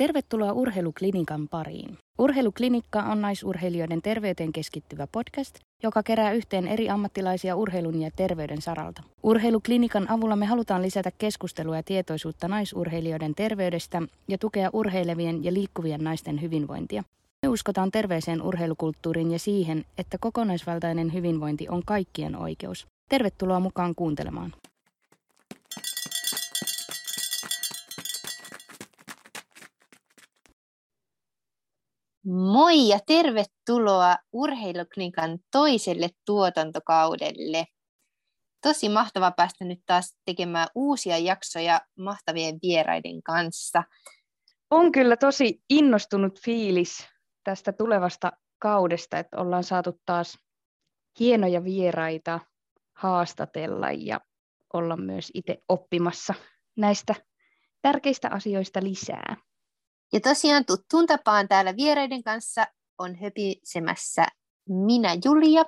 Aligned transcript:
Tervetuloa 0.00 0.52
Urheiluklinikan 0.52 1.48
pariin. 1.48 1.98
Urheiluklinikka 2.18 3.02
on 3.02 3.20
naisurheilijoiden 3.20 4.02
terveyteen 4.02 4.52
keskittyvä 4.52 5.06
podcast, 5.12 5.54
joka 5.82 6.02
kerää 6.02 6.32
yhteen 6.32 6.68
eri 6.68 6.90
ammattilaisia 6.90 7.56
urheilun 7.56 8.00
ja 8.00 8.10
terveyden 8.16 8.62
saralta. 8.62 9.02
Urheiluklinikan 9.22 10.10
avulla 10.10 10.36
me 10.36 10.46
halutaan 10.46 10.82
lisätä 10.82 11.10
keskustelua 11.18 11.76
ja 11.76 11.82
tietoisuutta 11.82 12.48
naisurheilijoiden 12.48 13.34
terveydestä 13.34 14.02
ja 14.28 14.38
tukea 14.38 14.70
urheilevien 14.72 15.44
ja 15.44 15.52
liikkuvien 15.52 16.04
naisten 16.04 16.40
hyvinvointia. 16.40 17.04
Me 17.42 17.48
uskotaan 17.48 17.90
terveeseen 17.90 18.42
urheilukulttuuriin 18.42 19.30
ja 19.30 19.38
siihen, 19.38 19.84
että 19.98 20.18
kokonaisvaltainen 20.20 21.12
hyvinvointi 21.12 21.68
on 21.68 21.82
kaikkien 21.86 22.36
oikeus. 22.36 22.86
Tervetuloa 23.08 23.60
mukaan 23.60 23.94
kuuntelemaan. 23.94 24.52
Moi 32.24 32.88
ja 32.88 32.98
tervetuloa 33.06 34.16
Urheiluklinikan 34.32 35.38
toiselle 35.50 36.08
tuotantokaudelle. 36.26 37.66
Tosi 38.62 38.88
mahtava 38.88 39.30
päästä 39.30 39.64
nyt 39.64 39.80
taas 39.86 40.16
tekemään 40.24 40.68
uusia 40.74 41.18
jaksoja 41.18 41.80
mahtavien 41.98 42.58
vieraiden 42.62 43.22
kanssa. 43.22 43.82
On 44.70 44.92
kyllä 44.92 45.16
tosi 45.16 45.62
innostunut 45.70 46.40
fiilis 46.40 47.08
tästä 47.44 47.72
tulevasta 47.72 48.32
kaudesta, 48.58 49.18
että 49.18 49.36
ollaan 49.36 49.64
saatu 49.64 50.00
taas 50.06 50.38
hienoja 51.20 51.64
vieraita 51.64 52.40
haastatella 52.92 53.90
ja 53.90 54.20
olla 54.72 54.96
myös 54.96 55.30
itse 55.34 55.62
oppimassa 55.68 56.34
näistä 56.76 57.14
tärkeistä 57.82 58.28
asioista 58.28 58.82
lisää. 58.82 59.36
Ja 60.12 60.20
tosiaan 60.20 60.64
tuttuun 60.64 61.06
tapaan 61.06 61.48
täällä 61.48 61.76
vieraiden 61.76 62.22
kanssa 62.22 62.66
on 62.98 63.16
höpisemässä 63.16 64.26
minä 64.68 65.16
Julia. 65.24 65.64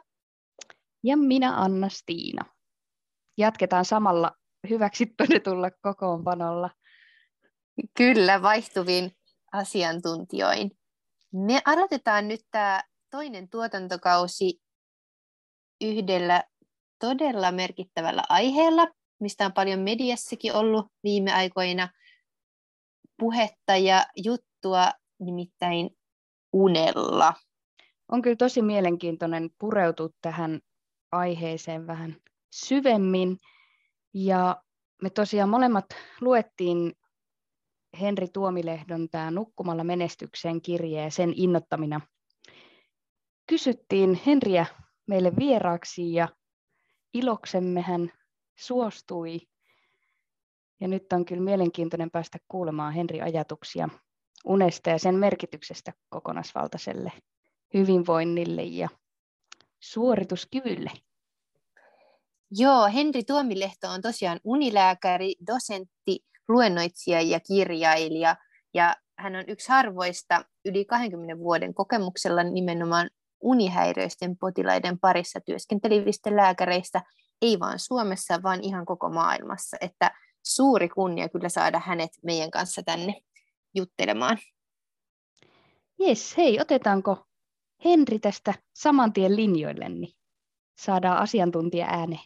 Ja 1.05 1.17
minä 1.17 1.57
Anna-Stiina. 1.57 2.45
Jatketaan 3.39 3.85
samalla 3.85 4.33
hyväksi 4.71 5.07
todetulla 5.07 5.71
kokoonpanolla. 5.71 6.71
Kyllä, 7.97 8.43
vaihtuvin 8.43 9.17
asiantuntijoin. 9.53 10.71
Me 11.33 11.63
aloitetaan 11.65 12.29
nyt 12.29 12.41
tämä 12.51 12.83
toinen 13.11 13.49
tuotantokausi 13.49 14.63
yhdellä 15.81 16.45
todella 17.01 17.53
merkittävällä 17.53 18.23
aiheella, 18.29 18.89
mistä 19.21 19.47
on 19.47 19.53
paljon 19.53 19.81
mediassakin 19.81 20.55
ollut 20.55 20.87
viime 21.05 21.33
aikoina– 21.33 21.89
puhetta 23.19 23.77
ja 23.77 24.07
juttua, 24.17 24.91
nimittäin 25.19 25.91
unella. 26.53 27.35
On 28.09 28.23
kyllä 28.23 28.37
tosi 28.37 28.63
mielenkiintoinen 28.63 29.51
pureutua 29.59 30.09
tähän 30.23 30.61
aiheeseen 31.13 31.87
vähän 31.87 32.17
syvemmin. 32.51 33.37
Ja 34.15 34.63
me 35.03 35.11
tosiaan 35.11 35.49
molemmat 35.49 35.85
luettiin 36.21 36.93
Henri 38.01 38.29
Tuomilehdon 38.29 39.09
tämä 39.09 39.31
Nukkumalla 39.31 39.85
menestykseen 39.85 40.63
kirje 40.63 41.03
ja 41.03 41.11
sen 41.11 41.33
innottamina. 41.37 42.01
Kysyttiin 43.47 44.21
Henriä 44.27 44.67
meille 45.07 45.33
vieraaksi 45.39 46.13
ja 46.13 46.29
iloksemme 47.15 47.81
hän 47.81 48.13
suostui 48.59 49.41
ja 50.83 50.89
nyt 50.89 51.13
on 51.13 51.25
kyllä 51.25 51.43
mielenkiintoinen 51.43 52.11
päästä 52.11 52.39
kuulemaan 52.49 52.93
Henri 52.93 53.21
ajatuksia 53.21 53.89
unesta 54.45 54.91
ja 54.91 54.99
sen 54.99 55.15
merkityksestä 55.15 55.93
kokonaisvaltaiselle 56.09 57.13
hyvinvoinnille 57.75 58.63
ja 58.63 58.89
suorituskyvylle. 59.81 60.91
Joo, 62.51 62.89
Henri 62.95 63.25
Tuomilehto 63.25 63.89
on 63.89 64.03
tosiaan 64.03 64.41
unilääkäri, 64.45 65.35
dosentti, 65.47 66.25
luennoitsija 66.49 67.21
ja 67.21 67.41
kirjailija. 67.41 68.37
Ja 68.75 68.97
hän 69.19 69.37
on 69.37 69.45
yksi 69.49 69.69
harvoista 69.69 70.45
yli 70.65 70.85
20 70.85 71.39
vuoden 71.39 71.75
kokemuksella 71.75 72.43
nimenomaan 72.43 73.11
unihäiriöisten 73.41 74.37
potilaiden 74.37 74.99
parissa 74.99 75.41
työskentelevistä 75.41 76.37
lääkäreistä, 76.37 77.03
ei 77.43 77.61
vain 77.61 77.79
Suomessa, 77.79 78.43
vaan 78.43 78.61
ihan 78.63 78.87
koko 78.87 79.11
maailmassa. 79.11 79.77
Että 79.81 80.11
suuri 80.43 80.89
kunnia 80.89 81.29
kyllä 81.29 81.49
saada 81.49 81.79
hänet 81.85 82.11
meidän 82.23 82.51
kanssa 82.51 82.83
tänne 82.83 83.21
juttelemaan. 83.75 84.39
Jes, 85.99 86.37
hei, 86.37 86.61
otetaanko 86.61 87.27
Henri 87.85 88.19
tästä 88.19 88.55
saman 88.75 89.13
tien 89.13 89.37
linjoille, 89.37 89.89
niin 89.89 90.13
saadaan 90.81 91.19
asiantuntija 91.19 91.87
ääne. 91.87 92.19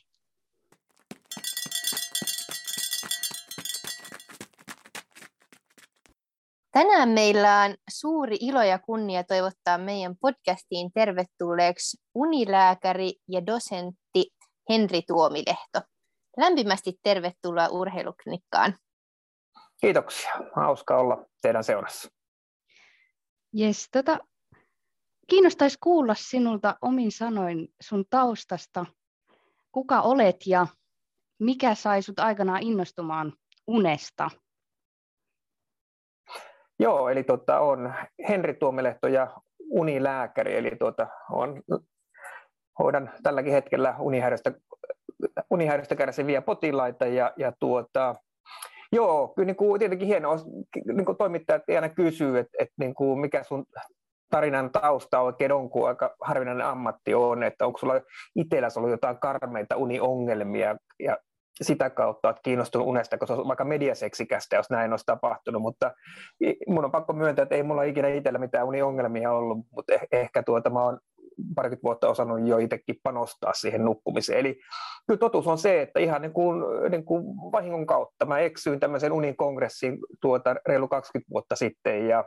Tänään 6.77 7.09
meillä 7.09 7.63
on 7.63 7.77
suuri 7.91 8.37
ilo 8.41 8.63
ja 8.63 8.79
kunnia 8.79 9.25
toivottaa 9.25 9.79
meidän 9.79 10.17
podcastiin 10.21 10.93
tervetulleeksi 10.93 11.97
unilääkäri 12.15 13.13
ja 13.29 13.47
dosentti 13.47 14.35
Henri 14.69 15.03
Tuomilehto. 15.07 15.81
Lämpimästi 16.37 16.93
tervetuloa 17.03 17.69
urheiluklinikkaan. 17.69 18.75
Kiitoksia. 19.81 20.31
Hauska 20.57 20.97
olla 20.99 21.25
teidän 21.43 21.65
seurassa. 21.65 22.09
Yes, 23.61 23.89
tota, 23.93 24.19
kiinnostaisi 25.29 25.79
kuulla 25.83 26.15
sinulta 26.15 26.77
omin 26.83 27.13
sanoin 27.13 27.69
sun 27.83 28.05
taustasta. 28.11 28.87
Kuka 29.73 30.01
olet 30.01 30.37
ja 30.47 30.67
mikä 31.39 31.75
sai 31.75 32.03
sut 32.03 32.19
aikanaan 32.19 32.63
innostumaan 32.63 33.33
unesta? 33.67 34.31
Joo, 36.79 37.09
eli 37.09 37.23
tota, 37.23 37.61
on 37.61 37.95
Henri 38.29 38.55
Tuomilehto 38.55 39.09
ja 39.09 39.37
unilääkäri, 39.71 40.57
eli 40.57 40.71
tuota, 40.79 41.07
on, 41.31 41.63
hoidan 42.79 43.13
tälläkin 43.23 43.53
hetkellä 43.53 43.95
unihäiriöstä 43.99 44.53
unihäiriöstä 45.51 45.97
kärsiviä 45.97 46.43
potilaita 46.43 47.07
ja, 47.07 47.33
ja 47.37 47.53
tuota, 47.61 48.15
Joo, 48.93 49.29
kyllä 49.29 49.47
niin 49.47 49.57
kuin, 49.57 49.79
tietenkin 49.79 50.09
hienoa, 50.09 50.37
niin 50.87 51.05
kuin 51.05 51.19
toimittajat 51.19 51.63
aina 51.75 51.89
kysyy, 51.89 52.39
että, 52.39 52.57
että 52.59 52.75
niin 52.79 52.95
kuin, 52.95 53.21
mikä 53.21 53.43
sun 53.43 53.65
tarinan 54.31 54.71
tausta 54.71 55.21
oikein 55.21 55.53
on, 55.53 55.71
kun 55.71 55.89
aika 55.89 56.15
harvinainen 56.21 56.67
ammatti 56.67 57.15
on, 57.15 57.43
että 57.43 57.67
onko 57.67 57.79
sulla 57.79 58.01
itselläsi 58.37 58.79
ollut 58.79 58.91
jotain 58.91 59.19
karmeita 59.19 59.77
uniongelmia 59.77 60.77
ja 60.99 61.17
sitä 61.63 61.91
kautta 61.91 62.29
olet 62.29 62.41
kiinnostunut 62.43 62.87
unesta, 62.87 63.19
koska 63.19 63.35
se 63.35 63.41
on 63.41 63.49
vaikka 63.49 63.65
mediaseksikästä, 63.65 64.57
jos 64.57 64.71
näin 64.71 64.91
olisi 64.91 65.07
tapahtunut, 65.07 65.63
mutta 65.63 65.93
mun 66.69 66.85
on 66.85 66.91
pakko 66.91 67.13
myöntää, 67.13 67.43
että 67.43 67.55
ei 67.55 67.63
mulla 67.63 67.83
ikinä 67.83 68.09
itsellä 68.09 68.39
mitään 68.39 68.67
uniongelmia 68.67 69.33
ollut, 69.33 69.59
mutta 69.77 69.95
eh, 69.95 70.01
ehkä 70.13 70.43
tuota, 70.43 70.71
mä 70.71 70.83
oon 70.83 70.99
parikymmentä 71.55 71.83
vuotta 71.83 72.09
osannut 72.09 72.47
jo 72.47 72.59
itsekin 72.59 72.97
panostaa 73.03 73.53
siihen 73.53 73.85
nukkumiseen. 73.85 74.39
Eli 74.39 74.59
kyllä 75.07 75.19
totuus 75.19 75.47
on 75.47 75.59
se, 75.59 75.83
että 75.83 76.01
ihan 76.01 76.23
niin 76.23 76.33
kuin, 76.33 76.63
niin 76.91 77.05
kuin 77.05 77.25
vahingon 77.53 77.87
kautta 77.87 78.27
mä 78.27 78.39
eksyin 78.39 78.81
tämmöisen 78.81 79.13
unin 79.13 79.37
kongressiin 79.37 79.99
tuota 80.21 80.57
reilu 80.67 80.89
20 80.89 81.31
vuotta 81.31 81.57
sitten 81.57 82.09
ja 82.09 82.25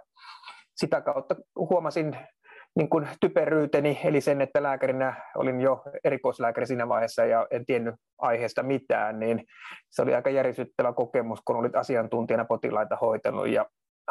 sitä 0.75 1.01
kautta 1.01 1.35
huomasin 1.55 2.17
niin 2.75 2.89
kuin 2.89 3.07
typeryyteni, 3.21 3.99
eli 4.03 4.21
sen, 4.21 4.41
että 4.41 4.63
lääkärinä 4.63 5.31
olin 5.35 5.61
jo 5.61 5.83
erikoislääkäri 6.03 6.67
siinä 6.67 6.89
vaiheessa 6.89 7.25
ja 7.25 7.47
en 7.51 7.65
tiennyt 7.65 7.95
aiheesta 8.17 8.63
mitään, 8.63 9.19
niin 9.19 9.43
se 9.89 10.01
oli 10.01 10.15
aika 10.15 10.29
järisyttävä 10.29 10.93
kokemus, 10.93 11.39
kun 11.45 11.55
olit 11.55 11.75
asiantuntijana 11.75 12.45
potilaita 12.45 12.95
hoitanut 13.01 13.47
ja 13.47 13.65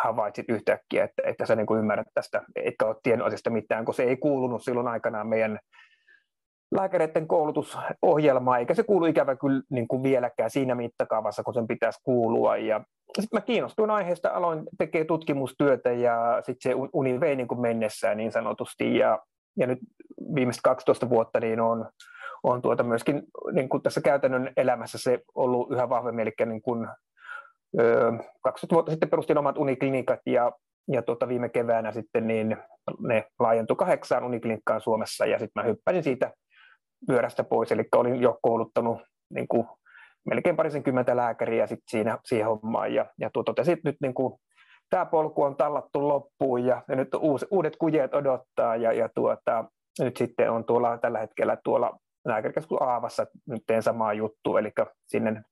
havaitsit 0.04 0.48
yhtäkkiä, 0.48 1.04
että, 1.04 1.22
että 1.26 1.46
sä 1.46 1.56
niin 1.56 1.66
kuin 1.66 1.80
ymmärrät 1.80 2.06
tästä, 2.14 2.42
etkä 2.56 2.86
ole 2.86 2.96
tiennyt 3.02 3.26
asiasta 3.26 3.50
mitään, 3.50 3.84
kun 3.84 3.94
se 3.94 4.02
ei 4.02 4.16
kuulunut 4.16 4.64
silloin 4.64 4.88
aikanaan 4.88 5.28
meidän 5.28 5.58
lääkäreiden 6.74 7.28
koulutusohjelmaa, 7.28 8.58
eikä 8.58 8.74
se 8.74 8.82
kuulu 8.82 9.06
ikävä 9.06 9.36
kyllä 9.36 9.62
niin 9.70 9.88
kuin 9.88 10.02
vieläkään 10.02 10.50
siinä 10.50 10.74
mittakaavassa, 10.74 11.42
kun 11.42 11.54
sen 11.54 11.66
pitäisi 11.66 12.00
kuulua. 12.02 12.56
Ja 12.56 12.80
sitten 13.20 13.36
mä 13.36 13.40
kiinnostuin 13.40 13.90
aiheesta, 13.90 14.30
aloin 14.30 14.62
tekemään 14.78 15.06
tutkimustyötä 15.06 15.92
ja 15.92 16.42
sitten 16.42 16.72
se 16.72 16.88
uni 16.92 17.20
vei 17.20 17.36
niin 17.36 17.48
kuin 17.48 17.60
mennessään 17.60 18.16
niin 18.16 18.32
sanotusti. 18.32 18.96
Ja, 18.96 19.18
ja 19.56 19.66
nyt 19.66 19.78
viimeiset 20.34 20.62
12 20.62 21.08
vuotta 21.08 21.40
niin 21.40 21.60
on, 21.60 21.90
on 22.42 22.62
tuota 22.62 22.82
myöskin 22.82 23.22
niin 23.52 23.68
kuin 23.68 23.82
tässä 23.82 24.00
käytännön 24.00 24.52
elämässä 24.56 24.98
se 24.98 25.20
ollut 25.34 25.72
yhä 25.72 25.88
vahvemmin, 25.88 26.22
eli 26.22 26.32
niin 26.46 26.62
kuin 26.62 26.88
20 28.42 28.74
vuotta 28.74 28.90
sitten 28.90 29.10
perustin 29.10 29.38
omat 29.38 29.58
uniklinikat 29.58 30.20
ja, 30.26 30.52
ja 30.88 31.02
tuota 31.02 31.28
viime 31.28 31.48
keväänä 31.48 31.92
sitten 31.92 32.26
niin 32.26 32.56
ne 32.98 33.24
laajentui 33.38 33.76
kahdeksaan 33.76 34.24
uniklinikkaan 34.24 34.80
Suomessa 34.80 35.26
ja 35.26 35.38
sitten 35.38 35.62
mä 35.62 35.68
hyppäsin 35.68 36.02
siitä 36.02 36.32
pyörästä 37.06 37.44
pois, 37.44 37.72
eli 37.72 37.84
olin 37.94 38.22
jo 38.22 38.38
kouluttanut 38.42 39.02
niin 39.30 39.48
kuin 39.48 39.66
melkein 40.30 40.56
parisenkymmentä 40.56 41.16
lääkäriä 41.16 41.66
sit 41.66 41.82
siinä, 41.88 42.18
siihen 42.24 42.46
hommaan 42.46 42.94
ja, 42.94 43.06
ja 43.18 43.30
tuota, 43.32 43.52
totesin, 43.52 43.78
nyt 43.84 43.96
niin 44.02 44.14
kuin 44.14 44.34
tämä 44.90 45.06
polku 45.06 45.42
on 45.42 45.56
tallattu 45.56 46.08
loppuun 46.08 46.64
ja, 46.64 46.82
ja 46.88 46.96
nyt 46.96 47.08
uudet 47.50 47.76
kujet 47.76 48.14
odottaa 48.14 48.76
ja, 48.76 48.92
ja 48.92 49.08
tuota, 49.14 49.64
nyt 50.00 50.16
sitten 50.16 50.50
on 50.50 50.64
tuolla 50.64 50.98
tällä 50.98 51.18
hetkellä 51.18 51.56
tuolla 51.64 51.98
lääkärikeskus 52.24 52.82
Aavassa 52.82 53.26
nyt 53.46 53.62
teen 53.66 53.82
samaa 53.82 54.12
juttua, 54.12 54.58
eli 54.58 54.72
sinne 55.06 55.42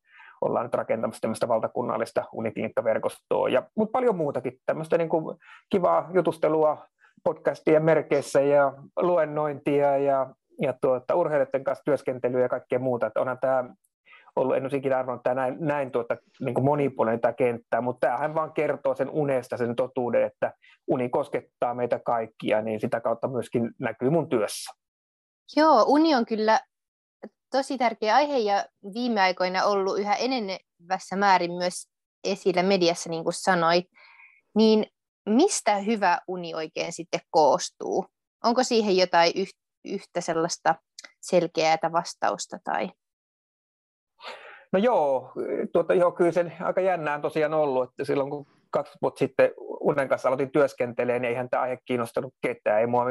ollaan 0.46 0.66
nyt 0.66 0.74
rakentamassa 0.74 1.20
tämmöistä 1.20 1.48
valtakunnallista 1.48 2.24
uniklinikkaverkostoa, 2.32 3.48
ja, 3.48 3.62
mutta 3.76 3.92
paljon 3.92 4.16
muutakin, 4.16 4.52
tämmöistä 4.66 4.98
niin 4.98 5.08
kuin 5.08 5.36
kivaa 5.70 6.10
jutustelua 6.14 6.86
podcastien 7.24 7.84
merkeissä 7.84 8.40
ja 8.40 8.72
luennointia 8.96 9.98
ja, 9.98 10.34
ja 10.60 10.74
tuota, 10.80 11.14
urheilijoiden 11.14 11.64
kanssa 11.64 11.84
työskentelyä 11.84 12.40
ja 12.40 12.48
kaikkea 12.48 12.78
muuta, 12.78 13.06
että 13.06 13.20
onhan 13.20 13.38
tämä 13.40 13.64
ollut, 14.36 14.56
en 14.56 14.62
olisi 14.62 14.76
ikinä 14.76 14.98
arvannut, 14.98 15.20
että 15.20 15.34
näin, 15.34 15.56
näin 15.60 15.90
tuota, 15.90 16.16
niin 16.40 16.54
kuin 16.54 16.64
monipuolinen 16.64 17.20
tämä 17.20 17.32
kenttä, 17.32 17.80
mutta 17.80 18.06
tämähän 18.06 18.34
vaan 18.34 18.52
kertoo 18.52 18.94
sen 18.94 19.10
unesta, 19.10 19.56
sen 19.56 19.76
totuuden, 19.76 20.22
että 20.22 20.52
uni 20.86 21.08
koskettaa 21.08 21.74
meitä 21.74 21.98
kaikkia, 21.98 22.62
niin 22.62 22.80
sitä 22.80 23.00
kautta 23.00 23.28
myöskin 23.28 23.70
näkyy 23.78 24.10
mun 24.10 24.28
työssä. 24.28 24.74
Joo, 25.56 25.84
uni 25.88 26.14
on 26.14 26.26
kyllä 26.26 26.60
tosi 27.50 27.78
tärkeä 27.78 28.14
aihe 28.14 28.38
ja 28.38 28.64
viime 28.94 29.20
aikoina 29.20 29.64
ollut 29.64 29.98
yhä 29.98 30.14
enenevässä 30.14 31.16
määrin 31.16 31.52
myös 31.52 31.88
esillä 32.24 32.62
mediassa, 32.62 33.10
niin 33.10 33.24
kuin 33.24 33.34
sanoit. 33.34 33.84
Niin 34.54 34.86
mistä 35.28 35.76
hyvä 35.76 36.20
uni 36.28 36.54
oikein 36.54 36.92
sitten 36.92 37.20
koostuu? 37.30 38.06
Onko 38.44 38.62
siihen 38.62 38.96
jotain 38.96 39.32
yhtä 39.84 40.20
sellaista 40.20 40.74
selkeää 41.20 41.90
vastausta? 41.92 42.58
Tai? 42.64 42.90
No 44.72 44.78
joo, 44.78 45.32
tuota, 45.72 45.94
joo, 45.94 46.12
kyllä 46.12 46.32
sen 46.32 46.52
aika 46.60 46.80
jännään 46.80 47.22
tosiaan 47.22 47.54
ollut, 47.54 47.90
että 47.90 48.04
silloin 48.04 48.30
kun 48.30 48.46
kaksi 48.70 48.98
vuotta 49.02 49.18
sitten 49.18 49.50
Unen 49.86 50.08
kanssa 50.08 50.28
aloitin 50.28 50.50
työskentelemään, 50.50 51.22
niin 51.22 51.28
eihän 51.28 51.50
tämä 51.50 51.62
aihe 51.62 51.78
kiinnostanut 51.84 52.34
ketään, 52.42 52.80
ei 52.80 52.86
mua 52.86 53.04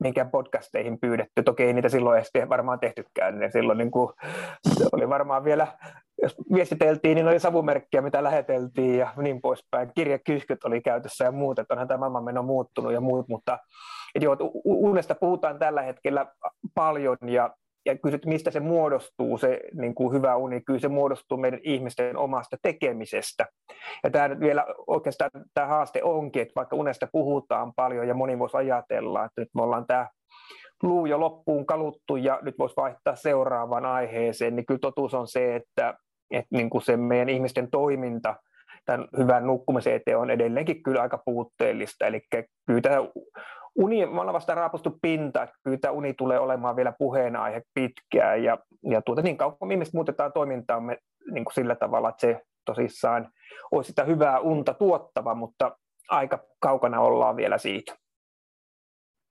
minkään 0.00 0.30
podcasteihin 0.30 1.00
pyydetty, 1.00 1.42
toki 1.42 1.62
ei 1.62 1.72
niitä 1.72 1.88
silloin 1.88 2.18
edes 2.18 2.48
varmaan 2.48 2.80
tehtykään, 2.80 3.38
niin 3.38 3.52
silloin 3.52 3.78
niin 3.78 3.90
kuin, 3.90 4.12
oli 4.92 5.08
varmaan 5.08 5.44
vielä, 5.44 5.66
jos 6.22 6.36
viestiteltiin, 6.54 7.14
niin 7.14 7.28
oli 7.28 7.40
savumerkkiä, 7.40 8.02
mitä 8.02 8.22
läheteltiin 8.22 8.98
ja 8.98 9.12
niin 9.16 9.40
poispäin, 9.40 9.90
kirjakyskyt 9.94 10.64
oli 10.64 10.80
käytössä 10.80 11.24
ja 11.24 11.32
muut, 11.32 11.58
että 11.58 11.74
onhan 11.74 11.88
tämä 11.88 11.98
maailmanmeno 11.98 12.42
muuttunut 12.42 12.92
ja 12.92 13.00
muut, 13.00 13.28
mutta 13.28 13.58
joo, 14.20 14.36
unesta 14.64 15.14
puhutaan 15.14 15.58
tällä 15.58 15.82
hetkellä 15.82 16.26
paljon 16.74 17.16
ja 17.26 17.50
ja 17.88 17.98
kysyt, 17.98 18.26
mistä 18.26 18.50
se 18.50 18.60
muodostuu, 18.60 19.38
se 19.38 19.60
niin 19.72 19.94
kuin 19.94 20.12
hyvä 20.12 20.36
uni, 20.36 20.60
kyllä 20.60 20.80
se 20.80 20.88
muodostuu 20.88 21.38
meidän 21.38 21.60
ihmisten 21.62 22.16
omasta 22.16 22.56
tekemisestä. 22.62 23.46
Ja 24.04 24.10
tämä 24.10 24.28
nyt 24.28 24.40
vielä 24.40 24.66
oikeastaan 24.86 25.30
tämä 25.54 25.66
haaste 25.66 26.02
onkin, 26.02 26.42
että 26.42 26.52
vaikka 26.56 26.76
unesta 26.76 27.08
puhutaan 27.12 27.72
paljon 27.76 28.08
ja 28.08 28.14
moni 28.14 28.38
voisi 28.38 28.56
ajatella, 28.56 29.24
että 29.24 29.40
nyt 29.40 29.48
me 29.54 29.62
ollaan 29.62 29.86
tämä 29.86 30.08
luu 30.82 31.06
jo 31.06 31.20
loppuun 31.20 31.66
kaluttu 31.66 32.16
ja 32.16 32.38
nyt 32.42 32.58
voisi 32.58 32.76
vaihtaa 32.76 33.16
seuraavaan 33.16 33.86
aiheeseen, 33.86 34.56
niin 34.56 34.66
kyllä 34.66 34.80
totuus 34.80 35.14
on 35.14 35.28
se, 35.28 35.56
että, 35.56 35.94
että 36.30 36.48
niin 36.56 36.70
kuin 36.70 36.82
se 36.82 36.96
meidän 36.96 37.28
ihmisten 37.28 37.70
toiminta 37.70 38.34
tämän 38.84 39.08
hyvän 39.18 39.46
nukkumisen 39.46 39.94
eteen 39.94 40.18
on 40.18 40.30
edelleenkin 40.30 40.82
kyllä 40.82 41.02
aika 41.02 41.22
puutteellista. 41.24 42.06
Eli 42.06 42.20
kyllä 42.66 42.80
tämä 42.80 42.96
uni, 43.78 44.06
me 44.06 44.20
ollaan 44.20 44.34
vasta 44.34 44.54
raapustu 44.54 44.98
pinta, 45.02 45.42
että 45.42 45.56
kyllä 45.64 45.78
tämä 45.78 45.92
uni 45.92 46.14
tulee 46.14 46.38
olemaan 46.38 46.76
vielä 46.76 46.92
puheenaihe 46.98 47.62
pitkään, 47.74 48.44
ja, 48.44 48.58
ja 48.90 49.02
tuota, 49.02 49.22
niin 49.22 49.36
kauan 49.36 49.58
kun 49.58 49.72
ihmiset 49.72 49.94
muutetaan 49.94 50.32
toimintaamme 50.32 50.98
niin 51.30 51.44
kuin 51.44 51.54
sillä 51.54 51.74
tavalla, 51.74 52.08
että 52.08 52.20
se 52.20 52.42
tosissaan 52.64 53.30
olisi 53.70 53.88
sitä 53.88 54.04
hyvää 54.04 54.40
unta 54.40 54.74
tuottava, 54.74 55.34
mutta 55.34 55.76
aika 56.08 56.38
kaukana 56.60 57.00
ollaan 57.00 57.36
vielä 57.36 57.58
siitä. 57.58 57.96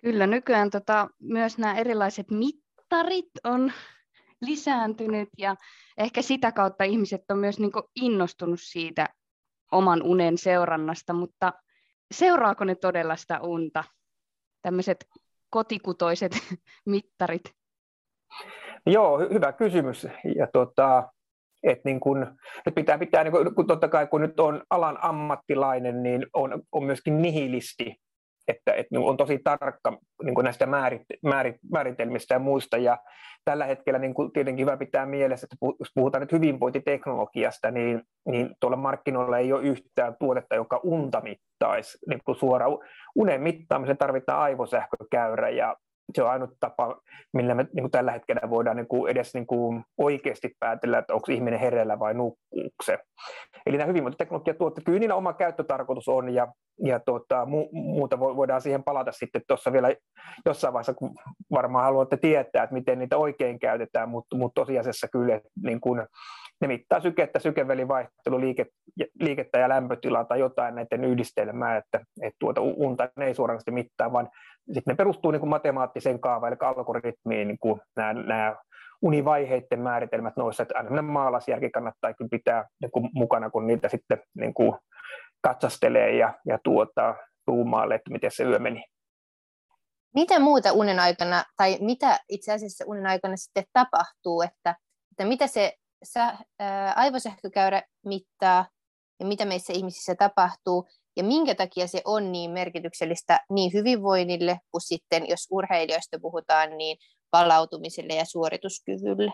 Kyllä, 0.02 0.28
nykyään 0.28 0.70
tota, 0.70 1.08
myös 1.22 1.58
nämä 1.58 1.76
erilaiset 1.76 2.32
mittarit 2.32 3.32
on 3.44 3.72
lisääntynyt 4.42 5.30
ja 5.38 5.56
ehkä 5.98 6.22
sitä 6.22 6.52
kautta 6.52 6.84
ihmiset 6.84 7.22
on 7.30 7.38
myös 7.38 7.60
niin 7.60 7.72
innostunut 7.96 8.60
siitä 8.62 9.08
oman 9.72 10.04
unen 10.04 10.38
seurannasta, 10.38 11.14
mutta 11.14 11.54
seuraako 12.14 12.64
ne 12.64 12.76
todella 12.76 13.16
sitä 13.16 13.40
unta? 13.40 13.84
Tämmöiset 14.68 15.08
kotikutoiset 15.50 16.32
mittarit? 16.94 17.44
Joo, 18.86 19.20
hyvä 19.20 19.52
kysymys. 19.52 20.08
Ja 20.36 20.48
tota, 20.54 21.12
et 21.64 21.86
niin 21.86 22.00
kun, 22.00 22.38
nyt 22.66 22.76
pitää 22.76 22.98
pitää, 22.98 23.24
niin 23.24 23.32
kun, 23.32 23.56
kun 23.56 23.68
totta 23.68 23.88
kai 23.88 24.08
kun 24.08 24.22
nyt 24.22 24.40
on 24.40 24.64
alan 24.70 24.98
ammattilainen, 25.02 26.04
niin 26.04 26.26
on, 26.34 26.62
on 26.72 26.84
myöskin 26.84 27.22
nihilisti 27.22 27.96
että, 28.48 28.74
että 28.74 28.88
niin 28.92 29.10
on 29.10 29.18
tosi 29.18 29.40
tarkka 29.44 29.98
niin 30.24 30.36
näistä 30.44 30.66
määrit, 30.66 31.02
määrit, 31.24 31.56
määritelmistä 31.72 32.36
ja 32.36 32.40
muista. 32.40 32.78
Ja 32.78 32.98
tällä 33.46 33.66
hetkellä 33.66 34.00
niin 34.00 34.14
tietenkin 34.34 34.66
hyvä 34.66 34.78
pitää 34.78 35.06
mielessä, 35.06 35.46
että 35.46 35.56
jos 35.80 35.92
puhutaan 35.96 36.22
nyt 36.22 36.32
hyvinvointiteknologiasta, 36.32 37.72
niin, 37.72 38.02
niin 38.26 38.50
tuolla 38.60 38.78
markkinoilla 38.78 39.38
ei 39.38 39.54
ole 39.54 39.64
yhtään 39.64 40.16
tuotetta, 40.20 40.56
joka 40.56 40.80
unta 40.84 41.22
mittaisi. 41.22 41.98
Niin 42.10 42.20
kuin 42.26 42.36
suora 42.36 42.66
unen 43.16 43.42
mittaamiseen 43.42 43.98
tarvitaan 43.98 44.40
aivosähkökäyrä 44.40 45.50
ja 45.50 45.76
se 46.16 46.24
on 46.24 46.30
ainut 46.30 46.50
tapa, 46.60 47.02
millä 47.34 47.56
me 47.56 47.64
niin 47.64 47.84
kuin 47.84 47.92
tällä 47.92 48.12
hetkellä 48.12 48.50
voidaan 48.50 48.78
niin 48.78 48.88
kuin 48.88 49.12
edes 49.12 49.34
niin 49.34 49.48
kuin 49.48 49.84
oikeasti 49.98 50.56
päätellä, 50.60 50.98
että 50.98 51.14
onko 51.14 51.32
ihminen 51.32 51.60
hereillä 51.60 52.00
vai 52.00 52.14
nukkuuko 52.14 52.84
se. 52.84 52.98
Eli 53.66 53.78
nämä 53.78 53.88
hyvinvointiteknologiatuotteet, 53.88 54.86
kyllä 54.86 55.00
niillä 55.00 55.16
oma 55.16 55.34
käyttötarkoitus 55.34 56.08
on, 56.08 56.34
ja, 56.34 56.48
ja 56.84 57.00
tuota, 57.00 57.46
mu, 57.46 57.70
muuta 57.72 58.20
voidaan 58.20 58.62
siihen 58.62 58.84
palata 58.84 59.12
sitten 59.12 59.42
tuossa 59.48 59.74
vielä 59.74 59.94
jossain 60.46 60.74
vaiheessa, 60.74 60.94
kun 60.94 61.16
varmaan 61.52 61.86
haluatte 61.86 62.18
tietää, 62.18 62.64
että 62.64 62.74
miten 62.74 63.00
niitä 63.00 63.18
oikein 63.18 63.60
käytetään, 63.60 64.10
mutta, 64.10 64.38
mutta 64.38 64.62
tosiasiassa 64.62 65.08
kyllä 65.08 65.42
niin 65.64 65.82
kuin, 65.82 66.08
ne 66.62 66.68
mittaa 66.68 67.00
sykettä, 67.00 67.40
sykevälivaihtelu, 67.40 68.40
liike, 68.40 68.66
liikettä 69.20 69.60
ja 69.60 69.70
lämpötilaa 69.70 70.26
tai 70.26 70.40
jotain 70.40 70.76
näiden 70.76 71.04
yhdistelmää, 71.04 71.78
että, 71.78 72.06
että 72.22 72.38
tuota 72.40 72.62
unta 72.62 73.10
ne 73.18 73.26
ei 73.26 73.36
suoranaisesti 73.36 73.72
mittaa, 73.72 74.12
vaan 74.12 74.30
sitten 74.74 74.92
ne 74.92 74.96
perustuu 74.96 75.32
niin 75.32 75.40
kuin 75.40 75.50
matemaattiseen 75.50 76.20
kaavaan, 76.20 76.54
eli 76.54 76.58
algoritmiin, 76.62 77.48
niin 77.48 77.60
kuin 77.60 77.82
nämä, 77.96 78.14
nämä 78.14 78.56
univaiheiden 79.02 79.80
määritelmät 79.80 80.38
noissa, 80.38 80.64
että 80.64 80.78
aina 80.78 81.02
maalaisjärki 81.02 81.70
kannattaa 81.70 82.14
kyllä 82.14 82.30
pitää 82.32 82.66
niin 82.82 82.92
kuin 82.92 83.10
mukana, 83.14 83.50
kun 83.50 83.68
niitä 83.68 83.90
sitten 83.90 84.22
niin 84.40 84.54
kuin 84.54 84.74
katsastelee 85.42 86.16
ja, 86.16 86.34
ja 86.46 86.60
tuota, 86.64 87.16
tuumaalle, 87.46 87.96
että 87.96 88.12
miten 88.12 88.32
se 88.32 88.44
yö 88.44 88.60
meni. 88.60 88.84
Mitä 90.16 90.40
muuta 90.40 90.72
unen 90.72 91.00
aikana, 91.00 91.44
tai 91.58 91.78
mitä 91.82 92.20
itse 92.30 92.54
asiassa 92.54 92.86
unen 92.88 93.06
aikana 93.06 93.38
sitten 93.38 93.64
tapahtuu, 93.74 94.42
että, 94.42 94.76
että 95.12 95.26
mitä 95.26 95.48
se 95.48 95.74
sä, 96.04 96.38
ää, 96.60 96.94
aivosähkökäyrä 96.96 97.84
mittaa 98.06 98.66
ja 99.20 99.26
mitä 99.26 99.46
meissä 99.46 99.74
ihmisissä 99.74 100.16
tapahtuu, 100.16 100.88
ja 101.18 101.24
minkä 101.24 101.56
takia 101.56 101.88
se 101.88 102.02
on 102.06 102.32
niin 102.32 102.52
merkityksellistä 102.52 103.40
niin 103.50 103.74
hyvinvoinnille 103.74 104.60
kuin 104.72 104.82
sitten, 104.82 105.30
jos 105.30 105.48
urheilijoista 105.52 106.20
puhutaan, 106.22 106.78
niin 106.78 106.98
palautumiselle 107.32 108.14
ja 108.14 108.26
suorituskyvylle? 108.26 109.32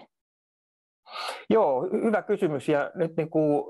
Joo, 1.50 1.82
hyvä 1.82 2.22
kysymys. 2.22 2.70
Ja 2.70 2.92
nyt 2.96 3.12
niin 3.18 3.30
kuin, 3.30 3.64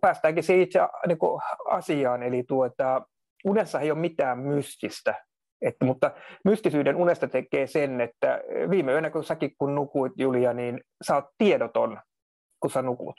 päästäänkin 0.00 0.44
se 0.44 0.62
itse 0.62 0.80
niin 1.06 1.18
kuin 1.18 1.42
asiaan, 1.70 2.22
eli 2.22 2.44
tuota, 2.48 3.02
unessa 3.44 3.80
ei 3.80 3.90
ole 3.90 3.98
mitään 3.98 4.38
mystistä, 4.38 5.24
että, 5.62 5.84
mutta 5.84 6.10
mystisyyden 6.44 6.96
unesta 6.96 7.28
tekee 7.28 7.66
sen, 7.66 8.00
että 8.00 8.40
viime 8.70 8.92
yönä 8.92 9.10
kun 9.10 9.24
säkin 9.24 9.54
kun 9.58 9.74
nukuit 9.74 10.12
Julia, 10.16 10.52
niin 10.52 10.80
sä 11.06 11.14
oot 11.14 11.24
tiedoton, 11.38 12.00
kun 12.60 12.70
sä 12.70 12.82
nukut. 12.82 13.14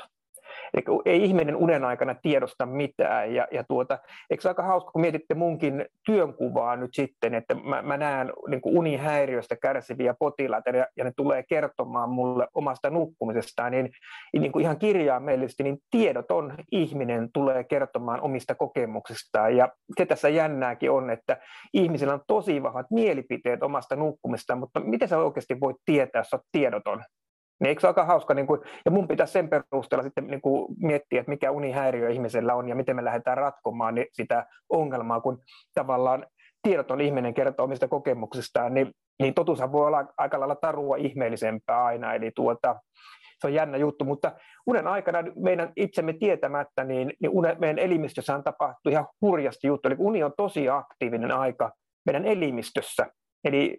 Eli 0.74 0.84
ei 1.06 1.24
ihminen 1.24 1.56
unen 1.56 1.86
aikana 1.86 2.16
tiedosta 2.16 2.66
mitään. 2.66 3.34
Ja, 3.34 3.48
ja 3.52 3.64
tuota, 3.64 4.00
eikö 4.30 4.42
se 4.42 4.48
aika 4.48 4.64
hauska, 4.64 4.92
kun 4.92 5.02
mietitte 5.02 5.34
munkin 5.34 5.86
työnkuvaa 6.06 6.76
nyt 6.76 6.90
sitten, 6.94 7.34
että 7.34 7.56
mä, 7.56 7.82
mä 7.82 7.98
näen 7.98 8.34
niin 8.48 8.62
unihäiriöstä 8.66 9.56
kärsiviä 9.56 10.16
potilaita 10.20 10.70
ja, 10.70 10.88
ja 10.98 11.04
ne 11.04 11.12
tulee 11.18 11.44
kertomaan 11.44 12.10
mulle 12.10 12.48
omasta 12.54 12.90
nukkumisestaan, 12.90 13.72
niin, 13.72 13.90
niin 14.34 14.52
kuin 14.52 14.64
ihan 14.64 14.80
kirjaimellisesti, 14.80 15.64
niin 15.64 15.78
tiedoton 15.92 16.54
ihminen 16.72 17.30
tulee 17.34 17.64
kertomaan 17.64 18.22
omista 18.22 18.56
kokemuksistaan. 18.56 19.58
Ja 19.58 19.70
se 19.98 20.06
tässä 20.06 20.30
jännääkin 20.30 20.92
on, 20.92 21.10
että 21.10 21.38
ihmisillä 21.74 22.14
on 22.14 22.22
tosi 22.28 22.64
vahvat 22.64 22.86
mielipiteet 22.92 23.64
omasta 23.64 23.96
nukkumistaan, 23.96 24.60
mutta 24.60 24.80
miten 24.80 25.08
sä 25.08 25.18
oikeasti 25.18 25.60
voit 25.60 25.78
tietää, 25.86 26.20
jos 26.20 26.34
olet 26.34 26.44
tiedoton? 26.52 27.04
Niin 27.60 27.70
eikö 27.70 27.82
se 27.82 27.88
aika 27.88 28.06
hauska, 28.06 28.34
niin 28.34 28.48
kuin, 28.48 28.62
ja 28.86 28.92
mun 28.92 29.08
pitäisi 29.08 29.34
sen 29.34 29.50
perusteella 29.50 30.04
sitten 30.04 30.28
niin 30.28 30.42
kuin 30.42 30.76
miettiä, 30.78 31.20
että 31.20 31.32
mikä 31.32 31.52
unihäiriö 31.52 32.10
ihmisellä 32.10 32.56
on 32.56 32.70
ja 32.70 32.76
miten 32.76 32.96
me 32.96 33.04
lähdetään 33.04 33.38
ratkomaan 33.38 33.96
niin 33.96 34.08
sitä 34.14 34.46
ongelmaa, 34.70 35.22
kun 35.22 35.42
tavallaan 35.74 36.26
tiedoton 36.62 37.02
ihminen 37.02 37.34
kertoo 37.34 37.64
omista 37.64 37.88
kokemuksistaan, 37.88 38.74
niin, 38.74 38.92
niin 39.20 39.34
totuushan 39.34 39.72
voi 39.72 39.88
olla 39.88 40.06
aika 40.18 40.40
lailla 40.40 40.56
tarua 40.56 40.96
ihmeellisempää 40.96 41.84
aina, 41.84 42.14
eli 42.14 42.32
tuota, 42.36 42.76
se 43.40 43.48
on 43.48 43.54
jännä 43.54 43.78
juttu, 43.78 44.06
mutta 44.06 44.32
unen 44.68 44.88
aikana 44.88 45.24
meidän 45.36 45.72
itsemme 45.76 46.14
tietämättä, 46.14 46.84
niin, 46.84 47.14
niin 47.22 47.30
unen, 47.30 47.58
meidän 47.60 47.80
elimistössähän 47.80 48.44
tapahtuu 48.44 48.92
ihan 48.92 49.08
hurjasti 49.22 49.68
juttu, 49.68 49.88
eli 49.88 49.96
uni 50.00 50.24
on 50.24 50.34
tosi 50.38 50.70
aktiivinen 50.70 51.32
aika 51.32 51.72
meidän 52.06 52.26
elimistössä, 52.26 53.06
eli 53.44 53.78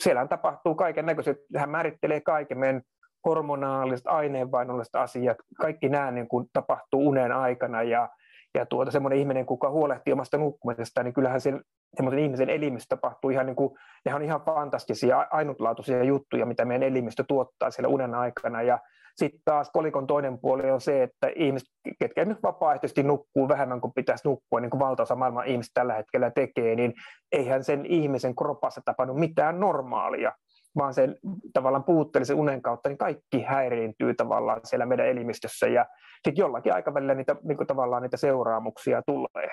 siellä 0.00 0.26
tapahtuu 0.26 0.74
kaiken 0.74 1.06
näköiset, 1.06 1.36
hän 1.56 1.70
määrittelee 1.70 2.20
kaiken 2.20 2.58
meidän 2.58 2.82
hormonaaliset, 3.24 4.06
aineenvainolliset 4.06 4.94
asiat, 4.94 5.36
kaikki 5.60 5.88
nämä 5.88 6.10
niin 6.10 6.28
kuin 6.28 6.46
tapahtuu 6.52 7.08
unen 7.08 7.32
aikana 7.32 7.82
ja, 7.82 8.08
ja 8.54 8.66
tuota, 8.66 8.90
semmoinen 8.90 9.18
ihminen, 9.18 9.46
kuka 9.46 9.70
huolehtii 9.70 10.12
omasta 10.12 10.38
nukkumisesta, 10.38 11.02
niin 11.02 11.14
kyllähän 11.14 11.40
sen 11.40 11.60
semmoisen 11.96 12.22
ihmisen 12.22 12.50
elimistö 12.50 12.96
tapahtuu 12.96 13.30
ihan 13.30 13.46
niin 13.46 13.56
kuin, 13.56 13.78
ne 14.04 14.14
on 14.14 14.22
ihan 14.22 14.40
fantastisia, 14.40 15.26
ainutlaatuisia 15.30 16.04
juttuja, 16.04 16.46
mitä 16.46 16.64
meidän 16.64 16.88
elimistö 16.88 17.24
tuottaa 17.28 17.70
siellä 17.70 17.88
unen 17.88 18.14
aikana. 18.14 18.62
Ja 18.62 18.78
sitten 19.16 19.40
taas 19.44 19.70
kolikon 19.72 20.06
toinen 20.06 20.38
puoli 20.38 20.70
on 20.70 20.80
se, 20.80 21.02
että 21.02 21.30
ihmiset, 21.36 21.68
ketkä 21.98 22.24
nyt 22.24 22.42
vapaaehtoisesti 22.42 23.02
nukkuu 23.02 23.48
vähemmän 23.48 23.80
kuin 23.80 23.92
pitäisi 23.94 24.28
nukkua, 24.28 24.60
niin 24.60 24.70
kuin 24.70 24.80
valtaosa 24.80 25.16
maailman 25.16 25.46
ihmiset 25.46 25.70
tällä 25.74 25.94
hetkellä 25.94 26.30
tekee, 26.30 26.74
niin 26.74 26.94
eihän 27.32 27.64
sen 27.64 27.86
ihmisen 27.86 28.36
kropassa 28.36 28.80
tapahdu 28.84 29.14
mitään 29.14 29.60
normaalia 29.60 30.32
vaan 30.76 30.94
sen 30.94 31.18
tavallaan 31.52 31.84
puutteellisen 31.84 32.36
unen 32.36 32.62
kautta, 32.62 32.88
niin 32.88 32.98
kaikki 32.98 33.42
häiriintyy 33.42 34.14
tavallaan 34.14 34.60
siellä 34.64 34.86
meidän 34.86 35.06
elimistössä 35.06 35.66
ja 35.66 35.86
sitten 36.14 36.36
jollakin 36.36 36.74
aikavälillä 36.74 37.14
niitä, 37.14 37.36
niin 37.42 37.56
kuin 37.56 37.66
tavallaan 37.66 38.02
niitä 38.02 38.16
seuraamuksia 38.16 39.02
tulee. 39.06 39.50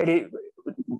Eli 0.00 0.28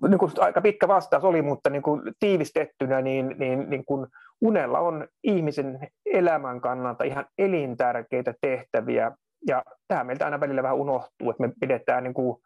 niin 0.07 0.19
kuin 0.19 0.31
aika 0.39 0.61
pitkä 0.61 0.87
vastaus 0.87 1.23
oli, 1.23 1.41
mutta 1.41 1.69
niin 1.69 1.81
kuin 1.81 2.01
tiivistettynä, 2.19 3.01
niin, 3.01 3.35
niin, 3.37 3.69
niin 3.69 3.85
kuin 3.85 4.07
unella 4.41 4.79
on 4.79 5.07
ihmisen 5.23 5.87
elämän 6.05 6.61
kannalta 6.61 7.03
ihan 7.03 7.25
elintärkeitä 7.37 8.33
tehtäviä 8.41 9.11
ja 9.47 9.63
tämä 9.87 10.03
meiltä 10.03 10.25
aina 10.25 10.39
välillä 10.39 10.63
vähän 10.63 10.77
unohtuu, 10.77 11.29
että 11.29 11.47
me 11.47 11.53
pidetään 11.59 12.03
niin 12.03 12.13
kuin 12.13 12.37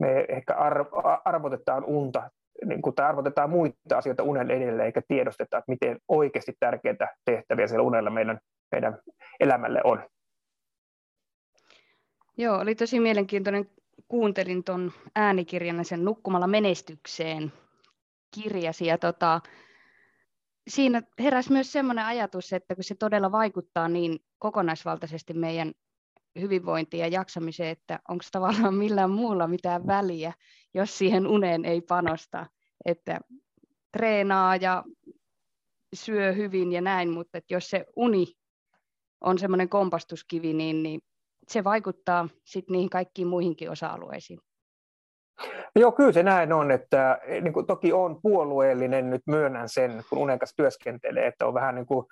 me 0.00 0.26
ehkä 0.28 0.54
arvotetaan 1.24 1.84
unta 1.84 2.30
niin 2.64 2.82
kuin, 2.82 2.94
arvotetaan 2.96 3.50
muita 3.50 3.96
asioita 3.96 4.22
unen 4.22 4.50
edelle, 4.50 4.84
eikä 4.84 5.02
tiedosteta, 5.08 5.58
että 5.58 5.72
miten 5.72 5.98
oikeasti 6.08 6.56
tärkeitä 6.60 7.08
tehtäviä 7.24 7.66
siellä 7.66 7.82
unella 7.82 8.10
meidän, 8.10 8.40
meidän 8.72 8.98
elämälle 9.40 9.80
on. 9.84 10.02
Joo, 12.36 12.58
oli 12.58 12.74
tosi 12.74 13.00
mielenkiintoinen. 13.00 13.70
Kuuntelin 14.08 14.64
tuon 14.64 14.92
äänikirjan 15.16 15.84
sen 15.84 16.04
Nukkumalla 16.04 16.46
menestykseen 16.46 17.52
kirjasi. 18.34 18.86
Ja 18.86 18.98
tota, 18.98 19.40
siinä 20.68 21.02
heräsi 21.18 21.52
myös 21.52 21.72
sellainen 21.72 22.04
ajatus, 22.04 22.52
että 22.52 22.74
kun 22.74 22.84
se 22.84 22.94
todella 22.94 23.32
vaikuttaa 23.32 23.88
niin 23.88 24.18
kokonaisvaltaisesti 24.38 25.34
meidän 25.34 25.72
hyvinvointiin 26.40 27.00
ja 27.00 27.08
jaksamiseen, 27.08 27.68
että 27.68 28.00
onko 28.08 28.24
tavallaan 28.32 28.74
millään 28.74 29.10
muulla 29.10 29.46
mitään 29.46 29.86
väliä, 29.86 30.32
jos 30.74 30.98
siihen 30.98 31.26
uneen 31.26 31.64
ei 31.64 31.80
panosta, 31.80 32.46
että 32.84 33.20
treenaa 33.92 34.56
ja 34.56 34.84
syö 35.94 36.32
hyvin 36.32 36.72
ja 36.72 36.80
näin, 36.80 37.10
mutta 37.10 37.38
että 37.38 37.54
jos 37.54 37.70
se 37.70 37.86
uni 37.96 38.26
on 39.20 39.38
semmoinen 39.38 39.68
kompastuskivi, 39.68 40.52
niin, 40.52 40.82
niin 40.82 41.00
se 41.48 41.64
vaikuttaa 41.64 42.28
sitten 42.44 42.72
niihin 42.72 42.90
kaikkiin 42.90 43.28
muihinkin 43.28 43.70
osa-alueisiin. 43.70 44.40
Joo, 45.76 45.92
kyllä 45.92 46.12
se 46.12 46.22
näin 46.22 46.52
on, 46.52 46.70
että 46.70 47.18
eh, 47.22 47.42
niin 47.42 47.52
kuin, 47.52 47.66
toki 47.66 47.92
on 47.92 48.18
puolueellinen, 48.22 49.10
nyt 49.10 49.22
myönnän 49.26 49.68
sen, 49.68 50.02
kun 50.10 50.18
unen 50.18 50.38
kanssa 50.38 50.56
työskentelee, 50.56 51.26
että 51.26 51.46
on 51.46 51.54
vähän 51.54 51.74
niin 51.74 51.86
kuin, 51.86 52.06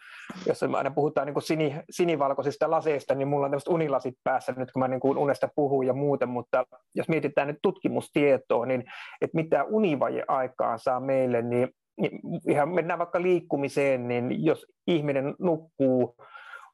jos 0.47 0.63
aina 0.63 0.91
puhutaan 0.91 1.27
niin 1.27 1.35
kuin 1.35 1.43
sini, 1.43 1.77
sinivalkoisista 1.91 2.71
laseista, 2.71 3.15
niin 3.15 3.29
mulla 3.29 3.45
on 3.47 3.51
tämmöiset 3.51 3.69
unilasit 3.69 4.15
päässä 4.25 4.55
nyt, 4.57 4.73
kun 4.73 4.81
mä 4.81 4.89
niin 4.89 5.01
kuin 5.01 5.19
unesta 5.19 5.49
puhun 5.57 5.87
ja 5.87 5.93
muuten, 5.93 6.29
mutta 6.29 6.65
jos 6.95 7.09
mietitään 7.09 7.49
nyt 7.49 7.59
tutkimustietoa, 7.63 8.67
niin 8.67 8.85
että 9.21 9.37
mitä 9.37 9.65
univaje 9.65 10.25
aikaan 10.29 10.79
saa 10.79 11.01
meille, 11.01 11.43
niin, 11.43 11.69
niin 12.01 12.21
ihan 12.49 12.69
mennään 12.69 12.99
vaikka 12.99 13.23
liikkumiseen, 13.23 14.09
niin 14.09 14.45
jos 14.45 14.67
ihminen 14.87 15.35
nukkuu 15.39 16.17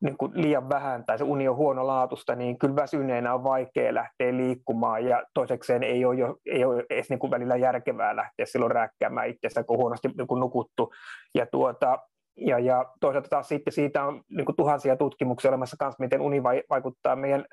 niin 0.03 0.17
kuin 0.17 0.33
liian 0.35 0.69
vähän 0.69 1.05
tai 1.05 1.19
se 1.19 1.25
uni 1.25 1.49
on 1.49 1.57
huono 1.57 1.87
laatusta, 1.87 2.35
niin 2.35 2.59
kyllä 2.59 2.77
väsyneenä 2.77 3.35
on 3.35 3.45
vaikea 3.45 3.95
lähteä 3.95 4.37
liikkumaan 4.37 5.05
ja 5.05 5.23
toisekseen 5.35 5.83
ei 5.83 6.05
ole, 6.05 6.17
jo, 6.17 6.37
ei 6.47 6.65
ole 6.65 6.85
edes 6.91 7.11
niin 7.11 7.19
kuin 7.19 7.31
välillä 7.31 7.57
järkevää 7.57 8.17
lähteä 8.17 8.47
silloin 8.47 8.73
rääkkäämään 8.73 9.29
itsestä, 9.29 9.65
kun 9.65 9.79
huonosti 9.79 10.09
niin 10.19 10.27
kuin 10.27 10.41
nukuttu. 10.41 10.93
Ja, 11.35 11.47
tuota, 11.47 11.99
ja, 12.37 12.59
ja 12.59 12.85
toisaalta 13.01 13.29
taas 13.29 13.49
sitten 13.49 13.73
siitä 13.73 14.05
on 14.05 14.23
niin 14.31 14.45
kuin 14.45 14.57
tuhansia 14.57 14.97
tutkimuksia 14.97 15.51
olemassa 15.51 15.77
kanssa, 15.79 16.03
miten 16.03 16.21
uni 16.21 16.43
vaikuttaa 16.43 17.17
meidän 17.17 17.45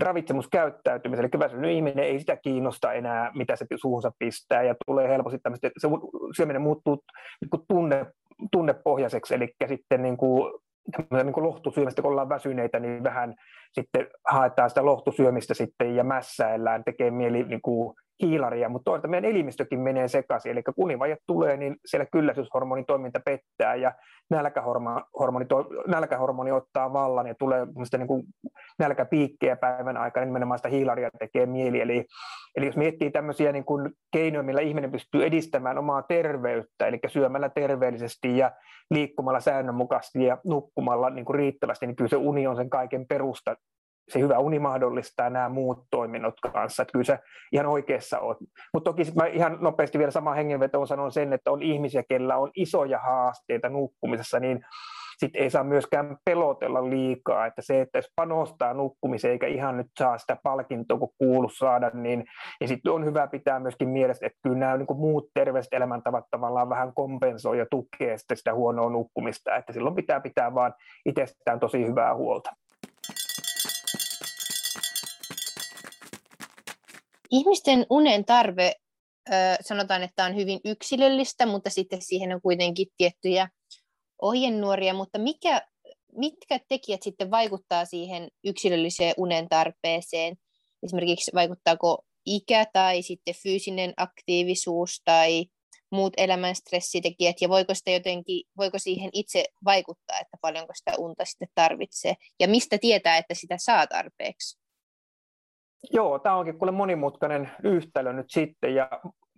ravitsemuskäyttäytymiseen, 0.00 1.28
eli 1.32 1.40
väsynyt 1.40 1.70
ihminen 1.70 2.04
ei 2.04 2.18
sitä 2.18 2.36
kiinnosta 2.36 2.92
enää, 2.92 3.32
mitä 3.34 3.56
se 3.56 3.66
suuhunsa 3.76 4.12
pistää, 4.18 4.62
ja 4.62 4.74
tulee 4.86 5.08
helposti 5.08 5.38
tämmöistä, 5.38 5.70
se 5.78 5.88
syöminen 6.36 6.62
muuttuu 6.62 7.02
niin 7.40 7.50
kuin 7.50 7.62
tunne, 7.68 8.06
tunnepohjaiseksi, 8.52 9.34
eli 9.34 9.54
sitten 9.68 10.02
niin 10.02 10.16
kuin 10.16 10.52
niin 11.10 11.32
kuin 11.32 11.46
lohtusyömistä, 11.46 12.02
kun 12.02 12.10
ollaan 12.10 12.28
väsyneitä, 12.28 12.80
niin 12.80 13.04
vähän 13.04 13.34
sitten 13.72 14.06
haetaan 14.28 14.70
sitä 14.70 14.84
lohtusyömistä 14.84 15.54
sitten 15.54 15.96
ja 15.96 16.04
mässäillään, 16.04 16.84
tekee 16.84 17.10
mieli 17.10 17.42
niin 17.42 17.62
kuin 17.62 17.94
hiilaria, 18.22 18.68
mutta 18.68 18.84
toisaalta 18.84 19.08
meidän 19.08 19.30
elimistökin 19.30 19.80
menee 19.80 20.08
sekaisin, 20.08 20.52
eli 20.52 20.62
kun 20.62 20.74
univaje 20.76 21.16
tulee, 21.26 21.56
niin 21.56 21.76
siellä 21.86 22.06
kylläisyyshormonin 22.12 22.86
toiminta 22.86 23.20
pettää 23.24 23.74
ja 23.74 23.92
nälkähormoni, 24.30 25.46
nälkähormoni 25.86 26.52
ottaa 26.52 26.92
vallan 26.92 27.26
ja 27.26 27.34
tulee 27.38 27.66
niin 27.98 28.06
kuin 28.06 28.22
nälkäpiikkejä 28.78 29.56
päivän 29.56 29.96
aikana, 29.96 30.24
niin 30.24 30.30
nimenomaan 30.30 30.58
sitä 30.58 30.68
hiilaria 30.68 31.10
tekee 31.18 31.46
mieli. 31.46 31.80
Eli, 31.80 32.04
eli 32.56 32.66
jos 32.66 32.76
miettii 32.76 33.10
tämmöisiä 33.10 33.52
niin 33.52 33.64
kuin 33.64 33.92
keinoja, 34.12 34.42
millä 34.42 34.60
ihminen 34.60 34.92
pystyy 34.92 35.24
edistämään 35.24 35.78
omaa 35.78 36.02
terveyttä, 36.02 36.86
eli 36.86 36.98
syömällä 37.06 37.48
terveellisesti 37.48 38.38
ja 38.38 38.52
liikkumalla 38.90 39.40
säännönmukaisesti 39.40 40.24
ja 40.24 40.38
nukkumalla 40.44 41.10
niin 41.10 41.24
kuin 41.24 41.36
riittävästi, 41.36 41.86
niin 41.86 41.96
kyllä 41.96 42.08
se 42.08 42.16
uni 42.16 42.46
on 42.46 42.56
sen 42.56 42.70
kaiken 42.70 43.06
perusta 43.06 43.56
se 44.08 44.20
hyvä 44.20 44.38
uni 44.38 44.58
mahdollistaa 44.58 45.30
nämä 45.30 45.48
muut 45.48 45.84
toiminnot 45.90 46.34
kanssa, 46.52 46.82
että 46.82 46.92
kyllä 46.92 47.04
se 47.04 47.18
ihan 47.52 47.66
oikeassa 47.66 48.20
on. 48.20 48.36
Mutta 48.72 48.90
toki 48.90 49.04
sitten 49.04 49.24
mä 49.24 49.30
ihan 49.30 49.58
nopeasti 49.60 49.98
vielä 49.98 50.10
sama 50.10 50.34
hengenvetoon 50.34 50.86
sanon 50.86 51.12
sen, 51.12 51.32
että 51.32 51.50
on 51.50 51.62
ihmisiä, 51.62 52.02
kellä 52.08 52.36
on 52.36 52.50
isoja 52.56 52.98
haasteita 52.98 53.68
nukkumisessa, 53.68 54.40
niin 54.40 54.64
sitten 55.18 55.42
ei 55.42 55.50
saa 55.50 55.64
myöskään 55.64 56.16
pelotella 56.24 56.90
liikaa, 56.90 57.46
että 57.46 57.62
se, 57.62 57.80
että 57.80 57.98
jos 57.98 58.12
panostaa 58.16 58.74
nukkumiseen 58.74 59.32
eikä 59.32 59.46
ihan 59.46 59.76
nyt 59.76 59.86
saa 59.98 60.18
sitä 60.18 60.36
palkintoa, 60.42 60.98
kun 60.98 61.12
kuulu 61.18 61.48
saada, 61.48 61.90
niin, 61.94 62.24
niin 62.60 62.68
sitten 62.68 62.92
on 62.92 63.04
hyvä 63.04 63.26
pitää 63.26 63.60
myöskin 63.60 63.88
mielessä, 63.88 64.26
että 64.26 64.38
kyllä 64.42 64.58
nämä 64.58 64.76
niin 64.76 64.96
muut 64.96 65.30
terveelliset 65.34 65.74
elämäntavat 65.74 66.24
tavallaan 66.30 66.68
vähän 66.68 66.94
kompensoi 66.94 67.58
ja 67.58 67.66
tukee 67.70 68.16
sitä 68.34 68.54
huonoa 68.54 68.90
nukkumista, 68.90 69.56
että 69.56 69.72
silloin 69.72 69.94
pitää 69.96 70.20
pitää 70.20 70.54
vaan 70.54 70.74
itsestään 71.06 71.60
tosi 71.60 71.86
hyvää 71.86 72.14
huolta. 72.14 72.50
Ihmisten 77.30 77.86
unen 77.90 78.24
tarve, 78.24 78.72
sanotaan, 79.60 80.02
että 80.02 80.24
on 80.24 80.36
hyvin 80.36 80.60
yksilöllistä, 80.64 81.46
mutta 81.46 81.70
sitten 81.70 82.02
siihen 82.02 82.34
on 82.34 82.40
kuitenkin 82.40 82.86
tiettyjä 82.96 83.48
ohjenuoria, 84.22 84.94
mutta 84.94 85.18
mikä, 85.18 85.62
mitkä 86.12 86.60
tekijät 86.68 87.02
sitten 87.02 87.30
vaikuttaa 87.30 87.84
siihen 87.84 88.28
yksilölliseen 88.44 89.14
unen 89.16 89.48
tarpeeseen? 89.48 90.36
Esimerkiksi 90.82 91.30
vaikuttaako 91.34 92.04
ikä 92.26 92.66
tai 92.72 93.02
sitten 93.02 93.34
fyysinen 93.42 93.92
aktiivisuus 93.96 95.02
tai 95.04 95.46
muut 95.90 96.12
elämän 96.16 96.54
stressitekijät, 96.54 97.36
ja 97.40 97.48
voiko, 97.48 97.74
sitä 97.74 97.90
jotenkin, 97.90 98.44
voiko 98.56 98.78
siihen 98.78 99.10
itse 99.12 99.44
vaikuttaa, 99.64 100.18
että 100.20 100.36
paljonko 100.40 100.72
sitä 100.74 100.92
unta 100.98 101.24
sitten 101.24 101.48
tarvitsee, 101.54 102.14
ja 102.40 102.48
mistä 102.48 102.78
tietää, 102.78 103.16
että 103.16 103.34
sitä 103.34 103.56
saa 103.58 103.86
tarpeeksi? 103.86 104.65
Joo, 105.92 106.18
tämä 106.18 106.36
onkin 106.36 106.58
kuule 106.58 106.72
monimutkainen 106.72 107.50
yhtälö 107.62 108.12
nyt 108.12 108.26
sitten, 108.28 108.74
ja, 108.74 108.88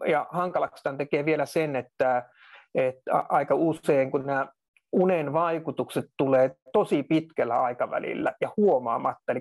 ja 0.06 0.26
hankalaksi 0.30 0.82
tämän 0.82 0.98
tekee 0.98 1.24
vielä 1.24 1.46
sen, 1.46 1.76
että, 1.76 2.30
että 2.74 3.24
aika 3.28 3.54
usein 3.54 4.10
kun 4.10 4.26
nämä 4.26 4.46
unen 4.92 5.32
vaikutukset 5.32 6.04
tulee 6.16 6.50
tosi 6.72 7.02
pitkällä 7.02 7.62
aikavälillä 7.62 8.32
ja 8.40 8.50
huomaamatta. 8.56 9.32
Eli 9.32 9.40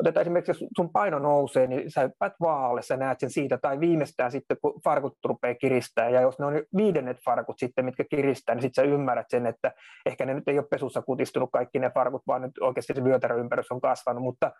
otetaan 0.00 0.20
esimerkiksi, 0.20 0.50
jos 0.50 0.70
sun 0.76 0.90
paino 0.92 1.18
nousee, 1.18 1.66
niin 1.66 1.90
sä 1.90 2.00
hyppäät 2.00 2.32
vaalle, 2.40 2.82
sä 2.82 2.96
näet 2.96 3.20
sen 3.20 3.30
siitä, 3.30 3.58
tai 3.58 3.80
viimeistään 3.80 4.32
sitten, 4.32 4.56
kun 4.62 4.80
farkut 4.84 5.16
rupeaa 5.24 5.54
kiristää, 5.54 6.08
ja 6.08 6.20
jos 6.20 6.38
ne 6.38 6.46
on 6.46 6.62
viidennet 6.76 7.16
farkut 7.24 7.58
sitten, 7.58 7.84
mitkä 7.84 8.04
kiristää, 8.10 8.54
niin 8.54 8.62
sitten 8.62 8.84
sä 8.84 8.90
ymmärrät 8.90 9.26
sen, 9.30 9.46
että 9.46 9.72
ehkä 10.06 10.26
ne 10.26 10.34
nyt 10.34 10.48
ei 10.48 10.58
ole 10.58 10.66
pesussa 10.70 11.02
kutistunut 11.02 11.50
kaikki 11.52 11.78
ne 11.78 11.90
farkut, 11.90 12.22
vaan 12.26 12.42
nyt 12.42 12.58
oikeasti 12.60 12.94
se 12.94 13.04
vyötäröympärys 13.04 13.72
on 13.72 13.80
kasvanut, 13.80 14.22
mutta 14.22 14.52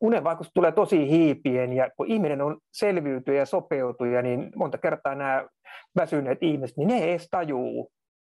unen 0.00 0.24
vaikutus 0.24 0.52
tulee 0.54 0.72
tosi 0.72 1.10
hiipien, 1.10 1.72
ja 1.72 1.90
kun 1.96 2.06
ihminen 2.06 2.42
on 2.42 2.58
selviytyjä 2.72 3.38
ja 3.38 3.46
sopeutuja, 3.46 4.22
niin 4.22 4.50
monta 4.56 4.78
kertaa 4.78 5.14
nämä 5.14 5.46
väsyneet 5.96 6.38
ihmiset, 6.42 6.76
niin 6.76 6.88
ne 6.88 6.94
ei 6.94 7.10
edes 7.10 7.28
tajuu, 7.30 7.92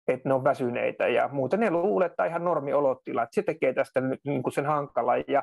että 0.08 0.28
ne 0.28 0.34
on 0.34 0.44
väsyneitä 0.44 1.08
ja 1.08 1.28
muuta. 1.32 1.56
Ne 1.56 1.70
luulee, 1.70 2.06
että 2.06 2.24
ihan 2.24 2.44
normiolotila, 2.44 3.22
että 3.22 3.34
se 3.34 3.42
tekee 3.42 3.72
tästä 3.72 4.00
niin 4.24 4.42
kuin 4.42 4.52
sen 4.52 4.66
hankala. 4.66 5.16
Ja 5.16 5.42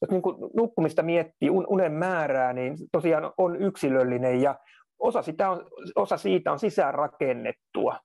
jos 0.00 0.10
niin 0.10 0.22
kuin 0.22 0.36
nukkumista 0.56 1.02
miettii, 1.02 1.50
unen 1.50 1.92
määrää, 1.92 2.52
niin 2.52 2.76
tosiaan 2.92 3.32
on 3.38 3.56
yksilöllinen 3.56 4.42
ja 4.42 4.54
osa, 4.98 5.22
sitä 5.22 5.50
on, 5.50 5.66
osa 5.96 6.16
siitä 6.16 6.52
on 6.52 6.58
sisäänrakennettua. 6.58 7.96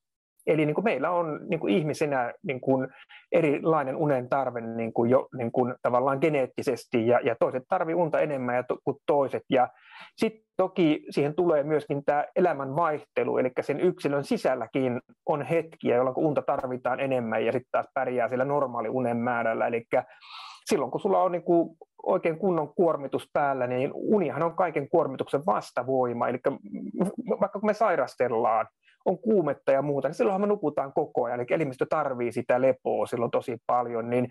Eli 0.48 0.66
niin 0.66 0.76
kuin 0.76 0.86
meillä 0.86 1.12
on 1.12 1.40
niin 1.50 1.60
kuin 1.60 1.74
ihmisenä 1.74 2.34
niin 2.44 2.62
kuin 2.62 2.88
erilainen 3.32 3.96
unen 3.96 4.30
tarve 4.30 4.62
niin 4.62 4.94
kuin 4.94 5.10
jo 5.10 5.28
niin 5.38 5.52
kuin 5.52 5.76
tavallaan 5.82 6.18
geneettisesti, 6.22 7.08
ja, 7.08 7.20
ja 7.20 7.36
toiset 7.40 7.64
tarvitsevat 7.70 8.04
unta 8.04 8.20
enemmän 8.20 8.56
ja 8.56 8.64
to, 8.64 8.78
kuin 8.84 8.98
toiset. 9.06 9.44
Ja 9.50 9.70
sitten 10.18 10.44
toki 10.58 11.06
siihen 11.10 11.36
tulee 11.36 11.64
myöskin 11.64 12.06
tämä 12.06 12.26
elämän 12.36 12.76
vaihtelu, 12.76 13.38
eli 13.38 13.52
sen 13.62 13.80
yksilön 13.80 14.24
sisälläkin 14.24 15.02
on 15.26 15.42
hetkiä, 15.42 15.96
jolloin 15.96 16.18
unta 16.18 16.42
tarvitaan 16.42 17.00
enemmän 17.00 17.46
ja 17.46 17.52
sitten 17.52 17.72
taas 17.72 17.88
pärjää 17.94 18.30
sillä 18.30 18.46
normaali 18.46 18.90
unen 18.90 19.18
määrällä. 19.18 19.68
Eli 19.68 19.86
silloin 20.66 20.92
kun 20.92 21.00
sulla 21.00 21.24
on 21.24 21.32
niin 21.32 21.44
kuin 21.44 21.78
oikein 22.04 22.40
kunnon 22.40 22.74
kuormitus 22.76 23.30
päällä, 23.34 23.68
niin 23.68 23.92
unihan 23.94 24.44
on 24.44 24.56
kaiken 24.56 24.90
kuormituksen 24.90 25.46
vastavoima. 25.46 26.28
Eli 26.28 26.40
vaikka 27.40 27.60
kun 27.60 27.68
me 27.68 27.74
sairastellaan, 27.74 28.68
on 29.06 29.20
kuumetta 29.20 29.72
ja 29.72 29.82
muuta, 29.82 30.08
niin 30.08 30.16
silloinhan 30.16 30.42
me 30.42 30.48
nukutaan 30.48 30.94
koko 30.94 31.24
ajan, 31.24 31.40
eli 31.40 31.48
elimistö 31.50 31.86
tarvii 31.90 32.32
sitä 32.32 32.62
lepoa 32.62 33.06
silloin 33.06 33.32
tosi 33.32 33.58
paljon, 33.68 34.10
niin, 34.10 34.28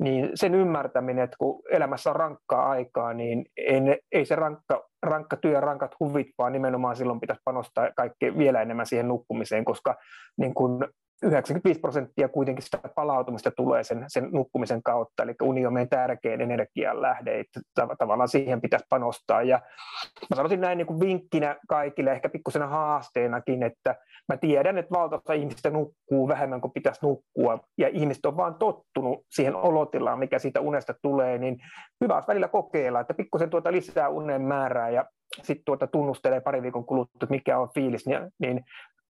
niin 0.00 0.30
sen 0.34 0.54
ymmärtäminen, 0.54 1.24
että 1.24 1.36
kun 1.38 1.62
elämässä 1.70 2.10
on 2.10 2.16
rankkaa 2.16 2.70
aikaa, 2.70 3.14
niin 3.14 3.44
ei, 3.56 3.80
ne, 3.80 3.98
ei 4.12 4.24
se 4.24 4.36
rankka, 4.36 4.88
rankka 5.02 5.36
työ, 5.36 5.60
rankat 5.60 5.94
huvit, 6.00 6.26
vaan 6.38 6.52
nimenomaan 6.52 6.96
silloin 6.96 7.20
pitäisi 7.20 7.42
panostaa 7.44 7.90
kaikki 7.96 8.38
vielä 8.38 8.62
enemmän 8.62 8.86
siihen 8.86 9.08
nukkumiseen, 9.08 9.64
koska 9.64 9.96
niin 10.36 10.54
kun 10.54 10.88
95 11.22 11.80
prosenttia 11.80 12.28
kuitenkin 12.28 12.64
sitä 12.64 12.78
palautumista 12.94 13.50
tulee 13.50 13.84
sen, 13.84 14.04
sen 14.08 14.28
nukkumisen 14.32 14.82
kautta, 14.82 15.22
eli 15.22 15.34
uni 15.42 15.66
on 15.66 15.72
meidän 15.72 15.88
tärkein 15.88 16.40
energian 16.40 17.02
lähde, 17.02 17.40
että 17.40 17.60
tavallaan 17.98 18.28
siihen 18.28 18.60
pitäisi 18.60 18.86
panostaa. 18.88 19.42
Ja 19.42 19.60
mä 20.30 20.36
sanoisin 20.36 20.60
näin 20.60 20.78
niin 20.78 20.86
kuin 20.86 21.00
vinkkinä 21.00 21.56
kaikille, 21.68 22.12
ehkä 22.12 22.28
pikkusena 22.28 22.66
haasteenakin, 22.66 23.62
että 23.62 23.94
mä 24.28 24.36
tiedän, 24.36 24.78
että 24.78 24.94
valtaosa 24.94 25.32
ihmistä 25.32 25.70
nukkuu 25.70 26.28
vähemmän 26.28 26.60
kuin 26.60 26.72
pitäisi 26.72 27.06
nukkua, 27.06 27.60
ja 27.78 27.88
ihmiset 27.88 28.26
on 28.26 28.36
vaan 28.36 28.54
tottunut 28.54 29.24
siihen 29.30 29.56
olotilaan, 29.56 30.18
mikä 30.18 30.38
siitä 30.38 30.60
unesta 30.60 30.94
tulee, 31.02 31.38
niin 31.38 31.56
hyvä 32.04 32.14
olisi 32.14 32.28
välillä 32.28 32.48
kokeilla, 32.48 33.00
että 33.00 33.14
pikkusen 33.14 33.50
tuota 33.50 33.72
lisää 33.72 34.08
unen 34.08 34.42
määrää 34.42 34.90
ja 34.90 35.04
sitten 35.42 35.64
tuota 35.64 35.86
tunnustelee 35.86 36.40
pari 36.40 36.62
viikon 36.62 36.84
kuluttua, 36.84 37.26
mikä 37.30 37.58
on 37.58 37.68
fiilis, 37.74 38.06
niin, 38.06 38.20
niin 38.38 38.64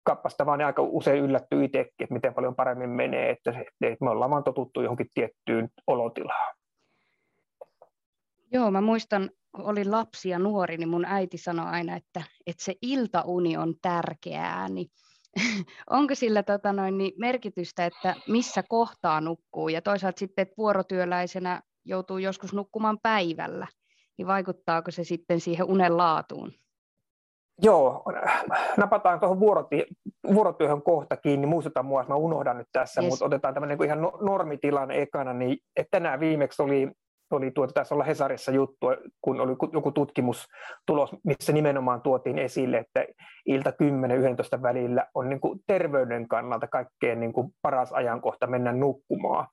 kappasta 0.03 0.45
vaan 0.45 0.61
aika 0.61 0.81
usein 0.81 1.23
yllättyy 1.23 1.65
itsekin, 1.65 1.93
että 1.99 2.13
miten 2.13 2.33
paljon 2.33 2.55
paremmin 2.55 2.89
menee, 2.89 3.29
että, 3.29 3.51
että 3.81 4.05
me 4.05 4.09
ollaan 4.09 4.31
vaan 4.31 4.43
totuttu 4.43 4.81
johonkin 4.81 5.07
tiettyyn 5.13 5.69
olotilaan. 5.87 6.55
Joo, 8.51 8.71
mä 8.71 8.81
muistan, 8.81 9.29
olin 9.57 9.91
lapsi 9.91 10.29
ja 10.29 10.39
nuori, 10.39 10.77
niin 10.77 10.89
mun 10.89 11.05
äiti 11.05 11.37
sanoi 11.37 11.65
aina, 11.65 11.95
että, 11.95 12.23
että 12.45 12.63
se 12.63 12.75
iltauni 12.81 13.57
on 13.57 13.73
tärkeää, 13.81 14.69
niin 14.69 14.87
onko 15.89 16.15
sillä 16.15 16.43
tota 16.43 16.73
noin, 16.73 16.97
niin 16.97 17.13
merkitystä, 17.17 17.85
että 17.85 18.15
missä 18.27 18.63
kohtaa 18.69 19.21
nukkuu, 19.21 19.69
ja 19.69 19.81
toisaalta 19.81 20.19
sitten, 20.19 20.43
että 20.43 20.53
vuorotyöläisenä 20.57 21.61
joutuu 21.85 22.17
joskus 22.17 22.53
nukkumaan 22.53 22.97
päivällä, 23.03 23.67
niin 24.17 24.27
vaikuttaako 24.27 24.91
se 24.91 25.03
sitten 25.03 25.39
siihen 25.39 25.65
unen 25.65 25.97
laatuun? 25.97 26.51
Joo, 27.61 28.03
napataan 28.77 29.19
tuohon 29.19 29.39
vuorotyöhön 30.33 30.81
kohta 30.81 31.17
kiinni. 31.17 31.47
Muistutan 31.47 31.85
mua, 31.85 32.05
mä 32.07 32.15
unohdan 32.15 32.57
nyt 32.57 32.67
tässä, 32.71 33.01
yes. 33.01 33.09
mutta 33.09 33.25
otetaan 33.25 33.53
tämmöinen 33.53 33.77
niin 33.77 33.85
ihan 33.85 34.01
no, 34.01 34.17
normitilanne 34.21 35.01
ekana. 35.01 35.33
Niin, 35.33 35.57
että 35.75 35.91
tänään 35.91 36.19
viimeksi 36.19 36.61
oli, 36.61 36.91
oli 37.31 37.51
tuota, 37.51 37.73
tässä 37.73 37.95
olla 37.95 38.03
Hesarissa 38.03 38.51
juttu, 38.51 38.87
kun 39.21 39.41
oli 39.41 39.51
joku 39.73 39.91
tutkimustulos, 39.91 41.15
missä 41.23 41.53
nimenomaan 41.53 42.01
tuotiin 42.01 42.37
esille, 42.37 42.77
että 42.77 43.05
ilta 43.45 43.69
10-11 44.57 44.61
välillä 44.61 45.07
on 45.15 45.29
niin 45.29 45.41
kuin 45.41 45.59
terveyden 45.67 46.27
kannalta 46.27 46.67
kaikkein 46.67 47.19
niin 47.19 47.33
kuin 47.33 47.49
paras 47.61 47.93
ajankohta 47.93 48.47
mennä 48.47 48.71
nukkumaan. 48.71 49.47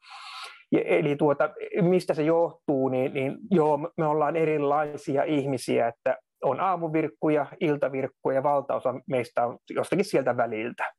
Ja, 0.73 0.81
eli 0.81 1.17
tuota, 1.17 1.51
mistä 1.81 2.15
se 2.15 2.23
johtuu, 2.23 2.89
niin, 2.89 3.15
niin 3.15 3.39
joo, 3.51 3.79
me 3.97 4.07
ollaan 4.07 4.37
erilaisia 4.37 5.25
ihmisiä, 5.25 5.89
että 5.89 6.17
on 6.43 6.61
aamuvirkkuja, 6.61 7.47
iltavirkkuja 7.61 8.35
ja 8.35 8.43
valtaosa 8.43 8.95
meistä 9.11 9.47
on 9.47 9.59
jostakin 9.71 10.05
sieltä 10.05 10.37
väliltä. 10.37 10.93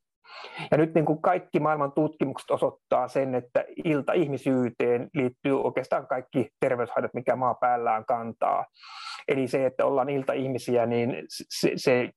Ja 0.72 0.78
nyt 0.78 0.94
niin 0.94 1.06
kuin 1.06 1.22
kaikki 1.22 1.60
maailman 1.60 1.92
tutkimukset 1.92 2.52
osoittaa 2.52 3.08
sen, 3.08 3.36
että 3.36 3.66
ilta-ihmisyyteen 3.86 5.10
liittyy 5.14 5.62
oikeastaan 5.62 6.08
kaikki 6.08 6.50
terveyshaitat, 6.60 7.14
mikä 7.14 7.36
maa 7.36 7.54
päällään 7.54 8.06
kantaa. 8.06 8.66
Eli 9.28 9.48
se, 9.48 9.66
että 9.66 9.86
ollaan 9.86 10.10
ilta-ihmisiä, 10.10 10.86
niin 10.86 11.24
se, 11.50 11.72
se 11.76 12.10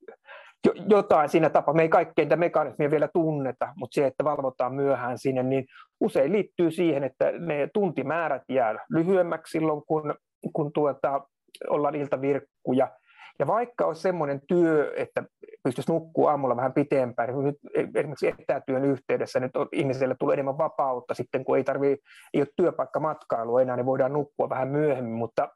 jotain 0.88 1.28
siinä 1.28 1.50
tapaa. 1.50 1.74
Me 1.74 1.82
ei 1.82 1.88
kaikkein 1.88 2.28
mekanismia 2.36 2.90
vielä 2.90 3.08
tunneta, 3.12 3.68
mutta 3.76 3.94
se, 3.94 4.06
että 4.06 4.24
valvotaan 4.24 4.74
myöhään 4.74 5.18
sinne, 5.18 5.42
niin 5.42 5.64
usein 6.00 6.32
liittyy 6.32 6.70
siihen, 6.70 7.04
että 7.04 7.32
ne 7.38 7.68
tuntimäärät 7.74 8.42
jää 8.48 8.74
lyhyemmäksi 8.90 9.50
silloin, 9.50 9.82
kun, 9.86 10.14
kun 10.52 10.72
tuota, 10.72 11.20
ollaan 11.68 11.94
iltavirkkuja. 11.94 12.88
Ja 13.38 13.46
vaikka 13.46 13.86
olisi 13.86 14.02
semmoinen 14.02 14.40
työ, 14.48 14.92
että 14.96 15.24
pystyisi 15.62 15.92
nukkua 15.92 16.30
aamulla 16.30 16.56
vähän 16.56 16.72
pitempään, 16.72 17.28
niin 17.28 17.44
nyt 17.44 17.56
esimerkiksi 17.94 18.34
etätyön 18.40 18.84
yhteydessä 18.84 19.40
nyt 19.40 19.56
on, 19.56 19.68
ihmiselle 19.72 20.16
tulee 20.18 20.34
enemmän 20.34 20.58
vapautta 20.58 21.14
sitten, 21.14 21.44
kun 21.44 21.56
ei, 21.56 21.64
tarvii, 21.64 21.96
ei 22.34 22.40
ole 22.40 22.48
työpaikkamatkailu 22.56 23.58
enää, 23.58 23.76
niin 23.76 23.86
voidaan 23.86 24.12
nukkua 24.12 24.48
vähän 24.48 24.68
myöhemmin, 24.68 25.14
mutta, 25.14 25.48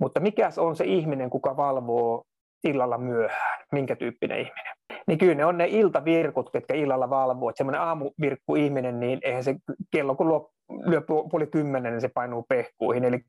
mutta 0.00 0.20
mikä 0.20 0.50
on 0.58 0.76
se 0.76 0.84
ihminen, 0.84 1.30
kuka 1.30 1.56
valvoo 1.56 2.24
illalla 2.64 2.98
myöhään, 2.98 3.64
minkä 3.72 3.96
tyyppinen 3.96 4.38
ihminen? 4.38 4.74
Niin 5.06 5.18
kyllä 5.18 5.34
ne 5.34 5.44
on 5.44 5.58
ne 5.58 5.66
iltavirkut, 5.68 6.50
ketkä 6.52 6.74
illalla 6.74 7.10
valvoo. 7.10 7.48
Että 7.48 7.58
semmoinen 7.58 7.80
aamuvirkku 7.80 8.56
ihminen, 8.56 9.00
niin 9.00 9.18
eihän 9.22 9.44
se 9.44 9.56
kello 9.90 10.14
kun 10.14 10.28
luo, 10.28 10.50
lyö 10.86 11.00
puoli 11.06 11.46
kymmenen, 11.46 11.92
niin 11.92 12.00
se 12.00 12.10
painuu 12.14 12.44
pehkuihin. 12.48 13.04
Eli 13.04 13.20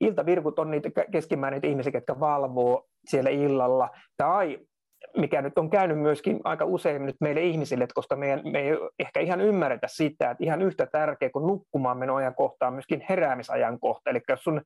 iltavirkut 0.00 0.58
on 0.58 0.70
niitä 0.70 0.90
keskimäärin 1.12 1.66
ihmisiä, 1.66 1.92
jotka 1.94 2.20
valvoo 2.20 2.86
siellä 3.06 3.30
illalla. 3.30 3.90
Tai 4.16 4.58
mikä 5.16 5.42
nyt 5.42 5.58
on 5.58 5.70
käynyt 5.70 5.98
myöskin 5.98 6.40
aika 6.44 6.64
usein 6.64 7.06
nyt 7.06 7.16
meille 7.20 7.40
ihmisille, 7.40 7.84
että 7.84 7.94
koska 7.94 8.16
meidän, 8.16 8.40
me 8.52 8.58
ei 8.58 8.76
ehkä 8.98 9.20
ihan 9.20 9.40
ymmärretä 9.40 9.86
sitä, 9.90 10.30
että 10.30 10.44
ihan 10.44 10.62
yhtä 10.62 10.86
tärkeä 10.86 11.30
kuin 11.30 11.46
nukkumaan 11.46 11.98
menoajankohta 11.98 12.66
on 12.66 12.72
myöskin 12.72 13.04
heräämisajankohta. 13.08 14.10
Eli 14.10 14.20
jos 14.28 14.44
sun 14.44 14.62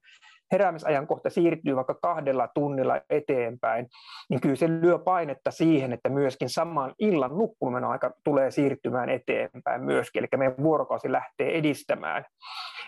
heräämisajankohta 0.53 1.31
siirtyy 1.31 1.77
vaikka 1.77 1.94
kahdella 1.94 2.49
tunnilla 2.55 3.01
eteenpäin, 3.11 3.87
niin 4.31 4.40
kyllä 4.40 4.57
se 4.57 4.68
lyö 4.68 4.99
painetta 4.99 5.51
siihen, 5.51 5.92
että 5.92 6.09
myöskin 6.09 6.49
saman 6.49 6.94
illan 6.99 7.38
nukkuminen 7.38 7.85
aika 7.85 8.11
tulee 8.25 8.51
siirtymään 8.51 9.09
eteenpäin 9.09 9.83
myöskin, 9.83 10.20
eli 10.20 10.29
meidän 10.37 10.57
vuorokausi 10.62 11.12
lähtee 11.12 11.59
edistämään. 11.59 12.25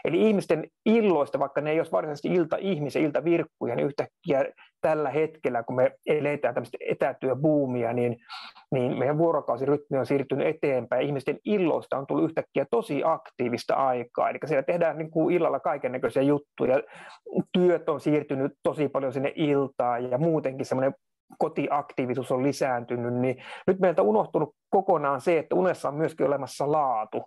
Eli 0.04 0.28
ihmisten 0.28 0.64
illoista, 0.86 1.38
vaikka 1.38 1.60
ne 1.60 1.70
ei 1.70 1.80
ole 1.80 1.88
varsinaisesti 1.92 2.28
ilta-ihmisiä, 2.28 3.02
iltavirkkuja, 3.02 3.76
niin 3.76 3.86
yhtäkkiä 3.86 4.44
tällä 4.80 5.10
hetkellä, 5.10 5.62
kun 5.62 5.76
me 5.76 5.92
eletään 6.06 6.54
tämmöistä 6.54 6.78
etätyöbuumia, 6.88 7.92
niin, 7.92 8.16
niin 8.72 8.98
meidän 8.98 9.18
vuorokausirytmi 9.18 9.98
on 9.98 10.06
siirtynyt 10.06 10.46
eteenpäin. 10.46 11.06
Ihmisten 11.06 11.38
illoista 11.44 11.98
on 11.98 12.06
tullut 12.06 12.24
yhtäkkiä 12.24 12.66
tosi 12.70 13.02
aktiivista 13.04 13.74
aikaa. 13.74 14.30
Eli 14.30 14.38
siellä 14.44 14.62
tehdään 14.62 14.98
niin 14.98 15.10
kuin 15.10 15.36
illalla 15.36 15.60
kaiken 15.60 15.92
näköisiä 15.92 16.22
juttuja. 16.22 16.82
Työt 17.52 17.88
on 17.88 18.00
siirtynyt 18.00 18.52
tosi 18.62 18.88
paljon 18.88 19.12
sinne 19.12 19.32
iltaan 19.36 20.10
ja 20.10 20.18
muutenkin 20.18 20.66
semmoinen 20.66 20.94
kotiaktiivisuus 21.38 22.32
on 22.32 22.42
lisääntynyt, 22.42 23.14
niin 23.14 23.36
nyt 23.66 23.78
meiltä 23.80 24.02
on 24.02 24.08
unohtunut 24.08 24.54
kokonaan 24.70 25.20
se, 25.20 25.38
että 25.38 25.54
unessa 25.54 25.88
on 25.88 25.94
myöskin 25.94 26.26
olemassa 26.26 26.72
laatu. 26.72 27.24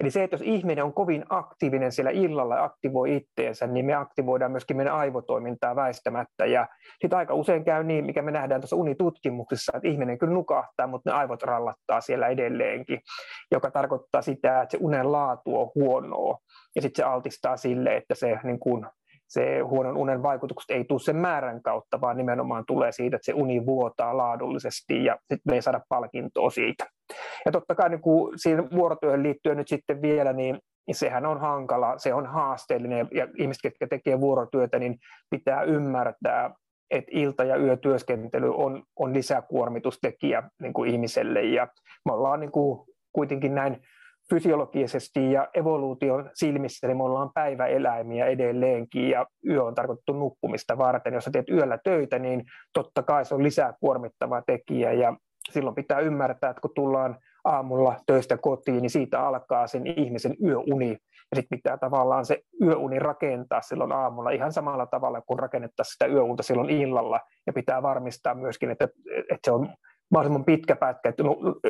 Eli 0.00 0.10
se, 0.10 0.24
että 0.24 0.34
jos 0.34 0.42
ihminen 0.42 0.84
on 0.84 0.94
kovin 0.94 1.24
aktiivinen 1.28 1.92
siellä 1.92 2.10
illalla 2.10 2.56
ja 2.56 2.64
aktivoi 2.64 3.16
itteensä, 3.16 3.66
niin 3.66 3.86
me 3.86 3.94
aktivoidaan 3.94 4.50
myöskin 4.50 4.76
meidän 4.76 4.94
aivotoimintaa 4.94 5.76
väistämättä. 5.76 6.46
Ja 6.46 6.66
sitten 7.00 7.18
aika 7.18 7.34
usein 7.34 7.64
käy 7.64 7.84
niin, 7.84 8.06
mikä 8.06 8.22
me 8.22 8.30
nähdään 8.30 8.60
tuossa 8.60 8.76
unitutkimuksessa, 8.76 9.72
että 9.76 9.88
ihminen 9.88 10.18
kyllä 10.18 10.32
nukahtaa, 10.32 10.86
mutta 10.86 11.10
ne 11.10 11.16
aivot 11.16 11.42
rallattaa 11.42 12.00
siellä 12.00 12.28
edelleenkin, 12.28 13.00
joka 13.50 13.70
tarkoittaa 13.70 14.22
sitä, 14.22 14.62
että 14.62 14.78
se 14.78 14.78
unen 14.80 15.12
laatu 15.12 15.60
on 15.60 15.70
huonoa. 15.74 16.38
Ja 16.76 16.82
sitten 16.82 17.04
se 17.04 17.10
altistaa 17.10 17.56
sille, 17.56 17.96
että 17.96 18.14
se 18.14 18.38
niin 18.42 18.60
kuin 18.60 18.86
se 19.30 19.60
huonon 19.60 19.96
unen 19.96 20.22
vaikutukset 20.22 20.70
ei 20.70 20.84
tule 20.84 21.00
sen 21.00 21.16
määrän 21.16 21.62
kautta, 21.62 22.00
vaan 22.00 22.16
nimenomaan 22.16 22.64
tulee 22.66 22.92
siitä, 22.92 23.16
että 23.16 23.26
se 23.26 23.32
uni 23.34 23.66
vuotaa 23.66 24.16
laadullisesti 24.16 25.04
ja 25.04 25.16
sitten 25.20 25.50
me 25.50 25.54
ei 25.54 25.62
saada 25.62 25.80
palkintoa 25.88 26.50
siitä. 26.50 26.86
Ja 27.46 27.52
totta 27.52 27.74
kai 27.74 27.90
niin 27.90 28.00
kuin 28.00 28.38
siihen 28.38 28.70
vuorotyöhön 28.70 29.22
liittyen 29.22 29.56
nyt 29.56 29.68
sitten 29.68 30.02
vielä, 30.02 30.32
niin 30.32 30.58
sehän 30.92 31.26
on 31.26 31.40
hankala, 31.40 31.98
se 31.98 32.14
on 32.14 32.26
haasteellinen 32.26 33.08
ja 33.12 33.28
ihmiset, 33.38 33.64
jotka 33.64 33.86
tekee 33.86 34.20
vuorotyötä, 34.20 34.78
niin 34.78 34.98
pitää 35.30 35.62
ymmärtää, 35.62 36.54
että 36.90 37.10
ilta- 37.14 37.44
ja 37.44 37.56
yötyöskentely 37.56 38.54
on, 38.54 38.82
on 38.96 39.14
lisäkuormitustekijä 39.14 40.42
niin 40.62 40.72
kuin 40.72 40.90
ihmiselle 40.90 41.42
ja 41.42 41.68
me 42.04 42.12
ollaan 42.12 42.40
niin 42.40 42.52
kuin 42.52 42.86
kuitenkin 43.12 43.54
näin 43.54 43.82
fysiologisesti 44.30 45.32
ja 45.32 45.48
evoluution 45.54 46.30
silmissä, 46.34 46.86
niin 46.86 46.96
me 46.96 47.04
ollaan 47.04 47.30
päiväeläimiä 47.34 48.26
edelleenkin 48.26 49.10
ja 49.10 49.26
yö 49.48 49.64
on 49.64 49.74
tarkoitettu 49.74 50.12
nukkumista 50.12 50.78
varten. 50.78 51.14
Jos 51.14 51.24
sä 51.24 51.30
teet 51.30 51.50
yöllä 51.50 51.78
töitä, 51.84 52.18
niin 52.18 52.44
totta 52.74 53.02
kai 53.02 53.24
se 53.24 53.34
on 53.34 53.42
lisää 53.42 53.74
kuormittava 53.80 54.42
tekijä 54.46 54.92
ja 54.92 55.16
silloin 55.50 55.74
pitää 55.74 55.98
ymmärtää, 55.98 56.50
että 56.50 56.60
kun 56.60 56.74
tullaan 56.74 57.18
aamulla 57.44 57.96
töistä 58.06 58.36
kotiin, 58.36 58.82
niin 58.82 58.90
siitä 58.90 59.20
alkaa 59.20 59.66
sen 59.66 59.86
ihmisen 59.86 60.36
yöuni. 60.44 60.90
Ja 61.30 61.36
sitten 61.36 61.58
pitää 61.58 61.76
tavallaan 61.76 62.24
se 62.24 62.40
yöuni 62.62 62.98
rakentaa 62.98 63.62
silloin 63.62 63.92
aamulla 63.92 64.30
ihan 64.30 64.52
samalla 64.52 64.86
tavalla 64.86 65.20
kuin 65.20 65.38
rakennettaisiin 65.38 65.92
sitä 65.92 66.06
yöunta 66.06 66.42
silloin 66.42 66.70
illalla. 66.70 67.20
Ja 67.46 67.52
pitää 67.52 67.82
varmistaa 67.82 68.34
myöskin, 68.34 68.70
että, 68.70 68.88
että 69.18 69.38
se 69.44 69.52
on 69.52 69.68
mahdollisimman 70.10 70.44
pitkä 70.44 70.76
pätkä, 70.76 71.08
että 71.08 71.22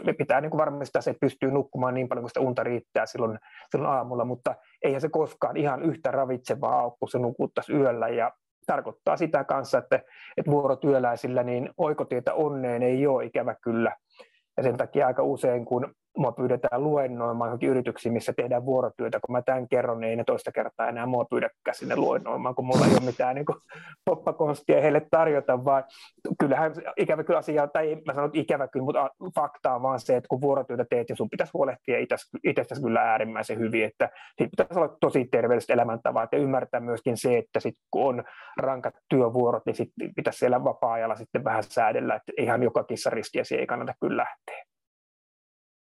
me 0.04 0.12
pitää 0.12 0.40
niin 0.40 0.50
kuin 0.50 0.58
varmistaa 0.58 1.02
se, 1.02 1.10
että 1.10 1.20
pystyy 1.20 1.50
nukkumaan 1.50 1.94
niin 1.94 2.08
paljon 2.08 2.22
kuin 2.22 2.30
sitä 2.30 2.40
unta 2.40 2.62
riittää 2.62 3.06
silloin, 3.06 3.38
silloin 3.70 3.94
aamulla, 3.94 4.24
mutta 4.24 4.54
eihän 4.84 5.00
se 5.00 5.08
koskaan 5.08 5.56
ihan 5.56 5.82
yhtä 5.82 6.10
ravitsevaa 6.10 6.84
ole, 6.84 6.92
kun 7.00 7.08
se 7.08 7.18
nukuttaisi 7.18 7.72
yöllä 7.72 8.08
ja 8.08 8.32
tarkoittaa 8.66 9.16
sitä 9.16 9.44
kanssa, 9.44 9.78
että, 9.78 9.96
että 10.36 10.50
vuorotyöläisillä 10.50 11.42
niin 11.42 11.70
oikotietä 11.76 12.34
onneen 12.34 12.82
ei 12.82 13.06
ole 13.06 13.24
ikävä 13.24 13.54
kyllä. 13.62 13.96
Ja 14.56 14.62
sen 14.62 14.76
takia 14.76 15.06
aika 15.06 15.22
usein, 15.22 15.64
kun 15.64 15.94
mua 16.16 16.32
pyydetään 16.32 16.84
luennoimaan 16.84 17.48
johonkin 17.48 17.68
yrityksiin, 17.68 18.12
missä 18.12 18.32
tehdään 18.32 18.66
vuorotyötä, 18.66 19.20
kun 19.20 19.32
mä 19.32 19.42
tämän 19.42 19.68
kerron, 19.68 20.00
niin 20.00 20.10
ei 20.10 20.16
ne 20.16 20.24
toista 20.24 20.52
kertaa 20.52 20.88
enää 20.88 21.06
mua 21.06 21.24
pyydäkään 21.24 21.74
sinne 21.74 21.96
luennoimaan, 21.96 22.54
kun 22.54 22.66
mulla 22.66 22.86
ei 22.86 22.92
ole 22.92 23.00
mitään 23.00 23.34
niin 23.34 23.46
poppakonstia 24.04 24.80
heille 24.80 25.06
tarjota, 25.10 25.64
vaan 25.64 25.84
kyllähän 26.40 26.72
ikävä 26.96 27.24
kyllä 27.24 27.38
asia, 27.38 27.66
tai 27.66 27.96
mä 28.06 28.14
sanon 28.14 28.30
ikävä 28.32 28.68
kyllä, 28.68 28.84
mutta 28.84 29.10
fakta 29.34 29.74
on 29.74 29.82
vaan 29.82 30.00
se, 30.00 30.16
että 30.16 30.28
kun 30.28 30.40
vuorotyötä 30.40 30.84
teet, 30.90 31.08
niin 31.08 31.16
sun 31.16 31.30
pitäisi 31.30 31.50
huolehtia 31.54 31.98
itsestäsi 32.44 32.82
kyllä 32.82 33.00
äärimmäisen 33.00 33.58
hyvin, 33.58 33.84
että 33.84 34.10
siitä 34.38 34.50
pitäisi 34.50 34.78
olla 34.80 34.96
tosi 35.00 35.24
terveelliset 35.24 35.70
elämäntavat 35.70 36.32
ja 36.32 36.38
ymmärtää 36.38 36.80
myöskin 36.80 37.16
se, 37.16 37.38
että 37.38 37.60
sit 37.60 37.74
kun 37.90 38.08
on 38.08 38.24
rankat 38.60 38.94
työvuorot, 39.08 39.66
niin 39.66 39.76
sit 39.76 39.90
pitäisi 40.16 40.38
siellä 40.38 40.64
vapaa-ajalla 40.64 41.16
sitten 41.16 41.44
vähän 41.44 41.62
säädellä, 41.62 42.14
että 42.14 42.32
ihan 42.38 42.62
joka 42.62 42.84
kissa 42.84 43.10
riskiä 43.10 43.42
ei 43.58 43.66
kannata 43.66 43.94
kyllä 44.00 44.16
lähteä. 44.16 44.64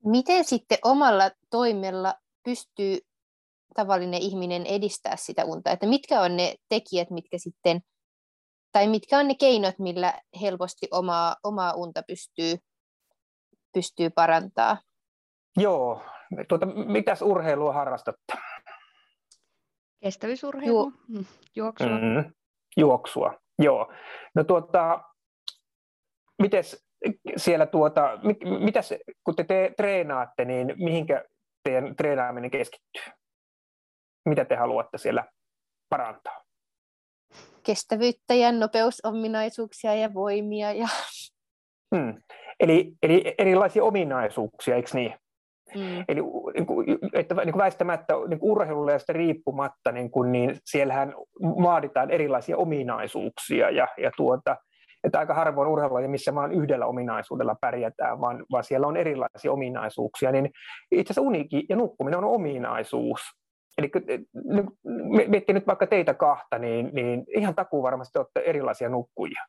Miten 0.04 0.44
sitten 0.44 0.78
omalla 0.84 1.30
toimella 1.50 2.14
pystyy 2.44 2.98
tavallinen 3.74 4.20
ihminen 4.20 4.66
edistää 4.66 5.16
sitä 5.16 5.44
unta? 5.44 5.70
Että 5.70 5.87
mitkä 5.87 6.20
on 6.20 6.37
ne 6.37 6.54
tekijät, 6.68 7.11
mitkä 7.11 7.38
sitten, 7.38 7.80
tai 8.72 8.87
mitkä 8.87 9.18
on 9.18 9.28
ne 9.28 9.34
keinot, 9.34 9.78
millä 9.78 10.20
helposti 10.40 10.88
omaa, 10.90 11.37
omaa 11.42 11.74
unta 11.74 12.02
pystyy, 12.06 12.58
pystyy 13.72 14.11
parantaa? 14.11 14.76
Joo, 15.56 16.02
tuota, 16.48 16.66
mitäs 16.66 17.22
urheilua 17.22 17.72
harrastatte? 17.72 18.34
Kestävyysurheilu, 20.00 20.84
Ju- 20.84 20.92
mm, 21.08 21.26
juoksua. 21.56 21.88
Mm, 21.88 22.32
juoksua, 22.76 23.34
joo. 23.58 23.92
No 24.34 24.44
tuota, 24.44 25.04
mites 26.38 26.88
siellä 27.37 27.66
tuota, 27.66 28.18
mitäs, 28.61 28.94
kun 29.24 29.37
te, 29.37 29.44
te 29.44 29.74
treenaatte, 29.76 30.44
niin 30.44 30.74
mihinkä 30.76 31.24
teidän 31.64 31.96
treenaaminen 31.96 32.50
keskittyy? 32.50 33.12
Mitä 34.28 34.44
te 34.44 34.56
haluatte 34.56 34.98
siellä 34.98 35.24
parantaa? 35.88 36.42
Kestävyyttä 37.62 38.34
ja 38.34 38.52
nopeusominaisuuksia 38.52 39.94
ja 39.94 40.14
voimia. 40.14 40.72
Ja... 40.72 40.88
Hmm. 41.96 42.22
Eli, 42.61 42.92
eli 43.02 43.34
erilaisia 43.38 43.84
ominaisuuksia, 43.84 44.76
eikö 44.76 44.90
niin? 44.94 45.14
Mm. 45.74 46.04
Eli 46.08 46.20
niin 46.54 46.66
kuin, 46.66 46.98
että 47.12 47.34
niin 47.34 47.52
kuin 47.52 47.62
väistämättä 47.62 48.14
niin 48.28 48.38
kuin 48.38 48.50
ja 49.08 49.12
riippumatta, 49.14 49.92
niin, 49.92 50.11
kuin, 50.11 50.32
niin 50.32 50.56
siellähän 50.64 51.14
vaaditaan 51.42 52.11
erilaisia 52.11 52.56
ominaisuuksia 52.56 53.70
ja, 53.70 53.88
ja 53.98 54.11
tuota, 54.16 54.56
että 55.04 55.18
aika 55.18 55.34
harvoin 55.34 55.68
urheilua, 55.68 56.00
missä 56.00 56.34
vaan 56.34 56.52
yhdellä 56.52 56.87
ominaisuudella 56.87 57.56
pärjätään, 57.61 58.20
vaan, 58.20 58.44
vaan 58.52 58.64
siellä 58.64 58.87
on 58.87 58.96
erilaisia 58.96 59.52
ominaisuuksia, 59.52 60.32
niin 60.32 60.50
itse 60.90 61.12
asiassa 61.12 61.28
uniikki 61.28 61.66
ja 61.68 61.76
nukkuminen 61.76 62.18
on 62.18 62.24
ominaisuus. 62.24 63.20
Eli 63.78 63.90
miettii 65.28 65.54
nyt 65.54 65.66
vaikka 65.66 65.87
teitä 65.87 66.14
kahta, 66.14 66.58
niin, 66.58 66.90
niin 66.92 67.24
ihan 67.37 67.54
takuu 67.54 67.82
varmasti 67.82 68.18
olette 68.18 68.40
erilaisia 68.40 68.88
nukkujia. 68.88 69.42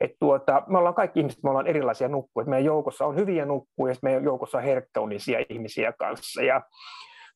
Et 0.00 0.10
tuota, 0.20 0.62
me 0.66 0.78
ollaan 0.78 0.94
kaikki 0.94 1.20
ihmiset, 1.20 1.42
me 1.42 1.50
ollaan 1.50 1.66
erilaisia 1.66 2.08
nukkuja. 2.08 2.46
Meidän 2.46 2.64
joukossa 2.64 3.06
on 3.06 3.16
hyviä 3.16 3.44
nukkuja 3.44 3.92
ja 3.92 3.98
meidän 4.02 4.24
joukossa 4.24 4.58
on 4.58 4.64
herkkäunisia 4.64 5.44
ihmisiä 5.48 5.92
kanssa. 5.92 6.42
Ja 6.42 6.62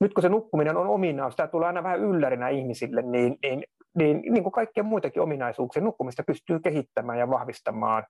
nyt 0.01 0.15
kun 0.15 0.23
se 0.23 0.29
nukkuminen 0.29 0.77
on 0.77 0.87
ominaisuus, 0.87 1.37
tämä 1.37 1.47
tulee 1.47 1.67
aina 1.67 1.83
vähän 1.83 2.01
yllärinä 2.01 2.49
ihmisille, 2.49 3.03
niin, 3.03 3.37
niin 3.43 3.63
niin, 3.95 4.23
niin 4.33 4.43
kuin 4.43 4.53
kaikkia 4.53 4.83
muitakin 4.83 5.23
ominaisuuksia, 5.23 5.83
nukkumista 5.83 6.23
pystyy 6.27 6.61
kehittämään 6.61 7.19
ja 7.19 7.31
vahvistamaan, 7.31 8.07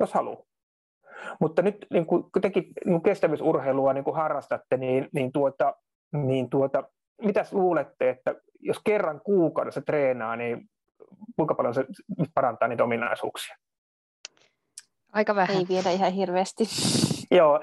jos 0.00 0.14
haluaa. 0.14 0.42
Mutta 1.40 1.62
nyt 1.62 1.86
niin 1.90 2.06
kuin, 2.06 2.22
kun 2.22 2.42
tekin 2.42 2.62
niin 2.62 2.92
kuin 2.92 3.02
kestävyysurheilua 3.02 3.92
niin 3.92 4.04
kuin 4.04 4.16
harrastatte, 4.16 4.76
niin, 4.76 5.08
niin, 5.12 5.32
tuota, 5.32 5.74
niin 6.12 6.50
tuota, 6.50 6.82
mitäs 7.22 7.52
luulette, 7.52 8.10
että 8.10 8.34
jos 8.60 8.80
kerran 8.84 9.20
kuukaudessa 9.20 9.80
treenaa, 9.80 10.36
niin 10.36 10.70
kuinka 11.36 11.54
paljon 11.54 11.74
se 11.74 11.84
parantaa 12.34 12.68
niitä 12.68 12.84
ominaisuuksia? 12.84 13.56
Aika 15.12 15.34
vähän. 15.34 15.56
Ei 15.56 15.66
vielä 15.68 15.90
ihan 15.90 16.12
hirveästi. 16.12 16.64
Joo, 17.30 17.60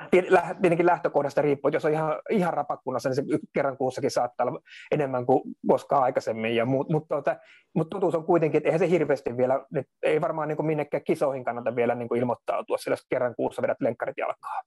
tietenkin 0.61 0.85
lähtökohdasta 0.85 1.41
riippuu, 1.41 1.71
jos 1.73 1.85
on 1.85 1.91
ihan, 1.91 2.15
ihan 2.29 2.53
rapakunnossa, 2.53 3.09
niin 3.09 3.15
se 3.15 3.23
kerran 3.53 3.77
kuussakin 3.77 4.11
saattaa 4.11 4.47
olla 4.47 4.59
enemmän 4.91 5.25
kuin 5.25 5.41
koskaan 5.67 6.03
aikaisemmin. 6.03 6.55
Ja 6.55 6.65
mut, 6.65 6.89
mutta, 6.89 7.15
tuota, 7.15 7.35
mutta 7.75 7.95
totuus 7.95 8.15
on 8.15 8.25
kuitenkin, 8.25 8.57
että 8.57 8.67
eihän 8.67 8.79
se 8.79 8.89
hirveästi 8.89 9.37
vielä, 9.37 9.65
ei 10.03 10.21
varmaan 10.21 10.47
niin 10.47 10.55
kuin 10.55 10.65
minnekään 10.65 11.03
kisoihin 11.03 11.43
kannata 11.43 11.75
vielä 11.75 11.95
niin 11.95 12.07
kuin 12.09 12.19
ilmoittautua, 12.19 12.77
sillä 12.77 12.93
jos 12.93 13.05
kerran 13.09 13.35
kuussa 13.35 13.61
vedät 13.61 13.81
lenkkarit 13.81 14.17
jalkaa. 14.17 14.61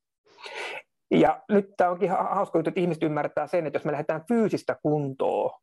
Ja 1.11 1.43
nyt 1.49 1.71
tämä 1.77 1.91
onkin 1.91 2.11
hauska 2.11 2.59
juttu, 2.59 2.69
että 2.69 2.81
ihmiset 2.81 3.03
ymmärtää 3.03 3.47
sen, 3.47 3.67
että 3.67 3.77
jos 3.77 3.85
me 3.85 3.93
lähdetään 3.93 4.25
fyysistä 4.29 4.77
kuntoa 4.83 5.61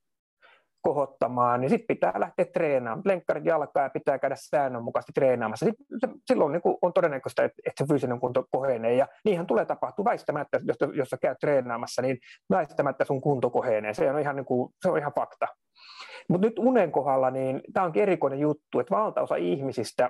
kohottamaan, 0.86 1.62
niin 1.62 1.70
sitten 1.70 1.96
pitää 1.96 2.14
lähteä 2.18 2.46
treenaamaan. 2.46 3.02
Lenkkarit 3.06 3.46
jalkaa 3.46 3.84
ja 3.84 3.90
pitää 3.90 4.20
käydä 4.20 4.36
säännönmukaisesti 4.40 5.12
treenaamassa. 5.16 5.66
Silloin 6.28 6.52
niin 6.52 6.62
on 6.82 6.94
todennäköistä, 6.94 7.44
että 7.44 7.72
se 7.78 7.86
fyysinen 7.88 8.20
kunto 8.20 8.44
kohenee. 8.52 8.96
Ja 8.96 9.08
niinhän 9.26 9.48
tulee 9.48 9.66
tapahtua 9.66 10.06
väistämättä, 10.06 10.60
jos, 10.64 10.78
jos 10.94 11.10
sä 11.10 11.18
käyt 11.22 11.38
treenaamassa, 11.40 12.02
niin 12.02 12.18
väistämättä 12.50 13.06
sun 13.06 13.22
kunto 13.22 13.50
kohenee. 13.50 13.94
Se 13.94 14.12
on 14.12 14.20
ihan, 14.20 14.36
niin 14.36 14.46
kuin, 14.46 14.70
se 14.82 14.90
on 14.90 14.98
ihan 14.98 15.14
fakta. 15.16 15.48
Mutta 16.30 16.48
nyt 16.48 16.60
unen 16.60 16.92
kohdalla, 16.92 17.32
niin 17.32 17.62
tämä 17.74 17.86
onkin 17.86 18.04
erikoinen 18.04 18.40
juttu, 18.40 18.80
että 18.80 18.96
valtaosa 18.96 19.36
ihmisistä 19.36 20.10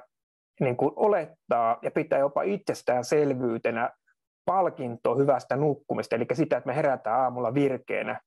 niin 0.59 0.77
kuin 0.77 0.91
olettaa 0.95 1.77
ja 1.81 1.91
pitää 1.91 2.19
jopa 2.19 2.41
itsestäänselvyytenä 2.41 3.89
palkintoa 4.45 5.15
hyvästä 5.15 5.55
nukkumista, 5.55 6.15
eli 6.15 6.25
sitä, 6.33 6.57
että 6.57 6.67
me 6.67 6.75
herätään 6.75 7.19
aamulla 7.19 7.53
virkeänä 7.53 8.21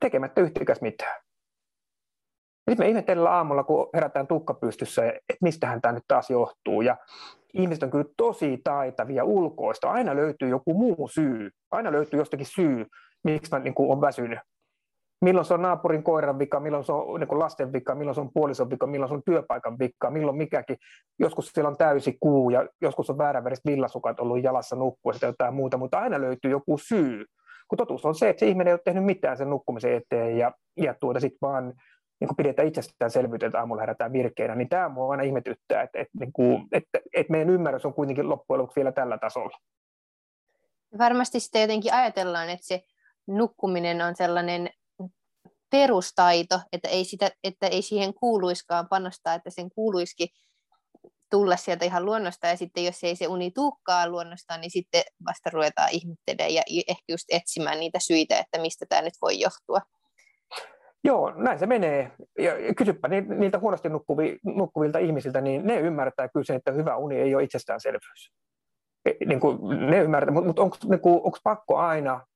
tekemättä 0.00 0.40
yhtikäs 0.40 0.80
mitään. 0.80 1.29
Sitten 2.68 2.86
me 2.86 2.88
ihmetellään 2.88 3.36
aamulla, 3.36 3.64
kun 3.64 3.88
herätään 3.94 4.26
tukkapystyssä, 4.26 5.08
että 5.08 5.36
mistähän 5.42 5.80
tämä 5.80 5.92
nyt 5.92 6.04
taas 6.08 6.30
johtuu. 6.30 6.82
Ja 6.82 6.96
ihmiset 7.54 7.82
on 7.82 7.90
kyllä 7.90 8.04
tosi 8.16 8.60
taitavia 8.64 9.24
ulkoista. 9.24 9.90
Aina 9.90 10.16
löytyy 10.16 10.48
joku 10.48 10.74
muu 10.74 11.08
syy. 11.08 11.50
Aina 11.70 11.92
löytyy 11.92 12.18
jostakin 12.18 12.46
syy, 12.46 12.86
miksi 13.24 13.52
mä 13.52 13.58
niin 13.58 13.74
kuin, 13.74 13.90
on 13.90 14.00
väsynyt. 14.00 14.38
Milloin 15.24 15.44
se 15.44 15.54
on 15.54 15.62
naapurin 15.62 16.02
koiran 16.02 16.38
vika, 16.38 16.60
milloin 16.60 16.84
se 16.84 16.92
on 16.92 17.20
niin 17.20 17.28
kuin 17.28 17.38
lasten 17.38 17.72
vika, 17.72 17.94
milloin 17.94 18.14
se 18.14 18.20
on 18.20 18.30
puolison 18.34 18.70
vika, 18.70 18.86
milloin 18.86 19.08
se 19.08 19.14
on 19.14 19.22
työpaikan 19.26 19.78
vika, 19.78 20.10
milloin 20.10 20.36
mikäkin. 20.36 20.76
Joskus 21.18 21.48
siellä 21.48 21.68
on 21.68 21.76
täysi 21.76 22.16
kuu 22.20 22.50
ja 22.50 22.68
joskus 22.82 23.10
on 23.10 23.18
vääränväriset 23.18 23.64
villasukat 23.66 24.20
ollut 24.20 24.42
jalassa 24.42 24.76
nukkua 24.76 25.12
ja 25.22 25.28
jotain 25.28 25.54
muuta, 25.54 25.76
mutta 25.76 25.98
aina 25.98 26.20
löytyy 26.20 26.50
joku 26.50 26.78
syy. 26.78 27.24
Kun 27.68 27.76
totuus 27.76 28.04
on 28.04 28.14
se, 28.14 28.28
että 28.28 28.40
se 28.40 28.46
ihminen 28.46 28.66
ei 28.66 28.72
ole 28.72 28.80
tehnyt 28.84 29.04
mitään 29.04 29.36
sen 29.36 29.50
nukkumisen 29.50 29.92
eteen 29.92 30.38
ja, 30.38 30.52
ja 30.76 30.94
tuota 31.00 31.20
sitten 31.20 31.38
vaan 31.42 31.72
niin 32.20 32.28
kuin 32.28 32.36
pidetään 32.36 32.68
itsestäänselvyyttä, 32.68 33.46
että 33.46 33.58
aamulla 33.58 33.82
herätään 33.82 34.12
virkeinä, 34.12 34.54
niin 34.54 34.68
tämä 34.68 34.88
mua 34.88 35.10
aina 35.10 35.22
ihmetyttää, 35.22 35.82
että, 35.82 35.98
että, 35.98 36.18
niin 36.20 36.32
kuin, 36.32 36.68
että, 36.72 36.98
että 37.16 37.30
meidän 37.30 37.50
ymmärrys 37.50 37.86
on 37.86 37.94
kuitenkin 37.94 38.28
loppujen 38.28 38.58
lopuksi 38.58 38.76
vielä 38.76 38.92
tällä 38.92 39.18
tasolla. 39.18 39.58
Varmasti 40.98 41.40
sitten 41.40 41.62
jotenkin 41.62 41.94
ajatellaan, 41.94 42.50
että 42.50 42.66
se 42.66 42.82
nukkuminen 43.26 44.02
on 44.02 44.16
sellainen 44.16 44.70
perustaito, 45.70 46.60
että 46.72 46.88
ei, 46.88 47.04
sitä, 47.04 47.30
että 47.44 47.66
ei 47.66 47.82
siihen 47.82 48.14
kuuluiskaan 48.14 48.88
panostaa, 48.88 49.34
että 49.34 49.50
sen 49.50 49.70
kuuluisikin 49.70 50.28
tulla 51.30 51.56
sieltä 51.56 51.84
ihan 51.84 52.04
luonnosta, 52.04 52.46
ja 52.46 52.56
sitten 52.56 52.84
jos 52.84 53.04
ei 53.04 53.16
se 53.16 53.28
uni 53.28 53.50
tuukkaa 53.50 54.08
luonnosta, 54.08 54.58
niin 54.58 54.70
sitten 54.70 55.02
vasta 55.26 55.50
ruvetaan 55.50 55.88
ihmettelemään 55.92 56.54
ja 56.54 56.62
ehkä 56.88 57.04
just 57.08 57.24
etsimään 57.28 57.80
niitä 57.80 57.98
syitä, 57.98 58.38
että 58.38 58.60
mistä 58.60 58.86
tämä 58.88 59.02
nyt 59.02 59.14
voi 59.22 59.40
johtua. 59.40 59.80
Joo, 61.04 61.32
näin 61.36 61.58
se 61.58 61.66
menee. 61.66 62.10
Ja 62.38 62.74
kysypä 62.76 63.08
niiltä 63.08 63.58
huonosti 63.58 63.88
nukkuvilta 64.42 64.98
ihmisiltä, 64.98 65.40
niin 65.40 65.66
ne 65.66 65.80
ymmärtää 65.80 66.28
kyllä 66.28 66.44
sen, 66.44 66.56
että 66.56 66.72
hyvä 66.72 66.96
uni 66.96 67.16
ei 67.16 67.34
ole 67.34 67.42
itsestäänselvyys. 67.42 68.32
e, 69.04 69.10
niin 69.26 69.40
kuin 69.40 69.58
ne 69.90 69.98
ymmärtää, 69.98 70.34
mutta, 70.34 70.46
mutta 70.46 70.62
onko, 70.62 70.76
niin 70.88 71.32
pakko 71.44 71.76
aina 71.76 72.26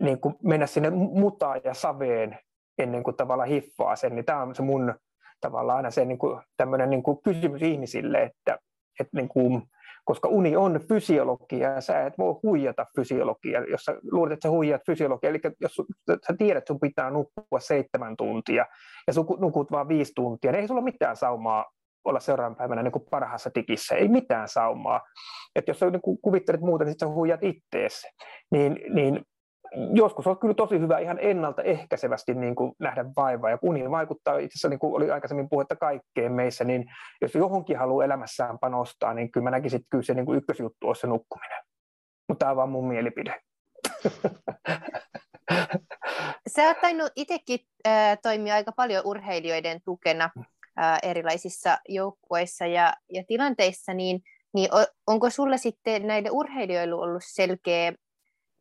niin 0.00 0.20
kuin 0.20 0.34
mennä 0.42 0.66
sinne 0.66 0.90
mutaan 0.90 1.60
ja 1.64 1.74
saveen 1.74 2.38
ennen 2.78 3.02
kuin 3.02 3.16
tavallaan 3.16 3.48
hiffaa 3.48 3.96
sen, 3.96 4.14
niin 4.14 4.24
tämä 4.24 4.42
on 4.42 4.54
se 4.54 4.62
mun 4.62 4.94
tavallaan 5.40 5.76
aina 5.76 5.90
se 5.90 6.04
niin 6.04 6.18
kuin, 6.18 6.40
niin 6.86 7.02
kuin 7.02 7.18
kysymys 7.22 7.62
ihmisille, 7.62 8.22
että, 8.22 8.58
että 9.00 9.16
niin 9.16 9.28
kuin, 9.28 9.62
koska 10.08 10.28
uni 10.28 10.56
on 10.56 10.80
fysiologia 10.88 11.70
ja 11.72 11.80
sä 11.80 12.06
et 12.06 12.18
voi 12.18 12.34
huijata 12.42 12.86
fysiologiaa, 12.96 13.62
jos 13.62 13.84
sä 13.84 13.96
luulet, 14.10 14.32
että 14.32 14.48
sä 14.48 14.50
huijat 14.50 14.82
fysiologiaa, 14.86 15.30
eli 15.30 15.40
jos 15.60 15.76
sä 16.26 16.34
tiedät, 16.38 16.58
että 16.58 16.72
sun 16.72 16.80
pitää 16.80 17.10
nukkua 17.10 17.60
seitsemän 17.60 18.16
tuntia 18.16 18.66
ja 19.06 19.12
sun 19.12 19.26
nukut 19.38 19.70
vaan 19.70 19.88
viisi 19.88 20.12
tuntia, 20.14 20.52
niin 20.52 20.60
ei 20.60 20.68
sulla 20.68 20.80
ole 20.80 20.84
mitään 20.84 21.16
saumaa 21.16 21.64
olla 22.04 22.20
seuraavan 22.20 22.56
päivänä 22.56 22.82
niin 22.82 22.92
kuin 22.92 23.04
parhaassa 23.10 23.50
tikissä, 23.50 23.94
ei 23.94 24.08
mitään 24.08 24.48
saumaa. 24.48 25.00
Et 25.56 25.68
jos 25.68 25.78
sä 25.78 25.90
niin 25.90 26.18
kuvittelet 26.22 26.60
muuta, 26.60 26.84
niin 26.84 26.92
sitten 26.92 27.08
sä 27.08 27.14
huijat 27.14 27.44
ittees. 27.44 28.02
Niin, 28.50 28.80
niin 28.94 29.22
joskus 29.92 30.26
on 30.26 30.38
kyllä 30.38 30.54
tosi 30.54 30.80
hyvä 30.80 30.98
ihan 30.98 31.18
ennaltaehkäisevästi 31.20 32.34
niin 32.34 32.54
kuin 32.54 32.72
nähdä 32.78 33.04
vaivaa, 33.16 33.50
ja 33.50 33.58
uni 33.62 33.90
vaikuttaa 33.90 34.38
itse 34.38 34.46
asiassa, 34.46 34.68
niin 34.68 34.78
kuin 34.78 34.94
oli 34.94 35.10
aikaisemmin 35.10 35.48
puhetta 35.48 35.76
kaikkeen 35.76 36.32
meissä, 36.32 36.64
niin 36.64 36.84
jos 37.20 37.34
johonkin 37.34 37.78
haluaa 37.78 38.04
elämässään 38.04 38.58
panostaa, 38.58 39.14
niin 39.14 39.30
kyllä 39.30 39.44
mä 39.44 39.50
näkisin, 39.50 39.76
että 39.76 39.88
kyllä 39.90 40.02
se 40.02 40.14
niin 40.14 40.26
kuin 40.26 40.38
ykkösjuttu 40.38 40.86
olisi 40.86 41.00
se 41.00 41.06
nukkuminen. 41.06 41.62
Mutta 42.28 42.44
tämä 42.44 42.50
on 42.50 42.56
vaan 42.56 42.68
mun 42.68 42.88
mielipide. 42.88 43.40
Sä 46.56 46.62
oot 46.62 46.80
tainnut 46.80 47.12
itsekin 47.16 47.60
äh, 47.86 48.18
toimia 48.22 48.54
aika 48.54 48.72
paljon 48.72 49.06
urheilijoiden 49.06 49.80
tukena 49.84 50.30
äh, 50.78 50.98
erilaisissa 51.02 51.78
joukkueissa 51.88 52.66
ja, 52.66 52.94
ja 53.12 53.24
tilanteissa, 53.26 53.94
niin, 53.94 54.20
niin 54.54 54.68
onko 55.06 55.30
sulla 55.30 55.56
sitten 55.56 56.06
näille 56.06 56.30
urheilijoille 56.32 56.94
ollut 56.94 57.22
selkeä 57.26 57.92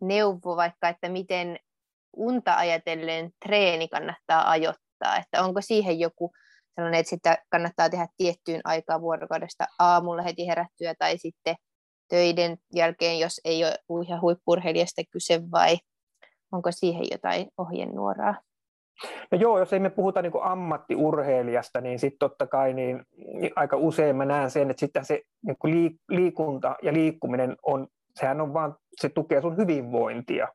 neuvo 0.02 0.56
vaikka, 0.56 0.90
että 0.90 1.10
miten 1.10 1.60
unta 2.18 2.56
ajatellen 2.56 3.32
treeni 3.46 3.88
kannattaa 3.88 4.50
ajoittaa, 4.50 5.18
että 5.18 5.44
onko 5.44 5.62
siihen 5.62 6.00
joku 6.00 6.32
sellainen, 6.76 7.00
että 7.00 7.10
sitä 7.10 7.38
kannattaa 7.50 7.90
tehdä 7.90 8.08
tiettyyn 8.18 8.62
aikaan 8.64 9.02
vuorokaudesta 9.02 9.66
aamulla 9.80 10.22
heti 10.22 10.48
herättyä 10.48 10.94
tai 11.00 11.18
sitten 11.18 11.56
töiden 12.10 12.58
jälkeen, 12.76 13.20
jos 13.20 13.42
ei 13.46 13.66
ole 13.66 14.06
ihan 14.06 14.22
huippurheilijasta 14.22 15.02
kyse 15.12 15.42
vai 15.52 15.78
onko 16.52 16.72
siihen 16.72 17.06
jotain 17.12 17.48
ohjenuoraa? 17.58 18.36
No 19.32 19.38
joo, 19.38 19.60
jos 19.60 19.74
ei 19.74 19.80
me 19.80 19.90
puhuta 19.90 20.22
niin 20.22 20.32
ammattiurheilijasta, 20.42 21.82
niin 21.82 22.00
sitten 22.00 22.20
totta 22.20 22.48
kai 22.48 22.74
niin, 22.74 23.06
aika 23.56 23.78
usein 23.78 24.16
mä 24.16 24.26
näen 24.26 24.52
sen, 24.52 24.70
että 24.72 24.80
sitten 24.80 25.06
se 25.06 25.22
niin 25.46 26.00
liikunta 26.10 26.76
ja 26.84 26.94
liikkuminen 26.94 27.58
on 27.64 27.88
sehän 28.20 28.42
on 28.42 28.54
vaan, 28.54 28.76
se 29.02 29.10
tukee 29.10 29.42
sun 29.42 29.58
hyvinvointia. 29.58 30.48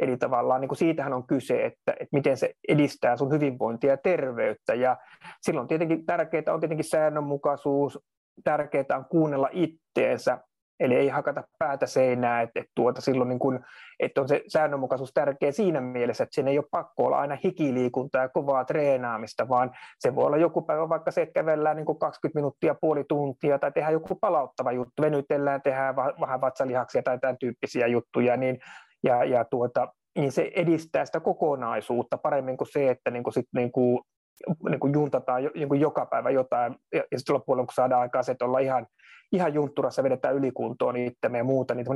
Eli 0.00 0.16
tavallaan 0.16 0.60
niin 0.60 0.68
kuin 0.68 0.78
siitähän 0.78 1.12
on 1.12 1.26
kyse, 1.26 1.64
että, 1.64 1.92
että 1.92 2.08
miten 2.12 2.36
se 2.36 2.54
edistää 2.68 3.16
sun 3.16 3.32
hyvinvointia 3.32 3.90
ja 3.90 3.96
terveyttä. 3.96 4.74
Ja 4.74 4.96
silloin 5.40 5.68
tietenkin 5.68 6.06
tärkeää 6.06 6.54
on 6.54 6.60
tietenkin 6.60 6.84
säännönmukaisuus, 6.84 7.98
tärkeää 8.44 8.96
on 8.96 9.04
kuunnella 9.04 9.48
itteensä, 9.52 10.38
Eli 10.80 10.94
ei 10.94 11.08
hakata 11.08 11.42
päätä 11.58 11.86
seinää, 11.86 12.42
että, 12.42 12.60
että, 12.60 12.72
tuota, 12.74 13.00
silloin 13.00 13.28
niin 13.28 13.38
kun, 13.38 13.60
että 14.00 14.20
on 14.20 14.28
se 14.28 14.42
säännönmukaisuus 14.48 15.12
tärkeä 15.14 15.52
siinä 15.52 15.80
mielessä, 15.80 16.24
että 16.24 16.34
sen 16.34 16.48
ei 16.48 16.58
ole 16.58 16.66
pakko 16.70 17.06
olla 17.06 17.18
aina 17.18 17.38
hikiliikuntaa 17.44 18.22
ja 18.22 18.28
kovaa 18.28 18.64
treenaamista, 18.64 19.48
vaan 19.48 19.70
se 19.98 20.14
voi 20.14 20.26
olla 20.26 20.36
joku 20.36 20.62
päivä 20.62 20.88
vaikka 20.88 21.10
se, 21.10 21.22
että 21.22 21.32
kävellään 21.32 21.76
niin 21.76 21.98
20 21.98 22.38
minuuttia, 22.38 22.74
puoli 22.80 23.04
tuntia 23.08 23.58
tai 23.58 23.72
tehdään 23.72 23.92
joku 23.92 24.14
palauttava 24.14 24.72
juttu, 24.72 25.02
venytellään, 25.02 25.62
tehdään 25.62 25.96
vähän 25.96 26.40
vatsalihaksia 26.40 27.02
tai 27.02 27.18
tämän 27.18 27.38
tyyppisiä 27.38 27.86
juttuja, 27.86 28.36
niin, 28.36 28.58
ja, 29.02 29.24
ja 29.24 29.44
tuota, 29.44 29.88
niin 30.18 30.32
se 30.32 30.50
edistää 30.54 31.04
sitä 31.04 31.20
kokonaisuutta 31.20 32.18
paremmin 32.18 32.56
kuin 32.56 32.68
se, 32.72 32.90
että 32.90 33.10
niin 33.10 33.22
kuin 33.22 33.34
sit 33.34 33.48
niin 33.54 33.72
kuin, 33.72 34.00
niin 34.68 34.80
kuin 34.80 34.92
juntataan 34.92 35.50
niin 35.54 35.68
kuin 35.68 35.80
joka 35.80 36.06
päivä 36.06 36.30
jotain, 36.30 36.76
ja, 36.92 37.02
ja 37.12 37.18
sitten 37.18 37.34
loppujen 37.34 37.66
kun 37.66 37.74
saadaan 37.74 38.02
aikaa 38.02 38.22
se, 38.22 38.32
että 38.32 38.44
ollaan 38.44 38.64
ihan 38.64 38.86
ihan 39.32 39.54
juntturassa 39.54 40.02
vedetään 40.02 40.34
ylikuntoon 40.34 40.96
itsemme 40.96 41.38
ja 41.38 41.44
muuta, 41.44 41.74
niin 41.74 41.86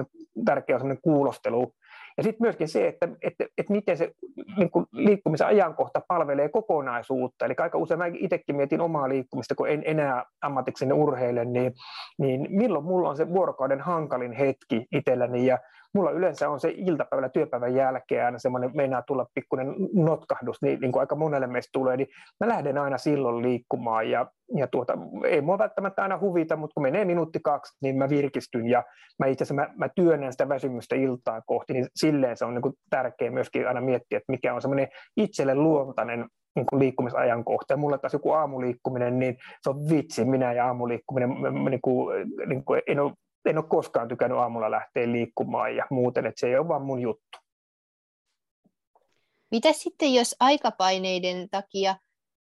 tärkeä 0.45 0.77
on 0.77 0.81
semmoinen 0.81 1.03
kuulostelu. 1.03 1.73
Ja 2.17 2.23
sitten 2.23 2.45
myöskin 2.45 2.69
se, 2.69 2.89
että, 2.89 3.09
että, 3.23 3.45
että 3.59 3.73
miten 3.73 3.97
se 3.97 4.13
niin 4.57 4.71
kuin 4.71 4.87
liikkumisen 4.93 5.47
ajankohta 5.47 6.01
palvelee 6.09 6.49
kokonaisuutta. 6.49 7.45
Eli 7.45 7.55
aika 7.59 7.79
usein 7.79 7.99
mä 7.99 8.07
itsekin 8.15 8.57
mietin 8.57 8.81
omaa 8.81 9.09
liikkumista, 9.09 9.55
kun 9.55 9.69
en 9.69 9.83
enää 9.87 10.25
ammatikseni 10.43 10.93
urheile, 10.93 11.45
niin, 11.45 11.73
niin 12.19 12.47
milloin 12.51 12.85
mulla 12.85 13.09
on 13.09 13.17
se 13.17 13.29
vuorokauden 13.29 13.81
hankalin 13.81 14.33
hetki 14.33 14.87
itselläni. 14.93 15.47
Ja 15.47 15.59
mulla 15.95 16.11
yleensä 16.11 16.49
on 16.49 16.61
se 16.61 16.75
iltapäivällä 16.77 17.29
työpäivän 17.29 17.75
jälkeen 17.75 18.25
aina 18.25 18.39
semmoinen, 18.39 18.71
meinaa 18.75 19.03
tulla 19.03 19.27
pikkuinen 19.35 19.75
notkahdus, 19.95 20.63
niin, 20.63 20.81
niin 20.81 20.93
kuin 20.93 21.01
aika 21.01 21.15
monelle 21.15 21.47
meistä 21.47 21.71
tulee, 21.73 21.97
niin 21.97 22.09
mä 22.41 22.49
lähden 22.49 22.79
aina 22.79 22.99
silloin 22.99 23.43
liikkumaan 23.43 24.11
ja, 24.11 24.27
ja 24.57 24.67
tuota, 24.67 24.99
ei 25.25 25.41
mua 25.41 25.59
välttämättä 25.59 26.03
aina 26.03 26.19
huvita, 26.19 26.57
mutta 26.57 26.75
kun 26.75 26.83
menee 26.83 27.05
minuutti 27.05 27.41
kaksi, 27.45 27.77
niin 27.83 27.97
mä 27.97 28.09
virkistyn 28.09 28.67
ja 28.67 28.85
mä 29.19 29.27
itse 29.27 29.45
asiassa 29.45 29.55
mä, 29.55 29.75
mä 29.77 29.89
työnnän 29.95 30.33
sitä 30.33 30.49
väsymystä 30.49 30.97
iltaa 30.97 31.43
kohti, 31.47 31.73
niin 31.73 31.87
silleen 31.95 32.37
se 32.37 32.45
on 32.45 32.55
niin 32.55 32.63
kuin 32.63 32.75
tärkeää 32.91 33.31
myöskin 33.31 33.69
aina 33.69 33.81
miettiä, 33.81 34.17
että 34.17 34.33
mikä 34.33 34.55
on 34.55 34.63
semmoinen 34.63 34.89
itselle 35.17 35.55
luontainen 35.55 36.27
niin 36.57 36.67
kuin 36.67 36.81
liikkumisajankohta. 36.81 37.73
Ja 37.73 37.77
mulle 37.77 37.99
taas 37.99 38.13
joku 38.13 38.33
aamuliikkuminen, 38.33 39.19
niin 39.19 39.37
se 39.63 39.71
on 39.71 39.89
vitsi, 39.91 40.25
minä 40.25 40.53
ja 40.53 40.67
aamuliikkuminen, 40.67 41.31
niin 41.71 41.81
kuin, 41.83 42.29
niin 42.47 42.65
kuin, 42.65 42.83
en 42.87 43.01
ole 43.01 43.13
en 43.51 43.59
ole 43.59 43.67
koskaan 43.69 44.09
tykännyt 44.09 44.39
aamulla 44.39 44.71
lähteä 44.71 45.13
liikkumaan 45.13 45.77
ja 45.77 45.87
muuten, 45.91 46.27
että 46.27 46.41
se 46.41 46.47
ei 46.47 46.59
ole 46.59 46.69
vaan 46.69 46.83
mun 46.83 47.01
juttu. 47.01 47.39
Mitä 49.51 49.73
sitten, 49.73 50.15
jos 50.15 50.37
aikapaineiden 50.41 51.49
takia 51.51 51.97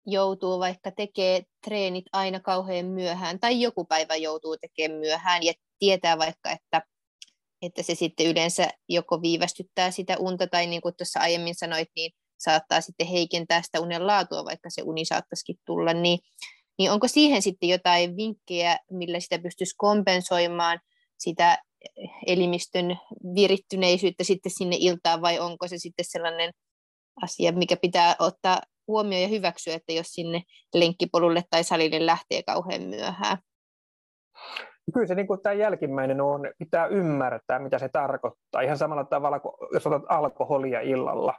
joutuu 0.06 0.60
vaikka 0.60 0.91
tekee 0.91 1.43
treenit 1.65 2.06
aina 2.13 2.39
kauhean 2.39 2.86
myöhään, 2.86 3.39
tai 3.39 3.62
joku 3.62 3.86
päivä 3.86 4.15
joutuu 4.15 4.58
tekemään 4.58 4.99
myöhään 4.99 5.43
ja 5.43 5.54
tietää 5.80 6.17
vaikka, 6.17 6.51
että, 6.51 6.82
että 7.62 7.84
se 7.84 7.95
sitten 7.95 8.27
yleensä 8.27 8.67
joko 8.89 9.21
viivästyttää 9.21 9.91
sitä 9.91 10.17
unta, 10.17 10.47
tai 10.47 10.67
niin 10.67 10.82
kuin 10.82 10.95
tuossa 10.97 11.19
aiemmin 11.19 11.56
sanoit, 11.56 11.89
niin 11.95 12.12
saattaa 12.39 12.82
sitten 12.82 13.08
heikentää 13.08 13.62
sitä 13.62 13.80
unen 13.80 14.08
laatua, 14.08 14.45
vaikka 14.45 14.69
se 14.69 14.82
uni 14.86 15.06
saattaisikin 15.06 15.56
tulla, 15.65 15.93
niin 15.93 16.19
niin 16.81 16.91
onko 16.91 17.07
siihen 17.07 17.41
sitten 17.41 17.69
jotain 17.69 18.17
vinkkejä, 18.17 18.77
millä 18.91 19.19
sitä 19.19 19.39
pystyisi 19.39 19.75
kompensoimaan 19.77 20.79
sitä 21.19 21.57
elimistön 22.27 22.97
virittyneisyyttä 23.35 24.23
sitten 24.23 24.51
sinne 24.51 24.75
iltaan, 24.79 25.21
vai 25.21 25.39
onko 25.39 25.67
se 25.67 25.77
sitten 25.77 26.05
sellainen 26.07 26.51
asia, 27.23 27.51
mikä 27.51 27.77
pitää 27.77 28.15
ottaa 28.19 28.61
huomioon 28.87 29.21
ja 29.21 29.27
hyväksyä, 29.27 29.73
että 29.73 29.93
jos 29.93 30.07
sinne 30.07 30.41
lenkkipolulle 30.73 31.43
tai 31.49 31.63
salille 31.63 32.05
lähtee 32.05 32.43
kauhean 32.43 32.81
myöhään? 32.81 33.37
Kyllä 34.93 35.07
se 35.07 35.15
niin 35.15 35.27
kuin 35.27 35.41
tämä 35.41 35.53
jälkimmäinen 35.53 36.21
on, 36.21 36.41
pitää 36.59 36.87
ymmärtää, 36.87 37.59
mitä 37.59 37.79
se 37.79 37.89
tarkoittaa. 37.89 38.61
Ihan 38.61 38.77
samalla 38.77 39.03
tavalla 39.03 39.39
kuin 39.39 39.53
jos 39.73 39.87
otat 39.87 40.03
alkoholia 40.09 40.81
illalla, 40.81 41.33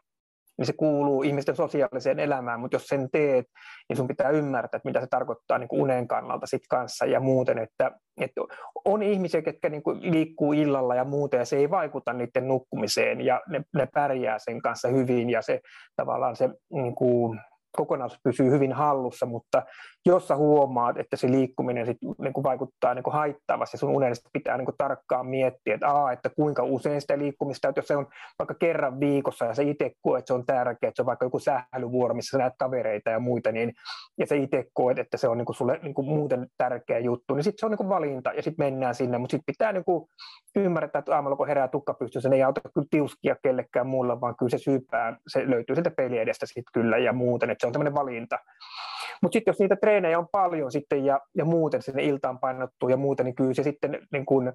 niin 0.59 0.67
se 0.67 0.73
kuuluu 0.73 1.23
ihmisten 1.23 1.57
sosiaaliseen 1.57 2.19
elämään, 2.19 2.61
mutta 2.61 2.75
jos 2.75 2.87
sen 2.87 3.09
teet, 3.13 3.47
niin 3.89 3.97
sun 3.97 4.09
pitää 4.09 4.31
ymmärtää, 4.31 4.77
että 4.77 4.89
mitä 4.89 5.01
se 5.01 5.07
tarkoittaa 5.07 5.59
niin 5.59 5.69
kuin 5.69 5.83
unen 5.83 6.09
kannalta 6.09 6.47
sit 6.47 6.63
kanssa 6.71 7.07
ja 7.07 7.21
muuten, 7.21 7.59
että, 7.59 7.91
että 8.21 8.41
on 8.85 9.03
ihmisiä, 9.03 9.43
ketkä 9.43 9.69
niin 9.69 9.83
kuin 9.83 10.13
liikkuu 10.13 10.53
illalla 10.53 10.95
ja 10.95 11.05
muuten, 11.05 11.39
ja 11.39 11.45
se 11.45 11.57
ei 11.57 11.71
vaikuta 11.71 12.13
niiden 12.13 12.49
nukkumiseen, 12.49 13.21
ja 13.21 13.41
ne, 13.49 13.63
ne 13.75 13.89
pärjää 13.95 14.39
sen 14.39 14.63
kanssa 14.63 14.89
hyvin, 14.89 15.31
ja 15.31 15.43
se 15.43 15.61
tavallaan 15.97 16.37
se 16.37 16.49
niin 16.73 16.95
kuin, 16.95 17.41
kokonaisuus 17.77 18.21
pysyy 18.25 18.51
hyvin 18.51 18.73
hallussa, 18.73 19.27
mutta 19.27 19.63
jos 20.07 20.29
sä 20.29 20.37
huomaat, 20.37 20.99
että 20.99 21.17
se 21.17 21.31
liikkuminen 21.31 21.87
sit, 21.87 21.99
niin 22.19 22.33
kuin 22.33 22.45
vaikuttaa 22.45 22.95
niin 22.95 23.03
kuin 23.03 23.15
haittaavasti 23.15 23.77
sun 23.77 23.91
unen, 23.91 24.13
niin 24.13 24.31
pitää 24.33 24.57
niin 24.57 24.65
kuin 24.65 24.77
tarkkaan 24.79 25.27
miettiä, 25.27 25.75
että, 25.75 25.89
aa, 25.89 26.13
että 26.13 26.31
kuinka 26.37 26.63
usein 26.63 27.01
sitä 27.01 27.19
liikkumista, 27.19 27.69
että 27.69 27.79
jos 27.79 27.87
se 27.87 27.97
on 27.97 28.07
vaikka 28.39 28.55
kerran 28.55 29.01
viikossa 29.01 29.45
ja 29.45 29.55
sä 29.55 29.63
itse 29.63 29.91
koet, 30.03 30.19
että 30.19 30.27
se 30.27 30.35
on 30.35 30.47
tärkeää, 30.47 30.89
että 30.89 30.97
se 30.97 31.03
on 31.03 31.07
vaikka 31.07 31.27
joku 31.27 31.39
sählyvuoro, 31.39 32.15
missä 32.15 32.31
sä 32.31 32.39
näet 32.39 32.55
kavereita 32.59 33.11
ja 33.11 33.19
muita, 33.19 33.53
niin, 33.53 33.73
ja 34.19 34.27
sä 34.27 34.35
itse 34.35 34.65
koet, 34.73 34.99
että 34.99 35.17
se 35.17 35.29
on 35.29 35.39
niin 35.39 35.47
kuin 35.47 35.57
sulle 35.57 35.81
niin 35.83 35.95
kuin 35.95 36.09
muuten 36.09 36.47
tärkeä 36.59 36.99
juttu, 36.99 37.35
niin 37.35 37.45
sitten 37.45 37.61
se 37.61 37.67
on 37.67 37.71
niin 37.71 37.79
kuin 37.79 37.89
valinta 37.89 38.33
ja 38.33 38.43
sitten 38.43 38.67
mennään 38.67 38.95
sinne, 38.95 39.19
mutta 39.19 39.31
sitten 39.31 39.55
pitää 39.55 39.73
niin 39.73 39.85
kuin 39.85 40.09
ymmärtää, 40.57 40.99
että 40.99 41.15
aamulla 41.15 41.37
kun 41.37 41.47
herää 41.47 41.69
tukka 41.69 41.95
pystyssä, 41.95 42.29
se 42.29 42.35
ei 42.35 42.43
auta 42.43 42.61
kyllä 42.75 42.87
tiuskia 42.91 43.37
kellekään 43.43 43.87
muulla, 43.87 44.21
vaan 44.21 44.37
kyllä 44.37 44.51
se 44.51 44.59
syypää, 44.59 45.17
se 45.29 45.51
löytyy 45.51 45.77
sieltä 45.77 45.91
peliedestä 45.91 46.47
sitten 46.47 46.73
kyllä 46.73 46.99
ja 46.99 47.13
muuten, 47.13 47.51
se 47.63 47.67
on 47.67 47.73
tämmöinen 47.73 47.95
valinta. 47.95 48.39
Mutta 49.23 49.37
sitten 49.37 49.53
jos 49.53 49.59
niitä 49.59 49.77
treenejä 49.77 50.19
on 50.19 50.29
paljon 50.33 50.73
sitten 50.73 51.05
ja, 51.05 51.21
ja 51.35 51.45
muuten 51.45 51.83
sinne 51.83 52.03
iltaan 52.03 52.39
painottuu 52.39 52.89
ja 52.89 52.97
muuten, 52.97 53.27
niin 53.27 53.35
kyllä 53.35 53.55
se 53.55 53.63
sitten 53.63 53.99
niin 54.13 54.27
kun 54.27 54.53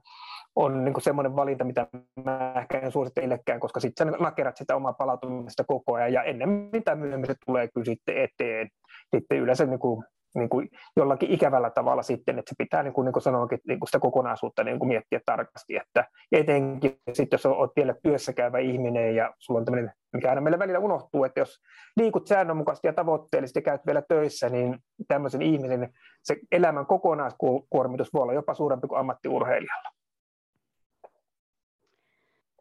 on 0.55 0.83
niin 0.83 0.93
kun 0.93 1.01
semmoinen 1.01 1.35
valinta, 1.35 1.63
mitä 1.63 1.87
mä 2.25 2.53
ehkä 2.55 2.79
en 2.79 2.91
suosittele 2.91 3.39
koska 3.59 3.79
sitten 3.79 4.07
sä 4.07 4.17
nakerat 4.19 4.57
sitä 4.57 4.75
omaa 4.75 4.93
palautumista 4.93 5.63
koko 5.63 5.93
ajan 5.93 6.13
ja 6.13 6.23
ennen 6.23 6.49
mitä 6.49 6.95
myöhemmin 6.95 7.27
se 7.27 7.35
tulee 7.45 7.67
kyllä 7.73 7.85
sitten 7.85 8.17
eteen. 8.17 8.69
Sitten 9.15 9.37
yleensä 9.37 9.65
niin 9.65 9.79
kun, 9.79 10.03
niin 10.35 10.49
kuin 10.49 10.69
jollakin 10.97 11.31
ikävällä 11.31 11.69
tavalla 11.69 12.03
sitten, 12.03 12.39
että 12.39 12.49
se 12.49 12.55
pitää, 12.57 12.83
niin 12.83 12.93
niin 13.03 13.13
kuin 13.13 13.23
sanoinkin, 13.23 13.59
niin 13.67 13.79
kuin 13.79 13.87
sitä 13.87 13.99
kokonaisuutta 13.99 14.63
niin 14.63 14.79
kuin 14.79 14.87
miettiä 14.87 15.19
tarkasti, 15.25 15.75
että 15.75 16.05
etenkin 16.31 16.99
sitten 17.13 17.37
jos 17.37 17.45
olet 17.45 17.71
vielä 17.75 17.95
työssä 18.03 18.33
käyvä 18.33 18.57
ihminen 18.57 19.15
ja 19.15 19.33
sulla 19.39 19.59
on 19.59 19.65
tämmöinen, 19.65 19.91
mikä 20.13 20.29
aina 20.29 20.41
meillä 20.41 20.59
välillä 20.59 20.79
unohtuu, 20.79 21.23
että 21.23 21.39
jos 21.39 21.61
liikut 21.95 22.27
säännönmukaisesti 22.27 22.87
ja 22.87 22.93
tavoitteellisesti 22.93 23.59
ja 23.59 23.63
käyt 23.63 23.81
vielä 23.85 24.01
töissä, 24.01 24.49
niin 24.49 24.79
tämmöisen 25.07 25.41
ihmisen 25.41 25.93
se 26.23 26.35
elämän 26.51 26.85
kokonaiskuormitus 26.85 28.13
voi 28.13 28.21
olla 28.21 28.33
jopa 28.33 28.53
suurempi 28.53 28.87
kuin 28.87 28.99
ammattiurheilijalla. 28.99 29.89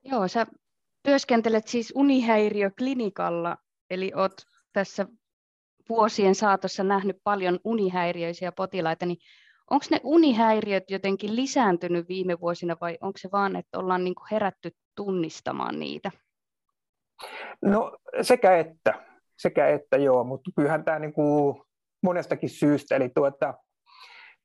Joo, 0.04 0.28
sä 0.28 0.46
työskentelet 1.02 1.68
siis 1.68 1.92
unihäiriöklinikalla, 1.96 3.56
eli 3.90 4.12
olet 4.14 4.46
tässä 4.72 5.06
vuosien 5.88 6.34
saatossa 6.34 6.84
nähnyt 6.84 7.16
paljon 7.24 7.60
unihäiriöisiä 7.64 8.52
potilaita, 8.52 9.06
niin 9.06 9.18
onko 9.70 9.86
ne 9.90 10.00
unihäiriöt 10.04 10.90
jotenkin 10.90 11.36
lisääntynyt 11.36 12.08
viime 12.08 12.40
vuosina 12.40 12.76
vai 12.80 12.98
onko 13.00 13.18
se 13.18 13.28
vaan, 13.32 13.56
että 13.56 13.78
ollaan 13.78 14.04
niin 14.04 14.14
kuin 14.14 14.28
herätty 14.30 14.70
tunnistamaan 14.94 15.78
niitä? 15.78 16.10
No 17.64 17.96
sekä 18.22 18.56
että, 18.56 18.94
sekä 19.38 19.68
että 19.68 19.96
joo, 19.96 20.24
mutta 20.24 20.50
kyllähän 20.56 20.84
tämä 20.84 20.98
niin 20.98 21.12
kuin 21.12 21.62
monestakin 22.02 22.50
syystä, 22.50 22.96
eli 22.96 23.08
tuota, 23.14 23.54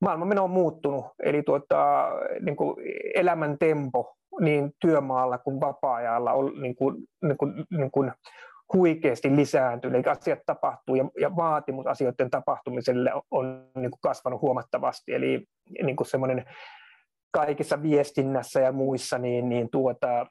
maailmanmeno 0.01 0.43
on 0.43 0.49
muuttunut, 0.49 1.05
eli 1.23 1.43
tuota, 1.43 2.09
niin 2.39 2.55
kuin 2.55 2.75
elämän 3.15 3.57
tempo 3.57 4.15
niin 4.39 4.71
työmaalla 4.81 5.37
kuin 5.37 5.61
vapaa-ajalla 5.61 6.33
on 6.33 6.61
niin 6.61 6.75
kuin, 6.75 6.95
niin 7.21 7.37
kuin, 7.37 7.65
niin 7.71 7.91
kuin 7.91 8.11
huikeasti 8.73 9.35
lisääntynyt, 9.35 10.05
eli 10.05 10.11
asiat 10.11 10.39
tapahtuu 10.45 10.95
ja, 10.95 11.05
ja 11.19 11.35
vaatimus 11.35 11.87
asioiden 11.87 12.29
tapahtumiselle 12.29 13.11
on 13.31 13.69
niin 13.75 13.91
kuin 13.91 13.99
kasvanut 14.01 14.41
huomattavasti, 14.41 15.13
eli 15.13 15.45
niin 15.83 15.95
kuin 15.95 16.07
semmoinen 16.07 16.45
kaikissa 17.31 17.81
viestinnässä 17.81 18.59
ja 18.59 18.71
muissa, 18.71 19.17
niin, 19.17 19.49
niin, 19.49 19.69
tuota, 19.71 20.25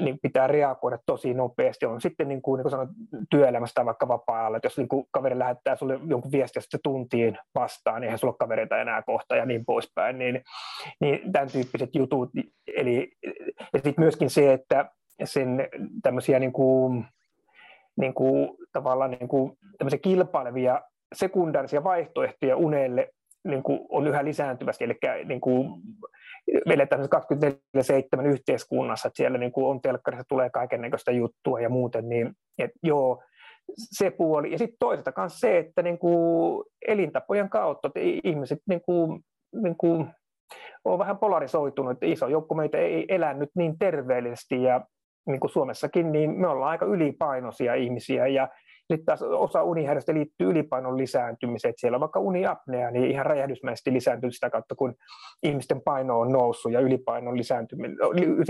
niin 0.00 0.18
pitää 0.22 0.46
reagoida 0.46 0.98
tosi 1.06 1.34
nopeasti. 1.34 1.86
On 1.86 2.00
sitten 2.00 2.28
niin 2.28 2.42
kuin, 2.42 2.58
niin 2.58 2.62
kuin 2.62 2.70
sanoin, 2.70 2.88
työelämässä 3.30 3.74
tai 3.74 3.84
vaikka 3.84 4.08
vapaa-ajalla, 4.08 4.56
että 4.56 4.66
jos 4.66 4.78
niin 4.78 4.88
kuin 4.88 5.06
kaveri 5.10 5.38
lähettää 5.38 5.76
sulle 5.76 6.00
jonkun 6.06 6.32
viestiä 6.32 6.62
sitten 6.62 6.80
tuntiin 6.82 7.38
vastaan, 7.54 8.00
niin 8.00 8.04
eihän 8.04 8.18
sulla 8.18 8.36
kavereita 8.38 8.78
enää 8.78 9.02
kohta 9.02 9.36
ja 9.36 9.46
niin 9.46 9.64
poispäin. 9.64 10.18
Niin, 10.18 10.42
niin 11.00 11.32
tämän 11.32 11.48
tyyppiset 11.52 11.94
jutut. 11.94 12.30
Eli, 12.76 13.12
ja 13.72 13.80
sitten 13.84 13.94
myöskin 13.96 14.30
se, 14.30 14.52
että 14.52 14.90
sen 15.24 15.68
tämmöisiä 16.02 16.38
niin 16.38 16.52
kuin, 16.52 17.04
niin 18.00 18.14
kuin, 18.14 18.48
tavallaan 18.72 19.10
niin 19.10 19.28
kuin, 19.28 19.52
kilpailevia 20.02 20.80
sekundaarisia 21.14 21.84
vaihtoehtoja 21.84 22.56
unelle 22.56 23.08
niin 23.44 23.62
kuin 23.62 23.80
on 23.88 24.06
yhä 24.06 24.24
lisääntyvästi, 24.24 24.84
eli 24.84 24.98
niin 25.24 25.40
kuin, 25.40 25.80
eletään 26.66 27.08
24-7 28.22 28.26
yhteiskunnassa, 28.26 29.08
että 29.08 29.16
siellä 29.16 29.38
niin 29.38 29.52
kuin 29.52 29.66
on 29.66 29.80
telkkarissa, 29.80 30.24
tulee 30.28 30.50
kaiken 30.50 30.80
näköistä 30.80 31.12
juttua 31.12 31.60
ja 31.60 31.68
muuten, 31.68 32.08
niin 32.08 32.32
et 32.58 32.70
joo, 32.82 33.22
se 33.74 34.10
puoli. 34.10 34.52
Ja 34.52 34.58
sitten 34.58 34.76
toisaalta 34.78 35.12
myös 35.16 35.40
se, 35.40 35.58
että 35.58 35.82
niin 35.82 35.98
kuin 35.98 36.64
elintapojen 36.88 37.48
kautta 37.48 37.88
että 37.88 38.00
ihmiset 38.24 38.58
niin 38.68 38.80
kuin, 38.80 39.20
niin 39.62 39.76
kuin, 39.76 40.06
on 40.84 40.98
vähän 40.98 41.18
polarisoitunut, 41.18 41.92
että 41.92 42.06
iso 42.06 42.28
joukko 42.28 42.54
meitä 42.54 42.78
ei 42.78 43.04
elä 43.08 43.34
nyt 43.34 43.50
niin 43.54 43.78
terveellisesti 43.78 44.62
ja 44.62 44.80
niin 45.26 45.40
kuin 45.40 45.50
Suomessakin, 45.50 46.12
niin 46.12 46.30
me 46.30 46.48
ollaan 46.48 46.70
aika 46.70 46.86
ylipainoisia 46.86 47.74
ihmisiä 47.74 48.26
ja 48.26 48.48
sitten 48.88 49.04
taas 49.06 49.22
osa 49.22 49.62
unihäiriöistä 49.62 50.14
liittyy 50.14 50.50
ylipainon 50.50 50.98
lisääntymiseen, 50.98 51.70
että 51.70 51.80
siellä 51.80 51.96
on 51.96 52.00
vaikka 52.00 52.20
uniapnea, 52.20 52.90
niin 52.90 53.10
ihan 53.10 53.26
räjähdysmäisesti 53.26 53.92
lisääntyy 53.92 54.30
sitä 54.30 54.50
kautta, 54.50 54.74
kun 54.74 54.94
ihmisten 55.42 55.80
paino 55.80 56.20
on 56.20 56.32
noussut 56.32 56.72
ja 56.72 56.80
ylipaino 56.80 57.30
on 57.30 57.38
lisääntynyt, 57.38 57.92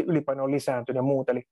ylipaino 0.07 0.45
on 0.45 0.51
lisääntynyt 0.51 0.97
ja 0.97 1.03
muuta. 1.03 1.33
Eli 1.33 1.43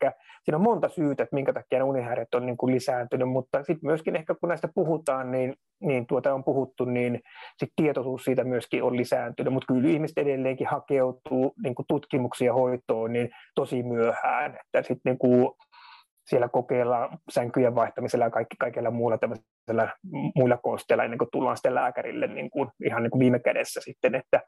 siinä 0.43 0.57
on 0.57 0.61
monta 0.61 0.89
syytä, 0.89 1.23
että 1.23 1.35
minkä 1.35 1.53
takia 1.53 1.79
ne 1.79 1.83
unihäiriöt 1.83 2.35
on 2.35 2.47
niin 2.47 2.57
kuin 2.57 2.75
lisääntynyt, 2.75 3.29
mutta 3.29 3.59
sitten 3.59 3.87
myöskin 3.87 4.17
ehkä 4.17 4.35
kun 4.35 4.49
näistä 4.49 4.69
puhutaan, 4.75 5.31
niin, 5.31 5.55
niin 5.81 6.07
tuota 6.07 6.35
on 6.35 6.45
puhuttu, 6.45 6.85
niin 6.85 7.21
sit 7.59 7.73
tietoisuus 7.77 8.25
siitä 8.25 8.45
myöskin 8.45 8.83
on 8.83 8.97
lisääntynyt, 8.97 9.53
mutta 9.53 9.75
kyllä 9.75 9.89
ihmiset 9.89 10.19
edelleenkin 10.19 10.67
hakeutuu 10.67 11.55
niin 11.63 11.75
kuin 11.75 11.87
tutkimuksia 11.89 12.53
hoitoon 12.53 13.13
niin 13.13 13.31
tosi 13.55 13.83
myöhään, 13.83 14.59
että 14.65 14.89
sitten 14.89 15.17
niin 15.23 15.51
siellä 16.27 16.49
kokeillaan 16.49 17.19
sänkyjen 17.31 17.75
vaihtamisella 17.75 18.25
ja 18.25 18.31
kaikki, 18.31 18.57
kaikilla 18.59 18.91
muilla 18.91 19.19
tämmöisillä 19.19 19.89
muilla 20.35 20.57
konsteilla 20.57 21.05
ennen 21.05 21.19
kuin 21.19 21.29
tullaan 21.33 21.57
sitten 21.57 21.75
lääkärille 21.75 22.27
niin 22.27 22.51
kuin, 22.51 22.71
ihan 22.87 23.03
niin 23.03 23.11
kuin 23.11 23.21
viime 23.21 23.39
kädessä 23.39 23.81
sitten, 23.81 24.15
että 24.15 24.41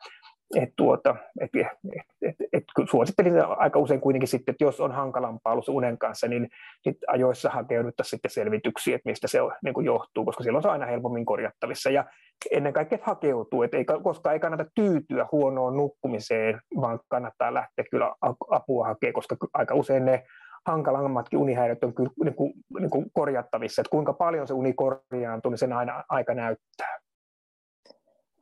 et 0.56 0.68
tuota, 0.76 1.16
et, 1.40 1.50
et, 1.54 2.04
et, 2.22 2.34
et, 2.52 2.64
suosittelin 2.90 3.34
aika 3.56 3.78
usein 3.78 4.00
kuitenkin 4.00 4.28
sitten, 4.28 4.52
että 4.52 4.64
jos 4.64 4.80
on 4.80 4.92
hankalampaa 4.92 5.52
ollut 5.52 5.68
unen 5.68 5.98
kanssa, 5.98 6.28
niin 6.28 6.48
sit 6.82 6.96
ajoissa 7.06 7.50
hakeuduttaisiin 7.50 8.10
sitten 8.10 8.30
selvityksiä, 8.30 8.96
että 8.96 9.08
mistä 9.08 9.28
se 9.28 9.40
on, 9.40 9.52
niin 9.64 9.74
kuin 9.74 9.86
johtuu, 9.86 10.24
koska 10.24 10.44
silloin 10.44 10.62
se 10.62 10.68
on 10.68 10.72
aina 10.72 10.86
helpommin 10.86 11.26
korjattavissa. 11.26 11.90
Ja 11.90 12.04
ennen 12.50 12.72
kaikkea 12.72 12.96
että 12.96 13.06
hakeutuu, 13.06 13.62
että 13.62 13.76
ei, 13.76 13.84
koska 14.02 14.32
ei 14.32 14.40
kannata 14.40 14.64
tyytyä 14.74 15.26
huonoon 15.32 15.76
nukkumiseen, 15.76 16.60
vaan 16.80 17.00
kannattaa 17.08 17.54
lähteä 17.54 17.84
kyllä 17.90 18.14
apua 18.50 18.86
hakemaan, 18.86 19.14
koska 19.14 19.36
aika 19.54 19.74
usein 19.74 20.04
ne 20.04 20.24
hankalammatkin 20.66 21.38
unihäiriöt 21.38 21.85
on 21.85 21.94
kyllä 21.94 22.11
niin 22.24 22.35
kuin, 22.35 22.52
niin 22.81 22.90
kuin 22.90 23.07
korjattavissa, 23.12 23.83
että 23.83 23.90
kuinka 23.90 24.12
paljon 24.12 24.48
se 24.48 24.55
uni 24.55 24.72
korjaantuu, 24.72 25.50
niin 25.50 25.59
sen 25.59 25.72
aina 25.72 26.05
aika 26.09 26.35
näyttää. 26.35 26.98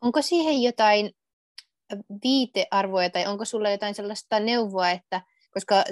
Onko 0.00 0.22
siihen 0.22 0.62
jotain 0.62 1.10
viitearvoja 2.24 3.10
tai 3.10 3.26
onko 3.26 3.44
sulla 3.44 3.70
jotain 3.70 3.94
sellaista 3.94 4.40
neuvoa, 4.40 4.90
että 4.90 5.20
koska 5.50 5.84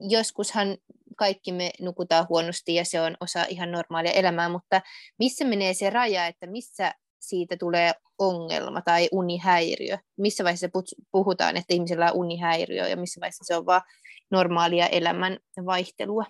joskushan 0.00 0.76
kaikki 1.16 1.52
me 1.52 1.70
nukutaan 1.80 2.26
huonosti 2.28 2.74
ja 2.74 2.84
se 2.84 3.00
on 3.00 3.16
osa 3.20 3.44
ihan 3.48 3.72
normaalia 3.72 4.12
elämää, 4.12 4.48
mutta 4.48 4.80
missä 5.18 5.44
menee 5.44 5.74
se 5.74 5.90
raja, 5.90 6.26
että 6.26 6.46
missä 6.46 6.92
siitä 7.20 7.56
tulee 7.56 7.92
ongelma 8.18 8.82
tai 8.82 9.08
unihäiriö? 9.12 9.98
Missä 10.18 10.44
vaiheessa 10.44 10.68
puhutaan, 11.12 11.56
että 11.56 11.74
ihmisellä 11.74 12.12
on 12.12 12.18
unihäiriö 12.18 12.88
ja 12.88 12.96
missä 12.96 13.20
vaiheessa 13.20 13.44
se 13.44 13.56
on 13.56 13.66
vain 13.66 13.82
normaalia 14.30 14.86
elämän 14.86 15.36
vaihtelua? 15.66 16.24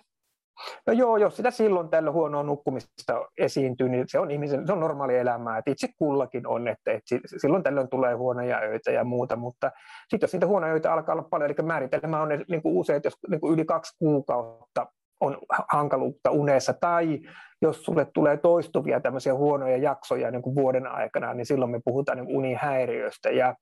No 0.87 0.93
joo, 0.93 1.17
jos 1.17 1.35
sitä 1.35 1.51
silloin 1.51 1.89
tällä 1.89 2.11
huonoa 2.11 2.43
nukkumista 2.43 3.25
esiintyy, 3.37 3.89
niin 3.89 4.03
se 4.07 4.19
on 4.19 4.31
ihmisen, 4.31 4.67
se 4.67 4.73
on 4.73 4.79
normaali 4.79 5.17
elämää, 5.17 5.57
että 5.57 5.71
itse 5.71 5.87
kullakin 5.97 6.47
on, 6.47 6.67
että, 6.67 6.91
että 6.91 7.15
silloin 7.37 7.63
tällöin 7.63 7.89
tulee 7.89 8.13
huonoja 8.13 8.59
öitä 8.59 8.91
ja 8.91 9.03
muuta, 9.03 9.35
mutta 9.35 9.71
sitten 10.09 10.27
jos 10.27 10.33
niitä 10.33 10.47
huonoja 10.47 10.73
öitä 10.73 10.93
alkaa 10.93 11.13
olla 11.13 11.27
paljon, 11.29 11.51
eli 11.51 11.67
määritelmä 11.67 12.21
on 12.21 12.29
niin 12.49 12.61
kuin 12.61 12.77
usein, 12.77 12.97
että 12.97 13.07
jos 13.07 13.17
niin 13.29 13.41
kuin 13.41 13.53
yli 13.53 13.65
kaksi 13.65 13.97
kuukautta 13.99 14.87
on 15.19 15.37
hankaluutta 15.71 16.31
unessa, 16.31 16.73
tai 16.73 17.19
jos 17.61 17.83
sulle 17.83 18.07
tulee 18.13 18.37
toistuvia 18.37 18.99
tämmöisiä 18.99 19.35
huonoja 19.35 19.77
jaksoja 19.77 20.31
niin 20.31 20.41
kuin 20.41 20.55
vuoden 20.55 20.87
aikana, 20.87 21.33
niin 21.33 21.45
silloin 21.45 21.71
me 21.71 21.79
puhutaan 21.85 22.17
niin 22.17 22.37
unihäiriöstä, 22.37 23.29
ja 23.29 23.55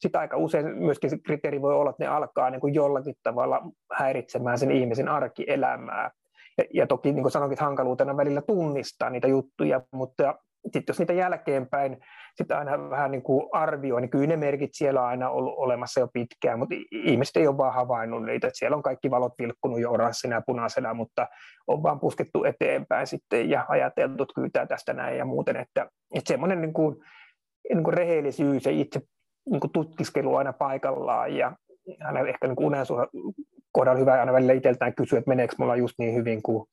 sitten 0.00 0.20
aika 0.20 0.36
usein 0.36 0.78
myöskin 0.78 1.10
se 1.10 1.18
kriteeri 1.18 1.62
voi 1.62 1.74
olla, 1.74 1.90
että 1.90 2.04
ne 2.04 2.08
alkaa 2.08 2.50
niin 2.50 2.60
kuin 2.60 2.74
jollakin 2.74 3.14
tavalla 3.22 3.62
häiritsemään 3.92 4.58
sen 4.58 4.70
ihmisen 4.70 5.08
arkielämää, 5.08 6.10
ja, 6.58 6.64
ja 6.74 6.86
toki 6.86 7.12
niin 7.12 7.22
kuin 7.22 7.32
sanoinkin, 7.32 7.64
hankaluutena 7.64 8.16
välillä 8.16 8.42
tunnistaa 8.42 9.10
niitä 9.10 9.28
juttuja, 9.28 9.80
mutta 9.92 10.34
sitten 10.64 10.84
jos 10.88 10.98
niitä 10.98 11.12
jälkeenpäin 11.12 11.96
sitä 12.36 12.58
aina 12.58 12.90
vähän 12.90 13.10
niin 13.10 13.22
kuin 13.22 13.48
arvioi, 13.52 14.00
niin 14.00 14.10
kyllä 14.10 14.26
ne 14.26 14.36
merkit 14.36 14.70
siellä 14.72 15.02
on 15.02 15.08
aina 15.08 15.30
ollut 15.30 15.54
olemassa 15.56 16.00
jo 16.00 16.08
pitkään, 16.12 16.58
mutta 16.58 16.74
ihmiset 16.90 17.36
ei 17.36 17.46
ole 17.46 17.56
vaan 17.56 17.74
havainnut 17.74 18.22
niitä, 18.22 18.46
että 18.46 18.58
siellä 18.58 18.76
on 18.76 18.82
kaikki 18.82 19.10
valot 19.10 19.32
vilkkunut 19.38 19.80
jo 19.80 19.92
oranssina 19.92 20.36
ja 20.36 20.42
punaisena, 20.46 20.94
mutta 20.94 21.26
on 21.66 21.82
vaan 21.82 22.00
puskettu 22.00 22.44
eteenpäin 22.44 23.06
sitten 23.06 23.50
ja 23.50 23.64
ajateltu, 23.68 24.22
että 24.22 24.34
kyllä 24.34 24.66
tästä 24.66 24.92
näin 24.92 25.18
ja 25.18 25.24
muuten, 25.24 25.56
että, 25.56 25.86
että 26.14 26.28
semmoinen 26.28 26.60
niin 26.60 26.72
kuin, 26.72 26.96
niin 27.74 27.84
kuin 27.84 27.94
rehellisyys 27.94 28.64
ja 28.64 28.72
itse 28.72 29.00
niin 29.50 29.60
kuin 29.60 29.72
tutkiskelu 29.72 30.36
aina 30.36 30.52
paikallaan 30.52 31.36
ja 31.36 31.52
aina 32.04 32.20
ehkä 32.20 32.46
niin 32.46 32.56
unen 32.60 32.86
kohdalla 33.72 33.98
hyvä 33.98 34.12
aina 34.12 34.32
välillä 34.32 34.52
itseltään 34.52 34.94
kysyä, 34.94 35.18
että 35.18 35.28
meneekö 35.28 35.54
mulla 35.58 35.76
just 35.76 35.94
niin 35.98 36.14
hyvin 36.14 36.42
kuin 36.42 36.66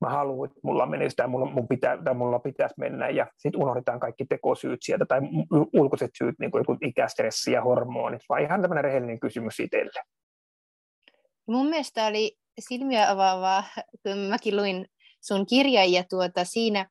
mä 0.00 0.10
haluan, 0.10 0.50
että 0.50 0.60
mulla 0.62 0.86
menee 0.86 1.10
sitä, 1.10 1.26
mulla, 1.26 1.46
mun 1.46 1.68
pitää, 1.68 2.02
tai 2.04 2.14
mulla 2.14 2.38
pitäisi 2.38 2.74
mennä, 2.78 3.08
ja 3.08 3.26
sitten 3.36 3.62
unohdetaan 3.62 4.00
kaikki 4.00 4.24
tekosyyt 4.24 4.78
sieltä, 4.82 5.06
tai 5.06 5.20
ulkoiset 5.72 6.10
syyt, 6.18 6.34
niin 6.38 6.50
kuin 6.50 6.64
ikästressi 6.84 7.52
ja 7.52 7.62
hormonit, 7.62 8.22
vaan 8.28 8.42
ihan 8.42 8.60
tämmöinen 8.60 8.84
rehellinen 8.84 9.20
kysymys 9.20 9.60
itselle. 9.60 10.02
Mun 11.48 11.66
mielestä 11.66 12.06
oli 12.06 12.36
silmiä 12.60 13.10
avaavaa, 13.10 13.64
kun 14.02 14.18
mäkin 14.18 14.56
luin 14.56 14.86
sun 15.20 15.46
kirja, 15.46 15.84
ja 15.84 16.04
tuota, 16.10 16.44
siinä, 16.44 16.86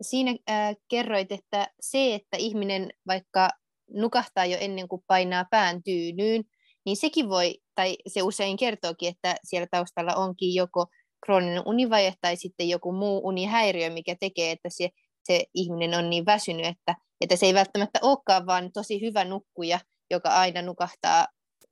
siinä 0.00 0.34
äh, 0.50 0.76
kerroit, 0.88 1.32
että 1.32 1.66
se, 1.80 2.14
että 2.14 2.36
ihminen 2.36 2.90
vaikka 3.06 3.48
nukahtaa 3.90 4.46
jo 4.46 4.58
ennen 4.60 4.88
kuin 4.88 5.02
painaa 5.06 5.44
pään 5.50 5.82
tyynyyn, 5.82 6.44
niin 6.86 6.96
sekin 6.96 7.28
voi, 7.28 7.54
tai 7.74 7.96
se 8.06 8.22
usein 8.22 8.56
kertookin, 8.56 9.08
että 9.08 9.34
siellä 9.44 9.66
taustalla 9.70 10.14
onkin 10.14 10.54
joko 10.54 10.86
krooninen 11.26 11.62
univaje 11.66 12.14
tai 12.20 12.36
sitten 12.36 12.68
joku 12.68 12.92
muu 12.92 13.20
unihäiriö, 13.24 13.90
mikä 13.90 14.16
tekee, 14.20 14.50
että 14.50 14.68
se, 14.72 14.88
se 15.24 15.44
ihminen 15.54 15.94
on 15.94 16.10
niin 16.10 16.26
väsynyt, 16.26 16.66
että 16.66 16.94
että 17.20 17.36
se 17.36 17.46
ei 17.46 17.54
välttämättä 17.54 17.98
olekaan 18.02 18.46
vaan 18.46 18.72
tosi 18.72 19.00
hyvä 19.00 19.24
nukkuja, 19.24 19.80
joka 20.10 20.28
aina 20.28 20.62
nukahtaa 20.62 21.26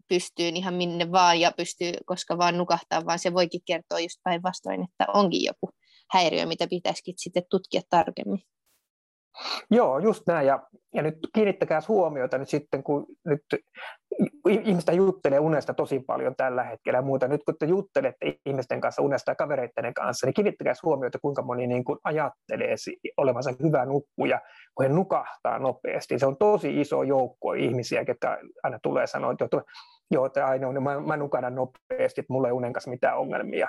pystyyn 0.08 0.56
ihan 0.56 0.74
minne 0.74 1.12
vaan 1.12 1.40
ja 1.40 1.52
pystyy 1.56 1.92
koska 2.06 2.38
vaan 2.38 2.58
nukahtaa, 2.58 3.06
vaan 3.06 3.18
se 3.18 3.34
voikin 3.34 3.60
kertoa 3.66 4.00
just 4.00 4.20
päinvastoin, 4.24 4.82
että 4.84 5.12
onkin 5.14 5.44
joku 5.44 5.70
häiriö, 6.12 6.46
mitä 6.46 6.66
pitäisikin 6.66 7.14
sitten 7.16 7.42
tutkia 7.50 7.80
tarkemmin. 7.90 8.42
Joo, 9.70 9.98
just 9.98 10.22
näin. 10.26 10.46
Ja, 10.46 10.62
ja 10.94 11.02
nyt 11.02 11.14
kiinnittäkää 11.34 11.80
huomiota 11.88 12.38
nyt 12.38 12.48
sitten, 12.48 12.82
kun 12.82 13.06
nyt 13.24 13.42
ihmistä 14.48 14.92
juttelee 14.92 15.38
unesta 15.38 15.74
tosi 15.74 16.00
paljon 16.00 16.36
tällä 16.36 16.64
hetkellä 16.64 16.98
ja 16.98 17.02
muuta. 17.02 17.28
Nyt 17.28 17.40
kun 17.44 17.54
te 17.58 17.66
juttelette 17.66 18.38
ihmisten 18.46 18.80
kanssa 18.80 19.02
unesta 19.02 19.30
ja 19.30 19.34
kavereiden 19.34 19.94
kanssa, 19.94 20.26
niin 20.26 20.34
kiinnittäkää 20.34 20.74
huomiota, 20.82 21.18
kuinka 21.22 21.42
moni 21.42 21.66
niin 21.66 21.84
kuin 21.84 21.98
ajattelee 22.04 22.74
olevansa 23.16 23.52
hyvä 23.62 23.84
nukkuja, 23.84 24.40
kun 24.74 24.86
he 24.86 24.92
nukahtaa 24.92 25.58
nopeasti. 25.58 26.18
Se 26.18 26.26
on 26.26 26.36
tosi 26.36 26.80
iso 26.80 27.02
joukko 27.02 27.52
ihmisiä, 27.52 28.04
jotka 28.08 28.38
aina 28.62 28.78
tulee 28.82 29.06
sanoa, 29.06 29.32
että 29.32 29.48
joo, 30.10 30.26
että 30.26 30.46
aina 30.46 30.68
on, 30.68 30.82
mä, 30.82 31.00
mä 31.00 31.16
nukadan 31.16 31.54
nopeasti, 31.54 32.20
että 32.20 32.32
mulla 32.32 32.48
ei 32.48 32.52
unen 32.52 32.72
kanssa 32.72 32.90
mitään 32.90 33.18
ongelmia. 33.18 33.68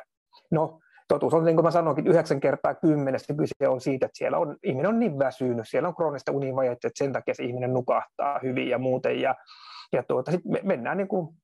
No, 0.51 0.79
totuus 1.07 1.33
on, 1.33 1.45
niin 1.45 1.55
kuin 1.55 1.65
mä 1.65 1.71
sanoinkin, 1.71 2.07
yhdeksän 2.07 2.39
kertaa 2.39 2.75
kymmenestä. 2.75 3.33
Kyse 3.33 3.67
on 3.67 3.81
siitä, 3.81 4.05
että 4.05 4.17
siellä 4.17 4.37
on, 4.37 4.57
ihminen 4.63 4.89
on 4.89 4.99
niin 4.99 5.19
väsynyt, 5.19 5.67
siellä 5.67 5.89
on 5.89 5.95
kroonista 5.95 6.31
univajetta, 6.31 6.87
että 6.87 7.03
sen 7.03 7.13
takia 7.13 7.33
se 7.33 7.43
ihminen 7.43 7.73
nukahtaa 7.73 8.39
hyvin 8.43 8.69
ja 8.69 8.77
muuten, 8.77 9.21
ja, 9.21 9.35
ja 9.93 10.03
tuota, 10.03 10.31
sitten 10.31 10.51
me 10.51 10.59
mennään 10.63 10.97
niin 10.97 11.07
kuin 11.07 11.35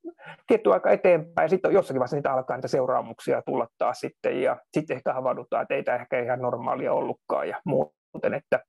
tietty 0.47 0.73
aika 0.73 0.91
eteenpäin, 0.91 1.45
ja 1.45 1.49
sitten 1.49 1.73
jossakin 1.73 1.99
vaiheessa 1.99 2.17
niitä 2.17 2.33
alkaa 2.33 2.57
niitä 2.57 2.67
seuraamuksia 2.67 3.41
tulla 3.41 3.67
taas 3.77 3.99
sitten, 3.99 4.41
ja 4.41 4.57
sitten 4.73 4.97
ehkä 4.97 5.13
havahdutaan, 5.13 5.61
että 5.61 5.75
ei 5.75 5.83
tämä 5.83 5.97
ehkä 5.97 6.19
ihan 6.19 6.41
normaalia 6.41 6.93
ollutkaan, 6.93 7.49
ja 7.49 7.61
muuta 7.65 8.00
muuten, 8.13 8.33
että, 8.33 8.59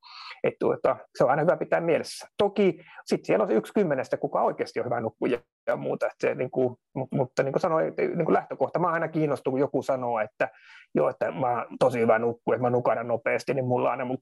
että 0.44 0.58
tuota, 0.58 0.96
se 1.18 1.24
on 1.24 1.30
aina 1.30 1.42
hyvä 1.42 1.56
pitää 1.56 1.80
mielessä. 1.80 2.28
Toki 2.38 2.80
sitten 3.06 3.26
siellä 3.26 3.42
on 3.42 3.48
se 3.48 3.54
yksi 3.54 3.72
kymmenestä, 3.72 4.16
kuka 4.16 4.42
oikeasti 4.42 4.80
on 4.80 4.84
hyvä 4.84 5.00
nukkuja 5.00 5.38
ja 5.66 5.76
muuta, 5.76 6.06
että 6.06 6.28
se, 6.28 6.34
niin 6.34 6.50
kuin, 6.50 6.76
mutta 7.10 7.42
niin 7.42 7.52
kuin 7.52 7.60
sanoin, 7.60 7.94
niin 7.98 8.24
kuin 8.24 8.34
lähtökohta, 8.34 8.78
mä 8.78 8.88
aina 8.88 9.08
kiinnostun, 9.08 9.52
kun 9.52 9.60
joku 9.60 9.82
sanoo, 9.82 10.20
että 10.20 10.48
joo, 10.94 11.08
että 11.08 11.30
mä 11.30 11.50
oon 11.50 11.66
tosi 11.78 12.00
hyvä 12.00 12.18
nukku, 12.18 12.52
että 12.52 12.62
mä 12.62 12.70
nukadan 12.70 13.08
nopeasti, 13.08 13.54
niin 13.54 13.64
mulla 13.64 13.90
aina 13.90 14.04
mun 14.04 14.18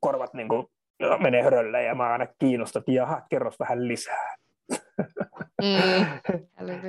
korvat 0.00 0.34
niin 0.34 0.48
kuin, 0.48 0.66
menee 1.20 1.42
hörölle 1.42 1.82
ja 1.82 1.94
mä 1.94 2.12
aina 2.12 2.26
kiinnostan, 2.38 2.80
että 2.80 2.92
jaha, 2.92 3.22
kerros 3.30 3.58
vähän 3.58 3.88
lisää. 3.88 4.34
Mm. 5.62 5.70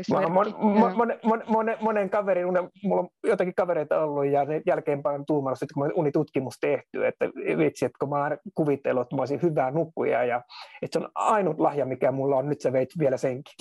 mon, 0.10 0.32
mon, 0.32 0.54
mon, 0.60 1.14
mon, 1.24 1.44
mon, 1.48 1.66
monen 1.82 2.10
kaverin, 2.10 2.46
mulla 2.84 3.02
on 3.02 3.10
jotakin 3.24 3.56
kavereita 3.56 4.00
ollut 4.00 4.26
ja 4.26 4.46
ne 4.46 4.62
jälkeenpäin 4.66 5.26
tuumalla, 5.26 5.58
kun 5.74 5.86
on 5.86 5.92
unitutkimus 5.96 6.60
tehty, 6.62 7.06
että 7.06 7.26
vitsi, 7.58 7.86
että 7.86 7.98
kun 8.00 8.10
mä 8.10 8.24
oon 8.24 8.38
kuvitellut, 8.56 9.02
että 9.02 9.16
mä 9.16 9.22
olisin 9.22 9.42
hyvää 9.42 9.72
nukkuja 9.72 10.24
ja 10.24 10.42
että 10.82 11.00
se 11.00 11.06
on 11.06 11.12
ainut 11.16 11.60
lahja, 11.60 11.86
mikä 11.86 12.12
mulla 12.12 12.36
on, 12.36 12.50
nyt 12.50 12.62
sä 12.62 12.74
veit 12.74 12.90
vielä 13.00 13.18
senkin. 13.18 13.54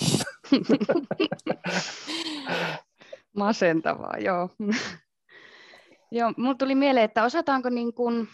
Masentavaa, 3.37 4.15
joo. 4.19 4.49
joo, 6.11 6.33
mulla 6.37 6.55
tuli 6.55 6.75
mieleen, 6.75 7.05
että 7.05 7.23
osataanko 7.23 7.69
niin 7.69 7.93
kuin 7.93 8.27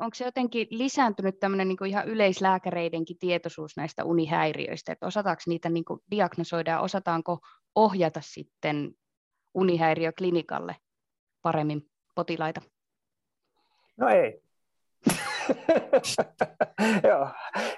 onko 0.00 0.14
se 0.14 0.24
jotenkin 0.24 0.66
lisääntynyt 0.70 1.40
tämmöinen 1.40 1.68
niin 1.68 1.86
ihan 1.86 2.08
yleislääkäreidenkin 2.08 3.18
tietoisuus 3.18 3.76
näistä 3.76 4.04
unihäiriöistä, 4.04 4.92
että 4.92 5.06
osataanko 5.06 5.42
niitä 5.46 5.68
niin 5.68 5.84
diagnosoida 6.10 6.70
ja 6.70 6.80
osataanko 6.80 7.38
ohjata 7.74 8.20
sitten 8.20 8.94
unihäiriöklinikalle 9.54 10.76
paremmin 11.42 11.90
potilaita? 12.14 12.60
No 13.96 14.08
ei. 14.08 14.42
Joo. 17.08 17.28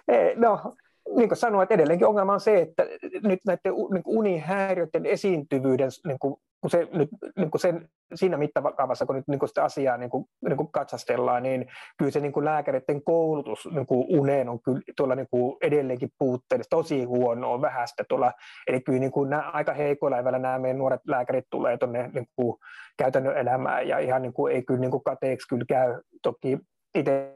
Ei, 0.09 0.37
no, 0.37 0.77
niin 1.17 1.29
kuin 1.29 1.39
sanoin, 1.39 1.63
että 1.63 1.75
edelleenkin 1.75 2.07
ongelma 2.07 2.33
on 2.33 2.41
se, 2.41 2.61
että 2.61 2.87
nyt 3.23 3.41
näiden 3.47 3.73
niin 3.93 4.03
unihäiriöiden 4.07 5.07
esiintyvyyden 5.07 5.91
niin 6.07 6.19
kuin 6.19 6.37
kun 6.63 6.71
se 6.71 6.89
nyt 6.93 7.09
niin 7.37 7.51
kuin 7.51 7.61
sen, 7.61 7.89
siinä 8.15 8.37
mittakaavassa, 8.37 9.07
kun 9.07 9.17
nyt 9.17 9.29
niin 9.29 9.39
kuin 9.39 9.49
sitä 9.49 9.65
asiaa 9.65 9.97
niin 9.97 10.11
kuin, 10.11 10.25
niin 10.49 10.57
kuin 10.57 10.73
katsastellaan, 10.73 11.43
niin 11.43 11.67
kyllä 11.99 12.11
se 12.11 12.21
niin 12.21 12.33
kuin 12.33 12.45
lääkäreiden 12.45 13.05
koulutus 13.05 13.69
niin 13.73 13.87
kuin 13.87 14.07
uneen 14.09 14.49
on 14.49 14.63
kyllä 14.63 14.81
tuolla 14.97 15.15
niin 15.15 15.27
kuin 15.31 15.57
edelleenkin 15.63 16.11
puutteellista, 16.19 16.77
tosi 16.77 17.05
huonoa, 17.05 17.61
vähäistä 17.61 18.05
tuolla. 18.09 18.33
Eli 18.67 18.81
kyllä 18.81 18.99
niin 18.99 19.13
kuin 19.13 19.31
nämä, 19.31 19.51
aika 19.51 19.73
heikoilla 19.73 20.19
evällä 20.19 20.39
nämä 20.39 20.59
meidän 20.59 20.79
nuoret 20.79 21.01
lääkärit 21.07 21.45
tulee 21.51 21.77
tuonne 21.77 22.11
niin 22.15 22.27
kuin 22.37 22.57
käytännön 22.99 23.37
elämään 23.37 23.89
ja 23.89 23.99
ihan 23.99 24.23
niin 24.23 24.33
kuin, 24.33 24.55
ei 24.55 24.63
kyllä 24.63 24.81
niin 24.81 24.91
kuin 24.91 25.05
kateeksi 25.05 25.49
kyllä 25.49 25.65
käy. 25.69 26.01
Toki 26.23 26.59
itse 26.95 27.35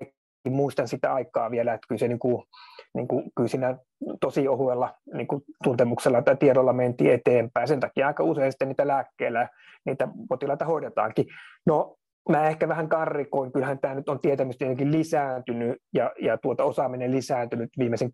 muistan 0.53 0.89
sitä 0.89 1.15
aikaa 1.15 1.51
vielä, 1.51 1.75
että 1.75 1.87
kyllä, 1.89 1.99
se 1.99 2.09
niin 2.09 2.19
kuin, 2.19 2.43
niin 2.95 3.09
kuin, 3.09 3.25
kyllä 3.37 3.49
siinä 3.49 3.79
tosi 4.21 4.49
ohuella 4.49 4.95
niin 5.15 5.27
kuin 5.27 5.43
tuntemuksella 5.65 6.23
tai 6.23 6.37
tiedolla 6.37 6.73
mentiin 6.73 7.13
eteenpäin. 7.13 7.69
Sen 7.69 7.81
takia 7.81 8.07
aika 8.07 8.25
usein 8.25 8.53
sitten 8.53 8.69
niitä 8.69 8.87
lääkkeillä 8.87 9.49
niitä 9.87 10.09
potilaita 10.29 10.65
hoidetaankin. 10.65 11.27
No, 11.67 11.97
mä 12.29 12.49
ehkä 12.49 12.69
vähän 12.69 12.89
karrikoin, 12.89 13.53
kyllähän 13.53 13.79
tämä 13.79 13.95
nyt 13.95 14.09
on 14.09 14.21
tietämys 14.21 14.59
tietenkin 14.59 14.93
lisääntynyt 14.93 15.77
ja, 15.95 16.13
ja 16.21 16.39
tuota 16.39 16.65
osaaminen 16.65 17.13
lisääntynyt 17.13 17.71
viimeisen 17.79 18.11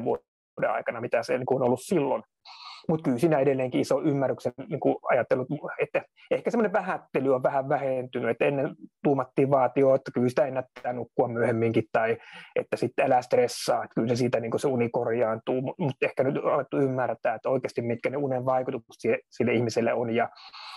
10-20 0.00 0.04
vuoden 0.04 0.70
aikana, 0.70 1.00
mitä 1.00 1.22
se 1.22 1.34
on 1.50 1.62
ollut 1.62 1.82
silloin 1.82 2.22
mutta 2.88 3.04
kyllä 3.04 3.18
siinä 3.18 3.38
edelleenkin 3.38 3.80
iso 3.80 4.02
ymmärryksen 4.02 4.52
niin 4.68 4.80
kuin 4.80 4.96
ajattelu, 5.10 5.46
että 5.80 6.02
ehkä 6.30 6.50
semmoinen 6.50 6.72
vähättely 6.72 7.34
on 7.34 7.42
vähän 7.42 7.68
vähentynyt, 7.68 8.30
että 8.30 8.44
ennen 8.44 8.76
tuumattiin 9.04 9.50
vaatio, 9.50 9.94
että 9.94 10.10
kyllä 10.14 10.28
sitä 10.28 10.46
ennättää 10.46 10.92
nukkua 10.92 11.28
myöhemminkin, 11.28 11.84
tai 11.92 12.16
että 12.56 12.76
sitten 12.76 13.06
älä 13.06 13.22
stressaa, 13.22 13.84
että 13.84 13.94
kyllä 13.94 14.08
se 14.08 14.16
siitä 14.16 14.40
niin 14.40 14.50
kuin 14.50 14.60
se 14.60 14.68
uni 14.68 14.88
korjaantuu, 14.88 15.62
mutta 15.78 16.06
ehkä 16.06 16.24
nyt 16.24 16.38
on 16.38 16.52
alettu 16.52 16.78
ymmärtää, 16.78 17.34
että 17.34 17.48
oikeasti 17.48 17.82
mitkä 17.82 18.10
ne 18.10 18.16
unen 18.16 18.44
vaikutukset 18.44 19.20
sille 19.30 19.52
ihmiselle 19.52 19.92
on, 19.92 20.10
ja 20.10 20.28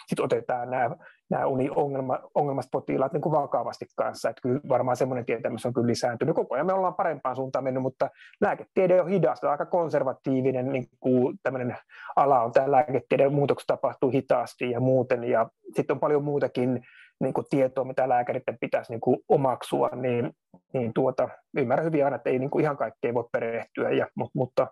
sitten 0.08 0.26
otetaan 0.26 0.70
nämä 0.70 0.96
nämä 1.30 1.46
uni-ongelma, 1.46 2.20
ongelmaspotilaat 2.36 3.14
niin 3.14 3.22
kuin 3.22 3.34
vakavasti 3.34 3.86
kanssa. 3.96 4.30
Että 4.30 4.42
kyllä 4.42 4.60
varmaan 4.70 4.98
semmoinen 4.98 5.26
tietämys 5.26 5.66
on 5.66 5.74
kyllä 5.74 5.88
lisääntynyt. 5.88 6.36
Koko 6.36 6.56
ajan 6.56 6.66
me 6.66 6.74
ollaan 6.74 6.96
parempaan 6.96 7.36
suuntaan 7.36 7.64
mennyt, 7.64 7.84
mutta 7.84 8.10
lääketiede 8.42 9.02
on 9.02 9.10
hidasta, 9.10 9.52
aika 9.52 9.66
konservatiivinen 9.66 10.70
niin 10.70 10.86
kuin 11.00 11.40
ala 12.16 12.42
on. 12.42 12.52
Tämä 12.52 12.72
lääketiede 12.72 13.30
muutokset 13.30 13.68
tapahtuu 13.68 14.12
hitaasti 14.12 14.72
ja 14.72 14.80
muuten. 14.80 15.24
Ja 15.24 15.50
sitten 15.76 15.94
on 15.94 16.00
paljon 16.00 16.24
muutakin 16.24 16.82
niin 17.20 17.34
kuin 17.34 17.48
tietoa, 17.50 17.84
mitä 17.84 18.10
lääkäreiden 18.10 18.58
pitäisi 18.62 18.94
niin 18.94 19.02
kuin 19.02 19.18
omaksua, 19.30 19.90
niin, 19.96 20.32
niin 20.74 20.94
tuota, 20.94 21.30
ymmärrän 21.58 21.86
hyvin 21.86 22.06
aina, 22.06 22.16
että 22.16 22.30
ei 22.30 22.40
niin 22.40 22.50
kuin 22.50 22.64
ihan 22.64 22.78
kaikkea 22.78 23.14
voi 23.14 23.30
perehtyä, 23.32 23.90
ja, 23.90 24.08
mutta, 24.16 24.32
mutta, 24.34 24.68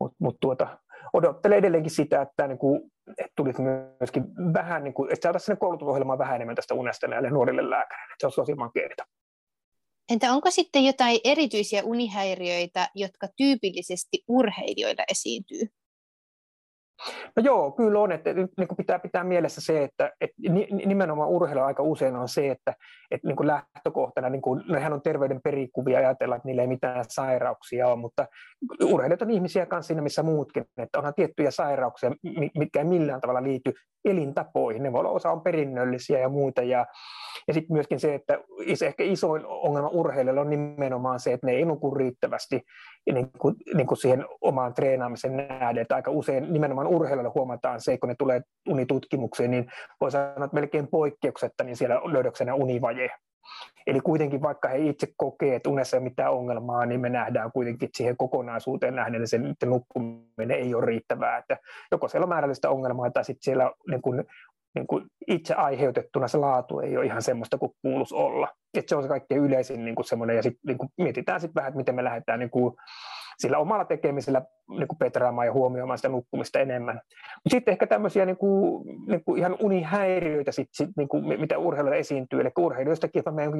mutta, 0.00 0.16
mutta 0.18 0.38
tuota, 0.40 0.78
odottelen 1.12 1.58
edelleenkin 1.58 1.90
sitä, 1.90 2.22
että, 2.22 2.48
niin 2.48 2.58
kuin, 2.58 2.82
että 3.18 3.32
tulisi 3.36 3.62
myöskin 4.00 4.24
vähän, 4.54 4.84
niin 4.84 4.94
kuin, 4.94 5.12
että 5.12 5.22
saataisiin 5.22 5.46
sinne 5.46 5.58
koulutusohjelmaan 5.58 6.18
vähän 6.18 6.36
enemmän 6.36 6.56
tästä 6.56 6.74
unesta 6.74 7.08
näille 7.08 7.30
nuorille 7.30 7.70
lääkäreille. 7.70 8.14
Se 8.20 8.26
olisi 8.26 8.36
tosi 8.36 8.54
makeita. 8.54 9.04
Entä 10.12 10.32
onko 10.32 10.50
sitten 10.50 10.84
jotain 10.84 11.20
erityisiä 11.24 11.82
unihäiriöitä, 11.84 12.88
jotka 12.94 13.28
tyypillisesti 13.36 14.24
urheilijoilla 14.28 15.04
esiintyy? 15.10 15.68
No 17.36 17.42
joo, 17.42 17.72
kyllä 17.72 18.00
on, 18.00 18.12
että 18.12 18.32
niin 18.34 18.68
kuin 18.68 18.76
pitää 18.76 18.98
pitää 18.98 19.24
mielessä 19.24 19.60
se, 19.60 19.84
että, 19.84 20.12
että 20.20 20.36
nimenomaan 20.86 21.28
urheilu 21.28 21.60
aika 21.60 21.82
usein 21.82 22.16
on 22.16 22.28
se, 22.28 22.50
että, 22.50 22.74
että 23.10 23.28
niin 23.28 23.36
kuin 23.36 23.46
lähtökohtana, 23.46 24.28
niin 24.28 24.42
kuin, 24.42 24.62
nehän 24.68 24.92
on 24.92 25.02
terveyden 25.02 25.40
perikuvia 25.44 25.98
ajatella, 25.98 26.36
että 26.36 26.48
niillä 26.48 26.62
ei 26.62 26.68
mitään 26.68 27.04
sairauksia 27.08 27.88
ole, 27.88 27.96
mutta 27.96 28.26
urheilijat 28.84 29.22
on 29.22 29.30
ihmisiä 29.30 29.66
kanssa 29.66 29.86
siinä 29.86 30.02
missä 30.02 30.22
muutkin, 30.22 30.64
että 30.76 30.98
onhan 30.98 31.14
tiettyjä 31.14 31.50
sairauksia, 31.50 32.10
mitkä 32.58 32.78
ei 32.78 32.84
millään 32.84 33.20
tavalla 33.20 33.42
liity 33.42 33.72
elintapoihin, 34.04 34.82
ne 34.82 34.92
voi 34.92 35.00
olla 35.00 35.10
osa 35.10 35.30
on 35.30 35.40
perinnöllisiä 35.40 36.18
ja 36.18 36.28
muita, 36.28 36.62
ja, 36.62 36.86
ja 37.48 37.54
sitten 37.54 37.74
myöskin 37.74 38.00
se, 38.00 38.14
että 38.14 38.38
ehkä 38.86 39.04
isoin 39.04 39.42
ongelma 39.46 39.88
urheilijoilla 39.88 40.40
on 40.40 40.50
nimenomaan 40.50 41.20
se, 41.20 41.32
että 41.32 41.46
ne 41.46 41.52
ei 41.52 41.64
nuku 41.64 41.94
riittävästi 41.94 42.60
niin 43.12 43.30
kuin, 43.38 43.54
niin 43.74 43.86
kuin 43.86 43.98
siihen 43.98 44.24
omaan 44.40 44.74
treenaamiseen 44.74 45.36
nähden, 45.36 45.82
että 45.82 45.94
aika 45.94 46.10
usein 46.10 46.52
nimenomaan 46.52 46.86
urheilijoilla 46.86 47.32
huomataan 47.34 47.80
se, 47.80 47.98
kun 47.98 48.08
ne 48.08 48.14
tulee 48.18 48.42
unitutkimukseen, 48.68 49.50
niin 49.50 49.66
voi 50.00 50.10
sanoa, 50.10 50.44
että 50.44 50.54
melkein 50.54 50.88
poikkeuksetta, 50.88 51.64
niin 51.64 51.76
siellä 51.76 52.00
löydöksenä 52.04 52.54
univaje. 52.54 53.10
Eli 53.86 54.00
kuitenkin 54.00 54.42
vaikka 54.42 54.68
he 54.68 54.78
itse 54.78 55.06
kokee, 55.16 55.54
että 55.56 55.70
unessa 55.70 55.96
ei 55.96 55.98
ole 55.98 56.08
mitään 56.08 56.32
ongelmaa, 56.32 56.86
niin 56.86 57.00
me 57.00 57.08
nähdään 57.08 57.52
kuitenkin 57.52 57.86
että 57.86 57.96
siihen 57.96 58.16
kokonaisuuteen 58.16 58.94
nähden, 58.94 59.22
että 59.22 59.54
se 59.60 59.66
nukkuminen 59.66 60.50
ei 60.50 60.74
ole 60.74 60.86
riittävää. 60.86 61.38
Että 61.38 61.56
joko 61.92 62.08
siellä 62.08 62.24
on 62.24 62.28
määrällistä 62.28 62.70
ongelmaa 62.70 63.10
tai 63.10 63.24
sitten 63.24 63.44
siellä 63.44 63.72
niin 63.90 64.02
kuin, 64.02 64.24
niin 64.74 64.86
kuin 64.86 65.04
itse 65.26 65.54
aiheutettuna 65.54 66.28
se 66.28 66.38
laatu 66.38 66.80
ei 66.80 66.96
ole 66.96 67.06
ihan 67.06 67.22
semmoista 67.22 67.58
kuin 67.58 67.72
kuuluisi 67.82 68.14
olla. 68.14 68.48
Et 68.74 68.88
se 68.88 68.96
on 68.96 69.02
se 69.02 69.08
kaikkein 69.08 69.40
yleisin 69.40 69.84
niin 69.84 69.94
kuin 69.94 70.04
semmoinen, 70.04 70.36
ja 70.36 70.42
sitten 70.42 70.60
niin 70.66 70.78
kuin 70.78 70.88
mietitään 70.98 71.40
sitten 71.40 71.54
vähän, 71.54 71.68
että 71.68 71.76
miten 71.76 71.94
me 71.94 72.04
lähdetään 72.04 72.38
niin 72.38 72.50
kuin 72.50 72.74
sillä 73.38 73.58
omalla 73.58 73.84
tekemisellä 73.84 74.42
niin 74.68 74.88
kuin 74.88 74.98
petraamaan 74.98 75.46
ja 75.46 75.52
huomioimaan 75.52 75.98
sitä 75.98 76.08
nukkumista 76.08 76.58
enemmän. 76.58 76.94
Mutta 77.44 77.50
sitten 77.50 77.72
ehkä 77.72 77.86
tämmöisiä 77.86 78.26
niin 78.26 78.36
kuin, 78.36 78.86
niin 79.08 79.24
kuin 79.24 79.38
ihan 79.38 79.56
unihäiriöitä, 79.60 80.52
sit, 80.52 80.68
sit, 80.72 80.90
niin 80.96 81.08
kuin, 81.08 81.40
mitä 81.40 81.58
urheilijoilla 81.58 82.00
esiintyy, 82.00 82.40
eli 82.40 82.50
urheilijoistakin 82.58 83.22
meidän 83.30 83.58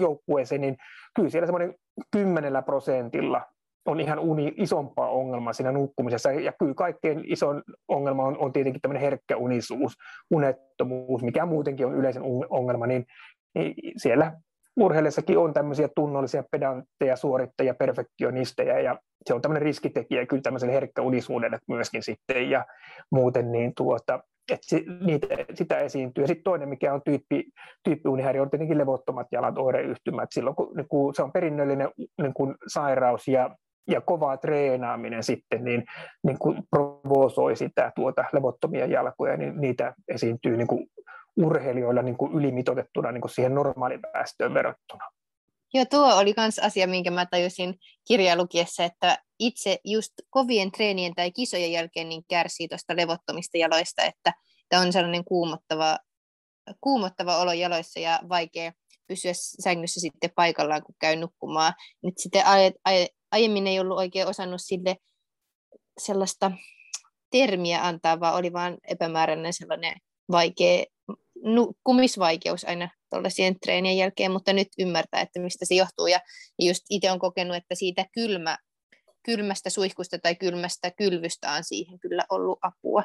joukkueeseen, 0.00 0.60
niin 0.60 0.76
kyllä 1.14 1.30
siellä 1.30 1.46
semmoinen 1.46 1.74
kymmenellä 2.10 2.62
prosentilla 2.62 3.42
on 3.86 4.00
ihan 4.00 4.18
uni 4.18 4.52
isompaa 4.56 5.08
ongelmaa 5.08 5.52
siinä 5.52 5.72
nukkumisessa. 5.72 6.32
Ja 6.32 6.52
kyllä 6.58 6.74
kaikkein 6.74 7.22
isoin 7.26 7.62
ongelma 7.88 8.24
on, 8.24 8.38
on 8.38 8.52
tietenkin 8.52 8.82
tämmöinen 8.82 9.02
herkkä 9.02 9.36
unisuus, 9.36 9.92
unettomuus, 10.30 11.22
mikä 11.22 11.46
muutenkin 11.46 11.86
on 11.86 11.94
yleisen 11.94 12.22
ongelma, 12.50 12.86
niin, 12.86 13.06
niin 13.54 13.74
siellä 13.96 14.32
urheilijassakin 14.76 15.38
on 15.38 15.52
tämmöisiä 15.54 15.88
tunnollisia 15.96 16.44
pedantteja, 16.50 17.16
suorittajia, 17.16 17.74
perfektionisteja, 17.74 18.80
ja 18.80 18.98
se 19.26 19.34
on 19.34 19.42
tämmöinen 19.42 19.62
riskitekijä 19.62 20.26
kyllä 20.26 20.42
tämmöiselle 20.42 20.74
herkkäunisuudelle 20.74 21.58
myöskin 21.68 22.02
sitten, 22.02 22.50
ja 22.50 22.64
muuten 23.10 23.52
niin 23.52 23.72
tuota, 23.76 24.20
että 24.52 24.66
se, 24.66 24.82
niitä, 25.06 25.26
sitä 25.54 25.78
esiintyy. 25.78 26.24
Ja 26.24 26.28
sitten 26.28 26.44
toinen, 26.44 26.68
mikä 26.68 26.94
on 26.94 27.02
tyyppi, 27.04 27.44
tyyppiunihäiriö, 27.84 28.42
on 28.42 28.50
tietenkin 28.50 28.78
levottomat 28.78 29.26
jalat, 29.32 29.58
oireyhtymät. 29.58 30.28
Silloin 30.32 30.56
kun, 30.56 30.76
niin 30.76 30.88
kun 30.88 31.14
se 31.14 31.22
on 31.22 31.32
perinnöllinen 31.32 31.88
niin 32.22 32.34
kun 32.34 32.54
sairaus 32.66 33.28
ja 33.28 33.56
ja 33.88 34.00
kova 34.00 34.36
treenaaminen 34.36 35.22
sitten 35.22 35.64
niin, 35.64 35.84
niin 36.26 36.38
kuin 36.38 36.62
provosoi 36.70 37.56
sitä 37.56 37.92
tuota 37.96 38.24
levottomia 38.32 38.86
jalkoja, 38.86 39.36
niin 39.36 39.60
niitä 39.60 39.94
esiintyy 40.08 40.56
niin 40.56 40.66
kuin 40.66 40.86
urheilijoilla 41.36 42.02
niin 42.02 42.16
kuin 42.16 42.32
ylimitoitettuna 42.32 43.12
niin 43.12 43.20
kuin 43.20 43.30
siihen 43.30 43.54
normaaliväestöön 43.54 44.54
verrattuna. 44.54 45.10
Joo, 45.74 45.84
tuo 45.90 46.14
oli 46.14 46.34
myös 46.36 46.58
asia, 46.58 46.86
minkä 46.86 47.10
mä 47.10 47.26
tajusin 47.26 47.74
kirjalukiessa, 48.08 48.84
että 48.84 49.18
itse 49.38 49.78
just 49.84 50.12
kovien 50.30 50.72
treenien 50.72 51.14
tai 51.14 51.30
kisojen 51.30 51.72
jälkeen 51.72 52.08
niin 52.08 52.22
kärsii 52.28 52.68
tuosta 52.68 52.96
levottomista 52.96 53.58
jaloista, 53.58 54.02
että, 54.02 54.32
että 54.62 54.80
on 54.80 54.92
sellainen 54.92 55.24
kuumottava, 55.24 55.98
kuumottava 56.80 57.38
olo 57.38 57.52
jaloissa 57.52 58.00
ja 58.00 58.20
vaikea 58.28 58.72
pysyä 59.06 59.32
sängyssä 59.34 60.00
sitten 60.00 60.30
paikallaan, 60.36 60.82
kun 60.82 60.94
käy 60.98 61.16
nukkumaan. 61.16 61.72
Nyt 62.02 62.14
sitten 62.18 62.42
aiemmin 63.34 63.66
ei 63.66 63.80
ollut 63.80 63.98
oikein 63.98 64.26
osannut 64.26 64.60
sille 64.60 64.96
sellaista 65.98 66.50
termiä 67.30 67.86
antaa, 67.86 68.20
vaan 68.20 68.36
oli 68.36 68.52
vain 68.52 68.78
epämääräinen 68.88 69.52
sellainen 69.52 69.94
vaikea 70.30 70.84
nukkumisvaikeus 71.42 72.64
aina 72.64 72.88
tuollaisien 73.10 73.60
treenien 73.60 73.96
jälkeen, 73.96 74.32
mutta 74.32 74.52
nyt 74.52 74.68
ymmärtää, 74.78 75.20
että 75.20 75.40
mistä 75.40 75.64
se 75.64 75.74
johtuu. 75.74 76.06
Ja 76.06 76.20
just 76.62 76.82
itse 76.90 77.10
on 77.10 77.18
kokenut, 77.18 77.56
että 77.56 77.74
siitä 77.74 78.04
kylmä, 78.14 78.58
kylmästä 79.22 79.70
suihkusta 79.70 80.18
tai 80.18 80.34
kylmästä 80.34 80.90
kylvystä 80.90 81.52
on 81.52 81.64
siihen 81.64 81.98
kyllä 81.98 82.24
ollut 82.30 82.58
apua. 82.62 83.02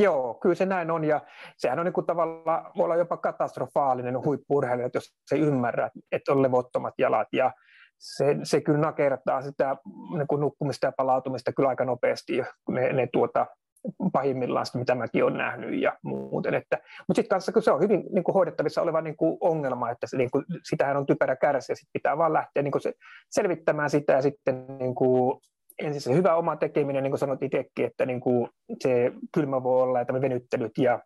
Joo, 0.00 0.34
kyllä 0.34 0.54
se 0.54 0.66
näin 0.66 0.90
on, 0.90 1.04
ja 1.04 1.20
sehän 1.56 1.78
on 1.78 1.84
niin 1.84 1.92
kuin 1.92 2.06
tavallaan, 2.06 2.72
voi 2.76 2.84
olla 2.84 2.96
jopa 2.96 3.16
katastrofaalinen 3.16 4.24
huippurheilija, 4.24 4.90
jos 4.94 5.14
se 5.26 5.36
ymmärrät, 5.36 5.92
että 6.12 6.32
on 6.32 6.42
levottomat 6.42 6.94
jalat, 6.98 7.28
ja 7.32 7.52
se, 8.04 8.36
se 8.42 8.60
kyllä 8.60 8.78
nakertaa 8.78 9.42
sitä 9.42 9.76
niin 10.18 10.26
kuin 10.28 10.40
nukkumista 10.40 10.86
ja 10.86 10.92
palautumista 10.96 11.52
kyllä 11.52 11.68
aika 11.68 11.84
nopeasti, 11.84 12.42
ne, 12.68 12.92
ne 12.92 13.08
tuota, 13.12 13.46
pahimmillaan, 14.12 14.66
mitä 14.74 14.94
mäkin 14.94 15.24
olen 15.24 15.36
nähnyt 15.36 15.82
ja 15.82 15.98
muuten. 16.02 16.54
Että, 16.54 16.78
mutta 17.08 17.18
sitten 17.18 17.28
kanssa 17.28 17.60
se 17.60 17.70
on 17.70 17.80
hyvin 17.80 18.04
niin 18.10 18.24
kuin 18.24 18.34
hoidettavissa 18.34 18.82
oleva 18.82 19.00
niin 19.00 19.16
kuin 19.16 19.36
ongelma, 19.40 19.90
että 19.90 20.06
se, 20.06 20.16
niin 20.16 20.30
kuin, 20.30 20.44
sitähän 20.62 20.96
on 20.96 21.06
typerä 21.06 21.36
kärsiä, 21.36 21.72
ja 21.72 21.76
sitten 21.76 21.92
pitää 21.92 22.18
vaan 22.18 22.32
lähteä 22.32 22.62
niin 22.62 22.72
kuin 22.72 22.82
se, 22.82 22.92
selvittämään 23.30 23.90
sitä 23.90 24.12
ja 24.12 24.22
sitten 24.22 24.66
niin 24.78 24.94
kuin, 24.94 25.40
ensin 25.78 26.00
se 26.00 26.14
hyvä 26.14 26.34
oma 26.34 26.56
tekeminen, 26.56 27.02
niin 27.02 27.10
kuin 27.10 27.18
sanoit 27.18 27.42
itsekin, 27.42 27.86
että 27.86 28.06
niin 28.06 28.20
kuin 28.20 28.48
se 28.82 29.12
kylmä 29.34 29.62
voi 29.62 29.82
olla 29.82 29.98
ja 29.98 30.06
venyttelyt 30.20 30.78
ja 30.78 31.00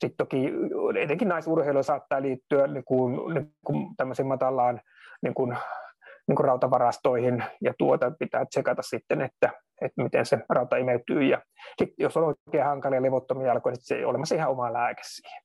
sitten 0.00 0.16
toki 0.16 0.52
etenkin 1.00 1.28
naisurheilu 1.28 1.82
saattaa 1.82 2.22
liittyä 2.22 2.66
niin 2.66 2.84
kuin, 2.84 3.34
niin 3.34 3.54
kuin 3.66 3.96
tämmöiseen 3.96 4.26
matalaan 4.26 4.80
niin 5.22 5.34
kuin 5.34 5.56
niin 6.28 6.36
kuin 6.36 6.44
rautavarastoihin 6.44 7.44
ja 7.60 7.74
tuota 7.78 8.12
pitää 8.18 8.44
tsekata 8.46 8.82
sitten, 8.82 9.20
että, 9.20 9.52
että 9.80 10.02
miten 10.02 10.26
se 10.26 10.38
rauta 10.48 10.76
imeytyy. 10.76 11.22
Ja 11.22 11.42
sitten 11.78 12.04
jos 12.04 12.16
on 12.16 12.24
oikein 12.24 12.64
hankalia 12.64 13.02
levottomia 13.02 13.46
jalkoja, 13.46 13.72
niin 13.72 13.82
se 13.84 13.94
ei 13.94 14.04
ole 14.04 14.10
olemassa 14.10 14.34
ihan 14.34 14.50
oma 14.50 14.72
lääke 14.72 15.02
siihen. 15.04 15.42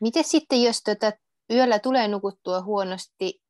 Miten 0.00 0.24
sitten, 0.24 0.62
jos 0.62 0.80
tota 0.82 1.12
yöllä 1.52 1.78
tulee 1.78 2.08
nukuttua 2.08 2.60
huonosti, 2.60 3.40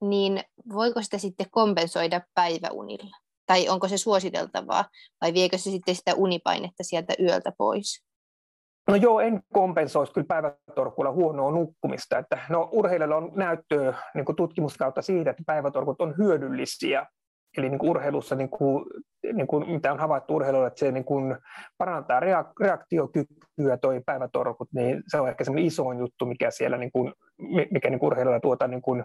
niin 0.00 0.40
voiko 0.74 1.02
sitä 1.02 1.18
sitten 1.18 1.46
kompensoida 1.50 2.20
päiväunilla? 2.34 3.16
Tai 3.46 3.68
onko 3.68 3.88
se 3.88 3.98
suositeltavaa, 3.98 4.84
vai 5.20 5.34
viekö 5.34 5.58
se 5.58 5.70
sitten 5.70 5.94
sitä 5.94 6.14
unipainetta 6.14 6.84
sieltä 6.84 7.14
yöltä 7.20 7.52
pois? 7.58 8.04
No 8.88 8.96
joo, 8.96 9.20
en 9.20 9.42
kompensoisi 9.52 10.12
kyllä 10.12 10.26
päivätorkulla 10.26 11.12
huonoa 11.12 11.50
nukkumista. 11.50 12.18
Että, 12.18 12.38
no, 12.50 12.68
urheilijoilla 12.72 13.16
on 13.16 13.32
näyttöä 13.34 13.94
niin 14.14 14.36
tutkimuskautta 14.36 15.02
siitä, 15.02 15.30
että 15.30 15.42
päivätorkut 15.46 16.00
on 16.00 16.14
hyödyllisiä 16.18 17.06
Eli 17.56 17.68
niin 17.68 17.78
kuin 17.78 17.90
urheilussa, 17.90 18.34
niin 18.34 18.48
kuin, 18.48 18.84
niin 19.32 19.46
kuin, 19.46 19.70
mitä 19.70 19.92
on 19.92 19.98
havaittu 19.98 20.34
urheilulla, 20.34 20.66
että 20.66 20.80
se 20.80 20.92
niin 20.92 21.04
kuin 21.04 21.36
parantaa 21.78 22.20
reaktiokykyä, 22.60 23.76
toi 23.80 24.00
päivätorkut, 24.06 24.68
niin 24.74 25.02
se 25.06 25.20
on 25.20 25.28
ehkä 25.28 25.44
semmoinen 25.44 25.66
isoin 25.66 25.98
juttu, 25.98 26.26
mikä 26.26 26.50
siellä 26.50 26.76
niin 26.76 26.92
kuin, 26.92 27.12
mikä 27.70 27.90
niin 27.90 27.98
urheilulla 28.02 28.40
tuota, 28.40 28.68
niin 28.68 28.82
kuin, 28.82 29.04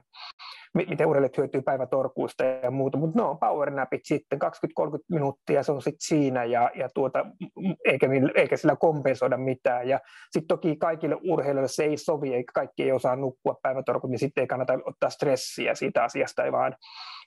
miten 0.73 1.07
urheilijat 1.07 1.37
hyötyy 1.37 1.61
päivätorkuista 1.61 2.43
ja 2.43 2.71
muuta, 2.71 2.97
mutta 2.97 3.21
no 3.21 3.35
power 3.35 3.71
napit 3.71 4.01
sitten 4.03 4.39
20-30 4.41 4.47
minuuttia, 5.11 5.63
se 5.63 5.71
on 5.71 5.81
sitten 5.81 6.07
siinä 6.07 6.43
ja, 6.43 6.71
ja 6.75 6.89
tuota, 6.93 7.25
eikä, 7.85 8.07
eikä 8.35 8.57
sillä 8.57 8.75
kompensoida 8.75 9.37
mitään 9.37 9.87
ja 9.87 9.99
sitten 10.31 10.47
toki 10.47 10.75
kaikille 10.75 11.17
urheilijoille 11.29 11.67
se 11.67 11.83
ei 11.83 11.97
sovi, 11.97 12.33
eikä 12.33 12.51
kaikki 12.53 12.83
ei 12.83 12.91
osaa 12.91 13.15
nukkua 13.15 13.55
päivätorkut, 13.61 14.09
niin 14.09 14.19
sitten 14.19 14.41
ei 14.41 14.47
kannata 14.47 14.79
ottaa 14.85 15.09
stressiä 15.09 15.75
siitä 15.75 16.03
asiasta, 16.03 16.43
ei 16.43 16.51
vaan 16.51 16.75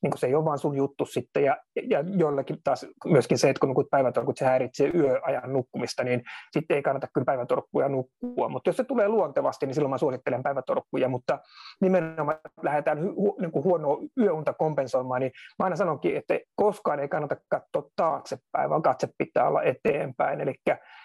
niin 0.02 0.18
se 0.18 0.26
ei 0.26 0.34
ole 0.34 0.44
vaan 0.44 0.58
sun 0.58 0.76
juttu 0.76 1.04
sitten, 1.04 1.44
ja, 1.44 1.56
ja 1.90 2.04
joillekin 2.18 2.56
taas 2.64 2.86
myöskin 3.04 3.38
se, 3.38 3.50
että 3.50 3.60
kun 3.60 3.68
nukut 3.68 3.90
päivätorkut, 3.90 4.36
se 4.36 4.44
häiritsee 4.44 4.90
yöajan 4.94 5.52
nukkumista, 5.52 6.04
niin 6.04 6.22
sitten 6.52 6.74
ei 6.74 6.82
kannata 6.82 7.08
kyllä 7.14 7.24
päivätorkkuja 7.24 7.88
nukkua, 7.88 8.48
mutta 8.48 8.68
jos 8.68 8.76
se 8.76 8.84
tulee 8.84 9.08
luontevasti, 9.08 9.66
niin 9.66 9.74
silloin 9.74 9.90
mä 9.90 9.98
suosittelen 9.98 10.42
päivätorkkuja, 10.42 10.89
mutta 11.08 11.38
nimenomaan 11.80 12.38
lähdetään 12.62 13.14
hu, 13.16 13.36
niin 13.40 13.52
kuin 13.52 13.64
huonoa 13.64 13.98
yöunta 14.18 14.52
kompensoimaan, 14.52 15.20
niin 15.20 15.32
mä 15.58 15.64
aina 15.64 15.76
sanonkin, 15.76 16.16
että 16.16 16.38
koskaan 16.56 17.00
ei 17.00 17.08
kannata 17.08 17.36
katsoa 17.48 17.90
taaksepäin, 17.96 18.70
vaan 18.70 18.82
katse 18.82 19.08
pitää 19.18 19.48
olla 19.48 19.62
eteenpäin, 19.62 20.40
eli 20.40 20.54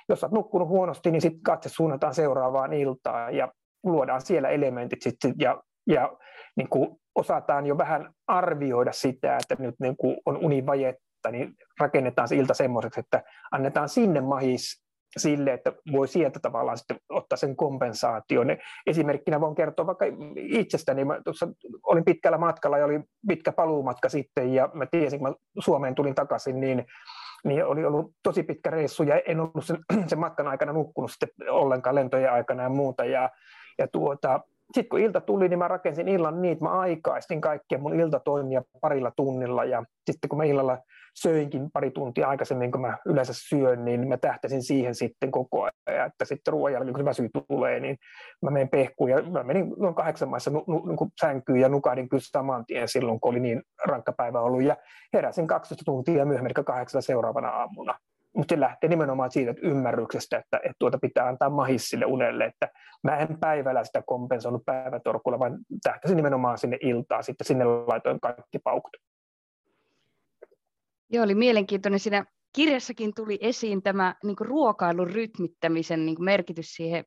jos 0.09 0.23
olet 0.23 0.33
nukkunut 0.33 0.67
huonosti, 0.67 1.11
niin 1.11 1.21
sitten 1.21 1.41
katse 1.41 1.69
suunnataan 1.69 2.13
seuraavaan 2.13 2.73
iltaan, 2.73 3.35
ja 3.35 3.51
luodaan 3.83 4.21
siellä 4.21 4.49
elementit 4.49 5.01
sitten, 5.01 5.33
ja 5.39 5.61
ja 5.87 6.17
niin 6.55 6.69
kuin 6.69 6.89
osataan 7.15 7.65
jo 7.65 7.77
vähän 7.77 8.13
arvioida 8.27 8.91
sitä, 8.91 9.37
että 9.37 9.63
nyt 9.63 9.75
niin 9.79 9.97
kuin 9.97 10.17
on 10.25 10.37
univajetta, 10.37 11.31
niin 11.31 11.53
rakennetaan 11.79 12.27
se 12.27 12.35
ilta 12.35 12.53
semmoiseksi, 12.53 12.99
että 12.99 13.23
annetaan 13.51 13.89
sinne 13.89 14.21
mahis 14.21 14.84
sille, 15.17 15.53
että 15.53 15.73
voi 15.91 16.07
sieltä 16.07 16.39
tavallaan 16.39 16.77
sitten 16.77 16.97
ottaa 17.09 17.37
sen 17.37 17.55
kompensaation. 17.55 18.47
Esimerkkinä 18.87 19.41
voin 19.41 19.55
kertoa 19.55 19.87
vaikka 19.87 20.05
itsestäni. 20.35 21.05
Mä 21.05 21.21
tuossa 21.23 21.47
olin 21.83 22.05
pitkällä 22.05 22.37
matkalla 22.37 22.77
ja 22.77 22.85
oli 22.85 22.99
pitkä 23.27 23.51
paluumatka 23.51 24.09
sitten 24.09 24.53
ja 24.53 24.69
mä 24.73 24.85
tiesin, 24.85 25.19
kun 25.19 25.29
mä 25.29 25.35
Suomeen 25.59 25.95
tulin 25.95 26.15
takaisin, 26.15 26.59
niin 26.59 26.85
niin 27.45 27.65
oli 27.65 27.85
ollut 27.85 28.11
tosi 28.23 28.43
pitkä 28.43 28.69
reissu 28.69 29.03
ja 29.03 29.21
en 29.25 29.39
ollut 29.39 29.65
sen, 29.65 29.77
sen 30.09 30.19
matkan 30.19 30.47
aikana 30.47 30.73
nukkunut 30.73 31.11
sitten 31.11 31.51
ollenkaan 31.51 31.95
lentojen 31.95 32.31
aikana 32.31 32.63
ja 32.63 32.69
muuta. 32.69 33.05
Ja, 33.05 33.29
ja 33.77 33.87
tuota, 33.87 34.39
sitten 34.73 34.89
kun 34.89 34.99
ilta 34.99 35.21
tuli, 35.21 35.49
niin 35.49 35.59
mä 35.59 35.67
rakensin 35.67 36.07
illan 36.07 36.41
niin, 36.41 36.51
että 36.51 36.65
mä 36.65 36.79
aikaistin 36.79 37.41
kaikkia 37.41 37.77
mun 37.77 37.99
iltatoimia 37.99 38.61
parilla 38.81 39.11
tunnilla. 39.15 39.63
Ja 39.63 39.83
sitten 40.11 40.29
kun 40.29 40.37
mä 40.37 40.43
illalla 40.43 40.77
söinkin 41.15 41.71
pari 41.71 41.91
tuntia 41.91 42.29
aikaisemmin, 42.29 42.71
kun 42.71 42.81
mä 42.81 42.97
yleensä 43.05 43.33
syön, 43.35 43.85
niin 43.85 44.07
mä 44.07 44.17
tähtäsin 44.17 44.63
siihen 44.63 44.95
sitten 44.95 45.31
koko 45.31 45.69
ajan, 45.85 46.07
että 46.07 46.25
sitten 46.25 46.51
ruoan 46.51 46.73
jälkeen, 46.73 46.93
kun 46.93 47.05
väsy 47.05 47.29
tulee, 47.47 47.79
niin 47.79 47.97
mä 48.41 48.51
menen 48.51 48.69
pehkuun 48.69 49.09
ja 49.09 49.21
mä 49.23 49.43
menin 49.43 49.73
noin 49.77 49.95
kahdeksan 49.95 50.29
maissa 50.29 50.51
nu, 50.51 50.63
nu, 50.67 50.79
nu, 50.79 51.09
sänkyyn 51.21 51.59
ja 51.59 51.69
nukahdin 51.69 52.09
kyllä 52.09 52.23
saman 52.25 52.65
tien 52.65 52.87
silloin, 52.87 53.19
kun 53.19 53.31
oli 53.31 53.39
niin 53.39 53.61
rankka 53.85 54.11
päivä 54.11 54.41
ollut. 54.41 54.63
Ja 54.63 54.77
heräsin 55.13 55.47
12 55.47 55.85
tuntia 55.85 56.25
myöhemmin, 56.25 56.51
eli 56.57 56.63
kahdeksan 56.65 57.01
seuraavana 57.01 57.49
aamuna 57.49 57.95
mutta 58.35 58.55
se 58.55 58.59
lähtee 58.59 58.89
nimenomaan 58.89 59.31
siitä 59.31 59.51
että 59.51 59.67
ymmärryksestä, 59.67 60.37
että, 60.37 60.57
että 60.57 60.75
tuota 60.79 60.97
pitää 61.01 61.27
antaa 61.27 61.49
mahis 61.49 61.89
sille 61.89 62.05
unelle, 62.05 62.45
että 62.45 62.69
mä 63.03 63.17
en 63.17 63.39
päivällä 63.39 63.83
sitä 63.83 64.03
kompensoinut 64.05 64.65
päivätorkulla, 64.65 65.39
vaan 65.39 65.57
tähtäisin 65.83 66.15
nimenomaan 66.15 66.57
sinne 66.57 66.77
iltaan, 66.81 67.23
sitten 67.23 67.47
sinne 67.47 67.65
laitoin 67.65 68.19
kaikki 68.19 68.59
paukut. 68.63 68.97
Joo, 71.09 71.23
oli 71.23 71.35
mielenkiintoinen. 71.35 71.99
Siinä 71.99 72.25
kirjassakin 72.55 73.13
tuli 73.15 73.37
esiin 73.41 73.83
tämä 73.83 74.15
niin 74.23 74.35
ruokailun 74.39 75.09
rytmittämisen 75.09 76.05
niin 76.05 76.23
merkitys 76.23 76.75
siihen 76.75 77.05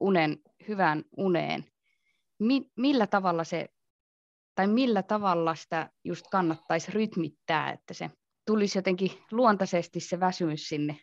unen, 0.00 0.36
hyvään 0.68 1.04
uneen. 1.16 1.64
Mi, 2.38 2.70
millä 2.76 3.06
tavalla 3.06 3.44
se, 3.44 3.68
tai 4.54 4.66
millä 4.66 5.02
tavalla 5.02 5.54
sitä 5.54 5.90
just 6.04 6.26
kannattaisi 6.30 6.92
rytmittää, 6.92 7.70
että 7.70 7.94
se 7.94 8.10
tulisi 8.48 8.78
jotenkin 8.78 9.10
luontaisesti 9.32 10.00
se 10.00 10.20
väsymys 10.20 10.68
sinne 10.68 10.96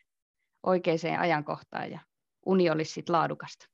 oikeaan 0.63 1.19
ajankohtaan 1.19 1.91
ja 1.91 1.99
uni 2.45 2.69
olisi 2.69 2.91
sitten 2.91 3.13
laadukasta? 3.13 3.65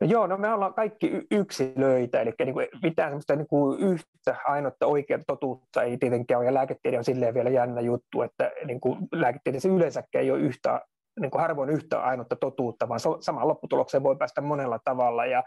No 0.00 0.06
joo, 0.06 0.26
no 0.26 0.36
me 0.36 0.52
ollaan 0.52 0.74
kaikki 0.74 1.10
yksilöitä, 1.30 2.20
eli 2.20 2.32
niin 2.38 2.54
kuin 2.54 2.68
mitään 2.82 3.10
semmoista 3.10 3.36
niin 3.36 3.46
kuin 3.46 3.80
yhtä 3.80 4.36
ainoutta 4.44 4.86
oikeaa 4.86 5.20
totuutta 5.26 5.82
ei 5.82 5.98
tietenkään 5.98 6.38
ole, 6.38 6.46
ja 6.46 6.54
lääketiede 6.54 6.98
on 6.98 7.04
silleen 7.04 7.34
vielä 7.34 7.50
jännä 7.50 7.80
juttu, 7.80 8.22
että 8.22 8.50
niin 8.64 8.80
kuin 8.80 8.98
lääketieteessä 9.12 9.68
yleensäkään 9.68 10.24
ei 10.24 10.30
ole 10.30 10.40
yhtä, 10.40 10.80
niin 11.20 11.30
kuin 11.30 11.42
harvoin 11.42 11.70
yhtä 11.70 12.00
ainoutta 12.00 12.36
totuutta, 12.36 12.88
vaan 12.88 13.00
samaan 13.20 13.48
lopputulokseen 13.48 14.02
voi 14.02 14.16
päästä 14.16 14.40
monella 14.40 14.78
tavalla, 14.84 15.26
ja, 15.26 15.42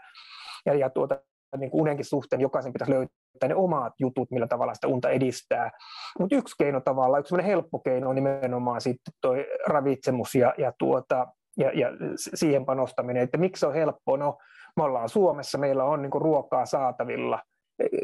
ja, 0.66 0.74
ja 0.74 0.90
tuota, 0.90 1.20
niin 1.56 1.70
kuin 1.70 1.80
unenkin 1.80 2.04
suhteen 2.04 2.40
jokaisen 2.40 2.72
pitäisi 2.72 2.92
löytää 2.92 3.48
ne 3.48 3.54
omat 3.54 3.92
jutut, 4.00 4.30
millä 4.30 4.46
tavalla 4.46 4.74
sitä 4.74 4.88
unta 4.88 5.10
edistää. 5.10 5.70
Mutta 6.18 6.36
yksi 6.36 6.54
keino 6.58 6.80
tavallaan, 6.80 7.20
yksi 7.20 7.36
helppo 7.44 7.78
keino 7.78 8.08
on 8.08 8.14
nimenomaan 8.14 8.80
sitten 8.80 9.14
toi 9.20 9.46
ravitsemus 9.66 10.34
ja, 10.34 10.54
ja 10.58 10.72
tuota, 10.78 11.26
ja, 11.58 11.70
ja 11.74 11.88
siihen 12.16 12.64
panostaminen, 12.64 13.22
että 13.22 13.38
miksi 13.38 13.60
se 13.60 13.66
on 13.66 13.74
helppoa, 13.74 14.16
no 14.16 14.38
me 14.76 14.82
ollaan 14.82 15.08
Suomessa, 15.08 15.58
meillä 15.58 15.84
on 15.84 16.02
niin 16.02 16.22
ruokaa 16.22 16.66
saatavilla, 16.66 17.38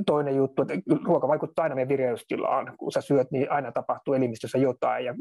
toinen 0.06 0.36
juttu, 0.36 0.62
että 0.62 0.74
ruoka 1.04 1.28
vaikuttaa 1.28 1.62
aina 1.62 1.74
meidän 1.74 1.88
vireystilaan, 1.88 2.76
kun 2.78 2.92
sä 2.92 3.00
syöt, 3.00 3.30
niin 3.30 3.50
aina 3.52 3.72
tapahtuu 3.72 4.14
elimistössä 4.14 4.58
jotain, 4.58 5.04
ja 5.04 5.14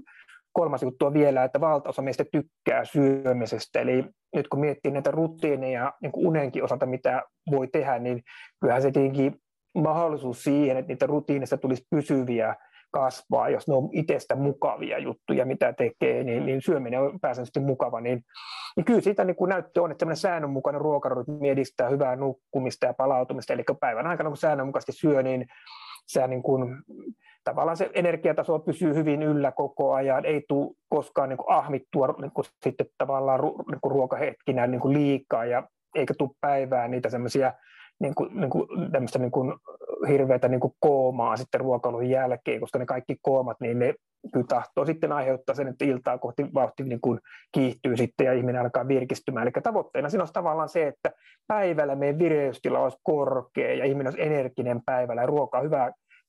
kolmas 0.58 0.84
juttu 0.84 1.05
on 1.05 1.14
vielä, 1.14 1.43
että 1.43 1.62
valtaosa 1.62 2.01
meistä 2.01 2.26
tykkää 2.32 2.86
syömisestä, 2.86 3.80
eli 3.80 4.05
nyt 4.36 4.47
kun 4.47 4.60
miettii 4.60 4.91
näitä 4.91 5.12
rutiineja 5.12 5.93
niin 6.01 6.12
kuin 6.12 6.28
unenkin 6.28 6.64
osalta, 6.64 6.86
mitä 6.86 7.24
voi 7.51 7.68
tehdä, 7.68 7.99
niin 7.99 8.24
kyllähän 8.62 8.82
se 8.82 8.91
tietenkin 8.91 9.36
mahdollisuus 9.76 10.43
siihen, 10.43 10.78
että 10.78 10.88
niitä 10.88 11.05
rutiineista 11.05 11.58
tulisi 11.58 11.88
pysyviä, 11.89 12.55
kasvaa, 12.91 13.49
jos 13.49 13.68
ne 13.68 13.74
on 13.74 13.89
itsestä 13.91 14.36
mukavia 14.36 14.99
juttuja, 14.99 15.45
mitä 15.45 15.74
tekee, 15.74 16.24
niin, 16.24 16.45
niin 16.45 16.62
syöminen 16.62 17.01
on 17.01 17.20
pääsääntöisesti 17.20 17.60
mukava, 17.60 18.01
niin, 18.01 18.22
niin 18.76 18.86
kyllä 18.86 19.01
siitä 19.01 19.24
niin 19.24 19.36
näyttö 19.47 19.82
on, 19.82 19.91
että 19.91 20.01
sellainen 20.01 20.18
säännönmukainen 20.18 20.82
ruokarytmi 20.82 21.49
edistää 21.49 21.89
hyvää 21.89 22.16
nukkumista 22.16 22.86
ja 22.86 22.93
palautumista, 22.93 23.53
eli 23.53 23.64
päivän 23.80 24.08
aikana 24.08 24.30
kun 24.30 24.38
säännönmukaisesti 24.38 24.91
syö, 24.91 25.24
niin 25.24 25.47
se 26.08 26.28
niin 26.28 26.43
kuin, 26.43 26.76
tavallaan 27.48 27.78
se 27.78 27.89
energiataso 27.93 28.60
pysyy 28.60 28.95
hyvin 28.95 29.24
yllä 29.24 29.52
koko 29.52 29.93
ajan, 29.93 30.26
ei 30.26 30.45
tule 30.48 30.76
koskaan 30.89 31.30
niin 31.30 31.38
kuin 31.38 31.52
ahmittua 31.56 32.16
niin 32.22 32.32
kuin 32.32 32.45
sitten 32.64 32.88
tavallaan 32.98 33.39
niin 33.39 33.82
kuin 33.82 33.91
ruokahetkinä 33.91 34.68
niin 34.68 34.82
kuin 34.82 34.93
liikaa 34.93 35.45
ja 35.45 35.64
eikä 35.95 36.14
tule 36.18 36.30
päivään 36.41 36.91
niitä 36.91 37.10
semmoisia 37.10 37.54
niin 38.00 38.16
kuin, 38.16 38.39
niin 38.39 38.50
kuin, 38.50 38.68
niin 39.20 39.32
kuin 39.32 39.54
hirveätä 40.08 40.48
niin 40.48 40.60
kuin 40.60 40.74
koomaa 40.80 41.38
sitten 41.38 41.62
ruokailun 41.62 42.10
jälkeen, 42.10 42.60
koska 42.60 42.80
ne 42.80 42.86
kaikki 42.86 43.16
koomat, 43.22 43.58
niin 43.62 43.80
ne 43.80 43.93
kyllä 44.34 44.45
tahtoo 44.50 44.86
sitten 44.86 45.12
aiheuttaa 45.12 45.56
sen, 45.56 45.68
että 45.68 45.86
iltaa 45.86 46.18
kohti 46.18 46.45
vauhti 46.54 46.84
niin 46.84 47.02
kuin 47.02 47.20
kiihtyy 47.52 47.98
sitten 47.98 48.26
ja 48.26 48.34
ihminen 48.34 48.62
alkaa 48.62 48.88
virkistymään. 48.88 49.48
Eli 49.48 49.52
tavoitteena 49.64 50.10
siinä 50.10 50.22
olisi 50.22 50.34
tavallaan 50.34 50.70
se, 50.70 50.88
että 50.88 51.12
päivällä 51.48 51.95
meidän 51.95 52.20
vireystila 52.20 52.80
olisi 52.80 52.98
korkea 53.04 53.74
ja 53.74 53.86
ihminen 53.86 54.08
olisi 54.08 54.22
energinen 54.22 54.82
päivällä 54.86 55.22
ja 55.22 55.26
ruoka 55.26 55.58
on 55.58 55.66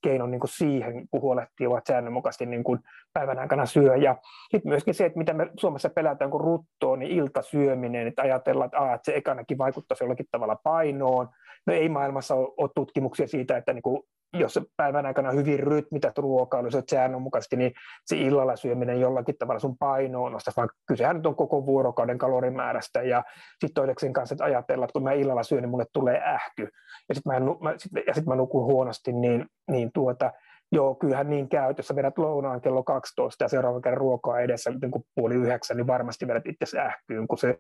hyvä 0.05 0.13
keino 0.13 0.27
niin 0.27 0.41
kuin 0.41 0.51
siihen, 0.51 1.09
kun 1.11 1.21
huolehtii 1.21 1.67
ovat 1.67 1.87
säännönmukaisesti 1.87 2.47
niin 2.47 2.65
kuin 2.65 2.79
päivän 3.13 3.39
aikana 3.39 3.67
syö. 3.67 3.97
Ja 3.97 4.17
sitten 4.51 4.69
myöskin 4.69 4.95
se, 4.95 5.05
että 5.05 5.19
mitä 5.19 5.33
me 5.33 5.51
Suomessa 5.61 5.91
pelätään 5.91 6.31
kun 6.31 6.41
ruttoa, 6.41 6.97
niin 6.97 7.11
iltasyöminen, 7.11 8.07
että 8.07 8.23
ajatellaan, 8.23 8.67
että, 8.67 8.79
aa, 8.79 8.95
että 8.95 9.05
se 9.05 9.17
ekanakin 9.17 9.59
vaikuttaisi 9.59 10.05
jollakin 10.05 10.27
tavalla 10.31 10.57
painoon. 10.63 11.29
No 11.67 11.73
ei 11.73 11.89
maailmassa 11.89 12.35
ole, 12.35 12.55
ole 12.57 12.71
tutkimuksia 12.75 13.27
siitä, 13.27 13.57
että 13.57 13.73
niin 13.73 13.83
kuin 13.83 14.03
jos 14.33 14.61
päivän 14.77 15.07
aikana 15.07 15.31
hyvin 15.31 15.61
rytmität 15.61 16.19
ruokailu, 16.19 16.71
se 16.71 16.83
säännönmukaisesti, 16.91 17.57
niin 17.57 17.73
se 18.07 18.17
illalla 18.17 18.57
syöminen 18.57 19.01
jollakin 19.01 19.35
tavalla 19.39 19.59
sun 19.59 19.79
painoon 19.79 20.33
nostaa, 20.33 20.53
vaan 20.57 20.69
kysehän 20.89 21.17
nyt 21.17 21.27
on 21.27 21.37
koko 21.37 21.67
vuorokauden 21.67 22.19
kalorimäärästä, 22.19 23.03
ja 23.03 23.25
sitten 23.51 23.75
toiseksi 23.75 24.13
kanssa, 24.13 24.35
että 24.35 24.45
ajatellaan, 24.45 24.85
että 24.85 24.93
kun 24.93 25.03
mä 25.03 25.13
illalla 25.13 25.43
syön, 25.43 25.63
niin 25.63 25.71
mulle 25.71 25.87
tulee 25.93 26.23
ähky, 26.25 26.69
ja 27.09 27.15
sitten 27.15 27.33
mä, 27.63 27.75
sit, 27.77 27.93
sit 28.13 28.27
mä 28.27 28.37
nukun 28.37 28.65
huonosti, 28.65 29.13
niin, 29.13 29.47
niin 29.71 29.91
tuota, 29.95 30.33
joo, 30.73 30.95
kyllähän 30.95 31.31
niin 31.31 31.49
käy, 31.49 31.75
jos 31.77 31.89
sä 31.89 31.97
vedät 31.97 32.19
lounaan 32.19 32.61
kello 32.61 32.83
12 32.83 33.45
ja 33.45 33.49
seuraavan 33.49 33.83
kerran 33.83 33.99
ruokaa 33.99 34.41
edessä 34.41 34.71
niin 34.71 34.91
kuin 34.91 35.05
puoli 35.15 35.35
yhdeksän, 35.35 35.77
niin 35.77 35.87
varmasti 35.87 36.29
vedät 36.29 36.47
itse 36.47 36.81
ähkyyn, 36.81 37.29
kun 37.29 37.39
se 37.39 37.59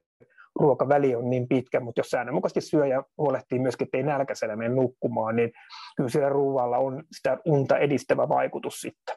ruokaväli 0.55 1.14
on 1.14 1.30
niin 1.30 1.49
pitkä, 1.49 1.80
mutta 1.80 2.01
jos 2.01 2.07
säännönmukaisesti 2.11 2.61
syö 2.61 2.86
ja 2.86 3.05
huolehtii 3.18 3.59
myöskin, 3.59 3.84
että 3.84 3.96
ei 3.96 4.03
nälkäisenä 4.03 4.57
mene 4.57 4.74
nukkumaan, 4.74 5.36
niin 5.36 5.53
kyllä 5.96 6.11
siellä 6.11 6.28
ruoalla 6.28 6.78
on 6.78 7.05
sitä 7.16 7.38
unta 7.44 7.78
edistävä 7.78 8.28
vaikutus 8.28 8.80
sitten. 8.80 9.16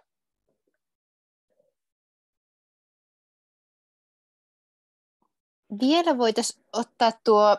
Vielä 5.82 6.18
voitaisiin 6.18 6.66
ottaa 6.74 7.12
tuo, 7.24 7.58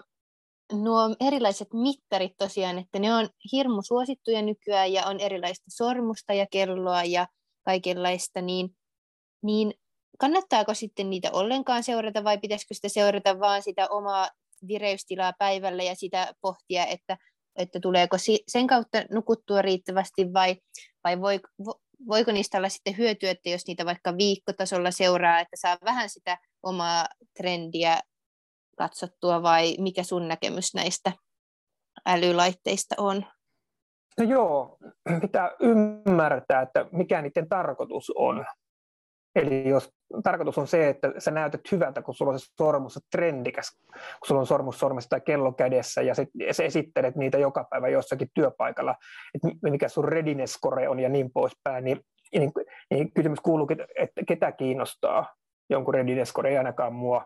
nuo 0.73 1.17
erilaiset 1.21 1.69
mittarit 1.73 2.33
tosiaan, 2.39 2.79
että 2.79 2.99
ne 2.99 3.15
on 3.15 3.29
hirmu 3.53 3.83
suosittuja 3.83 4.43
nykyään 4.43 4.93
ja 4.93 5.07
on 5.07 5.21
erilaista 5.21 5.65
sormusta 5.69 6.33
ja 6.35 6.47
kelloa 6.51 7.05
ja 7.05 7.27
kaikenlaista, 7.65 8.43
niin, 8.43 8.77
niin 9.43 9.75
kannattaako 10.19 10.75
sitten 10.75 11.11
niitä 11.11 11.31
ollenkaan 11.33 11.83
seurata 11.83 12.25
vai 12.25 12.39
pitäisikö 12.39 12.75
sitä 12.75 12.89
seurata 12.89 13.41
vaan 13.41 13.63
sitä 13.63 13.89
omaa 13.89 14.29
vireystilaa 14.69 15.33
päivällä 15.39 15.83
ja 15.83 15.95
sitä 15.95 16.33
pohtia, 16.41 16.87
että, 16.87 17.17
että 17.57 17.81
tuleeko 17.81 18.17
sen 18.49 18.67
kautta 18.67 19.05
nukuttua 19.11 19.63
riittävästi 19.63 20.33
vai, 20.33 20.57
vai 21.05 21.21
voi, 21.21 21.41
voiko 22.09 22.33
niistä 22.33 22.59
olla 22.59 22.69
sitten 22.69 22.99
hyötyä, 22.99 23.31
että 23.31 23.49
jos 23.49 23.67
niitä 23.67 23.85
vaikka 23.85 24.17
viikkotasolla 24.17 24.91
seuraa, 24.91 25.41
että 25.41 25.57
saa 25.57 25.79
vähän 25.85 26.09
sitä 26.09 26.39
omaa 26.63 27.07
trendiä 27.37 28.01
katsottua 28.79 29.43
vai 29.43 29.77
mikä 29.79 30.03
sun 30.03 30.29
näkemys 30.29 30.75
näistä 30.75 31.13
älylaitteista 32.07 32.95
on? 32.99 33.27
No 34.19 34.25
joo, 34.25 34.79
pitää 35.23 35.51
ymmärtää, 35.61 36.63
että 36.63 36.87
mikä 36.93 37.23
niiden 37.23 37.49
tarkoitus 37.49 38.13
on. 38.15 38.47
Eli 39.37 39.69
jos 39.69 39.93
tarkoitus 40.23 40.59
on 40.59 40.67
se, 40.67 40.89
että 40.89 41.13
sä 41.19 41.31
näytät 41.31 41.61
hyvältä, 41.73 42.03
kun 42.03 42.15
sulla 42.15 42.33
on 42.33 42.39
se 42.39 42.47
sormus 42.59 43.01
trendikäs, 43.11 43.79
kun 43.93 44.27
sulla 44.27 44.41
on 44.41 44.47
sormus 44.47 44.79
sormessa 44.79 45.11
tai 45.11 45.21
kello 45.21 45.53
kädessä, 45.53 46.03
ja 46.03 46.15
sit, 46.15 46.29
sä 46.51 46.65
esittelet 46.65 47.17
niitä 47.17 47.39
joka 47.39 47.67
päivä 47.71 47.89
jossakin 47.89 48.29
työpaikalla, 48.35 48.95
että 49.35 49.71
mikä 49.71 49.89
sun 49.89 50.05
readiness 50.05 50.55
score 50.55 50.89
on 50.89 51.01
ja 51.01 51.09
niin 51.09 51.31
poispäin, 51.33 51.85
niin, 51.85 52.01
niin, 52.35 52.53
niin 52.91 53.13
kysymys 53.13 53.41
kuuluukin, 53.41 53.79
että 53.99 54.23
ketä 54.29 54.53
kiinnostaa 54.53 55.35
jonkun 55.71 55.95
readiness 55.95 56.31
score, 56.31 56.51
ei 56.51 56.59
ainakaan 56.59 56.93
mua, 56.93 57.25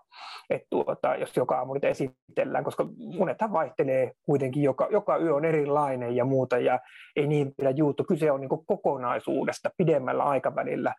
että 0.51 0.67
tuota, 0.71 1.17
jos 1.17 1.37
joka 1.37 1.59
aamu 1.59 1.75
niitä 1.75 1.89
esitellään, 1.89 2.65
koska 2.65 2.87
monethan 3.19 3.53
vaihtelee 3.53 4.13
kuitenkin, 4.23 4.63
joka, 4.63 4.89
joka 4.91 5.17
yö 5.17 5.35
on 5.35 5.45
erilainen 5.45 6.17
ja 6.17 6.25
muuta, 6.25 6.59
ja 6.59 6.81
ei 7.17 7.27
niin 7.27 7.53
pidä 7.57 7.71
juuttu. 7.71 8.05
Kyse 8.05 8.31
on 8.31 8.41
niin 8.41 8.67
kokonaisuudesta 8.67 9.71
pidemmällä 9.77 10.25
aikavälillä. 10.25 10.95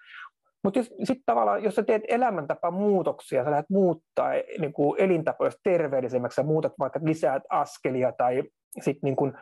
Mutta 0.67 0.83
sitten 0.83 1.23
tavallaan, 1.25 1.63
jos 1.63 1.75
sä 1.75 1.83
teet 1.83 2.01
elämäntapamuutoksia, 2.07 3.43
sä 3.43 3.51
lähdet 3.51 3.69
muuttaa 3.69 4.31
niin 4.59 4.73
kuin 4.73 5.01
elintapoja 5.01 5.51
terveellisemmäksi, 5.63 6.35
sä 6.35 6.43
muutat 6.43 6.73
vaikka 6.79 6.99
lisäät 7.03 7.43
askelia 7.49 8.11
tai 8.11 8.43
sitten 8.81 8.99
niin 9.07 9.15
kuin 9.15 9.33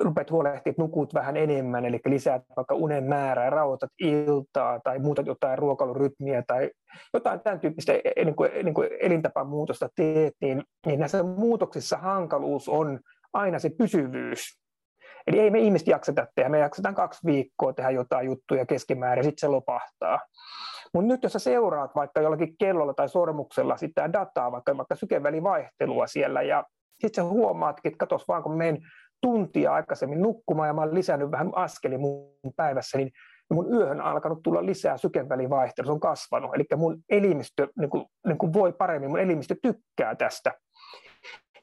rupeat 0.00 0.30
huolehtimaan, 0.30 0.70
että 0.70 0.82
nukut 0.82 1.14
vähän 1.14 1.36
enemmän, 1.36 1.84
eli 1.84 2.00
lisäät 2.06 2.42
vaikka 2.56 2.74
unen 2.74 3.04
määrää, 3.04 3.50
rauhoitat 3.50 3.90
iltaa 4.00 4.80
tai 4.80 4.98
muutat 4.98 5.26
jotain 5.26 5.58
ruokailurytmiä 5.58 6.42
tai 6.46 6.70
jotain 7.14 7.40
tämän 7.40 7.60
tyyppistä 7.60 7.92
e, 7.92 8.00
e, 8.16 8.24
niin 8.24 8.36
kuin, 8.36 8.50
niin 8.62 8.74
kuin 8.74 8.88
elintapamuutosta 9.00 9.88
teet, 9.96 10.34
niin, 10.40 10.62
niin 10.86 11.00
näissä 11.00 11.22
muutoksissa 11.22 11.96
hankaluus 11.96 12.68
on 12.68 13.00
aina 13.32 13.58
se 13.58 13.70
pysyvyys. 13.78 14.60
Eli 15.28 15.40
ei 15.40 15.50
me 15.50 15.58
ihmiset 15.58 15.88
jakseta 15.88 16.26
tehdä, 16.34 16.48
me 16.48 16.58
jaksetaan 16.58 16.94
kaksi 16.94 17.26
viikkoa 17.26 17.72
tehdä 17.72 17.90
jotain 17.90 18.26
juttuja 18.26 18.66
keskimäärin, 18.66 19.24
sitten 19.24 19.40
se 19.40 19.48
lopahtaa. 19.48 20.18
Mutta 20.94 21.08
nyt 21.08 21.22
jos 21.22 21.32
sä 21.32 21.38
seuraat 21.38 21.94
vaikka 21.94 22.20
jollakin 22.20 22.56
kellolla 22.58 22.94
tai 22.94 23.08
sormuksella 23.08 23.76
sitä 23.76 24.12
dataa, 24.12 24.52
vaikka, 24.52 24.76
vaikka 24.76 24.94
sykevälivaihtelua 24.94 26.06
siellä, 26.06 26.42
ja 26.42 26.64
sitten 27.00 27.24
sä 27.24 27.28
huomaatkin, 27.28 27.88
että 27.90 27.98
katos 27.98 28.28
vaan 28.28 28.42
kun 28.42 28.56
menen 28.56 28.78
tuntia 29.22 29.72
aikaisemmin 29.72 30.22
nukkumaan 30.22 30.68
ja 30.68 30.72
mä 30.72 30.80
oon 30.80 30.94
lisännyt 30.94 31.30
vähän 31.30 31.50
askeli 31.54 31.98
mun 31.98 32.52
päivässä, 32.56 32.98
niin 32.98 33.10
mun 33.50 33.72
yöhön 33.72 34.00
on 34.00 34.06
alkanut 34.06 34.42
tulla 34.42 34.66
lisää 34.66 34.96
sykevälivaihtelua, 34.96 35.86
se 35.86 35.92
on 35.92 36.00
kasvanut. 36.00 36.50
Eli 36.54 36.64
mun 36.76 36.98
elimistö 37.08 37.68
niin 37.78 37.90
kuin, 37.90 38.04
niin 38.26 38.38
kuin 38.38 38.52
voi 38.52 38.72
paremmin, 38.72 39.10
mun 39.10 39.20
elimistö 39.20 39.56
tykkää 39.62 40.14
tästä. 40.14 40.54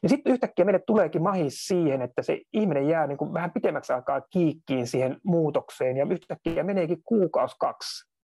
Ja 0.02 0.08
sitten 0.08 0.32
yhtäkkiä 0.32 0.64
meille 0.64 0.82
tuleekin 0.86 1.22
mahis 1.22 1.66
siihen, 1.66 2.02
että 2.02 2.22
se 2.22 2.40
ihminen 2.52 2.88
jää 2.88 3.06
niin 3.06 3.18
kuin 3.18 3.34
vähän 3.34 3.50
pitemmäksi 3.50 3.92
aikaa 3.92 4.20
kiikkiin 4.20 4.86
siihen 4.86 5.16
muutokseen, 5.24 5.96
ja 5.96 6.06
yhtäkkiä 6.10 6.62
meneekin 6.62 7.02
kuukausi 7.04 7.56
kaksi. 7.60 8.16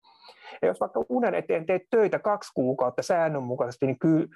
Ja 0.62 0.68
jos 0.68 0.80
vaikka 0.80 1.04
unen 1.08 1.34
eteen 1.34 1.66
teet 1.66 1.82
töitä 1.90 2.18
kaksi 2.18 2.52
kuukautta 2.54 3.02
säännönmukaisesti, 3.02 3.86
niin 3.86 3.98
kyllä 3.98 4.26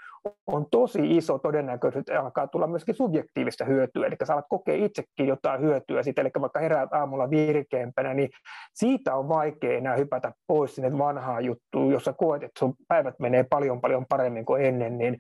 on 0.47 0.67
tosi 0.71 1.17
iso 1.17 1.39
todennäköisyys, 1.39 2.01
että 2.01 2.21
alkaa 2.21 2.47
tulla 2.47 2.67
myöskin 2.67 2.95
subjektiivista 2.95 3.65
hyötyä, 3.65 4.07
eli 4.07 4.17
sä 4.25 4.33
alat 4.33 4.45
kokea 4.49 4.75
itsekin 4.75 5.27
jotain 5.27 5.61
hyötyä 5.61 6.03
siitä, 6.03 6.21
eli 6.21 6.31
vaikka 6.41 6.61
heräät 6.61 6.93
aamulla 6.93 7.31
virkeämpänä, 7.31 8.15
niin 8.15 8.29
siitä 8.75 9.15
on 9.15 9.29
vaikea 9.29 9.79
enää 9.79 9.97
hypätä 9.97 10.33
pois 10.47 10.75
sinne 10.75 10.99
vanhaan 10.99 11.45
juttuun, 11.45 11.93
jossa 11.93 12.13
koet, 12.13 12.43
että 12.43 12.59
sun 12.59 12.75
päivät 12.89 13.15
menee 13.19 13.45
paljon 13.51 13.81
paljon 13.81 14.07
paremmin 14.09 14.45
kuin 14.45 14.65
ennen, 14.65 14.99
niin 14.99 15.19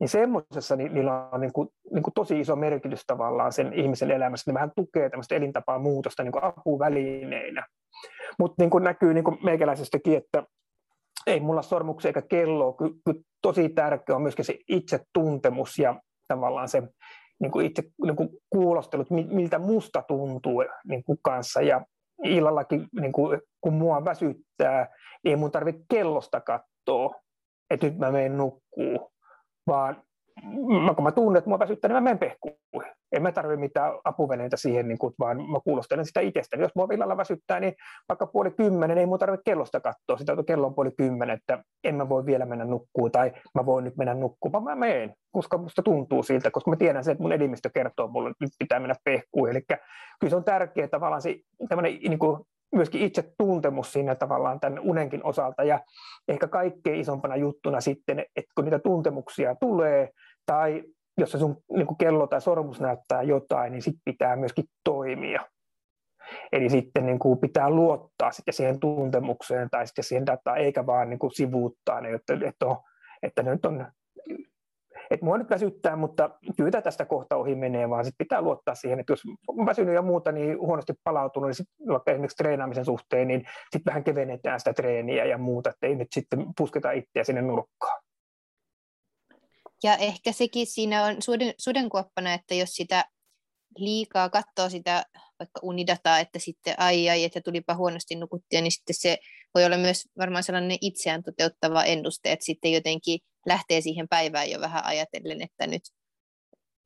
niin 0.00 0.08
semmoisessa 0.08 0.76
niin 0.76 0.94
niillä 0.94 1.28
on 1.32 1.40
niin 1.40 1.52
kuin, 1.52 1.68
niin 1.92 2.02
kuin 2.02 2.14
tosi 2.14 2.40
iso 2.40 2.56
merkitys 2.56 3.04
tavallaan 3.06 3.52
sen 3.52 3.72
ihmisen 3.72 4.10
elämässä. 4.10 4.50
Ne 4.50 4.54
vähän 4.54 4.72
tukee 4.76 5.10
tämmöistä 5.10 5.34
elintapaa 5.34 5.78
muutosta 5.78 6.22
niin 6.22 6.32
kuin 6.32 6.44
apuvälineinä. 6.44 7.66
Mutta 8.38 8.62
niin 8.62 8.70
kuin 8.70 8.84
näkyy 8.84 9.14
niin 9.14 9.24
kuin 9.24 9.38
meikäläisestäkin, 9.42 10.16
että 10.16 10.44
ei 11.26 11.40
mulla 11.40 11.62
sormuksia 11.62 12.08
eikä 12.08 12.22
kelloa. 12.22 12.72
Ky- 12.72 12.94
ky- 13.04 13.22
tosi 13.42 13.68
tärkeä 13.68 14.16
on 14.16 14.22
myöskin 14.22 14.44
se 14.44 14.58
itsetuntemus 14.68 15.78
ja 15.78 16.00
tavallaan 16.28 16.68
se 16.68 16.82
niin 17.40 17.52
kuin 17.52 17.66
itse 17.66 17.82
niin 18.04 18.16
kuin 18.16 18.28
kuulostelut, 18.50 19.10
miltä 19.10 19.58
musta 19.58 20.02
tuntuu 20.08 20.64
niin 20.88 21.04
kuin 21.04 21.18
kanssa. 21.22 21.62
Ja 21.62 21.84
illallakin, 22.24 22.88
niin 23.00 23.12
kuin, 23.12 23.40
kun 23.60 23.74
mua 23.74 24.04
väsyttää, 24.04 24.88
ei 25.24 25.36
mun 25.36 25.50
tarvitse 25.50 25.82
kellosta 25.90 26.40
katsoa, 26.40 27.20
että 27.70 27.86
nyt 27.86 27.98
mä 27.98 28.10
menen 28.10 28.36
nukkuu, 28.36 29.12
vaan 29.66 29.96
mä, 30.84 30.94
kun 30.94 31.04
mä 31.04 31.12
tunnen, 31.12 31.38
että 31.38 31.48
mua 31.50 31.58
väsyttää, 31.58 31.88
niin 31.88 31.96
mä 31.96 32.00
menen 32.00 32.18
pehkuun. 32.18 32.54
En 33.12 33.22
mä 33.22 33.32
tarvitse 33.32 33.60
mitään 33.60 33.92
apuvälineitä 34.04 34.56
siihen, 34.56 34.88
niin 34.88 34.98
kuin, 34.98 35.14
vaan 35.18 35.36
mä 35.36 35.60
kuulostelen 35.64 36.06
sitä 36.06 36.20
itsestäni. 36.20 36.62
Jos 36.62 36.74
mua 36.74 36.88
villalla 36.88 37.16
väsyttää, 37.16 37.60
niin 37.60 37.74
vaikka 38.08 38.26
puoli 38.26 38.50
kymmenen, 38.50 38.98
ei 38.98 39.06
mun 39.06 39.18
tarvitse 39.18 39.42
kellosta 39.44 39.80
katsoa 39.80 40.16
sitä, 40.16 40.32
että 40.32 40.44
kello 40.44 40.66
on 40.66 40.74
puoli 40.74 40.90
kymmenen, 40.96 41.36
että 41.36 41.64
en 41.84 41.94
mä 41.94 42.08
voi 42.08 42.26
vielä 42.26 42.46
mennä 42.46 42.64
nukkuun 42.64 43.12
tai 43.12 43.32
mä 43.54 43.66
voin 43.66 43.84
nyt 43.84 43.96
mennä 43.96 44.14
nukkuun, 44.14 44.52
vaan 44.52 44.64
mä 44.64 44.74
menen, 44.74 45.14
koska 45.32 45.58
musta 45.58 45.82
tuntuu 45.82 46.22
siltä, 46.22 46.50
koska 46.50 46.70
mä 46.70 46.76
tiedän 46.76 47.04
sen, 47.04 47.12
että 47.12 47.22
mun 47.22 47.32
elimistö 47.32 47.70
kertoo 47.74 48.08
mulle, 48.08 48.30
että 48.30 48.44
nyt 48.44 48.52
pitää 48.58 48.80
mennä 48.80 48.94
pehkuun. 49.04 49.50
Eli 49.50 49.60
kyllä 50.20 50.30
se 50.30 50.36
on 50.36 50.44
tärkeää 50.44 50.88
tavallaan 50.88 51.22
se, 51.22 51.36
niin 52.08 52.18
kuin, 52.18 52.38
myöskin 52.72 53.00
itse 53.00 53.32
tuntemus 53.38 53.92
siinä 53.92 54.14
tavallaan 54.14 54.60
tämän 54.60 54.80
unenkin 54.80 55.24
osalta 55.24 55.64
ja 55.64 55.80
ehkä 56.28 56.48
kaikkein 56.48 57.00
isompana 57.00 57.36
juttuna 57.36 57.80
sitten, 57.80 58.18
että 58.18 58.52
kun 58.54 58.64
niitä 58.64 58.78
tuntemuksia 58.78 59.54
tulee 59.54 60.08
tai 60.46 60.82
jos 61.18 61.32
se 61.32 61.38
sun 61.38 61.56
niin 61.72 61.86
kuin 61.86 61.98
kello 61.98 62.26
tai 62.26 62.40
sormus 62.40 62.80
näyttää 62.80 63.22
jotain, 63.22 63.72
niin 63.72 63.82
sitten 63.82 64.02
pitää 64.04 64.36
myöskin 64.36 64.64
toimia. 64.84 65.40
Eli 66.52 66.70
sitten 66.70 67.06
niin 67.06 67.18
kuin 67.18 67.38
pitää 67.38 67.70
luottaa 67.70 68.32
sitten 68.32 68.54
siihen 68.54 68.80
tuntemukseen 68.80 69.70
tai 69.70 69.86
sitten 69.86 70.04
siihen 70.04 70.26
dataan, 70.26 70.58
eikä 70.58 70.86
vaan 70.86 71.10
niin 71.10 71.18
kuin 71.18 71.34
sivuuttaa 71.34 72.00
ne, 72.00 72.12
että, 72.12 72.38
että, 72.46 72.66
on, 72.66 72.76
että 73.22 73.42
nyt 73.42 73.64
on 73.64 73.86
että 75.14 75.26
mua 75.26 75.38
nyt 75.38 75.50
väsyttää, 75.50 75.96
mutta 75.96 76.30
kyllä 76.56 76.82
tästä 76.82 77.04
kohta 77.04 77.36
ohi 77.36 77.54
menee, 77.54 77.90
vaan 77.90 78.04
sit 78.04 78.14
pitää 78.18 78.42
luottaa 78.42 78.74
siihen, 78.74 79.00
että 79.00 79.12
jos 79.12 79.22
on 79.48 79.66
väsynyt 79.66 79.94
ja 79.94 80.02
muuta, 80.02 80.32
niin 80.32 80.58
huonosti 80.58 80.92
palautunut, 81.04 81.48
niin 81.48 81.54
sit 81.54 81.68
vaikka 81.88 82.10
esimerkiksi 82.10 82.36
treenaamisen 82.36 82.84
suhteen, 82.84 83.28
niin 83.28 83.40
sitten 83.62 83.90
vähän 83.90 84.04
kevennetään 84.04 84.60
sitä 84.60 84.72
treeniä 84.72 85.24
ja 85.24 85.38
muuta, 85.38 85.70
että 85.70 85.86
ei 85.86 85.94
nyt 85.94 86.12
sitten 86.12 86.46
pusketa 86.56 86.90
itseä 86.90 87.24
sinne 87.24 87.42
nurkkaan. 87.42 88.02
Ja 89.82 89.96
ehkä 89.96 90.32
sekin 90.32 90.66
siinä 90.66 91.04
on 91.04 91.22
suden, 91.22 91.54
sudenkuoppana, 91.58 92.34
että 92.34 92.54
jos 92.54 92.70
sitä 92.70 93.04
liikaa 93.76 94.28
katsoo 94.28 94.68
sitä 94.68 95.04
vaikka 95.38 95.60
unidataa, 95.62 96.18
että 96.18 96.38
sitten 96.38 96.74
ai 96.78 97.08
ai, 97.08 97.24
että 97.24 97.40
tulipa 97.40 97.74
huonosti 97.74 98.14
nukuttia, 98.14 98.60
niin 98.60 98.72
sitten 98.72 98.94
se 98.94 99.18
voi 99.54 99.64
olla 99.64 99.76
myös 99.76 100.08
varmaan 100.18 100.42
sellainen 100.42 100.78
itseään 100.80 101.22
toteuttava 101.22 101.84
ennuste, 101.84 102.32
että 102.32 102.44
sitten 102.44 102.72
jotenkin 102.72 103.20
lähtee 103.46 103.80
siihen 103.80 104.08
päivään 104.08 104.50
jo 104.50 104.60
vähän 104.60 104.84
ajatellen, 104.84 105.42
että 105.42 105.66
nyt, 105.66 105.82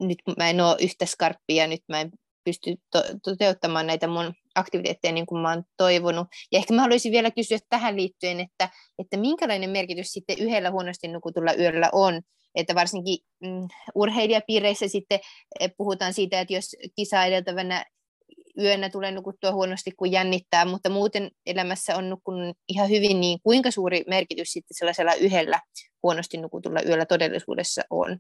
nyt 0.01 0.19
mä 0.39 0.51
en 0.51 0.61
ole 0.61 0.77
yhtä 0.81 1.07
skarppia, 1.07 1.67
nyt 1.67 1.83
mä 1.89 2.01
en 2.01 2.11
pysty 2.45 2.77
to- 2.93 3.19
toteuttamaan 3.23 3.87
näitä 3.87 4.07
mun 4.07 4.35
aktiviteetteja 4.55 5.13
niin 5.13 5.27
kuin 5.27 5.43
mä 5.43 5.51
oon 5.51 5.65
toivonut. 5.77 6.29
Ja 6.53 6.59
ehkä 6.59 6.75
mä 6.75 6.81
haluaisin 6.81 7.13
vielä 7.13 7.31
kysyä 7.31 7.59
tähän 7.69 7.97
liittyen, 7.97 8.41
että, 8.41 8.69
että 8.99 9.17
minkälainen 9.17 9.71
merkitys 9.71 10.13
sitten 10.13 10.39
yhdellä 10.39 10.71
huonosti 10.71 11.09
nukutulla 11.09 11.55
yöllä 11.55 11.89
on, 11.93 12.23
että 12.55 12.75
varsinkin 12.75 13.19
mm, 13.43 13.69
urheilijapiireissä 13.95 14.89
sitten 14.89 15.21
eh, 15.61 15.71
puhutaan 15.77 16.15
siitä, 16.15 16.41
että 16.41 16.55
jos 16.55 16.77
kisa 16.97 17.25
edeltävänä 17.25 17.85
yönä 18.63 18.91
tulee 18.91 19.13
nukuttua 19.13 19.53
huonosti, 19.53 19.91
kun 19.97 20.13
jännittää, 20.13 20.65
mutta 20.65 20.91
muuten 20.91 21.31
elämässä 21.47 21.97
on 21.97 22.11
nukkunut 22.11 22.57
ihan 22.69 22.91
hyvin, 22.91 23.21
niin 23.21 23.39
kuinka 23.43 23.71
suuri 23.71 24.05
merkitys 24.07 24.53
sitten 24.53 24.77
sellaisella 24.77 25.15
yhdellä 25.15 25.61
huonosti 26.03 26.37
nukutulla 26.37 26.81
yöllä 26.89 27.07
todellisuudessa 27.07 27.83
on? 27.91 28.19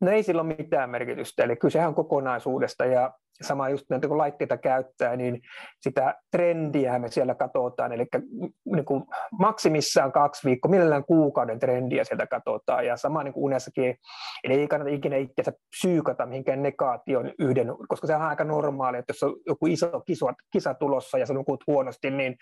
No 0.00 0.10
ei 0.10 0.22
sillä 0.22 0.42
ole 0.42 0.56
mitään 0.56 0.90
merkitystä, 0.90 1.44
eli 1.44 1.56
kysehän 1.56 1.88
on 1.88 1.94
kokonaisuudesta 1.94 2.84
ja 2.84 3.12
sama 3.42 3.68
just 3.68 3.84
näitä 3.90 4.08
kun 4.08 4.18
laitteita 4.18 4.56
käyttää, 4.56 5.16
niin 5.16 5.40
sitä 5.80 6.14
trendiä 6.30 6.98
me 6.98 7.08
siellä 7.08 7.34
katsotaan, 7.34 7.92
eli 7.92 8.06
niin 8.74 8.84
kuin 8.84 9.04
maksimissaan 9.38 10.12
kaksi 10.12 10.48
viikkoa, 10.48 10.70
mielellään 10.70 11.04
kuukauden 11.04 11.58
trendiä 11.58 12.04
sieltä 12.04 12.26
katsotaan, 12.26 12.86
ja 12.86 12.96
sama 12.96 13.22
niin 13.22 13.34
kuin 13.34 13.44
unessakin, 13.44 13.96
eli 14.44 14.54
ei 14.54 14.68
kannata 14.68 14.90
ikinä 14.90 15.16
itseänsä 15.16 15.52
psyykata 15.70 16.26
mihinkään 16.26 16.62
negaation 16.62 17.32
yhden, 17.38 17.68
koska 17.88 18.06
se 18.06 18.16
on 18.16 18.22
aika 18.22 18.44
normaali, 18.44 18.98
että 18.98 19.10
jos 19.10 19.22
on 19.22 19.36
joku 19.46 19.66
iso 19.66 20.00
kisa, 20.00 20.34
kisa 20.52 20.74
tulossa 20.74 21.18
ja 21.18 21.26
sä 21.26 21.34
nukut 21.34 21.64
huonosti, 21.66 22.10
niin 22.10 22.36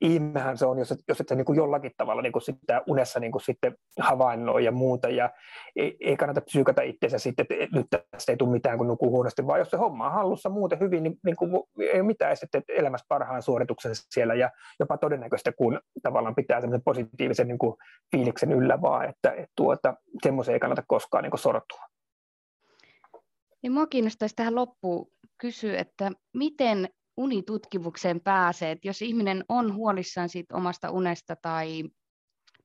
ihmehän 0.00 0.58
se 0.58 0.66
on, 0.66 0.78
jos 0.78 0.92
et, 0.92 0.98
jos 1.08 1.20
et 1.20 1.28
sä 1.28 1.34
niin 1.34 1.44
kuin 1.44 1.56
jollakin 1.56 1.92
tavalla 1.96 2.22
niin 2.22 2.32
kuin 2.32 2.42
sitä 2.42 2.82
unessa 2.86 3.20
niin 3.20 3.32
kuin 3.32 3.42
sitten 3.42 3.74
havainnoi 4.00 4.64
ja 4.64 4.72
muuta, 4.72 5.08
ja 5.08 5.30
ei, 5.76 5.96
ei 6.00 6.16
kannata 6.16 6.40
psyykata 6.40 6.82
itseänsä 6.82 7.18
sitten, 7.18 7.46
että 7.50 7.76
nyt 7.76 7.86
tästä 8.10 8.32
ei 8.32 8.36
tule 8.36 8.50
mitään, 8.50 8.78
kun 8.78 8.86
nukuu 8.86 9.10
huonosti, 9.10 9.46
vaan 9.46 9.58
jos 9.58 9.70
se 9.70 9.76
homma 9.76 10.06
on 10.06 10.12
muuten 10.48 10.80
hyvin, 10.80 11.02
niin, 11.02 11.18
niin 11.24 11.36
kuin 11.36 11.50
ei 11.80 12.00
ole 12.00 12.06
mitään 12.06 12.36
sitten 12.36 12.62
elämässä 12.68 13.06
parhaan 13.08 13.42
suorituksen 13.42 13.92
siellä, 13.94 14.34
ja 14.34 14.50
jopa 14.80 14.98
todennäköistä, 14.98 15.52
kun 15.52 15.80
tavallaan 16.02 16.34
pitää 16.34 16.60
semmoisen 16.60 16.84
positiivisen 16.84 17.48
niin 17.48 17.58
kuin 17.58 17.76
fiiliksen 18.10 18.52
yllä 18.52 18.80
vaan, 18.80 19.08
että 19.08 19.32
et 19.32 19.50
tuota, 19.56 19.94
semmoisen 20.22 20.52
ei 20.52 20.60
kannata 20.60 20.82
koskaan 20.86 21.22
niin 21.22 21.30
kuin 21.30 21.40
sortua. 21.40 21.84
Niin 23.62 23.72
mua 23.72 23.86
kiinnostaisi 23.86 24.34
tähän 24.34 24.54
loppuun 24.54 25.10
kysyä, 25.38 25.78
että 25.78 26.12
miten 26.34 26.88
unitutkimukseen 27.16 28.20
pääsee, 28.20 28.70
että 28.70 28.88
jos 28.88 29.02
ihminen 29.02 29.44
on 29.48 29.74
huolissaan 29.74 30.28
siitä 30.28 30.56
omasta 30.56 30.90
unesta 30.90 31.36
tai, 31.42 31.84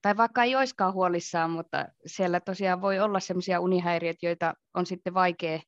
tai 0.01 0.17
vaikka 0.17 0.43
ei 0.43 0.55
olisikaan 0.55 0.93
huolissaan, 0.93 1.51
mutta 1.51 1.85
siellä 2.05 2.39
tosiaan 2.39 2.81
voi 2.81 2.99
olla 2.99 3.19
sellaisia 3.19 3.59
unihäiriöitä, 3.59 4.25
joita 4.25 4.53
on 4.73 4.85
sitten 4.85 5.13
vaikea 5.13 5.59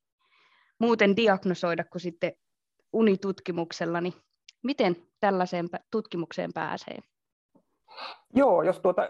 muuten 0.80 1.16
diagnosoida 1.16 1.84
kuin 1.84 2.02
sitten 2.02 2.34
unitutkimuksella, 2.94 4.02
niin 4.02 4.14
miten 4.64 4.96
tällaiseen 5.20 5.70
tutkimukseen 5.92 6.54
pääsee? 6.54 7.00
Joo, 8.34 8.64
jos 8.64 8.80
tuota 8.80 9.10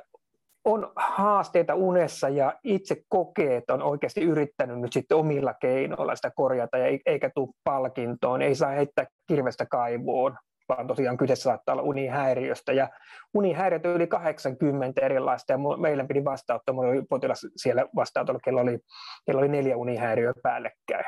on 0.65 0.91
haasteita 0.95 1.75
unessa 1.75 2.29
ja 2.29 2.59
itse 2.63 3.03
kokee, 3.09 3.57
että 3.57 3.73
on 3.73 3.81
oikeasti 3.81 4.21
yrittänyt 4.21 4.79
nyt 4.79 4.93
sitten 4.93 5.17
omilla 5.17 5.53
keinoilla 5.53 6.15
sitä 6.15 6.31
korjata 6.35 6.77
ja 6.77 6.99
eikä 7.05 7.29
tule 7.35 7.53
palkintoon, 7.63 8.41
ei 8.41 8.55
saa 8.55 8.69
heittää 8.69 9.05
kirvestä 9.27 9.65
kaivoon, 9.65 10.37
vaan 10.69 10.87
tosiaan 10.87 11.17
kyseessä 11.17 11.43
saattaa 11.43 11.73
olla 11.73 11.83
unihäiriöstä. 11.83 12.73
Ja 12.73 12.89
unihäiriöt 13.33 13.85
yli 13.85 14.07
80 14.07 15.05
erilaista, 15.05 15.53
ja 15.53 15.57
meillä 15.77 16.05
pidi 16.05 16.23
vastaanottaa, 16.23 16.75
mulla 16.75 16.89
oli 16.89 17.01
potilas 17.09 17.47
siellä 17.55 17.85
vastaanotolla, 17.95 18.39
kello 18.43 18.61
oli, 18.61 18.79
kello 19.25 19.39
oli 19.39 19.47
neljä 19.47 19.77
unihäiriöä 19.77 20.33
päällekkäin. 20.43 21.05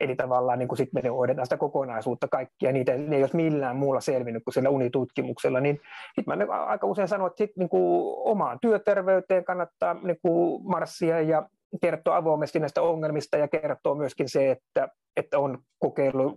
Eli 0.00 0.16
tavallaan 0.16 0.58
niin 0.58 0.76
sitten 0.76 1.02
me 1.02 1.08
hoidetaan 1.08 1.46
sitä 1.46 1.56
kokonaisuutta 1.56 2.28
kaikkia, 2.28 2.72
niitä 2.72 2.96
ne 2.96 3.16
ei 3.16 3.22
olisi 3.22 3.36
millään 3.36 3.76
muulla 3.76 4.00
selvinnyt 4.00 4.44
kuin 4.44 4.54
siellä 4.54 4.70
unitutkimuksella, 4.70 5.60
niin 5.60 5.80
sitten 6.14 6.38
mä 6.48 6.64
aika 6.64 6.86
usein 6.86 7.08
sanon, 7.08 7.26
että 7.26 7.38
sit, 7.38 7.56
niin 7.56 7.68
kuin 7.68 8.14
omaan 8.18 8.58
työterveyteen 8.60 9.44
kannattaa 9.44 9.94
niin 9.94 10.18
kuin 10.22 10.62
marssia 10.70 11.20
ja 11.20 11.48
kertoa 11.82 12.16
avoimesti 12.16 12.58
näistä 12.58 12.82
ongelmista 12.82 13.36
ja 13.36 13.48
kertoo 13.48 13.94
myöskin 13.94 14.28
se, 14.28 14.50
että, 14.50 14.88
että 15.16 15.38
on 15.38 15.58
kokeillut, 15.78 16.34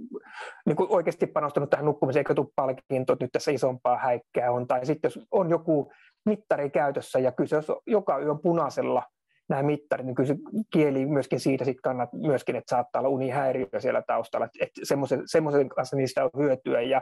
niin 0.66 0.76
kuin 0.76 0.90
oikeasti 0.92 1.28
panostanut 1.28 1.70
tähän 1.70 1.86
nukkumiseen, 1.86 2.22
eikä 2.22 2.34
tule 2.34 2.72
että 2.72 3.16
nyt 3.20 3.32
tässä 3.32 3.52
isompaa 3.52 3.98
häikkää 3.98 4.52
on. 4.52 4.68
Tai 4.68 4.86
sitten 4.86 5.08
jos 5.08 5.20
on 5.32 5.50
joku 5.50 5.92
mittari 6.26 6.70
käytössä 6.70 7.20
ja 7.20 7.32
kyse 7.32 7.56
jos 7.56 7.72
joka 7.88 8.20
yö 8.20 8.32
on 8.32 8.40
punaisella 8.42 9.04
nämä 9.50 9.64
mittarit, 9.64 10.06
niin 10.06 10.16
kyllä 10.16 10.28
se 10.28 10.36
kieli 10.74 11.06
myöskin 11.06 11.40
siitä 11.40 11.66
sit 11.66 11.82
kannat 11.82 12.14
myöskin, 12.14 12.56
että 12.56 12.76
saattaa 12.76 13.00
olla 13.00 13.10
unihäiriö 13.10 13.68
siellä 13.80 14.02
taustalla, 14.02 14.46
että 14.60 14.82
semmoisen, 14.84 15.22
semmoisen 15.26 15.70
kanssa 15.70 15.96
niistä 15.96 16.24
on 16.24 16.30
hyötyä. 16.38 16.82
Ja, 16.82 17.02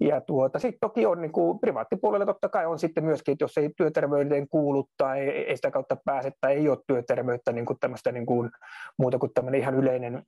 ja 0.00 0.20
tuota, 0.20 0.58
sitten 0.58 0.80
toki 0.80 1.06
on 1.06 1.20
niin 1.20 1.32
kuin, 1.32 1.58
privaattipuolella 1.58 2.26
totta 2.26 2.48
kai 2.48 2.66
on 2.66 2.78
sitten 2.78 3.04
myöskin, 3.04 3.32
että 3.32 3.44
jos 3.44 3.58
ei 3.58 3.70
työterveyteen 3.76 4.48
kuulu 4.48 4.88
tai 4.96 5.20
ei 5.20 5.56
sitä 5.56 5.70
kautta 5.70 5.96
pääse 6.04 6.32
tai 6.40 6.54
ei 6.54 6.68
ole 6.68 6.78
työterveyttä 6.86 7.52
niin 7.52 7.66
kuin 7.66 7.78
tämmöistä 7.80 8.12
niin 8.12 8.26
kuin, 8.26 8.50
muuta 8.98 9.18
kuin 9.18 9.32
tämmöinen 9.34 9.60
ihan 9.60 9.74
yleinen 9.74 10.22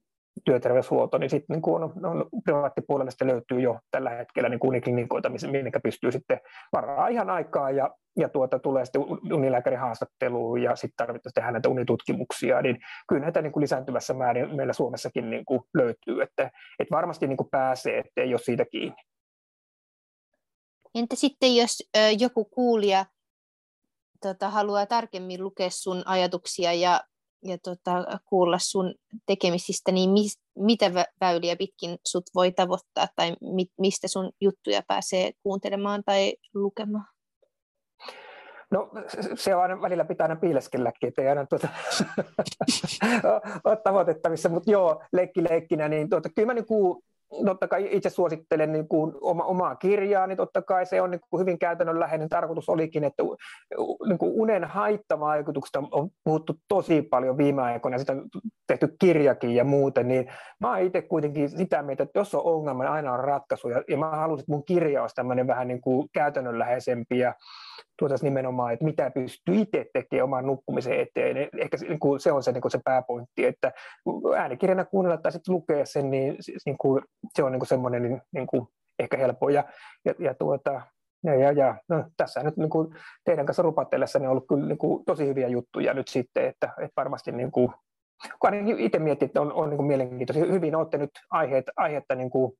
työterveyshuolto, 0.44 1.18
niin 1.18 1.30
sitten 1.30 1.54
niin 1.54 1.74
on, 1.74 2.06
on 2.06 2.28
privaattipuolella 2.44 3.10
sitten 3.10 3.28
löytyy 3.28 3.60
jo 3.60 3.78
tällä 3.90 4.10
hetkellä 4.10 4.48
niin 4.48 4.60
uniklinikoita, 4.64 5.28
minne 5.28 5.70
pystyy 5.82 6.12
sitten 6.12 6.40
varaa 6.72 7.08
ihan 7.08 7.30
aikaa 7.30 7.70
ja, 7.70 7.90
ja 8.18 8.28
tuota, 8.28 8.58
tulee 8.58 8.84
sitten 8.84 9.02
unilääkärin 9.32 9.78
haastatteluun 9.78 10.62
ja 10.62 10.76
sitten 10.76 10.96
tarvitaan 10.96 11.32
tehdä 11.34 11.50
näitä 11.50 11.68
unitutkimuksia, 11.68 12.62
niin 12.62 12.78
kyllä 13.08 13.22
näitä 13.22 13.42
niin 13.42 13.52
kuin 13.52 13.62
lisääntyvässä 13.62 14.14
määrin 14.14 14.56
meillä 14.56 14.72
Suomessakin 14.72 15.30
niin 15.30 15.44
kuin 15.44 15.60
löytyy, 15.74 16.22
että, 16.22 16.50
että 16.78 16.96
varmasti 16.96 17.26
niin 17.26 17.36
kuin 17.36 17.50
pääsee, 17.50 17.98
ettei 17.98 18.32
ole 18.34 18.38
siitä 18.38 18.64
kiinni. 18.70 19.09
Entä 20.94 21.16
sitten, 21.16 21.56
jos 21.56 21.78
joku 22.18 22.44
kuulija 22.44 23.06
tota, 24.22 24.50
haluaa 24.50 24.86
tarkemmin 24.86 25.42
lukea 25.44 25.70
sun 25.70 26.02
ajatuksia 26.06 26.72
ja 26.72 27.00
ja 27.44 27.58
tota, 27.58 28.20
kuulla 28.26 28.58
sun 28.58 28.94
tekemisistä, 29.26 29.92
niin 29.92 30.10
mis, 30.10 30.40
mitä 30.58 30.90
väyliä 31.20 31.56
pitkin 31.56 31.98
sut 32.08 32.24
voi 32.34 32.52
tavoittaa 32.52 33.06
tai 33.16 33.36
mi, 33.40 33.66
mistä 33.78 34.08
sun 34.08 34.32
juttuja 34.40 34.82
pääsee 34.88 35.32
kuuntelemaan 35.42 36.02
tai 36.04 36.34
lukemaan? 36.54 37.06
No 38.70 38.90
se 39.34 39.54
on 39.54 39.62
aina, 39.62 39.82
välillä 39.82 40.04
pitää 40.04 40.24
aina 40.24 40.40
piileskelläkin, 40.40 41.08
ettei 41.08 41.28
aina 41.28 41.46
tuota, 41.46 41.68
ole 43.64 43.76
tavoitettavissa, 43.76 44.48
mutta 44.48 44.70
joo, 44.70 45.02
leikki 45.12 45.44
leikkinä, 45.44 45.88
niin 45.88 46.10
tuota, 46.10 46.28
kyllä 46.28 46.46
mä 46.46 46.54
niin 46.54 46.66
kuin 46.66 47.02
totta 47.44 47.68
kai 47.68 47.88
itse 47.90 48.10
suosittelen 48.10 48.72
niin 48.72 48.88
kuin 48.88 49.12
oma, 49.20 49.44
omaa 49.44 49.76
kirjaa, 49.76 50.26
niin 50.26 50.36
totta 50.36 50.62
kai 50.62 50.86
se 50.86 51.02
on 51.02 51.10
niin 51.10 51.20
kuin 51.30 51.40
hyvin 51.40 51.58
käytännönläheinen. 51.58 52.28
Tarkoitus 52.28 52.68
olikin, 52.68 53.04
että 53.04 53.22
niin 54.08 54.18
kuin 54.18 54.32
unen 54.34 54.64
haittavaikutuksista 54.64 55.82
on 55.90 56.08
puhuttu 56.24 56.54
tosi 56.68 57.02
paljon 57.02 57.38
viime 57.38 57.62
aikoina, 57.62 57.98
sitä 57.98 58.12
on 58.12 58.28
tehty 58.66 58.96
kirjakin 59.00 59.54
ja 59.54 59.64
muuten, 59.64 60.08
niin 60.08 60.32
mä 60.60 60.68
oon 60.70 60.80
itse 60.80 61.02
kuitenkin 61.02 61.48
sitä 61.48 61.82
mieltä, 61.82 62.02
että 62.02 62.18
jos 62.18 62.34
on 62.34 62.44
ongelma, 62.44 62.84
niin 62.84 62.92
aina 62.92 63.12
on 63.12 63.20
ratkaisu, 63.20 63.68
ja, 63.68 63.82
ja 63.88 63.96
mä 63.96 64.10
haluaisin, 64.10 64.42
että 64.42 64.52
mun 64.52 64.64
kirja 64.64 65.02
olisi 65.02 65.14
tämmöinen 65.14 65.46
vähän 65.46 65.68
niin 65.68 65.80
kuin 65.80 66.08
käytännönläheisempi, 66.12 67.18
ja 67.18 67.34
tuotaisiin 67.98 68.26
nimenomaan, 68.26 68.72
että 68.72 68.84
mitä 68.84 69.10
pystyy 69.10 69.54
itse 69.54 69.86
tekemään 69.92 70.24
oman 70.24 70.46
nukkumisen 70.46 71.00
eteen. 71.00 71.36
Ehkä 71.58 71.76
se 72.18 72.32
on 72.32 72.42
se, 72.42 72.52
niin 72.52 72.62
kuin 72.62 72.72
se 72.72 72.80
pääpointti, 72.84 73.44
että 73.44 73.72
äänikirjana 74.36 74.84
kuunnella 74.84 75.18
tai 75.18 75.32
sitten 75.32 75.54
lukea 75.54 75.86
sen, 75.86 76.10
niin, 76.10 76.36
niin 76.66 76.78
kuin, 76.78 77.02
se 77.36 77.42
on 77.42 77.52
niin 77.52 77.60
kuin 77.60 77.68
semmoinen 77.68 78.02
niin, 78.02 78.22
niin 78.32 78.46
kuin 78.46 78.66
ehkä 78.98 79.16
helppo. 79.16 79.48
Ja, 79.48 79.64
ja, 80.04 80.14
ja, 80.18 80.34
tuota, 80.34 80.82
ja, 81.24 81.34
ja, 81.34 81.52
ja 81.52 81.76
no, 81.88 82.04
tässä 82.16 82.42
nyt 82.42 82.56
niin 82.56 82.70
kuin 82.70 82.94
teidän 83.24 83.46
kanssa 83.46 83.62
rupatellessa 83.62 84.18
niin 84.18 84.26
on 84.26 84.30
ollut 84.30 84.48
kyllä 84.48 84.66
niin 84.66 84.78
kuin, 84.78 85.04
tosi 85.04 85.26
hyviä 85.26 85.48
juttuja 85.48 85.94
nyt 85.94 86.08
sitten, 86.08 86.44
että, 86.44 86.66
että 86.66 86.92
varmasti 86.96 87.32
niin 87.32 87.52
kuin, 87.52 87.72
kun 88.40 88.68
itse 88.78 88.98
miettii, 88.98 89.26
että 89.26 89.40
on, 89.40 89.52
on 89.52 89.70
niin 89.70 89.76
kuin 89.76 89.86
mielenkiintoisia. 89.86 90.44
Hyvin 90.44 90.76
olette 90.76 90.98
nyt 90.98 91.10
aiheet, 91.30 91.64
aihetta 91.76 92.14
niin 92.14 92.30
kuin, 92.30 92.52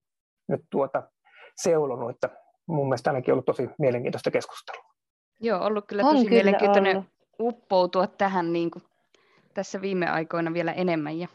nyt 0.48 0.60
tuota, 0.70 1.02
seulonut, 1.56 2.10
että 2.10 2.30
mun 2.68 2.86
mielestä 2.86 3.10
ainakin 3.10 3.32
ollut 3.32 3.46
tosi 3.46 3.70
mielenkiintoista 3.78 4.30
keskustelua. 4.30 4.89
Joo, 5.40 5.64
ollut 5.64 5.84
kyllä 5.86 6.02
on 6.02 6.14
tosi 6.14 6.24
kyllä 6.24 6.36
mielenkiintoinen 6.36 6.96
ollut. 6.96 7.10
uppoutua 7.40 8.06
tähän 8.06 8.52
niin 8.52 8.70
kuin 8.70 8.82
tässä 9.54 9.80
viime 9.80 10.06
aikoina 10.10 10.52
vielä 10.52 10.72
enemmän. 10.72 11.18
Ja 11.18 11.28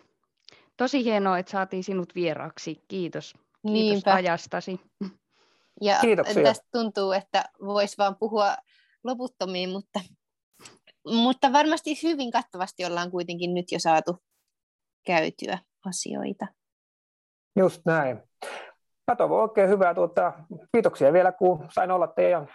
tosi 0.77 1.03
hienoa, 1.03 1.37
että 1.37 1.51
saatiin 1.51 1.83
sinut 1.83 2.15
vieraaksi. 2.15 2.83
Kiitos. 2.87 3.33
Kiitos 3.33 3.71
Niinpä. 3.73 4.13
ajastasi. 4.13 4.79
Ja 5.81 5.97
Kiitoksia. 6.01 6.43
tästä 6.43 6.65
tuntuu, 6.71 7.11
että 7.11 7.43
voisi 7.65 7.97
vaan 7.97 8.15
puhua 8.15 8.55
loputtomiin, 9.03 9.69
mutta, 9.69 9.99
mutta 11.05 11.53
varmasti 11.53 11.99
hyvin 12.03 12.31
kattavasti 12.31 12.85
ollaan 12.85 13.11
kuitenkin 13.11 13.53
nyt 13.53 13.71
jo 13.71 13.79
saatu 13.79 14.17
käytyä 15.05 15.59
asioita. 15.85 16.47
Just 17.55 17.81
näin. 17.85 18.17
Mä 19.07 19.15
toivon 19.15 19.41
oikein 19.41 19.69
hyvää. 19.69 19.93
Tuota, 19.93 20.33
kiitoksia 20.71 21.13
vielä, 21.13 21.31
kun 21.31 21.67
sain 21.73 21.91
olla 21.91 22.07
teidän 22.07 22.47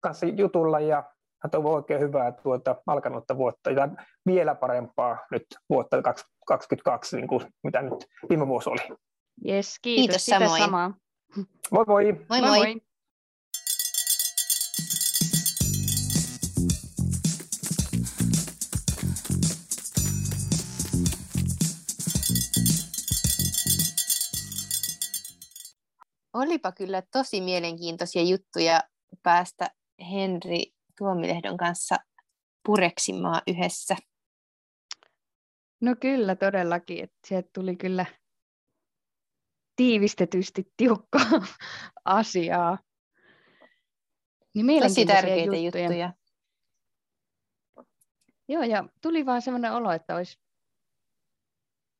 kanssa 0.00 0.26
jutulla 0.26 0.80
ja 0.80 1.04
toivon 1.50 1.74
oikein 1.74 2.00
hyvää 2.00 2.32
tuota 2.32 2.76
alkanutta 2.86 3.36
vuotta 3.36 3.70
ja 3.70 3.88
vielä 4.26 4.54
parempaa 4.54 5.18
nyt 5.30 5.46
vuotta 5.70 6.02
2022, 6.02 7.16
niin 7.16 7.28
kuin 7.28 7.42
mitä 7.62 7.82
nyt 7.82 8.06
viime 8.28 8.46
vuosi 8.46 8.70
oli. 8.70 8.96
Yes, 9.48 9.78
kiitos, 9.82 10.06
kiitos 10.06 10.26
samoin. 10.26 10.62
samaa. 10.62 10.94
Moi 11.70 11.84
moi. 11.86 12.12
Moi 12.12 12.40
moi. 12.40 12.40
moi. 12.40 12.58
moi. 12.58 12.80
Olipa 26.32 26.72
kyllä 26.72 27.02
tosi 27.12 27.40
mielenkiintoisia 27.40 28.22
juttuja 28.22 28.80
päästä 29.22 29.70
Henri 30.10 30.72
Tuomilehdon 30.98 31.56
kanssa 31.56 31.96
pureksimaan 32.66 33.42
yhdessä? 33.46 33.96
No 35.80 35.96
kyllä 36.00 36.36
todellakin, 36.36 37.04
että 37.04 37.18
sieltä 37.26 37.50
tuli 37.54 37.76
kyllä 37.76 38.06
tiivistetysti 39.76 40.72
tiukkaa 40.76 41.30
asiaa. 42.04 42.78
Niin 44.54 44.82
Tosi 44.82 45.06
tärkeitä 45.06 45.56
juttuja. 45.56 45.84
juttuja. 45.84 46.12
Joo, 48.48 48.62
ja 48.62 48.84
tuli 49.00 49.26
vaan 49.26 49.42
sellainen 49.42 49.72
olo, 49.72 49.92
että 49.92 50.16
olisi, 50.16 50.38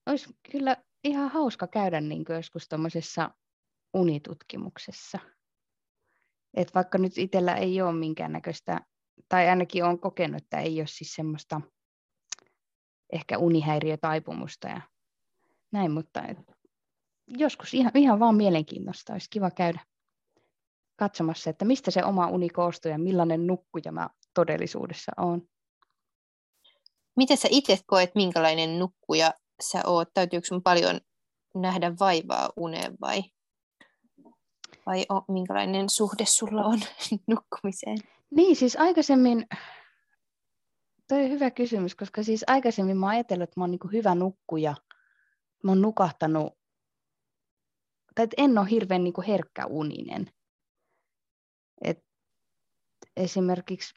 olisi 0.07 0.28
kyllä 0.53 0.76
ihan 1.05 1.30
hauska 1.30 1.66
käydä 1.66 2.01
niin 2.01 2.24
joskus 2.28 2.68
tuommoisessa 2.68 3.30
unitutkimuksessa. 3.94 5.18
Et 6.55 6.74
vaikka 6.74 6.98
nyt 6.98 7.18
itsellä 7.18 7.55
ei 7.55 7.82
ole 7.82 7.92
minkäännäköistä, 7.92 8.80
tai 9.28 9.48
ainakin 9.48 9.84
olen 9.84 9.98
kokenut, 9.98 10.42
että 10.42 10.61
ei 10.61 10.80
ole 10.80 10.86
siis 10.86 11.14
semmoista 11.14 11.61
ehkä 13.12 13.38
unihäiriötaipumusta 13.38 14.68
ja 14.68 14.80
näin, 15.72 15.90
mutta 15.92 16.22
et 16.22 16.38
joskus 17.26 17.74
ihan, 17.74 17.92
ihan 17.94 18.20
vaan 18.20 18.34
mielenkiintoista 18.34 19.12
olisi 19.12 19.30
kiva 19.30 19.51
käydä 19.51 19.80
katsomassa, 20.96 21.51
että 21.51 21.64
mistä 21.64 21.90
se 21.90 22.05
oma 22.05 22.26
uni 22.26 22.48
koostuu 22.48 22.90
ja 22.90 22.98
millainen 22.98 23.46
nukkuja 23.46 23.92
mä 23.92 24.09
todellisuudessa 24.34 25.12
on. 25.16 25.42
Miten 27.16 27.36
sä 27.36 27.48
itse 27.51 27.78
koet, 27.86 28.14
minkälainen 28.14 28.78
nukkuja 28.78 29.34
sä 29.62 29.82
oot? 29.86 30.09
Täytyykö 30.14 30.46
sun 30.46 30.62
paljon 30.62 31.01
nähdä 31.55 31.92
vaivaa 32.01 32.51
uneen 32.57 32.96
vai 33.01 33.22
vai 34.91 35.07
o, 35.09 35.32
minkälainen 35.32 35.88
suhde 35.88 36.26
sulla 36.26 36.64
on 36.64 36.80
nukkumiseen? 37.26 37.99
Niin, 38.30 38.57
siis 38.57 38.76
aikaisemmin, 38.76 39.47
toi 41.09 41.24
on 41.24 41.30
hyvä 41.30 41.51
kysymys, 41.51 41.95
koska 41.95 42.22
siis 42.22 42.45
aikaisemmin 42.47 42.97
mä 42.97 43.09
ajatellut, 43.09 43.43
että 43.43 43.61
mä 43.61 43.64
oon 43.64 43.70
niin 43.70 43.93
hyvä 43.93 44.14
nukkuja. 44.14 44.74
Mä 45.64 45.70
oon 45.70 45.82
nukahtanut, 45.82 46.53
tai 48.14 48.24
että 48.24 48.34
en 48.38 48.59
ole 48.59 48.70
hirveän 48.70 49.05
niin 49.05 49.14
herkkä 49.28 49.66
uninen. 49.66 50.30
Et 51.84 52.05
esimerkiksi 53.16 53.95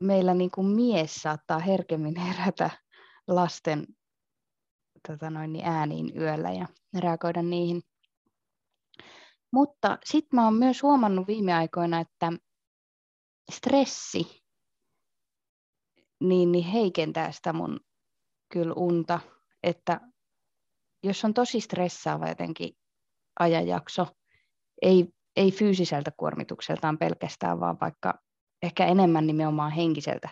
meillä 0.00 0.34
niin 0.34 0.50
kuin 0.50 0.66
mies 0.66 1.14
saattaa 1.14 1.58
herkemmin 1.58 2.16
herätä 2.26 2.70
lasten 3.28 3.86
tota 5.08 5.30
noin, 5.30 5.52
niin 5.52 5.64
ääniin 5.64 6.12
yöllä 6.16 6.50
ja 6.50 6.66
reagoida 6.98 7.42
niihin. 7.42 7.82
Mutta 9.52 9.98
sitten 10.04 10.36
mä 10.36 10.44
oon 10.44 10.54
myös 10.54 10.82
huomannut 10.82 11.26
viime 11.26 11.54
aikoina, 11.54 12.00
että 12.00 12.32
stressi 13.52 14.44
niin, 16.20 16.52
niin 16.52 16.64
heikentää 16.64 17.32
sitä 17.32 17.52
mun 17.52 17.80
kyllä 18.52 18.74
unta, 18.76 19.20
että 19.62 20.00
jos 21.02 21.24
on 21.24 21.34
tosi 21.34 21.60
stressaava 21.60 22.28
jotenkin 22.28 22.72
ajanjakso, 23.40 24.06
ei, 24.82 25.08
ei 25.36 25.50
fyysiseltä 25.50 26.10
kuormitukseltaan 26.16 26.98
pelkästään, 26.98 27.60
vaan 27.60 27.78
vaikka 27.80 28.14
ehkä 28.62 28.86
enemmän 28.86 29.26
nimenomaan 29.26 29.72
henkiseltä 29.72 30.28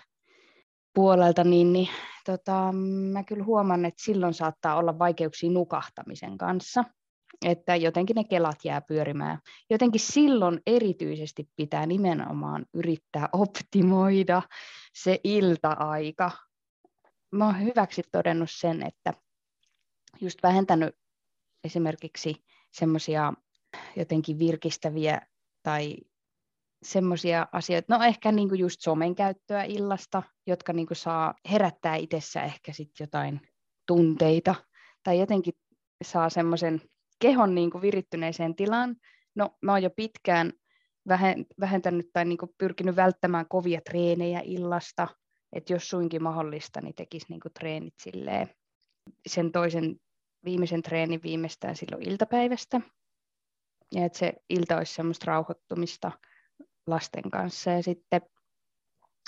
puolelta, 0.94 1.44
niin, 1.44 1.72
niin 1.72 1.88
tota, 2.24 2.72
mä 3.12 3.24
kyllä 3.24 3.44
huomaan, 3.44 3.84
että 3.84 4.02
silloin 4.04 4.34
saattaa 4.34 4.76
olla 4.76 4.98
vaikeuksia 4.98 5.50
nukahtamisen 5.50 6.38
kanssa 6.38 6.84
että 7.44 7.76
jotenkin 7.76 8.14
ne 8.14 8.24
kelat 8.24 8.64
jää 8.64 8.80
pyörimään. 8.80 9.38
Jotenkin 9.70 10.00
silloin 10.00 10.60
erityisesti 10.66 11.48
pitää 11.56 11.86
nimenomaan 11.86 12.66
yrittää 12.74 13.28
optimoida 13.32 14.42
se 14.94 15.20
ilta-aika. 15.24 16.30
Mä 17.32 17.46
oon 17.46 17.60
hyväksi 17.60 18.02
todennut 18.12 18.50
sen, 18.50 18.86
että 18.86 19.12
just 20.20 20.42
vähentänyt 20.42 20.96
esimerkiksi 21.64 22.44
semmoisia 22.72 23.32
jotenkin 23.96 24.38
virkistäviä 24.38 25.20
tai 25.62 25.96
semmoisia 26.82 27.46
asioita, 27.52 27.96
no 27.96 28.04
ehkä 28.04 28.32
niinku 28.32 28.54
just 28.54 28.80
somen 28.80 29.14
käyttöä 29.14 29.64
illasta, 29.64 30.22
jotka 30.46 30.72
niinku 30.72 30.94
saa 30.94 31.34
herättää 31.50 31.96
itsessä 31.96 32.42
ehkä 32.42 32.72
sitten 32.72 33.04
jotain 33.04 33.40
tunteita 33.86 34.54
tai 35.02 35.20
jotenkin 35.20 35.54
saa 36.04 36.30
semmoisen 36.30 36.80
kehon 37.18 37.54
niin 37.54 37.70
kuin 37.70 37.82
virittyneeseen 37.82 38.56
tilaan. 38.56 38.96
No, 39.34 39.50
mä 39.62 39.72
oon 39.72 39.82
jo 39.82 39.90
pitkään 39.90 40.52
vähentänyt 41.60 42.10
tai 42.12 42.24
niin 42.24 42.38
kuin 42.38 42.50
pyrkinyt 42.58 42.96
välttämään 42.96 43.48
kovia 43.48 43.80
treenejä 43.80 44.40
illasta, 44.44 45.08
että 45.52 45.72
jos 45.72 45.88
suinkin 45.88 46.22
mahdollista, 46.22 46.80
niin 46.80 46.94
tekisi 46.94 47.26
niin 47.28 47.40
kuin 47.40 47.52
treenit 47.52 47.94
silleen, 48.02 48.50
sen 49.26 49.52
toisen 49.52 49.96
viimeisen 50.44 50.82
treenin 50.82 51.22
viimeistään 51.22 51.76
silloin 51.76 52.08
iltapäivästä. 52.08 52.80
Ja 53.94 54.04
että 54.04 54.18
se 54.18 54.32
ilta 54.50 54.76
olisi 54.76 54.94
semmoista 54.94 55.24
rauhoittumista 55.26 56.12
lasten 56.86 57.30
kanssa. 57.30 57.70
Ja 57.70 57.82
sitten 57.82 58.20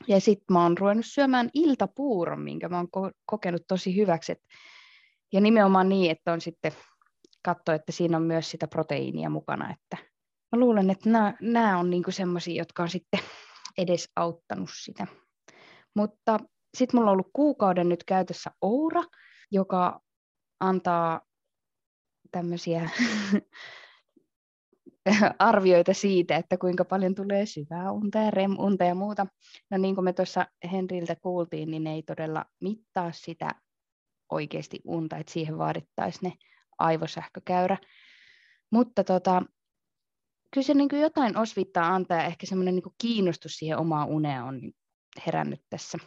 ja 0.07 0.21
sitten 0.21 0.47
mä 0.53 0.63
oon 0.63 0.79
ruvennut 0.79 1.07
syömään 1.07 1.51
iltapuuron, 1.55 2.41
minkä 2.41 2.69
mä 2.69 2.77
oon 2.77 2.89
ko- 2.97 3.13
kokenut 3.27 3.63
tosi 3.69 3.97
hyväksi. 3.97 4.33
Et, 4.33 4.43
ja 5.33 5.41
nimenomaan 5.41 5.89
niin, 5.89 6.11
että 6.11 6.33
on 6.33 6.41
sitten 6.41 6.73
katso, 7.55 7.73
että 7.73 7.93
siinä 7.93 8.17
on 8.17 8.23
myös 8.23 8.51
sitä 8.51 8.69
proteiinia 8.69 9.31
mukana. 9.31 9.71
Että 9.71 9.97
mä 10.53 10.61
luulen, 10.61 10.91
että 10.91 11.11
nämä 11.41 11.79
on 11.79 11.91
niinku 11.91 12.11
semmoisia, 12.11 12.57
jotka 12.57 12.83
on 12.83 12.89
sitten 12.89 13.21
edes 13.79 14.09
auttanut 14.17 14.71
sitä. 14.85 15.07
Mutta 15.97 16.39
sitten 16.77 17.01
mulla 17.01 17.11
on 17.11 17.13
ollut 17.13 17.31
kuukauden 17.33 17.89
nyt 17.89 18.05
käytössä 18.05 18.51
Oura, 18.63 19.03
joka 19.51 20.01
antaa 20.61 21.21
tämmöisiä 22.31 22.91
arvioita 25.39 25.95
siitä, 25.95 26.37
että 26.37 26.57
kuinka 26.57 26.85
paljon 26.85 27.15
tulee 27.15 27.47
syvää 27.47 27.93
unta 27.93 28.19
ja 28.19 28.31
REM-unta 28.31 28.85
ja 28.85 28.95
muuta. 28.95 29.27
No 29.71 29.79
niin 29.79 29.95
kuin 29.95 30.05
me 30.05 30.13
tuossa 30.13 30.47
Henriltä 30.73 31.17
kuultiin, 31.17 31.71
niin 31.71 31.85
ne 31.85 31.95
ei 31.95 32.03
todella 32.03 32.45
mittaa 32.61 33.13
sitä 33.13 33.55
oikeasti 34.33 34.81
unta, 34.85 35.17
että 35.17 35.33
siihen 35.33 35.59
vaadittaisiin 35.59 36.31
ne 36.31 36.33
aivosähkökäyrä. 36.79 37.79
Mutta 38.71 39.05
tota, 39.05 39.43
kyllä 40.55 40.67
se 40.67 40.75
niin 40.75 40.89
kuin 40.89 41.03
jotain 41.03 41.37
osvittaa 41.37 41.95
antaa 41.95 42.17
ja 42.17 42.25
ehkä 42.25 42.47
semmoinen 42.47 42.75
niin 42.75 42.95
kiinnostus 43.01 43.53
siihen 43.53 43.79
omaan 43.79 44.09
uneen 44.09 44.43
on 44.43 44.61
herännyt 45.27 45.63
tässä 45.71 45.99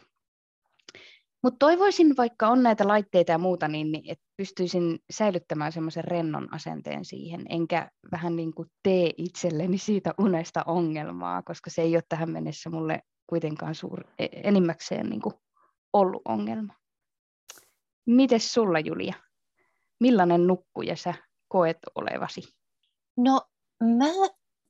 mutta 1.42 1.58
toivoisin, 1.58 2.16
vaikka 2.16 2.48
on 2.48 2.62
näitä 2.62 2.88
laitteita 2.88 3.32
ja 3.32 3.38
muuta, 3.38 3.68
niin, 3.68 3.92
niin 3.92 4.04
että 4.08 4.24
pystyisin 4.36 4.98
säilyttämään 5.10 5.72
semmoisen 5.72 6.04
rennon 6.04 6.54
asenteen 6.54 7.04
siihen, 7.04 7.42
enkä 7.48 7.90
vähän 8.12 8.36
niin 8.36 8.54
kuin 8.54 8.68
tee 8.82 9.10
itselleni 9.16 9.78
siitä 9.78 10.14
unesta 10.18 10.64
ongelmaa, 10.66 11.42
koska 11.42 11.70
se 11.70 11.82
ei 11.82 11.96
ole 11.96 12.02
tähän 12.08 12.30
mennessä 12.30 12.70
mulle 12.70 13.02
kuitenkaan 13.26 13.74
suur, 13.74 14.04
e, 14.18 14.26
enimmäkseen 14.32 15.10
niin 15.10 15.20
kuin 15.20 15.34
ollut 15.92 16.22
ongelma. 16.24 16.74
Mites 18.06 18.52
sulla, 18.52 18.80
Julia? 18.80 19.14
Millainen 20.02 20.46
nukkuja 20.46 20.96
sä 20.96 21.14
koet 21.48 21.78
olevasi? 21.94 22.40
No, 23.16 23.40
mä 23.84 24.06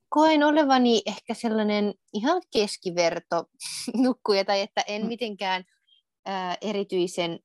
koen 0.09 0.43
olevani 0.43 1.01
ehkä 1.05 1.33
sellainen 1.33 1.93
ihan 2.13 2.41
keskiverto 2.53 3.43
nukkuja, 4.05 4.45
tai 4.45 4.61
että 4.61 4.83
en 4.87 5.01
mm. 5.01 5.07
mitenkään 5.07 5.63
ää, 6.25 6.57
erityisen, 6.61 7.39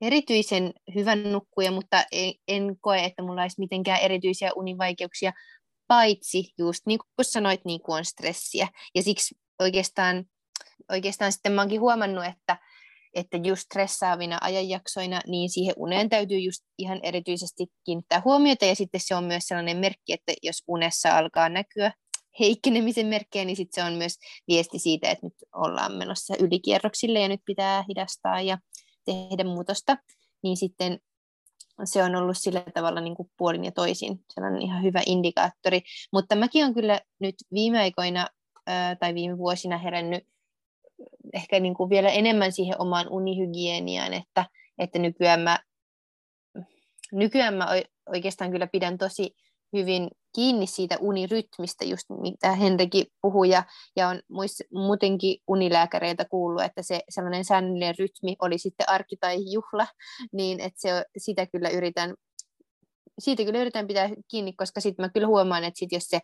erityisen 0.00 0.72
hyvän 0.94 1.32
nukkuja, 1.32 1.70
mutta 1.70 2.04
en, 2.12 2.34
en 2.48 2.76
koe, 2.80 3.04
että 3.04 3.22
mulla 3.22 3.42
olisi 3.42 3.60
mitenkään 3.60 4.00
erityisiä 4.00 4.50
univaikeuksia, 4.56 5.32
paitsi 5.86 6.54
just 6.58 6.86
niin 6.86 6.98
kuin 6.98 7.24
sanoit, 7.24 7.64
niin 7.64 7.80
kuin 7.80 7.96
on 7.96 8.04
stressiä. 8.04 8.68
Ja 8.94 9.02
siksi 9.02 9.34
oikeastaan, 9.58 10.24
oikeastaan 10.90 11.32
sitten 11.32 11.52
mä 11.52 11.60
oonkin 11.60 11.80
huomannut, 11.80 12.24
että, 12.24 12.58
että 13.14 13.36
just 13.44 13.62
stressaavina 13.62 14.38
ajanjaksoina, 14.40 15.20
niin 15.26 15.50
siihen 15.50 15.74
uneen 15.76 16.08
täytyy 16.08 16.38
just 16.38 16.64
ihan 16.78 17.00
erityisesti 17.02 17.66
kiinnittää 17.84 18.22
huomiota, 18.24 18.64
ja 18.64 18.74
sitten 18.74 19.00
se 19.04 19.14
on 19.14 19.24
myös 19.24 19.44
sellainen 19.44 19.76
merkki, 19.76 20.12
että 20.12 20.32
jos 20.42 20.62
unessa 20.68 21.18
alkaa 21.18 21.48
näkyä 21.48 21.92
heikkenemisen 22.40 23.06
merkkejä, 23.06 23.44
niin 23.44 23.56
sitten 23.56 23.82
se 23.82 23.88
on 23.88 23.98
myös 23.98 24.16
viesti 24.48 24.78
siitä, 24.78 25.10
että 25.10 25.26
nyt 25.26 25.34
ollaan 25.54 25.92
menossa 25.92 26.34
ylikierroksille 26.40 27.20
ja 27.20 27.28
nyt 27.28 27.40
pitää 27.46 27.84
hidastaa 27.88 28.40
ja 28.40 28.58
tehdä 29.04 29.44
muutosta, 29.44 29.96
niin 30.42 30.56
sitten 30.56 30.98
se 31.84 32.02
on 32.02 32.16
ollut 32.16 32.38
sillä 32.38 32.62
tavalla 32.74 33.00
niin 33.00 33.14
kuin 33.14 33.30
puolin 33.36 33.64
ja 33.64 33.72
toisin 33.72 34.20
sellainen 34.34 34.62
ihan 34.62 34.82
hyvä 34.82 35.02
indikaattori. 35.06 35.80
Mutta 36.12 36.36
mäkin 36.36 36.62
olen 36.62 36.74
kyllä 36.74 37.00
nyt 37.20 37.34
viime 37.52 37.78
aikoina 37.78 38.26
tai 39.00 39.14
viime 39.14 39.38
vuosina 39.38 39.78
herännyt 39.78 40.24
ehkä 41.34 41.60
niin 41.60 41.74
kuin 41.74 41.90
vielä 41.90 42.08
enemmän 42.08 42.52
siihen 42.52 42.80
omaan 42.80 43.08
unihygieniaan, 43.08 44.14
että, 44.14 44.46
että 44.78 44.98
nykyään 44.98 45.40
mä, 45.40 45.58
nykyään 47.12 47.54
mä 47.54 47.66
oikeastaan 48.08 48.50
kyllä 48.50 48.66
pidän 48.66 48.98
tosi 48.98 49.34
hyvin 49.72 50.08
kiinni 50.34 50.66
siitä 50.66 50.96
unirytmistä, 51.00 51.84
just 51.84 52.04
mitä 52.20 52.52
Henrikin 52.52 53.06
puhui, 53.22 53.48
ja, 53.48 53.64
ja 53.96 54.08
on 54.08 54.20
muist, 54.28 54.60
muutenkin 54.72 55.36
unilääkäreiltä 55.48 56.24
kuullut, 56.24 56.62
että 56.62 56.82
se 56.82 57.00
sellainen 57.08 57.44
säännöllinen 57.44 57.94
rytmi 57.98 58.36
oli 58.42 58.58
sitten 58.58 58.88
arki 58.88 59.16
tai 59.20 59.52
juhla, 59.52 59.86
niin 60.32 60.60
että 60.60 60.80
se, 60.80 61.04
sitä 61.18 61.46
kyllä 61.46 61.68
yritän, 61.68 62.14
siitä 63.18 63.44
kyllä 63.44 63.58
yritän 63.60 63.86
pitää 63.86 64.10
kiinni, 64.30 64.52
koska 64.52 64.80
sitten 64.80 65.04
mä 65.04 65.08
kyllä 65.08 65.26
huomaan, 65.26 65.64
että 65.64 65.78
sit 65.78 65.92
jos 65.92 66.04
se 66.04 66.20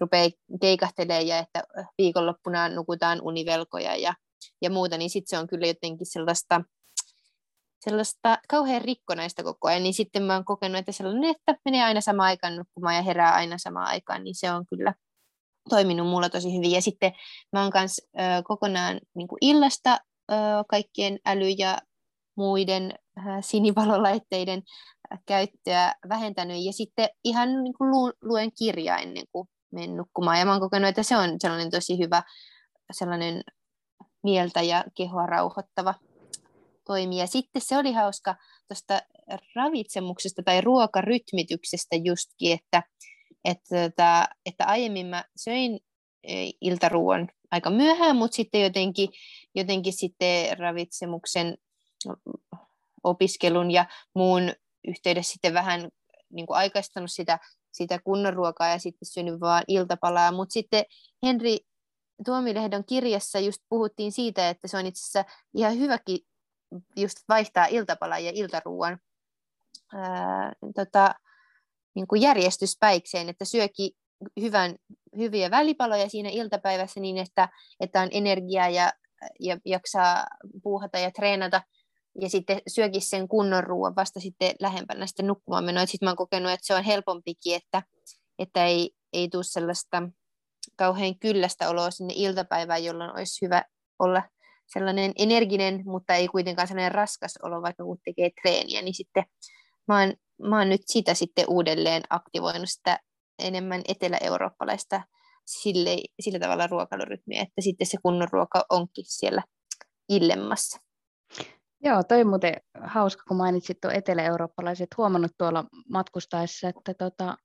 rupeaa 0.00 0.30
keikahtelemaan 0.60 1.26
ja 1.26 1.38
että 1.38 1.62
viikonloppuna 1.98 2.68
nukutaan 2.68 3.20
univelkoja 3.22 3.96
ja, 3.96 4.14
ja 4.62 4.70
muuta, 4.70 4.98
niin 4.98 5.10
sitten 5.10 5.30
se 5.30 5.38
on 5.38 5.46
kyllä 5.46 5.66
jotenkin 5.66 6.06
sellaista 6.06 6.60
sellaista 7.84 8.38
kauhean 8.48 8.82
rikkonaista 8.82 9.42
koko 9.42 9.68
ajan, 9.68 9.82
niin 9.82 9.94
sitten 9.94 10.22
mä 10.22 10.34
oon 10.34 10.44
kokenut, 10.44 10.78
että 10.78 10.92
sellainen, 10.92 11.30
että 11.30 11.56
menee 11.64 11.82
aina 11.82 12.00
sama 12.00 12.24
aikaan 12.24 12.56
nukkumaan 12.56 12.96
ja 12.96 13.02
herää 13.02 13.34
aina 13.34 13.58
samaan 13.58 13.86
aikaan, 13.86 14.24
niin 14.24 14.34
se 14.34 14.50
on 14.52 14.66
kyllä 14.66 14.94
toiminut 15.68 16.06
mulla 16.06 16.28
tosi 16.28 16.56
hyvin. 16.56 16.70
Ja 16.70 16.82
sitten 16.82 17.12
mä 17.52 17.62
oon 17.62 17.72
myös 17.74 18.00
kokonaan 18.44 19.00
niin 19.14 19.28
kuin 19.28 19.38
illasta 19.40 19.98
kaikkien 20.68 21.18
äly- 21.28 21.54
ja 21.58 21.78
muiden 22.36 22.94
ö, 23.18 23.20
sinivalolaitteiden 23.40 24.62
käyttöä 25.26 25.94
vähentänyt. 26.08 26.64
Ja 26.64 26.72
sitten 26.72 27.08
ihan 27.24 27.64
niin 27.64 27.74
kuin 27.78 27.90
lu, 27.90 28.12
luen 28.22 28.52
kirjaa 28.58 28.98
ennen 28.98 29.24
kuin 29.32 29.48
menen 29.72 29.96
nukkumaan. 29.96 30.38
Ja 30.38 30.44
mä 30.44 30.52
oon 30.52 30.60
kokenut, 30.60 30.88
että 30.88 31.02
se 31.02 31.16
on 31.16 31.30
sellainen 31.38 31.70
tosi 31.70 31.98
hyvä 31.98 32.22
sellainen 32.92 33.42
mieltä 34.24 34.62
ja 34.62 34.84
kehoa 34.96 35.26
rauhoittava 35.26 35.94
toimii. 36.84 37.18
Ja 37.18 37.26
sitten 37.26 37.62
se 37.62 37.78
oli 37.78 37.92
hauska 37.92 38.36
tuosta 38.68 39.00
ravitsemuksesta 39.54 40.42
tai 40.42 40.60
ruokarytmityksestä 40.60 41.96
justkin, 41.96 42.52
että, 42.52 42.82
että, 43.44 43.84
että, 43.84 44.28
että 44.46 44.64
aiemmin 44.66 45.06
mä 45.06 45.24
söin 45.36 45.80
e, 46.22 46.50
iltaruuan 46.60 47.28
aika 47.50 47.70
myöhään, 47.70 48.16
mutta 48.16 48.36
sitten 48.36 48.62
jotenkin, 48.62 49.08
jotenkin 49.54 49.92
sitten 49.92 50.58
ravitsemuksen 50.58 51.58
opiskelun 53.04 53.70
ja 53.70 53.86
muun 54.14 54.52
yhteydessä 54.88 55.32
sitten 55.32 55.54
vähän 55.54 55.88
niin 56.30 56.46
kuin 56.46 56.56
aikaistanut 56.56 57.12
sitä, 57.12 57.38
sitä 57.72 57.98
kunnon 57.98 58.34
ruokaa 58.34 58.68
ja 58.68 58.78
sitten 58.78 59.08
syönyt 59.08 59.40
vaan 59.40 59.64
iltapalaa, 59.68 60.32
mutta 60.32 60.52
sitten 60.52 60.84
Henri 61.26 61.58
Tuomilehdon 62.24 62.84
kirjassa 62.84 63.38
just 63.38 63.62
puhuttiin 63.68 64.12
siitä, 64.12 64.48
että 64.48 64.68
se 64.68 64.76
on 64.76 64.86
itse 64.86 65.00
asiassa 65.00 65.24
ihan 65.54 65.78
hyväkin 65.78 66.18
just 66.96 67.16
vaihtaa 67.28 67.66
iltapalan 67.66 68.24
ja 68.24 68.30
iltaruuan 68.34 68.98
tota, 70.74 71.14
niin 71.94 72.06
järjestyspäikseen, 72.20 73.28
että 73.28 73.44
syöki 73.44 73.92
hyvän, 74.40 74.76
hyviä 75.16 75.50
välipaloja 75.50 76.08
siinä 76.08 76.28
iltapäivässä 76.28 77.00
niin, 77.00 77.18
että, 77.18 77.48
että 77.80 78.00
on 78.00 78.08
energiaa 78.10 78.68
ja, 78.68 78.92
ja 79.40 79.58
jaksaa 79.64 80.26
puuhata 80.62 80.98
ja 80.98 81.10
treenata, 81.10 81.62
ja 82.20 82.28
sitten 82.30 82.60
syökin 82.68 83.02
sen 83.02 83.28
kunnon 83.28 83.64
ruoan 83.64 83.96
vasta 83.96 84.20
sitten 84.20 84.54
lähempänä 84.60 85.06
sitten 85.06 85.26
nukkumaan 85.26 85.64
menoa. 85.64 85.86
Sitten 85.86 86.06
mä 86.06 86.10
oon 86.10 86.16
kokenut, 86.16 86.52
että 86.52 86.66
se 86.66 86.74
on 86.74 86.84
helpompikin, 86.84 87.56
että, 87.56 87.82
että 88.38 88.66
ei, 88.66 88.90
ei 89.12 89.28
tule 89.28 89.44
sellaista 89.44 90.02
kauhean 90.76 91.18
kyllästä 91.18 91.70
oloa 91.70 91.90
sinne 91.90 92.14
iltapäivään, 92.16 92.84
jolloin 92.84 93.10
olisi 93.10 93.46
hyvä 93.46 93.62
olla 93.98 94.22
sellainen 94.66 95.12
energinen, 95.18 95.82
mutta 95.84 96.14
ei 96.14 96.28
kuitenkaan 96.28 96.68
sellainen 96.68 96.92
raskas 96.92 97.38
olo, 97.42 97.62
vaikka 97.62 97.84
kun 97.84 97.98
tekee 98.04 98.30
treeniä, 98.42 98.82
niin 98.82 98.94
sitten 98.94 99.24
mä 99.88 100.00
oon, 100.00 100.14
mä 100.48 100.58
oon 100.58 100.68
nyt 100.68 100.82
sitä 100.86 101.14
sitten 101.14 101.44
uudelleen 101.48 102.02
aktivoinut 102.10 102.68
sitä 102.68 103.00
enemmän 103.38 103.82
etelä-eurooppalaista 103.88 105.02
sille, 105.46 105.96
sillä 106.20 106.38
tavalla 106.38 106.66
ruokailurytmiä, 106.66 107.42
että 107.42 107.60
sitten 107.60 107.86
se 107.86 107.98
kunnon 108.02 108.28
ruoka 108.32 108.64
onkin 108.70 109.04
siellä 109.08 109.42
illemmassa. 110.08 110.80
Joo, 111.84 112.02
toi 112.02 112.24
muuten 112.24 112.54
hauska, 112.84 113.22
kun 113.28 113.36
mainitsit 113.36 113.80
tuon 113.80 113.94
etelä-eurooppalaiset, 113.94 114.88
huomannut 114.96 115.32
tuolla 115.38 115.64
matkustaessa, 115.90 116.68
että 116.68 116.94
tota, 116.94 117.36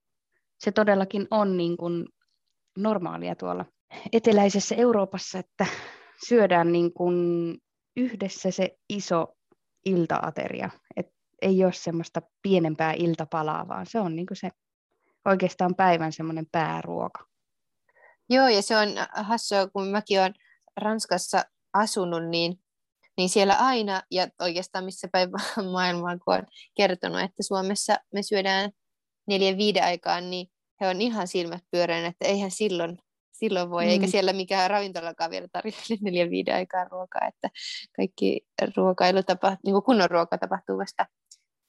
se 0.59 0.71
todellakin 0.71 1.27
on 1.31 1.57
niin 1.57 1.77
kuin 1.77 2.05
normaalia 2.81 3.35
tuolla 3.35 3.65
eteläisessä 4.13 4.75
Euroopassa, 4.75 5.39
että 5.39 5.65
syödään 6.27 6.71
niin 6.71 6.93
kuin 6.93 7.57
yhdessä 7.97 8.51
se 8.51 8.77
iso 8.89 9.27
iltaateria. 9.85 10.69
Et 10.95 11.07
ei 11.41 11.63
ole 11.63 11.73
semmoista 11.73 12.21
pienempää 12.41 12.93
iltapalaa, 12.93 13.67
vaan 13.67 13.85
se 13.85 13.99
on 13.99 14.15
niin 14.15 14.27
se 14.33 14.49
oikeastaan 15.25 15.75
päivän 15.75 16.13
semmoinen 16.13 16.45
pääruoka. 16.51 17.25
Joo, 18.29 18.47
ja 18.47 18.61
se 18.61 18.77
on 18.77 18.87
hassua, 19.13 19.67
kun 19.67 19.87
mäkin 19.87 20.19
olen 20.19 20.33
Ranskassa 20.77 21.43
asunut, 21.73 22.29
niin, 22.29 22.59
niin 23.17 23.29
siellä 23.29 23.55
aina, 23.55 24.01
ja 24.11 24.27
oikeastaan 24.41 24.85
missä 24.85 25.07
päin 25.11 25.29
maailmaa, 25.73 26.17
kun 26.17 26.35
on 26.35 26.43
kertonut, 26.77 27.21
että 27.21 27.43
Suomessa 27.43 27.97
me 28.13 28.23
syödään 28.23 28.71
neljän 29.27 29.57
viiden 29.57 29.83
aikaan, 29.83 30.29
niin 30.29 30.47
he 30.81 30.87
on 30.87 31.01
ihan 31.01 31.27
silmät 31.27 31.63
pyöreän, 31.71 32.05
että 32.05 32.25
eihän 32.25 32.51
silloin, 32.51 32.97
silloin 33.31 33.69
voi, 33.69 33.83
mm. 33.83 33.89
eikä 33.89 34.07
siellä 34.07 34.33
mikään 34.33 34.69
ravintolakaan 34.69 35.31
vielä 35.31 35.47
tarjolle 35.51 35.97
neljän 36.01 36.29
viiden 36.29 36.55
aikaan 36.55 36.91
ruokaa, 36.91 37.27
että 37.27 37.49
kaikki 37.95 38.41
ruokailu 38.77 39.23
tapahtuu, 39.23 39.61
niin 39.65 39.73
kuin 39.73 39.83
kunnon 39.83 40.09
ruoka 40.09 40.37
tapahtuu 40.37 40.77
vasta 40.77 41.05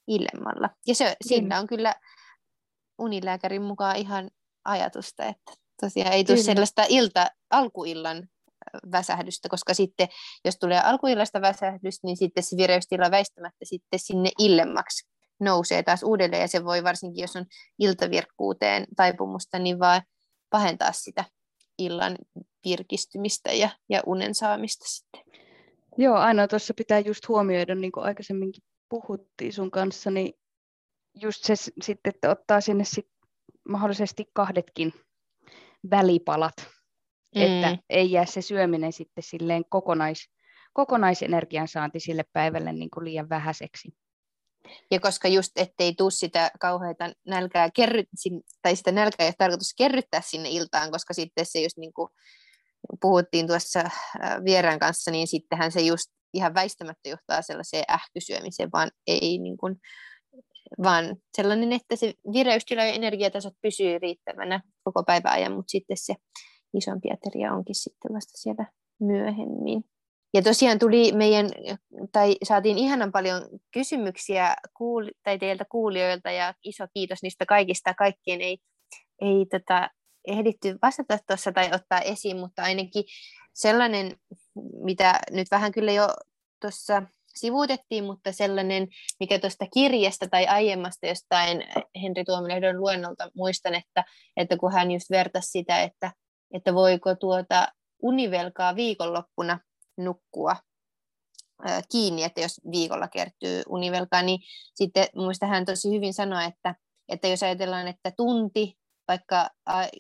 illemmalla. 0.09 0.71
Ja 0.87 0.95
se, 0.95 1.09
mm. 1.09 1.29
siinä 1.29 1.59
on 1.59 1.67
kyllä 1.67 1.95
unilääkärin 2.99 3.63
mukaan 3.63 3.97
ihan 3.97 4.31
ajatusta, 4.65 5.25
että 5.25 5.53
tosiaan 5.81 6.13
ei 6.13 6.25
tule 6.25 6.37
sellaista 6.37 6.85
ilta, 6.89 7.27
alkuillan 7.51 8.29
väsähdystä, 8.93 9.49
koska 9.49 9.75
sitten 9.75 10.09
jos 10.45 10.57
tulee 10.57 10.81
alkuillasta 10.81 11.41
väsähdystä, 11.41 12.07
niin 12.07 12.17
sitten 12.17 12.43
se 12.43 12.57
vireystila 12.57 13.11
väistämättä 13.11 13.65
sitten 13.65 13.99
sinne 13.99 14.31
illemmaksi 14.39 15.10
nousee 15.41 15.83
taas 15.83 16.03
uudelleen, 16.03 16.41
ja 16.41 16.49
se 16.49 16.65
voi 16.65 16.85
varsinkin, 16.85 17.23
jos 17.23 17.37
on 17.37 17.47
iltavirkkuuteen 17.79 18.87
taipumusta, 18.97 19.59
niin 19.59 19.79
vaan 19.79 20.03
pahentaa 20.51 20.93
sitä 20.93 21.25
illan 21.79 22.19
virkistymistä 22.65 23.53
ja, 23.53 23.71
ja 23.89 24.03
unen 24.07 24.35
saamista 24.35 24.85
sitten. 24.89 25.21
Joo, 25.99 26.17
ainoa 26.17 26.49
tuossa 26.49 26.75
pitää 26.75 26.99
just 26.99 27.29
huomioida, 27.29 27.75
niin 27.75 27.93
kuin 27.93 28.05
aikaisemminkin 28.05 28.63
puhuttiin 28.89 29.53
sun 29.53 29.71
kanssa, 29.71 30.11
niin 30.11 30.33
just 31.15 31.45
se 31.45 31.55
sitten, 31.57 32.11
että 32.15 32.31
ottaa 32.31 32.61
sinne 32.61 32.85
sit 32.85 33.09
mahdollisesti 33.69 34.25
kahdetkin 34.33 34.93
välipalat, 35.91 36.55
mm. 37.37 37.43
että 37.43 37.79
ei 37.91 38.13
jää 38.13 38.27
se 38.27 38.43
syöminen 38.43 38.93
sitten 38.93 39.25
silleen 39.25 39.65
kokonais, 39.69 40.31
kokonaisenergian 40.73 41.69
saanti 41.69 42.01
sille 42.01 42.25
päivälle 42.33 42.73
niin 42.73 42.91
kuin 42.91 43.05
liian 43.05 43.29
vähäiseksi. 43.29 43.89
Ja 44.91 45.01
koska 45.01 45.29
just 45.29 45.53
ettei 45.57 45.95
tuu 45.95 46.11
sitä 46.11 46.51
kauheita 46.61 47.13
nälkää 47.27 47.71
kerry, 47.75 48.05
tai 48.63 48.77
sitä 48.77 48.93
nälkää 48.93 49.27
ei 49.27 49.33
tarkoitus 49.39 49.75
kerryttää 49.79 50.21
sinne 50.25 50.49
iltaan, 50.51 50.91
koska 50.91 51.15
sitten 51.15 51.47
se 51.47 51.61
just 51.61 51.77
niin 51.77 51.93
kuin 51.93 52.09
puhuttiin 53.01 53.47
tuossa 53.47 53.81
äh, 53.81 54.45
vieraan 54.45 54.79
kanssa, 54.79 55.11
niin 55.11 55.27
sittenhän 55.27 55.73
se 55.73 55.81
just 55.81 56.11
ihan 56.35 56.55
väistämättä 56.55 57.09
johtaa 57.09 57.43
sellaiseen 57.43 57.85
ähkysyömiseen, 57.91 58.73
vaan 58.73 58.91
ei 59.07 59.39
niin 59.39 59.57
kuin, 59.57 59.77
vaan 60.83 61.17
sellainen, 61.37 61.73
että 61.73 61.97
se 61.97 62.15
vireystila 62.33 62.85
ja 62.85 62.93
energiatasot 62.93 63.55
pysyy 63.63 63.99
riittävänä 63.99 64.61
koko 64.85 65.03
päivän 65.05 65.33
ajan, 65.33 65.53
mutta 65.53 65.71
sitten 65.71 65.97
se 65.97 66.15
isompi 66.75 67.09
ateria 67.13 67.53
onkin 67.53 67.75
sitten 67.75 68.13
vasta 68.15 68.39
siellä 68.39 68.67
myöhemmin. 69.01 69.85
Ja 70.35 70.43
tosiaan 70.43 70.79
tuli 70.79 71.13
meidän, 71.13 71.51
tai 72.13 72.37
saatiin 72.45 72.79
ihanan 72.79 73.13
paljon 73.13 73.43
kysymyksiä 73.71 74.57
kuul, 74.77 75.07
tai 75.23 75.39
teiltä 75.39 75.65
kuulijoilta, 75.69 76.31
ja 76.31 76.55
iso 76.65 76.87
kiitos 76.95 77.23
niistä 77.23 77.47
kaikista. 77.47 77.95
Kaikkien 77.95 78.41
ei, 78.41 78.59
ei 79.21 79.47
tota, 79.51 79.91
ehditty 80.27 80.79
vastata 80.83 81.19
tuossa 81.27 81.53
tai 81.53 81.71
ottaa 81.75 82.01
esiin, 82.01 82.37
mutta 82.37 82.63
ainakin 82.63 83.05
sellainen, 83.53 84.17
mitä 84.85 85.21
nyt 85.31 85.47
vähän 85.51 85.73
kyllä 85.73 85.93
jo 85.93 86.09
tuossa 86.61 87.03
sivuutettiin, 87.35 88.05
mutta 88.05 88.33
sellainen, 88.33 88.89
mikä 89.21 89.39
tuosta 89.39 89.67
kirjasta 89.75 90.29
tai 90.29 90.47
aiemmasta 90.47 91.07
jostain 91.07 91.65
Henri 92.03 92.25
Tuomilehdon 92.25 92.81
luennolta 92.81 93.31
muistan, 93.35 93.75
että, 93.75 94.05
että 94.37 94.57
kun 94.57 94.73
hän 94.73 94.91
just 94.91 95.11
vertasi 95.11 95.51
sitä, 95.51 95.83
että, 95.83 96.13
että 96.55 96.75
voiko 96.75 97.15
tuota 97.15 97.69
univelkaa 98.03 98.77
viikonloppuna 98.77 99.59
nukkua 100.05 100.57
kiinni, 101.93 102.25
että 102.25 102.41
jos 102.41 102.61
viikolla 102.71 103.09
kertyy 103.09 103.63
univelkaa, 103.69 104.23
niin 104.23 104.41
sitten 104.75 105.07
muista 105.15 105.47
hän 105.47 105.65
tosi 105.65 105.91
hyvin 105.91 106.15
sanoi, 106.15 106.45
että, 106.45 106.75
että 107.09 107.29
jos 107.29 107.43
ajatellaan, 107.43 107.89
että 107.89 108.13
tunti, 108.17 108.79
vaikka 109.09 109.51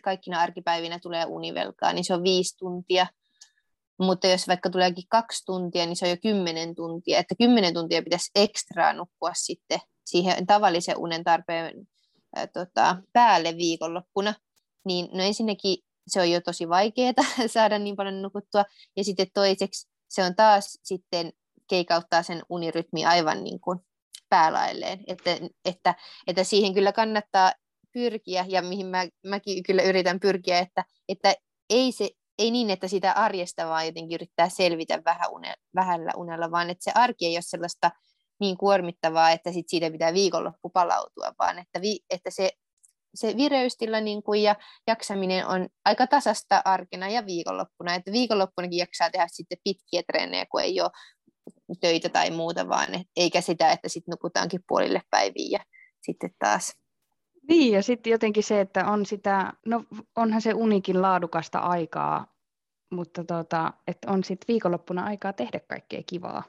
kaikkina 0.04 0.40
arkipäivinä 0.40 0.98
tulee 0.98 1.24
univelkaa, 1.24 1.92
niin 1.92 2.04
se 2.04 2.14
on 2.14 2.22
viisi 2.22 2.56
tuntia, 2.58 3.06
mutta 3.98 4.26
jos 4.26 4.48
vaikka 4.48 4.70
tuleekin 4.70 5.04
kaksi 5.08 5.44
tuntia, 5.46 5.86
niin 5.86 5.96
se 5.96 6.04
on 6.04 6.10
jo 6.10 6.16
kymmenen 6.22 6.74
tuntia, 6.74 7.18
että 7.18 7.34
kymmenen 7.38 7.74
tuntia 7.74 8.02
pitäisi 8.02 8.30
ekstraa 8.34 8.92
nukkua 8.92 9.30
sitten 9.34 9.80
siihen 10.04 10.46
tavallisen 10.46 10.98
unen 10.98 11.24
tarpeen 11.24 11.88
ää, 12.36 12.46
tota, 12.46 12.96
päälle 13.12 13.56
viikonloppuna, 13.56 14.34
niin 14.84 15.08
no 15.12 15.22
ensinnäkin 15.22 15.76
se 16.08 16.20
on 16.20 16.30
jo 16.30 16.40
tosi 16.40 16.68
vaikeaa 16.68 17.12
saada 17.46 17.78
niin 17.78 17.96
paljon 17.96 18.22
nukuttua, 18.22 18.64
ja 18.96 19.04
sitten 19.04 19.26
toiseksi 19.34 19.89
se 20.10 20.24
on 20.24 20.34
taas 20.34 20.78
sitten 20.82 21.32
keikauttaa 21.68 22.22
sen 22.22 22.42
unirytmi 22.48 23.04
aivan 23.04 23.44
niin 23.44 23.60
kuin 23.60 23.78
päälailleen, 24.28 25.00
että, 25.06 25.30
että, 25.64 25.94
että 26.26 26.44
siihen 26.44 26.74
kyllä 26.74 26.92
kannattaa 26.92 27.52
pyrkiä, 27.92 28.44
ja 28.48 28.62
mihin 28.62 28.86
mä, 28.86 29.06
mäkin 29.26 29.62
kyllä 29.62 29.82
yritän 29.82 30.20
pyrkiä, 30.20 30.58
että, 30.58 30.84
että 31.08 31.34
ei, 31.70 31.92
se, 31.92 32.10
ei 32.38 32.50
niin, 32.50 32.70
että 32.70 32.88
sitä 32.88 33.12
arjesta 33.12 33.66
vaan 33.66 33.86
jotenkin 33.86 34.14
yrittää 34.14 34.48
selvitä 34.48 35.02
vähän 35.04 35.30
une, 35.30 35.54
vähällä 35.74 36.12
unella, 36.16 36.50
vaan 36.50 36.70
että 36.70 36.84
se 36.84 36.92
arki 36.94 37.26
ei 37.26 37.36
ole 37.36 37.42
sellaista 37.42 37.90
niin 38.40 38.56
kuormittavaa, 38.56 39.30
että 39.30 39.52
sit 39.52 39.68
siitä 39.68 39.90
pitää 39.90 40.14
viikonloppu 40.14 40.70
palautua, 40.70 41.32
vaan 41.38 41.58
että, 41.58 41.80
vi, 41.80 41.98
että 42.10 42.30
se 42.30 42.50
se 43.14 43.36
vireystila 43.36 44.00
niin 44.00 44.22
kuin, 44.22 44.42
ja 44.42 44.56
jaksaminen 44.86 45.46
on 45.46 45.68
aika 45.84 46.06
tasasta 46.06 46.62
arkena 46.64 47.08
ja 47.08 47.26
viikonloppuna. 47.26 47.94
Että 47.94 48.12
viikonloppunakin 48.12 48.78
jaksaa 48.78 49.10
tehdä 49.10 49.26
sitten 49.30 49.58
pitkiä 49.64 50.02
treenejä, 50.02 50.46
kun 50.46 50.60
ei 50.60 50.80
ole 50.80 50.90
töitä 51.80 52.08
tai 52.08 52.30
muuta, 52.30 52.68
vaan 52.68 52.94
et, 52.94 53.06
eikä 53.16 53.40
sitä, 53.40 53.72
että 53.72 53.88
sitten 53.88 54.12
nukutaankin 54.12 54.60
puolille 54.68 55.02
päiviin 55.10 55.50
ja 55.50 55.60
sitten 56.02 56.30
taas. 56.38 56.76
Niin, 57.48 57.72
ja 57.72 57.82
sitten 57.82 58.10
jotenkin 58.10 58.42
se, 58.42 58.60
että 58.60 58.86
on 58.86 59.06
sitä, 59.06 59.52
no 59.66 59.84
onhan 60.16 60.42
se 60.42 60.54
unikin 60.54 61.02
laadukasta 61.02 61.58
aikaa, 61.58 62.26
mutta 62.90 63.24
tota, 63.24 63.72
että 63.86 64.10
on 64.10 64.24
sitten 64.24 64.48
viikonloppuna 64.48 65.04
aikaa 65.04 65.32
tehdä 65.32 65.60
kaikkea 65.68 66.02
kivaa 66.06 66.42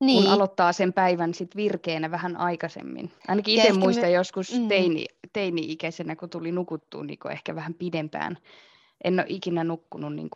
niin. 0.00 0.22
kun 0.22 0.32
aloittaa 0.32 0.72
sen 0.72 0.92
päivän 0.92 1.34
sit 1.34 1.56
virkeänä 1.56 2.10
vähän 2.10 2.36
aikaisemmin. 2.36 3.12
Ainakin 3.28 3.54
itse 3.54 3.72
muistan 3.72 4.04
me... 4.04 4.10
joskus 4.10 4.58
mm. 4.58 4.68
teini, 4.68 5.06
teini-ikäisenä, 5.32 6.16
kun 6.16 6.30
tuli 6.30 6.52
nukuttua 6.52 7.04
niin 7.04 7.18
ehkä 7.30 7.54
vähän 7.54 7.74
pidempään. 7.74 8.38
En 9.04 9.14
ole 9.14 9.26
ikinä 9.28 9.64
nukkunut 9.64 10.14
niin 10.14 10.30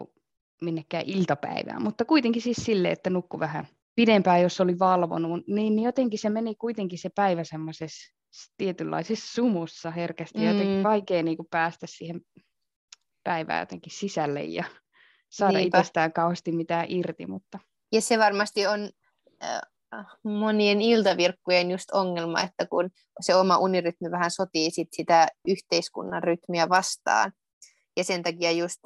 minnekään 0.62 1.04
iltapäivään, 1.06 1.82
mutta 1.82 2.04
kuitenkin 2.04 2.42
siis 2.42 2.56
sille, 2.56 2.90
että 2.90 3.10
nukku 3.10 3.40
vähän 3.40 3.66
pidempään, 3.94 4.42
jos 4.42 4.60
oli 4.60 4.78
valvonut, 4.78 5.46
niin 5.46 5.78
jotenkin 5.78 6.18
se 6.18 6.30
meni 6.30 6.54
kuitenkin 6.54 6.98
se 6.98 7.08
päivä 7.08 7.44
semmoisessa 7.44 8.14
tietynlaisessa 8.56 9.34
sumussa 9.34 9.90
herkästi. 9.90 10.38
Mm. 10.38 10.44
Jotenkin 10.44 10.82
vaikea 10.82 11.22
niin 11.22 11.38
päästä 11.50 11.86
siihen 11.86 12.20
päivään 13.24 13.60
jotenkin 13.60 13.92
sisälle 13.92 14.44
ja 14.44 14.64
saada 15.28 15.58
Niinpä. 15.58 15.78
itsestään 15.78 16.12
kauheasti 16.12 16.52
mitään 16.52 16.86
irti. 16.88 17.26
Mutta... 17.26 17.58
Ja 17.92 18.00
se 18.00 18.18
varmasti 18.18 18.66
on 18.66 18.90
monien 20.24 20.82
iltavirkkujen 20.82 21.70
just 21.70 21.90
ongelma, 21.90 22.40
että 22.40 22.66
kun 22.66 22.90
se 23.20 23.34
oma 23.34 23.58
unirytmi 23.58 24.10
vähän 24.10 24.30
sotii 24.30 24.70
sit 24.70 24.88
sitä 24.92 25.28
yhteiskunnan 25.48 26.22
rytmiä 26.22 26.68
vastaan. 26.68 27.32
Ja 27.96 28.04
sen 28.04 28.22
takia 28.22 28.50
just, 28.50 28.80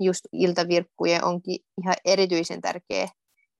just 0.00 0.20
iltavirkkujen 0.32 1.24
onkin 1.24 1.58
ihan 1.82 1.94
erityisen 2.04 2.60
tärkeä 2.60 3.08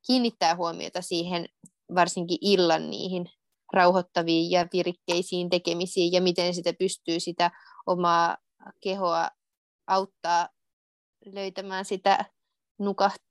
kiinnittää 0.06 0.56
huomiota 0.56 1.02
siihen 1.02 1.46
varsinkin 1.94 2.38
illan 2.40 2.90
niihin 2.90 3.26
rauhoittaviin 3.72 4.50
ja 4.50 4.66
virikkeisiin 4.72 5.50
tekemisiin 5.50 6.12
ja 6.12 6.20
miten 6.20 6.54
sitä 6.54 6.72
pystyy 6.78 7.20
sitä 7.20 7.50
omaa 7.86 8.36
kehoa 8.82 9.30
auttaa 9.86 10.48
löytämään 11.26 11.84
sitä 11.84 12.24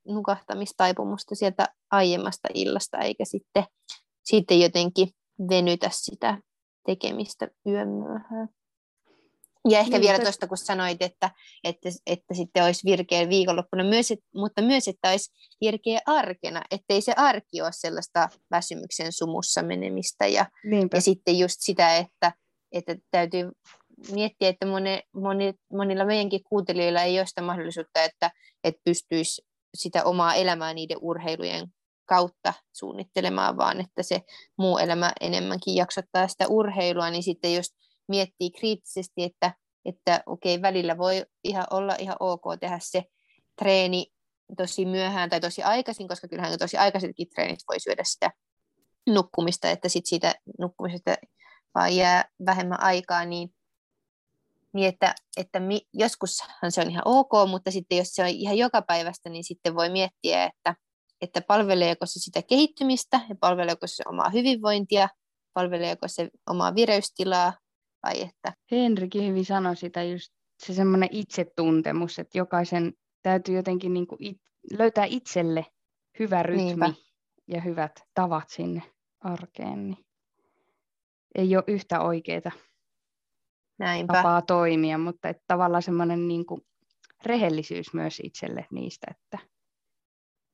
nukahtamistaipumusta 0.07 1.35
sieltä 1.35 1.67
aiemmasta 1.91 2.47
illasta, 2.53 2.97
eikä 2.97 3.25
sitten, 3.25 3.63
sitten 4.23 4.59
jotenkin 4.61 5.09
venytä 5.49 5.89
sitä 5.91 6.37
tekemistä 6.85 7.47
yön 7.67 7.89
myöhään. 7.89 8.49
Ja 9.69 9.79
ehkä 9.79 9.91
niin, 9.91 10.01
vielä 10.01 10.19
tuosta, 10.19 10.47
kun 10.47 10.57
sanoit, 10.57 11.01
että, 11.01 11.29
että, 11.63 11.89
että 12.05 12.33
sitten 12.33 12.63
olisi 12.63 12.85
virkeä 12.85 13.29
viikonloppuna, 13.29 13.83
myös, 13.83 14.13
mutta 14.35 14.61
myös, 14.61 14.87
että 14.87 15.09
olisi 15.09 15.33
virkeä 15.61 15.99
arkena, 16.05 16.61
ettei 16.71 17.01
se 17.01 17.13
arki 17.17 17.61
ole 17.61 17.71
sellaista 17.71 18.29
väsymyksen 18.51 19.11
sumussa 19.11 19.63
menemistä. 19.63 20.27
Ja, 20.27 20.45
ja 20.93 21.01
sitten 21.01 21.39
just 21.39 21.55
sitä, 21.59 21.97
että, 21.97 22.33
että 22.71 22.95
täytyy 23.11 23.51
miettiä, 24.11 24.49
että 24.49 24.65
moni, 24.65 24.99
moni, 25.13 25.53
monilla 25.73 26.05
meidänkin 26.05 26.43
kuuntelijoilla 26.43 27.01
ei 27.01 27.19
ole 27.19 27.25
sitä 27.25 27.41
mahdollisuutta, 27.41 28.03
että, 28.03 28.31
että 28.63 28.81
pystyisi 28.83 29.41
sitä 29.75 30.03
omaa 30.03 30.33
elämää 30.33 30.73
niiden 30.73 30.97
urheilujen 31.01 31.67
kautta 32.05 32.53
suunnittelemaan, 32.73 33.57
vaan 33.57 33.79
että 33.79 34.03
se 34.03 34.21
muu 34.57 34.77
elämä 34.77 35.11
enemmänkin 35.21 35.75
jaksottaa 35.75 36.27
sitä 36.27 36.47
urheilua, 36.47 37.09
niin 37.09 37.23
sitten 37.23 37.55
just 37.55 37.71
miettii 38.07 38.51
kriittisesti, 38.51 39.23
että, 39.23 39.53
että 39.85 40.23
okei, 40.25 40.61
välillä 40.61 40.97
voi 40.97 41.25
ihan 41.43 41.67
olla 41.71 41.95
ihan 41.99 42.15
ok 42.19 42.43
tehdä 42.59 42.79
se 42.81 43.03
treeni 43.55 44.05
tosi 44.57 44.85
myöhään 44.85 45.29
tai 45.29 45.39
tosi 45.39 45.63
aikaisin, 45.63 46.07
koska 46.07 46.27
kyllähän 46.27 46.59
tosi 46.59 46.77
aikaisetkin 46.77 47.29
treenit 47.29 47.59
voi 47.69 47.79
syödä 47.79 48.03
sitä 48.03 48.31
nukkumista, 49.09 49.69
että 49.69 49.89
sit 49.89 50.05
siitä 50.05 50.35
nukkumisesta 50.59 51.15
vaan 51.75 51.95
jää 51.95 52.25
vähemmän 52.45 52.83
aikaa, 52.83 53.25
niin, 53.25 53.54
niin 54.75 54.89
että, 54.89 55.15
että 55.37 55.59
mi, 55.59 55.81
joskushan 55.93 56.71
se 56.71 56.81
on 56.81 56.89
ihan 56.89 57.03
ok, 57.05 57.31
mutta 57.49 57.71
sitten 57.71 57.97
jos 57.97 58.07
se 58.07 58.23
on 58.23 58.29
ihan 58.29 58.57
joka 58.57 58.81
päivästä, 58.81 59.29
niin 59.29 59.43
sitten 59.43 59.75
voi 59.75 59.89
miettiä, 59.89 60.43
että, 60.43 60.75
että 61.21 61.41
palveleeko 61.41 62.05
se 62.05 62.19
sitä 62.19 62.41
kehittymistä 62.41 63.21
ja 63.29 63.35
palveleeko 63.39 63.87
se 63.87 64.03
omaa 64.07 64.29
hyvinvointia, 64.29 65.09
palveleeko 65.53 66.07
se 66.07 66.29
omaa 66.49 66.75
vireystilaa 66.75 67.53
vai 68.03 68.21
että... 68.21 68.53
Henrikin 68.71 69.27
hyvin 69.27 69.45
sanoi 69.45 69.75
sitä 69.75 70.03
just 70.03 70.33
se 70.63 70.73
semmoinen 70.73 71.09
itsetuntemus, 71.11 72.19
että 72.19 72.37
jokaisen 72.37 72.93
täytyy 73.21 73.55
jotenkin 73.55 73.93
niin 73.93 74.07
kuin 74.07 74.23
it, 74.23 74.37
löytää 74.79 75.05
itselle 75.05 75.65
hyvä 76.19 76.43
rytmi 76.43 76.63
Niinpä. 76.63 76.93
ja 77.47 77.61
hyvät 77.61 77.91
tavat 78.13 78.49
sinne 78.49 78.81
arkeen. 79.19 79.87
Niin 79.87 80.05
ei 81.35 81.55
ole 81.55 81.63
yhtä 81.67 82.01
oikeaa 82.01 82.51
Näinpä. 83.79 84.13
tapaa 84.13 84.41
toimia, 84.41 84.97
mutta 84.97 85.29
että 85.29 85.43
tavallaan 85.47 85.83
semmoinen 85.83 86.27
niin 86.27 86.45
kuin 86.45 86.61
rehellisyys 87.25 87.93
myös 87.93 88.19
itselle 88.23 88.67
niistä, 88.71 89.07
että 89.11 89.47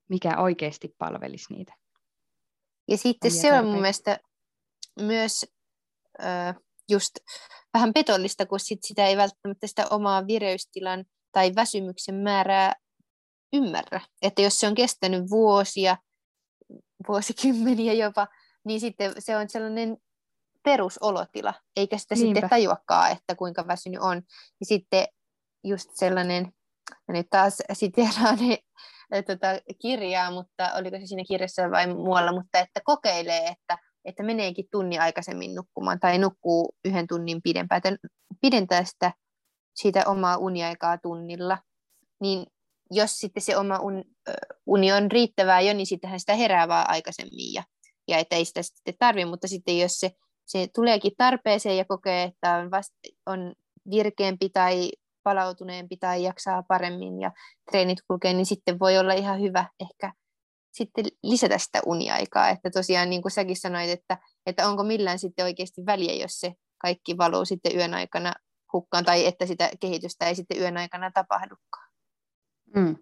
mikä 0.09 0.37
oikeasti 0.37 0.95
palvelisi 0.97 1.53
niitä. 1.53 1.73
Ja 2.87 2.97
sitten 2.97 3.31
se 3.31 3.53
on 3.53 3.65
mun 3.65 3.81
mielestä 3.81 4.19
myös 4.99 5.45
äh, 6.23 6.55
just 6.89 7.11
vähän 7.73 7.93
petollista, 7.93 8.45
kun 8.45 8.59
sit 8.59 8.79
sitä 8.83 9.05
ei 9.05 9.17
välttämättä 9.17 9.67
sitä 9.67 9.87
omaa 9.89 10.27
vireystilan 10.27 11.05
tai 11.31 11.51
väsymyksen 11.55 12.15
määrää 12.15 12.75
ymmärrä. 13.53 14.01
Että 14.21 14.41
jos 14.41 14.59
se 14.59 14.67
on 14.67 14.75
kestänyt 14.75 15.29
vuosia, 15.29 15.97
vuosikymmeniä 17.07 17.93
jopa, 17.93 18.27
niin 18.65 18.79
sitten 18.79 19.13
se 19.19 19.37
on 19.37 19.49
sellainen 19.49 19.97
perusolotila, 20.63 21.53
eikä 21.75 21.97
sitä 21.97 22.15
Niinpä. 22.15 22.35
sitten 22.35 22.49
tajuakaan, 22.49 23.11
että 23.11 23.35
kuinka 23.35 23.67
väsynyt 23.67 24.01
on. 24.01 24.21
Ja 24.59 24.65
sitten 24.65 25.07
just 25.63 25.89
sellainen, 25.93 26.53
ja 27.07 27.13
nyt 27.13 27.27
taas 27.29 27.57
siteraan 27.73 28.37
tota, 29.27 29.47
kirjaa, 29.81 30.31
mutta 30.31 30.73
oliko 30.73 30.97
se 30.99 31.05
siinä 31.05 31.23
kirjassa 31.27 31.71
vai 31.71 31.87
muualla, 31.87 32.31
mutta 32.31 32.59
että 32.59 32.81
kokeilee, 32.83 33.47
että, 33.47 33.77
että 34.05 34.23
meneekin 34.23 34.65
tunnin 34.71 35.01
aikaisemmin 35.01 35.55
nukkumaan 35.55 35.99
tai 35.99 36.17
nukkuu 36.17 36.75
yhden 36.85 37.07
tunnin 37.07 37.41
pidempään, 37.41 37.77
että 37.77 38.07
pidentää 38.41 38.83
sitä 38.83 39.11
siitä 39.75 40.03
omaa 40.05 40.37
uniaikaa 40.37 40.97
tunnilla, 40.97 41.57
niin 42.21 42.45
jos 42.91 43.11
sitten 43.11 43.43
se 43.43 43.57
oma 43.57 43.79
un, 43.79 44.03
uni 44.65 44.91
on 44.91 45.11
riittävää 45.11 45.61
jo, 45.61 45.73
niin 45.73 45.85
sittenhän 45.85 46.19
sitä 46.19 46.35
herää 46.35 46.67
vaan 46.67 46.89
aikaisemmin 46.89 47.53
ja, 47.53 47.63
ja 48.07 48.17
että 48.17 48.35
ei 48.35 48.45
sitä 48.45 48.61
sitten 48.61 48.93
tarvitse, 48.99 49.25
mutta 49.25 49.47
sitten 49.47 49.79
jos 49.79 49.99
se, 49.99 50.11
se 50.45 50.67
tuleekin 50.75 51.11
tarpeeseen 51.17 51.77
ja 51.77 51.85
kokee, 51.85 52.23
että 52.23 52.55
on, 52.55 52.71
vast, 52.71 52.93
on 53.25 53.53
virkeämpi 53.89 54.49
tai 54.49 54.91
palautuneempi 55.23 55.97
tai 55.97 56.23
jaksaa 56.23 56.63
paremmin 56.63 57.21
ja 57.21 57.31
treenit 57.71 57.99
kulkee, 58.07 58.33
niin 58.33 58.45
sitten 58.45 58.79
voi 58.79 58.97
olla 58.97 59.13
ihan 59.13 59.41
hyvä 59.41 59.65
ehkä 59.79 60.13
sitten 60.71 61.05
lisätä 61.23 61.57
sitä 61.57 61.81
uniaikaa. 61.85 62.49
Että 62.49 62.69
tosiaan 62.69 63.09
niin 63.09 63.21
kuin 63.21 63.31
säkin 63.31 63.55
sanoit, 63.55 63.89
että, 63.89 64.17
että 64.45 64.67
onko 64.67 64.83
millään 64.83 65.19
sitten 65.19 65.45
oikeasti 65.45 65.85
väliä, 65.85 66.13
jos 66.13 66.39
se 66.39 66.53
kaikki 66.77 67.17
valuu 67.17 67.45
sitten 67.45 67.75
yön 67.75 67.93
aikana 67.93 68.33
hukkaan 68.73 69.05
tai 69.05 69.25
että 69.25 69.45
sitä 69.45 69.69
kehitystä 69.79 70.25
ei 70.25 70.35
sitten 70.35 70.59
yön 70.59 70.77
aikana 70.77 71.11
tapahdukaan. 71.11 71.91
Mm. 72.75 72.95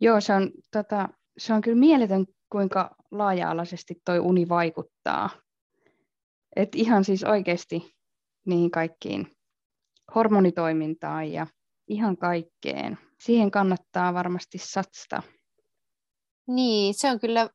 Joo, 0.00 0.20
se 0.20 0.32
on, 0.32 0.50
tota, 0.70 1.08
se 1.38 1.54
on 1.54 1.60
kyllä 1.60 1.78
mieletön, 1.78 2.26
kuinka 2.52 2.96
laaja-alaisesti 3.10 3.94
toi 4.04 4.18
uni 4.18 4.48
vaikuttaa. 4.48 5.30
Et 6.60 6.74
ihan 6.74 7.04
siis 7.04 7.24
oikeasti 7.24 7.94
niihin 8.46 8.70
kaikkiin 8.70 9.36
hormonitoimintaan 10.14 11.32
ja 11.32 11.46
ihan 11.88 12.16
kaikkeen. 12.16 12.98
Siihen 13.20 13.50
kannattaa 13.50 14.14
varmasti 14.14 14.58
satsata. 14.58 15.22
Niin, 16.46 16.94
se 16.94 17.10
on 17.10 17.20
kyllä 17.20 17.48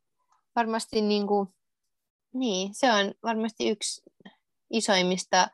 varmasti 0.56 1.00
niin 1.00 1.26
kuin, 1.26 1.48
niin, 2.34 2.74
se 2.74 2.92
on 2.92 3.14
varmasti 3.22 3.68
yksi 3.68 4.02
isoimmista 4.70 5.40
äh, 5.40 5.48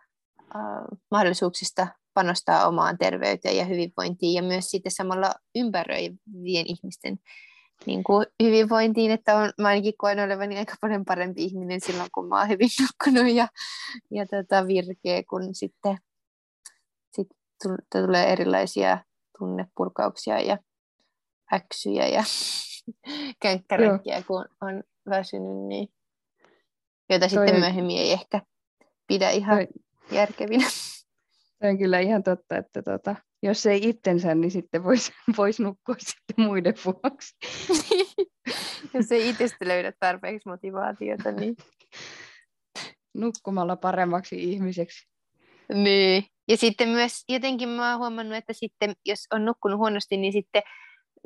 mahdollisuuksista 1.10 1.86
panostaa 2.14 2.68
omaan 2.68 2.98
terveyteen 2.98 3.56
ja 3.56 3.64
hyvinvointiin 3.64 4.34
ja 4.34 4.42
myös 4.42 4.70
sitten 4.70 4.92
samalla 4.92 5.34
ympäröivien 5.54 6.66
ihmisten 6.66 7.18
niin 7.86 8.04
kuin 8.04 8.26
hyvinvointiin, 8.42 9.10
että 9.10 9.36
on, 9.36 9.50
mä 9.60 9.68
ainakin 9.68 9.94
koen 9.98 10.20
olevani 10.20 10.58
aika 10.58 10.74
paljon 10.80 11.04
parempi 11.04 11.44
ihminen 11.44 11.80
silloin, 11.80 12.10
kun 12.14 12.28
mä 12.28 12.38
oon 12.38 12.48
hyvin 12.48 12.68
nukkunut 12.80 13.34
ja, 13.34 13.48
ja 14.10 14.26
tota 14.26 14.66
virkeä, 14.66 15.22
kun 15.30 15.54
sitten 15.54 15.96
sit 17.16 17.28
tulee 17.92 18.32
erilaisia 18.32 18.98
tunnepurkauksia 19.38 20.40
ja 20.40 20.58
äksyjä 21.52 22.06
ja 22.06 22.22
känkkäräkkiä, 23.42 24.22
kun 24.26 24.44
on 24.60 24.82
väsynyt, 25.08 25.66
niin, 25.68 25.88
joita 27.10 27.28
Toi... 27.28 27.28
sitten 27.28 27.60
myöhemmin 27.60 27.98
ei 27.98 28.12
ehkä 28.12 28.40
pidä 29.06 29.30
ihan 29.30 29.56
Toi 29.56 29.68
järkevinä. 30.10 30.70
Se 31.60 31.68
on 31.68 31.78
kyllä 31.78 32.00
ihan 32.00 32.22
totta, 32.22 32.56
että 32.56 32.82
tota, 32.82 33.16
jos 33.42 33.66
ei 33.66 33.88
itsensä, 33.88 34.34
niin 34.34 34.50
sitten 34.50 34.84
voisi 34.84 35.12
vois 35.36 35.60
nukkua 35.60 35.94
sitten 35.98 36.44
muiden 36.44 36.74
vuoksi. 36.84 37.36
jos 38.94 39.12
ei 39.12 39.28
itsestä 39.28 39.68
löydä 39.68 39.92
tarpeeksi 40.00 40.48
motivaatiota, 40.48 41.32
niin... 41.32 41.56
Nukkumalla 43.14 43.76
paremmaksi 43.76 44.52
ihmiseksi. 44.52 45.08
Niin. 45.74 46.24
Ja 46.48 46.56
sitten 46.56 46.88
myös 46.88 47.24
jotenkin 47.28 47.68
mä 47.68 47.90
oon 47.90 47.98
huomannut, 47.98 48.36
että 48.36 48.52
sitten 48.52 48.92
jos 49.06 49.26
on 49.32 49.44
nukkunut 49.44 49.78
huonosti, 49.78 50.16
niin 50.16 50.32
sitten 50.32 50.62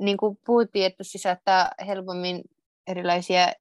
niin 0.01 0.17
kuin 0.17 0.39
puhuttiin, 0.47 0.87
että 0.87 1.05
se 1.05 1.19
saattaa 1.19 1.71
helpommin 1.87 2.43
erilaisia 2.87 3.53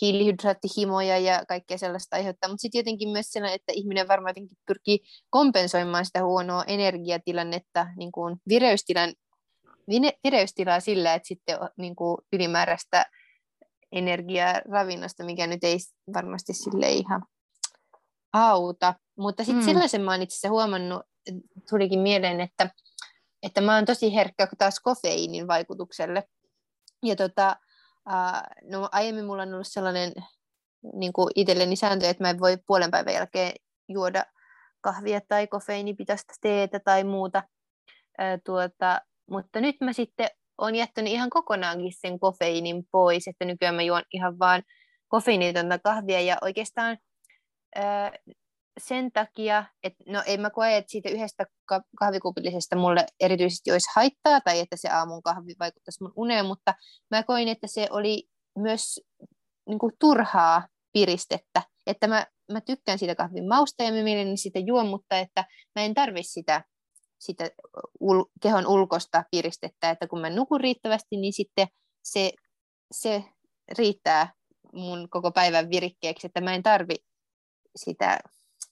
hiilihydraattihimoja 0.00 1.18
ja 1.18 1.44
kaikkea 1.48 1.78
sellaista 1.78 2.16
aiheuttaa, 2.16 2.48
mutta 2.50 2.62
sitten 2.62 2.78
jotenkin 2.78 3.08
myös 3.08 3.26
sellainen, 3.26 3.54
että 3.54 3.72
ihminen 3.72 4.08
varmaan 4.08 4.30
jotenkin 4.30 4.58
pyrkii 4.66 5.00
kompensoimaan 5.30 6.04
sitä 6.04 6.24
huonoa 6.24 6.64
energiatilannetta, 6.66 7.86
niin 7.96 8.12
kuin 8.12 8.36
vireystilan, 8.48 9.14
vireystilaa 10.24 10.80
sillä, 10.80 11.14
että 11.14 11.28
sitten 11.28 11.58
niin 11.78 11.96
kuin 11.96 12.18
ylimääräistä 12.32 13.06
energiaa 13.92 14.60
ravinnosta, 14.70 15.24
mikä 15.24 15.46
nyt 15.46 15.64
ei 15.64 15.78
varmasti 16.14 16.52
sille 16.52 16.92
ihan 16.92 17.22
auta. 18.32 18.94
Mutta 19.18 19.44
sitten 19.44 19.62
mm. 19.62 19.66
sellaisen 19.66 20.02
mä 20.02 20.10
oon 20.10 20.22
itse 20.22 20.34
asiassa 20.34 20.48
huomannut, 20.48 21.02
tulikin 21.70 22.00
mieleen, 22.00 22.40
että, 22.40 22.70
että 23.42 23.60
mä 23.60 23.74
oon 23.74 23.84
tosi 23.84 24.14
herkkä 24.14 24.48
taas 24.58 24.80
kofeiinin 24.80 25.48
vaikutukselle. 25.48 26.24
Ja 27.04 27.16
tota, 27.16 27.56
Uh, 28.08 28.70
no 28.70 28.88
aiemmin 28.92 29.24
mulla 29.24 29.42
on 29.42 29.54
ollut 29.54 29.66
sellainen 29.66 30.12
niin 30.94 31.12
kuin 31.12 31.30
itselleni 31.34 31.76
sääntö, 31.76 32.08
että 32.08 32.24
mä 32.24 32.30
en 32.30 32.40
voi 32.40 32.56
puolen 32.66 32.90
päivän 32.90 33.14
jälkeen 33.14 33.52
juoda 33.88 34.24
kahvia 34.80 35.20
tai 35.28 35.46
kofeiinipitoista 35.46 36.34
teetä 36.40 36.80
tai 36.80 37.04
muuta. 37.04 37.42
Uh, 38.18 38.40
tuota, 38.44 39.00
mutta 39.30 39.60
nyt 39.60 39.76
mä 39.80 39.92
sitten 39.92 40.28
olen 40.58 40.74
jättänyt 40.74 41.12
ihan 41.12 41.30
kokonaankin 41.30 41.92
sen 42.00 42.18
kofeiinin 42.18 42.86
pois, 42.92 43.28
että 43.28 43.44
nykyään 43.44 43.74
mä 43.74 43.82
juon 43.82 44.02
ihan 44.12 44.38
vaan 44.38 44.62
kofeiinitonta 45.08 45.78
kahvia 45.78 46.20
ja 46.20 46.36
oikeastaan 46.42 46.98
sen 48.78 49.12
takia, 49.12 49.64
että 49.82 50.04
no 50.06 50.22
en 50.26 50.40
mä 50.40 50.50
koe, 50.50 50.76
että 50.76 50.90
siitä 50.90 51.08
yhdestä 51.08 51.46
kahvikupillisesta 51.98 52.76
mulle 52.76 53.06
erityisesti 53.20 53.72
olisi 53.72 53.90
haittaa 53.96 54.40
tai 54.40 54.60
että 54.60 54.76
se 54.76 54.88
aamun 54.88 55.22
kahvi 55.22 55.54
vaikuttaisi 55.60 56.02
mun 56.02 56.12
uneen, 56.16 56.46
mutta 56.46 56.74
mä 57.10 57.22
koin, 57.22 57.48
että 57.48 57.66
se 57.66 57.88
oli 57.90 58.28
myös 58.58 59.00
niin 59.68 59.78
kuin, 59.78 59.92
turhaa 60.00 60.68
piristettä, 60.92 61.62
että 61.86 62.06
mä, 62.06 62.26
mä 62.52 62.60
tykkään 62.60 62.98
siitä 62.98 63.14
kahvin 63.14 63.48
mausta 63.48 63.82
ja 63.82 63.92
mä 63.92 64.02
mielelläni 64.02 64.36
sitä 64.36 64.58
juon, 64.58 64.86
mutta 64.86 65.18
että 65.18 65.44
mä 65.74 65.82
en 65.82 65.94
tarvi 65.94 66.22
sitä, 66.22 66.64
sitä 67.18 67.50
ul, 68.00 68.24
kehon 68.42 68.66
ulkosta 68.66 69.24
piristettä, 69.30 69.90
että 69.90 70.06
kun 70.06 70.20
mä 70.20 70.30
nukun 70.30 70.60
riittävästi, 70.60 71.16
niin 71.16 71.32
sitten 71.32 71.68
se, 72.04 72.32
se 72.92 73.24
riittää 73.78 74.32
mun 74.72 75.08
koko 75.10 75.32
päivän 75.32 75.70
virikkeeksi, 75.70 76.26
että 76.26 76.40
mä 76.40 76.54
en 76.54 76.62
tarvi 76.62 76.94
sitä 77.76 78.18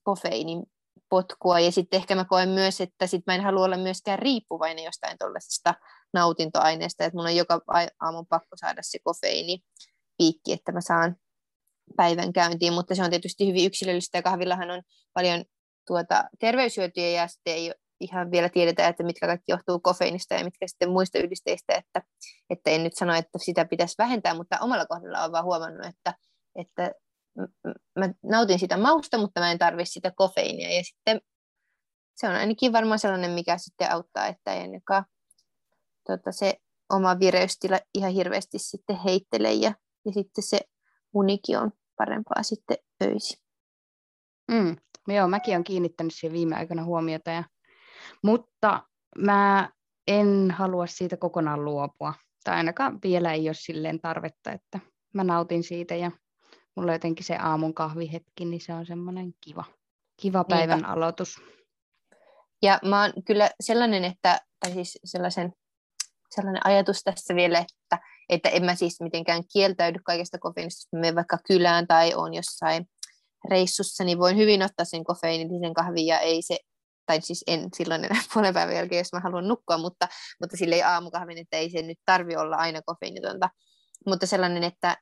kofeiinin 0.07 0.63
potkua. 1.09 1.61
Ja 1.61 1.73
sitten 1.73 1.97
ehkä 1.99 2.15
mä 2.15 2.25
koen 2.25 2.49
myös, 2.49 2.81
että 2.81 3.07
sit 3.07 3.23
mä 3.27 3.35
en 3.35 3.41
halua 3.41 3.65
olla 3.65 3.77
myöskään 3.77 4.19
riippuvainen 4.19 4.85
jostain 4.85 5.19
tuollaisesta 5.19 5.75
nautintoaineesta, 6.15 7.05
että 7.05 7.17
mun 7.17 7.27
on 7.27 7.37
joka 7.37 7.61
aamu 8.01 8.25
pakko 8.29 8.57
saada 8.57 8.83
se 8.83 8.99
kofeiini 9.05 9.59
piikki, 10.19 10.53
että 10.53 10.73
mä 10.73 10.81
saan 10.81 11.17
päivän 11.97 12.33
käyntiin, 12.33 12.73
mutta 12.73 12.95
se 12.95 13.03
on 13.03 13.11
tietysti 13.11 13.49
hyvin 13.49 13.67
yksilöllistä 13.67 14.19
ja 14.19 14.23
kahvillahan 14.23 14.71
on 14.71 14.83
paljon 15.13 15.45
tuota, 15.87 16.25
terveyshyötyjä 16.41 17.09
ja 17.09 17.29
sitten 17.29 17.55
ei 17.55 17.75
ihan 18.01 18.31
vielä 18.31 18.49
tiedetä, 18.49 18.89
että 18.89 19.03
mitkä 19.03 19.27
kaikki 19.27 19.53
johtuu 19.53 19.81
kofeiinista 19.81 20.35
ja 20.35 20.45
mitkä 20.45 20.67
sitten 20.69 20.91
muista 20.91 21.19
yhdisteistä, 21.19 21.75
että, 21.75 22.03
että 22.51 22.71
en 22.71 22.85
nyt 22.85 22.97
sano, 22.97 23.15
että 23.15 23.39
sitä 23.39 23.65
pitäisi 23.65 23.95
vähentää, 23.99 24.35
mutta 24.35 24.59
omalla 24.61 24.87
kohdalla 24.87 25.21
olen 25.21 25.33
vaan 25.33 25.45
huomannut, 25.45 25.87
että, 25.87 26.15
että 26.57 26.93
mä 27.99 28.09
nautin 28.23 28.59
sitä 28.59 28.77
mausta, 28.77 29.19
mutta 29.19 29.41
mä 29.41 29.53
en 29.53 29.59
tarvitse 29.59 29.93
sitä 29.93 30.13
kofeiinia 30.17 30.77
ja 30.77 30.85
sitten 30.85 31.21
se 32.17 32.29
on 32.29 32.35
ainakin 32.35 32.73
varmaan 32.73 32.99
sellainen, 32.99 33.31
mikä 33.31 33.59
sitten 33.59 33.93
auttaa, 33.93 34.27
että 34.27 34.55
ei 34.55 34.61
ainakaan 34.61 35.05
tuota, 36.07 36.33
se 36.33 36.55
oma 36.93 37.19
vireystila 37.19 37.81
ihan 37.95 38.13
hirveästi 38.13 38.59
sitten 38.59 38.97
heittele 38.97 39.53
ja, 39.53 39.75
ja 40.05 40.13
sitten 40.13 40.45
se 40.45 40.61
unikin 41.15 41.59
on 41.59 41.73
parempaa 41.97 42.43
sitten 42.43 42.77
öisin. 43.05 43.39
Mm, 44.51 44.77
joo, 45.09 45.29
mäkin 45.29 45.55
olen 45.55 45.65
kiinnittänyt 45.65 46.15
siihen 46.15 46.33
viime 46.33 46.57
aikoina 46.57 46.85
huomiota, 46.85 47.31
ja, 47.31 47.45
mutta 48.23 48.83
mä 49.19 49.71
en 50.07 50.51
halua 50.51 50.87
siitä 50.87 51.17
kokonaan 51.17 51.65
luopua. 51.65 52.15
Tai 52.45 52.57
ainakaan 52.57 52.99
vielä 53.05 53.33
ei 53.33 53.49
ole 53.49 53.55
silleen 53.55 54.01
tarvetta, 54.01 54.53
että 54.53 54.81
mä 55.15 55.25
nautin 55.25 55.63
siitä 55.63 55.95
ja 55.95 56.11
mulla 56.77 56.93
jotenkin 56.93 57.25
se 57.25 57.37
aamun 57.37 57.75
kahvihetki, 57.75 58.45
niin 58.45 58.61
se 58.61 58.75
on 58.75 58.87
semmoinen 58.87 59.35
kiva, 59.41 59.65
kiva 60.17 60.45
päivän 60.45 60.79
Niinpä. 60.79 60.93
aloitus. 60.93 61.37
Ja 62.63 62.79
mä 62.85 63.03
oon 63.03 63.13
kyllä 63.25 63.51
sellainen, 63.61 64.05
että, 64.05 64.41
tai 64.61 64.73
siis 64.73 64.99
sellaisen, 65.05 65.53
sellainen 66.35 66.67
ajatus 66.67 67.01
tässä 67.05 67.35
vielä, 67.35 67.59
että, 67.59 68.07
että 68.29 68.49
en 68.49 68.65
mä 68.65 68.75
siis 68.75 69.01
mitenkään 69.01 69.43
kieltäydy 69.53 69.99
kaikesta 70.05 70.39
kofeiinista, 70.39 70.79
jos 70.79 71.01
menen 71.01 71.15
vaikka 71.15 71.39
kylään 71.49 71.87
tai 71.87 72.15
on 72.15 72.35
jossain 72.35 72.89
reissussa, 73.51 74.05
niin 74.05 74.19
voin 74.19 74.37
hyvin 74.37 74.63
ottaa 74.63 74.85
sen 74.85 75.05
kofeiinillisen 75.05 75.75
kahvin 75.75 76.07
ja 76.07 76.21
ei 76.21 76.43
se, 76.43 76.59
tai 77.07 77.21
siis 77.21 77.45
en 77.47 77.69
silloin 77.77 78.05
enää 78.05 78.23
puolen 78.35 78.55
päivän 78.55 78.75
jälkeen, 78.75 79.01
jos 79.01 79.13
mä 79.13 79.21
haluan 79.21 79.49
nukkua, 79.49 79.79
mutta, 79.79 80.09
mutta 80.41 80.57
sille 80.57 80.75
ei 80.75 80.83
aamukahvin, 80.83 81.39
että 81.39 81.57
ei 81.57 81.71
se 81.71 81.83
nyt 81.83 81.99
tarvi 82.05 82.37
olla 82.37 82.57
aina 82.57 82.81
kofeiinitonta. 82.87 83.51
Mutta 84.07 84.27
sellainen, 84.27 84.63
että, 84.63 84.97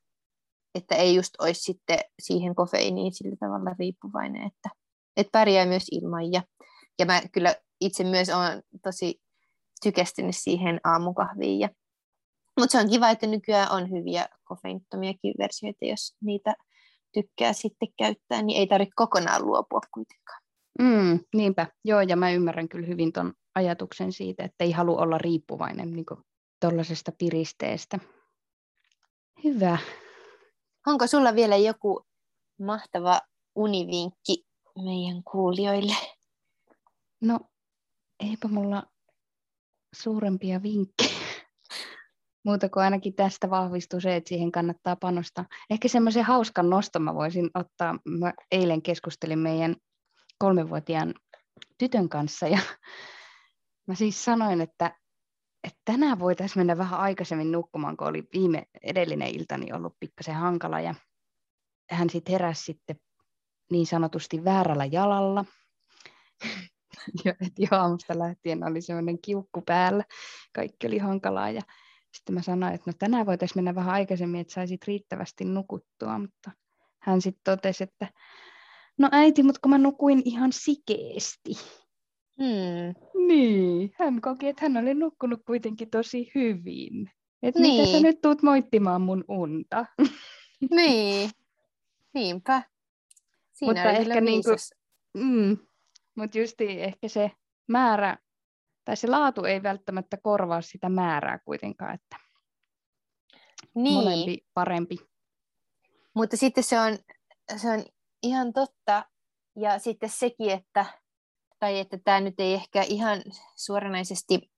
että 0.74 0.94
ei 0.94 1.14
just 1.14 1.34
olisi 1.38 1.60
sitten 1.60 1.98
siihen 2.22 2.54
kofeiiniin 2.54 3.14
sillä 3.14 3.36
tavalla 3.40 3.74
riippuvainen, 3.78 4.42
että, 4.42 4.70
että 5.16 5.30
pärjää 5.32 5.66
myös 5.66 5.86
ilman. 5.92 6.32
Ja, 6.32 6.42
ja 6.98 7.06
mä 7.06 7.22
kyllä 7.32 7.54
itse 7.80 8.04
myös 8.04 8.28
olen 8.28 8.62
tosi 8.82 9.20
tykästynyt 9.82 10.36
siihen 10.36 10.80
aamukahviin. 10.84 11.60
Ja, 11.60 11.68
mutta 12.60 12.72
se 12.72 12.84
on 12.84 12.90
kiva, 12.90 13.10
että 13.10 13.26
nykyään 13.26 13.70
on 13.70 13.90
hyviä 13.90 14.28
kofeiinittomiakin 14.44 15.34
versioita, 15.38 15.84
jos 15.84 16.16
niitä 16.20 16.54
tykkää 17.14 17.52
sitten 17.52 17.88
käyttää, 17.98 18.42
niin 18.42 18.58
ei 18.58 18.66
tarvitse 18.66 18.92
kokonaan 18.96 19.46
luopua 19.46 19.80
kuitenkaan. 19.94 20.42
Mm, 20.78 21.20
niinpä, 21.34 21.66
joo, 21.84 22.00
ja 22.00 22.16
mä 22.16 22.30
ymmärrän 22.30 22.68
kyllä 22.68 22.86
hyvin 22.86 23.12
ton 23.12 23.32
ajatuksen 23.54 24.12
siitä, 24.12 24.44
että 24.44 24.64
ei 24.64 24.72
halua 24.72 25.00
olla 25.00 25.18
riippuvainen 25.18 25.92
niin 25.92 26.06
tuollaisesta 26.60 27.12
piristeestä. 27.18 27.98
Hyvä. 29.44 29.78
Onko 30.86 31.06
sulla 31.06 31.34
vielä 31.34 31.56
joku 31.56 32.06
mahtava 32.60 33.20
univinkki 33.54 34.44
meidän 34.84 35.22
kuulijoille? 35.22 35.94
No, 37.20 37.40
eipä 38.20 38.48
mulla 38.48 38.82
suurempia 39.94 40.62
vinkkejä. 40.62 41.24
Muuta 42.44 42.68
kuin 42.68 42.84
ainakin 42.84 43.14
tästä 43.14 43.50
vahvistuu 43.50 44.00
se, 44.00 44.16
että 44.16 44.28
siihen 44.28 44.52
kannattaa 44.52 44.96
panostaa. 44.96 45.44
Ehkä 45.70 45.88
semmoisen 45.88 46.24
hauskan 46.24 46.70
noston 46.70 47.02
mä 47.02 47.14
voisin 47.14 47.50
ottaa. 47.54 47.98
Mä 48.04 48.32
eilen 48.52 48.82
keskustelin 48.82 49.38
meidän 49.38 49.76
kolmenvuotiaan 50.38 51.14
tytön 51.78 52.08
kanssa 52.08 52.48
ja 52.48 52.58
mä 53.88 53.94
siis 53.94 54.24
sanoin, 54.24 54.60
että, 54.60 54.96
että 55.64 55.80
tänään 55.84 56.18
voitaisiin 56.18 56.60
mennä 56.60 56.78
vähän 56.78 57.00
aikaisemmin 57.00 57.52
nukkumaan, 57.52 57.96
kun 57.96 58.06
oli 58.06 58.28
viime 58.32 58.66
edellinen 58.82 59.28
iltani 59.28 59.72
ollut 59.72 59.96
pikkasen 60.00 60.34
hankala 60.34 60.80
ja 60.80 60.94
hän 61.90 62.10
sitten 62.10 62.32
heräsi 62.32 62.64
sitten 62.64 62.96
niin 63.70 63.86
sanotusti 63.86 64.44
väärällä 64.44 64.84
jalalla. 64.84 65.44
ja 67.24 67.34
jo 67.58 67.68
aamusta 67.70 68.18
lähtien 68.18 68.64
oli 68.64 68.80
semmoinen 68.80 69.18
kiukku 69.22 69.62
päällä, 69.62 70.04
kaikki 70.52 70.86
oli 70.86 70.98
hankalaa 70.98 71.50
ja 71.50 71.60
sitten 72.12 72.34
mä 72.34 72.42
sanoin, 72.42 72.74
että 72.74 72.90
no 72.90 72.94
tänään 72.98 73.26
voitaisiin 73.26 73.58
mennä 73.58 73.74
vähän 73.74 73.94
aikaisemmin, 73.94 74.40
että 74.40 74.52
saisit 74.52 74.84
riittävästi 74.86 75.44
nukuttua, 75.44 76.18
mutta 76.18 76.50
hän 77.02 77.20
sitten 77.20 77.56
totesi, 77.56 77.84
että 77.84 78.08
no 78.98 79.08
äiti, 79.12 79.42
mutta 79.42 79.60
kun 79.62 79.70
mä 79.70 79.78
nukuin 79.78 80.22
ihan 80.24 80.52
sikeesti. 80.52 81.52
Hmm. 82.38 82.94
Niin, 83.26 83.92
hän 83.98 84.20
koki, 84.20 84.48
että 84.48 84.62
hän 84.64 84.76
oli 84.76 84.94
nukkunut 84.94 85.40
kuitenkin 85.46 85.90
tosi 85.90 86.30
hyvin. 86.34 87.10
Että 87.42 87.60
niin. 87.60 87.80
miten 87.80 87.92
sä 87.92 88.00
nyt 88.06 88.20
tuut 88.20 88.42
moittimaan 88.42 89.00
mun 89.00 89.24
unta? 89.28 89.86
Niin, 90.70 91.30
niinpä. 92.14 92.62
Siinä 93.52 93.72
mutta 93.72 93.90
ehkä 93.90 94.20
niinku, 94.20 94.50
mm, 95.14 95.58
mutta 96.14 96.38
justi 96.38 96.82
ehkä 96.82 97.08
se 97.08 97.30
määrä 97.68 98.18
tai 98.84 98.96
se 98.96 99.06
laatu 99.06 99.44
ei 99.44 99.62
välttämättä 99.62 100.16
korvaa 100.22 100.60
sitä 100.60 100.88
määrää 100.88 101.38
kuitenkaan, 101.38 101.94
että 101.94 102.16
niin. 103.74 103.94
molempi 103.94 104.46
parempi. 104.54 104.96
Mutta 106.14 106.36
sitten 106.36 106.64
se 106.64 106.80
on, 106.80 106.98
se 107.56 107.70
on 107.70 107.84
ihan 108.22 108.52
totta, 108.52 109.04
ja 109.56 109.78
sitten 109.78 110.08
sekin, 110.08 110.50
että, 110.50 110.86
tai 111.58 111.78
että 111.78 111.98
tämä 112.04 112.20
nyt 112.20 112.40
ei 112.40 112.54
ehkä 112.54 112.82
ihan 112.82 113.22
suoranaisesti 113.56 114.50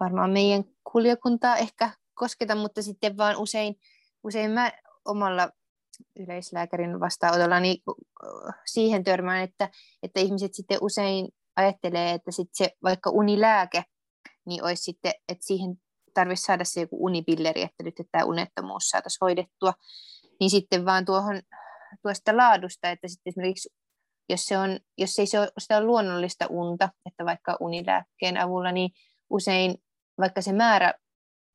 varmaan 0.00 0.30
meidän 0.30 0.64
kuljekuntaa 0.92 1.56
ehkä 1.56 1.90
kosketa, 2.14 2.54
mutta 2.54 2.82
sitten 2.82 3.16
vaan 3.16 3.36
usein, 3.36 3.76
usein 4.24 4.50
mä 4.50 4.72
omalla 5.04 5.50
yleislääkärin 6.18 7.00
vastaanotolla 7.00 7.60
niin 7.60 7.82
siihen 8.66 9.04
törmään, 9.04 9.42
että, 9.42 9.68
että 10.02 10.20
ihmiset 10.20 10.54
sitten 10.54 10.78
usein 10.80 11.28
ajattelee, 11.56 12.12
että 12.12 12.30
sit 12.30 12.48
se 12.52 12.70
vaikka 12.82 13.10
unilääke, 13.10 13.84
niin 14.46 14.64
olisi 14.64 14.82
sitten, 14.82 15.12
että 15.28 15.46
siihen 15.46 15.76
tarvitsisi 16.14 16.46
saada 16.46 16.64
se 16.64 16.80
joku 16.80 17.04
unipilleri, 17.04 17.62
että 17.62 17.82
nyt 17.82 18.00
että 18.00 18.10
tämä 18.12 18.24
unettomuus 18.24 18.88
saataisiin 18.88 19.18
hoidettua, 19.20 19.74
niin 20.40 20.50
sitten 20.50 20.84
vaan 20.84 21.04
tuohon 21.04 21.42
tuosta 22.02 22.36
laadusta, 22.36 22.90
että 22.90 23.08
sitten 23.08 23.30
esimerkiksi 23.30 23.68
jos, 24.28 24.46
se 24.46 24.58
on, 24.58 24.78
jos 24.98 25.18
ei 25.18 25.26
se 25.26 25.38
ole 25.38 25.52
sitä 25.58 25.80
luonnollista 25.80 26.46
unta, 26.50 26.88
että 27.06 27.24
vaikka 27.24 27.56
unilääkkeen 27.60 28.36
avulla, 28.36 28.72
niin 28.72 28.90
usein 29.30 29.74
vaikka 30.18 30.42
se 30.42 30.52
määrä 30.52 30.94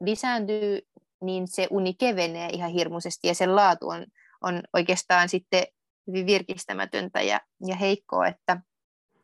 lisääntyy, 0.04 0.80
niin 1.22 1.48
se 1.48 1.68
uni 1.72 1.94
kevenee 1.94 2.50
ihan 2.50 2.72
hirmuisesti 2.72 3.28
ja 3.28 3.36
sen 3.36 3.56
laatu 3.56 3.90
on, 3.90 4.06
on 4.42 4.64
oikeastaan 4.74 5.30
sitten 5.30 5.64
hyvin 6.08 6.26
virkistämätöntä 6.26 7.22
ja, 7.22 7.42
ja 7.68 7.76
heikkoa, 7.76 8.28
että 8.28 8.62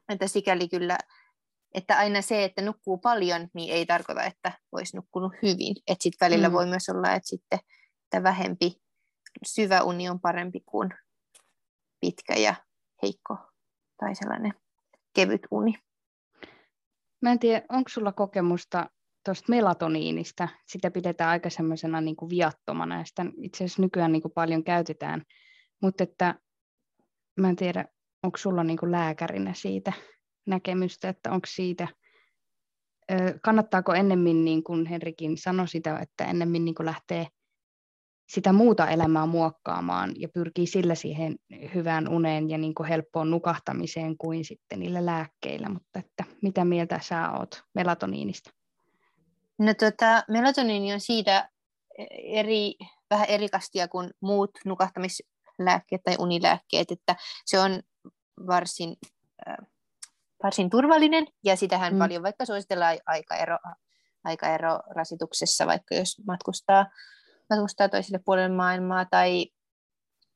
että 0.09 0.27
sikäli 0.27 0.69
kyllä, 0.69 0.97
että 1.73 1.97
aina 1.97 2.21
se, 2.21 2.43
että 2.43 2.61
nukkuu 2.61 2.97
paljon, 2.97 3.47
niin 3.53 3.73
ei 3.73 3.85
tarkoita, 3.85 4.23
että 4.23 4.51
olisi 4.71 4.97
nukkunut 4.97 5.33
hyvin. 5.41 5.75
Että 5.87 6.03
sitten 6.03 6.25
välillä 6.25 6.49
mm. 6.49 6.53
voi 6.53 6.65
myös 6.65 6.89
olla, 6.89 7.13
että 7.13 7.29
sitten 7.29 7.59
että 8.03 8.23
vähempi 8.23 8.81
syvä 9.45 9.83
uni 9.83 10.09
on 10.09 10.19
parempi 10.19 10.59
kuin 10.65 10.89
pitkä 12.01 12.35
ja 12.35 12.55
heikko 13.01 13.37
tai 13.99 14.15
sellainen 14.15 14.53
kevyt 15.15 15.41
uni. 15.51 15.73
Mä 17.21 17.31
en 17.31 17.39
tiedä, 17.39 17.65
onko 17.69 17.89
sulla 17.89 18.11
kokemusta 18.11 18.89
tuosta 19.25 19.45
melatoniinista? 19.49 20.47
Sitä 20.67 20.91
pidetään 20.91 21.29
aika 21.29 21.49
semmoisena 21.49 22.01
niin 22.01 22.15
kuin 22.15 22.29
viattomana 22.29 22.97
ja 22.97 23.05
sitä 23.05 23.25
itse 23.41 23.63
asiassa 23.63 23.81
nykyään 23.81 24.11
niin 24.11 24.21
kuin 24.21 24.31
paljon 24.31 24.63
käytetään. 24.63 25.21
Mutta 25.81 26.03
että 26.03 26.35
mä 27.39 27.49
en 27.49 27.55
tiedä, 27.55 27.85
onko 28.23 28.37
sulla 28.37 28.63
niin 28.63 28.77
kuin 28.77 28.91
lääkärinä 28.91 29.53
siitä 29.53 29.93
näkemystä, 30.45 31.09
että 31.09 31.31
onko 31.31 31.47
siitä, 31.49 31.87
kannattaako 33.41 33.93
ennemmin, 33.93 34.45
niin 34.45 34.63
kuin 34.63 34.85
Henrikin 34.85 35.37
sanoi 35.37 35.67
sitä, 35.67 35.99
että 35.99 36.25
ennemmin 36.25 36.65
niin 36.65 36.75
kuin 36.75 36.85
lähtee 36.85 37.27
sitä 38.27 38.53
muuta 38.53 38.89
elämää 38.89 39.25
muokkaamaan 39.25 40.11
ja 40.17 40.29
pyrkii 40.29 40.67
sillä 40.67 40.95
siihen 40.95 41.35
hyvään 41.73 42.09
uneen 42.09 42.49
ja 42.49 42.57
niin 42.57 42.75
kuin 42.75 42.89
helppoon 42.89 43.31
nukahtamiseen 43.31 44.17
kuin 44.17 44.45
sitten 44.45 44.79
niillä 44.79 45.05
lääkkeillä, 45.05 45.69
mutta 45.69 45.99
että 45.99 46.23
mitä 46.41 46.65
mieltä 46.65 46.99
sä 47.03 47.31
oot 47.31 47.63
melatoniinista? 47.73 48.49
No 49.59 49.73
tota, 49.73 50.23
melatoniini 50.29 50.93
on 50.93 50.99
siitä 50.99 51.49
eri, 52.23 52.75
vähän 53.09 53.29
eri 53.29 53.49
kastia 53.49 53.87
kuin 53.87 54.09
muut 54.21 54.51
nukahtamislääkkeet 54.65 56.03
tai 56.03 56.15
unilääkkeet, 56.19 56.91
että 56.91 57.15
se 57.45 57.59
on 57.59 57.81
varsin, 58.47 58.95
äh, 59.49 59.57
varsin 60.43 60.69
turvallinen 60.69 61.27
ja 61.43 61.55
sitähän 61.55 61.93
mm. 61.93 61.99
paljon 61.99 62.23
vaikka 62.23 62.45
suositellaan 62.45 62.97
aikaero 63.05 63.57
aikaerorasituksessa, 64.23 65.67
vaikka 65.67 65.95
jos 65.95 66.21
matkustaa, 66.27 66.85
matkustaa 67.49 67.89
toiselle 67.89 68.19
puolelle 68.25 68.55
maailmaa 68.55 69.05
tai, 69.05 69.45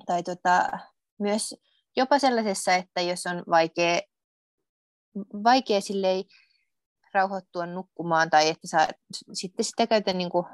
tai 0.05 0.23
tota, 0.23 0.69
myös 1.19 1.55
jopa 1.97 2.19
sellaisessa, 2.19 2.75
että 2.75 3.01
jos 3.01 3.25
on 3.25 3.43
vaikea, 3.49 4.01
vaikea 5.43 5.79
rauhoittua 7.13 7.65
nukkumaan 7.65 8.29
tai 8.29 8.49
että 8.49 8.67
saa, 8.67 8.87
sitten 9.33 9.65
sitä 9.65 9.87
käytän 9.87 10.17
niin 10.17 10.29
kuin 10.29 10.45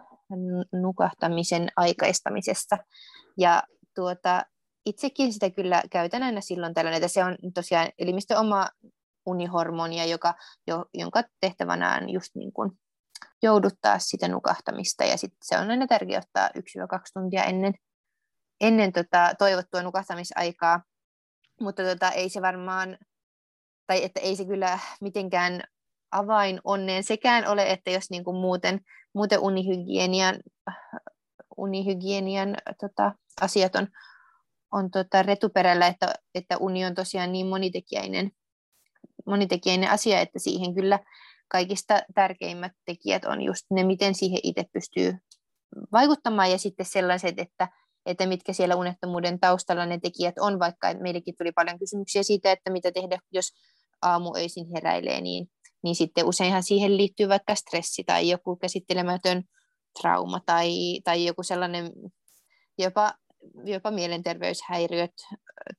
nukahtamisen 0.71 1.67
aikaistamisessa. 1.75 2.77
Ja 3.37 3.63
tuota, 3.95 4.45
itsekin 4.85 5.33
sitä 5.33 5.49
kyllä 5.49 5.83
käytän 5.91 6.23
aina 6.23 6.41
silloin 6.41 6.73
tällöin, 6.73 6.95
että 6.95 7.07
se 7.07 7.23
on 7.23 7.37
tosiaan 7.53 7.89
elimistön 7.99 8.37
oma 8.37 8.67
unihormonia, 9.25 10.05
joka, 10.05 10.33
jo, 10.67 10.85
jonka 10.93 11.23
tehtävänä 11.39 11.99
on 12.01 12.09
just 12.09 12.35
niin 12.35 12.53
kuin 12.53 12.71
jouduttaa 13.45 13.99
sitä 13.99 14.27
nukahtamista 14.27 15.03
ja 15.03 15.17
sitten 15.17 15.37
se 15.41 15.57
on 15.57 15.69
aina 15.69 15.87
tärkeää 15.87 16.21
ottaa 16.21 16.47
1-2 16.47 16.51
tuntia 17.13 17.43
ennen, 17.43 17.73
ennen 18.61 18.93
tota 18.93 19.33
toivottua 19.37 19.83
nukahtamisaikaa, 19.83 20.83
mutta 21.61 21.83
tota, 21.83 22.11
ei 22.11 22.29
se 22.29 22.41
varmaan, 22.41 22.97
tai 23.87 24.03
että 24.03 24.19
ei 24.19 24.35
se 24.35 24.45
kyllä 24.45 24.79
mitenkään 25.01 25.63
avain 26.11 26.59
onneen 26.63 27.03
sekään 27.03 27.47
ole, 27.47 27.71
että 27.71 27.91
jos 27.91 28.09
niin 28.09 28.23
kuin 28.23 28.37
muuten, 28.37 28.79
muuten 29.13 29.39
unihygienian, 29.39 30.35
unihygienian 31.57 32.55
tota, 32.79 33.11
asiat 33.41 33.75
on, 33.75 33.87
on 34.71 34.91
tota 34.91 35.23
retuperällä, 35.23 35.87
että, 35.87 36.13
että 36.35 36.57
uni 36.57 36.85
on 36.85 36.95
tosiaan 36.95 37.31
niin 37.31 37.47
monitekijäinen, 37.47 38.31
monitekijäinen 39.25 39.89
asia, 39.89 40.19
että 40.19 40.39
siihen 40.39 40.75
kyllä 40.75 40.99
kaikista 41.47 42.01
tärkeimmät 42.15 42.71
tekijät 42.85 43.25
on 43.25 43.41
just 43.41 43.65
ne, 43.71 43.83
miten 43.83 44.15
siihen 44.15 44.39
itse 44.43 44.63
pystyy 44.73 45.13
vaikuttamaan 45.91 46.51
ja 46.51 46.57
sitten 46.57 46.85
sellaiset, 46.85 47.39
että, 47.39 47.67
että 48.05 48.25
mitkä 48.25 48.53
siellä 48.53 48.75
unettomuuden 48.75 49.39
taustalla 49.39 49.85
ne 49.85 49.99
tekijät 49.99 50.35
on, 50.39 50.59
vaikka 50.59 50.93
meillekin 50.99 51.35
tuli 51.37 51.51
paljon 51.51 51.79
kysymyksiä 51.79 52.23
siitä, 52.23 52.51
että 52.51 52.71
mitä 52.71 52.91
tehdä, 52.91 53.17
jos 53.31 53.53
aamuöisin 54.01 54.65
heräilee, 54.75 55.21
niin, 55.21 55.47
niin 55.83 55.95
sitten 55.95 56.25
useinhan 56.25 56.63
siihen 56.63 56.97
liittyy 56.97 57.29
vaikka 57.29 57.55
stressi 57.55 58.03
tai 58.03 58.29
joku 58.29 58.55
käsittelemätön 58.55 59.43
trauma 60.01 60.39
tai, 60.45 60.99
tai 61.03 61.25
joku 61.25 61.43
sellainen 61.43 61.91
jopa, 62.77 63.13
jopa 63.63 63.91
mielenterveyshäiriöt 63.91 65.13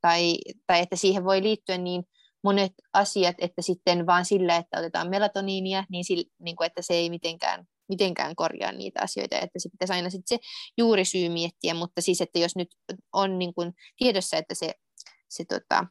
tai, 0.01 0.39
tai 0.67 0.81
että 0.81 0.97
siihen 0.97 1.25
voi 1.25 1.43
liittyä 1.43 1.79
niin 1.79 2.05
monet 2.45 2.73
asiat, 2.93 3.37
että 3.39 3.63
sitten 3.63 4.07
vaan 4.07 4.25
sillä, 4.25 4.57
että 4.57 4.79
otetaan 4.79 5.11
melatoniinia, 5.11 5.85
niin, 5.91 6.05
sillä, 6.05 6.25
niin 6.41 6.57
kuin, 6.57 6.67
että 6.67 6.83
se 6.83 6.95
ei 6.95 7.11
mitenkään, 7.11 7.65
mitenkään 7.89 8.37
korjaa 8.37 8.73
niitä 8.73 9.01
asioita, 9.03 9.37
että 9.37 9.59
se 9.59 9.69
pitäisi 9.69 9.93
aina 9.93 10.11
sitten 10.11 10.39
se 10.39 10.47
juurisyy 10.79 11.29
miettiä, 11.29 11.75
mutta 11.75 12.01
siis, 12.01 12.21
että 12.21 12.39
jos 12.39 12.57
nyt 12.57 12.69
on 13.13 13.39
niin 13.39 13.55
kuin 13.55 13.73
tiedossa, 13.99 14.37
että 14.37 14.55
se, 14.55 14.75
se 15.29 15.45
tota, 15.45 15.87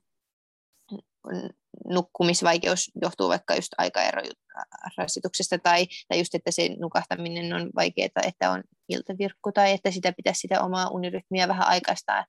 nukkumisvaikeus 1.90 2.92
johtuu 3.02 3.30
vaikka 3.30 3.56
just 3.56 3.72
aikaerorasituksesta 3.78 5.58
tai, 5.58 5.88
tai 6.08 6.20
just, 6.20 6.36
että 6.36 6.52
se 6.52 6.70
nukahtaminen 6.80 7.54
on 7.54 7.70
vaikeaa, 7.76 8.10
että 8.24 8.52
on 8.52 8.64
iltavirkku 8.90 9.52
tai 9.52 9.72
että 9.72 9.92
sitä 9.92 10.14
pitäisi 10.18 10.40
sitä 10.40 10.62
omaa 10.62 10.90
unirytmiä 10.90 11.48
vähän 11.48 11.68
aikaistaa, 11.68 12.26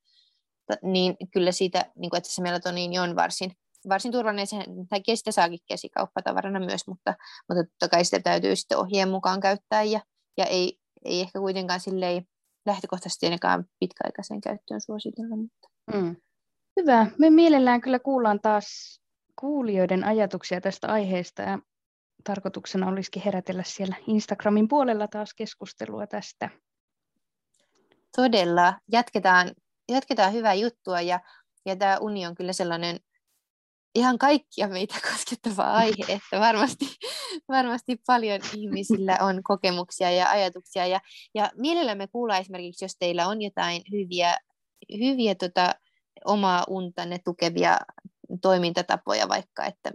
niin 0.83 1.17
kyllä 1.33 1.53
siitä, 1.53 1.93
niin 1.97 2.11
kuin, 2.11 2.19
että 2.19 2.31
se 2.31 2.43
melatoniini 2.43 2.99
on 2.99 3.17
varsin, 3.17 3.53
varsin 3.89 4.13
turvallinen, 4.13 4.47
sen 4.47 4.65
takia 4.89 5.17
sitä 5.17 5.33
saakin 5.33 5.59
käsikauppatavarana 5.69 6.61
myös, 6.61 6.87
mutta, 6.87 7.15
mutta 7.49 7.65
totta 7.65 7.89
kai 7.89 8.05
sitä 8.05 8.21
täytyy 8.21 8.57
sitten 8.57 8.79
ohjeen 8.79 9.09
mukaan 9.09 9.41
käyttää 9.41 9.83
ja, 9.83 10.01
ja 10.37 10.45
ei, 10.45 10.79
ei 11.05 11.21
ehkä 11.21 11.39
kuitenkaan 11.39 11.81
silleen 11.81 12.27
lähtökohtaisesti 12.67 13.27
ainakaan 13.27 13.65
pitkäaikaiseen 13.81 14.41
käyttöön 14.41 14.81
suositella. 14.81 15.37
Mutta. 15.37 15.69
Mm. 15.95 16.17
Hyvä. 16.81 17.07
Me 17.19 17.31
mielellään 17.31 17.81
kyllä 17.81 17.99
kuullaan 17.99 18.41
taas 18.41 19.01
kuulijoiden 19.41 20.05
ajatuksia 20.05 20.61
tästä 20.61 20.89
aiheesta 20.89 21.43
ja 21.43 21.59
tarkoituksena 22.25 22.89
olisikin 22.89 23.23
herätellä 23.23 23.63
siellä 23.63 23.97
Instagramin 24.07 24.69
puolella 24.69 25.09
taas 25.09 25.35
keskustelua 25.35 26.07
tästä. 26.07 26.51
Todella. 28.17 28.75
Jatketaan, 28.93 29.53
jatketaan 29.89 30.33
hyvää 30.33 30.55
juttua 30.55 31.01
ja, 31.01 31.21
ja 31.67 31.77
tämä 31.77 31.99
uni 32.01 32.27
on 32.27 32.35
kyllä 32.35 32.53
sellainen 32.53 33.01
ihan 33.97 34.19
kaikkia 34.19 34.69
meitä 34.69 34.95
koskettava 35.13 35.63
aihe, 35.63 36.05
että 36.09 36.41
varmasti, 36.41 36.85
varmasti 37.49 37.97
paljon 38.07 38.41
ihmisillä 38.57 39.19
on 39.21 39.43
kokemuksia 39.43 40.11
ja 40.11 40.31
ajatuksia. 40.31 40.87
Ja, 40.87 41.01
ja 41.35 41.51
mielellämme 41.55 42.07
kuulla 42.07 42.39
esimerkiksi, 42.39 42.85
jos 42.85 42.97
teillä 42.99 43.29
on 43.29 43.43
jotain 43.43 43.83
hyviä, 43.93 44.37
hyviä 44.99 45.35
tota, 45.35 45.75
omaa 46.25 46.65
untanne 46.69 47.19
tukevia 47.25 47.79
toimintatapoja 48.43 49.29
vaikka, 49.29 49.65
että, 49.65 49.93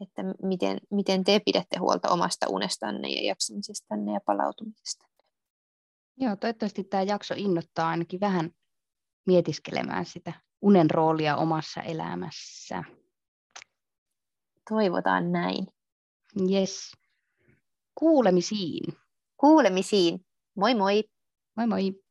että 0.00 0.22
miten, 0.42 0.78
miten 0.90 1.24
te 1.24 1.40
pidätte 1.44 1.78
huolta 1.78 2.10
omasta 2.10 2.46
unestanne 2.48 3.08
ja 3.08 3.22
jaksamisestanne 3.26 4.12
ja 4.12 4.20
palautumisesta. 4.26 5.06
Joo, 6.16 6.36
toivottavasti 6.36 6.84
tämä 6.84 7.02
jakso 7.02 7.34
innoittaa 7.36 7.88
ainakin 7.88 8.20
vähän 8.20 8.50
mietiskelemään 9.26 10.04
sitä 10.04 10.32
unen 10.62 10.90
roolia 10.90 11.36
omassa 11.36 11.82
elämässä. 11.82 12.84
Toivotaan 14.68 15.32
näin. 15.32 15.66
Yes. 16.50 16.92
Kuulemisiin. 17.94 18.94
Kuulemisiin. 19.36 20.26
Moi 20.56 20.74
moi. 20.74 21.04
Moi 21.56 21.66
moi. 21.66 22.03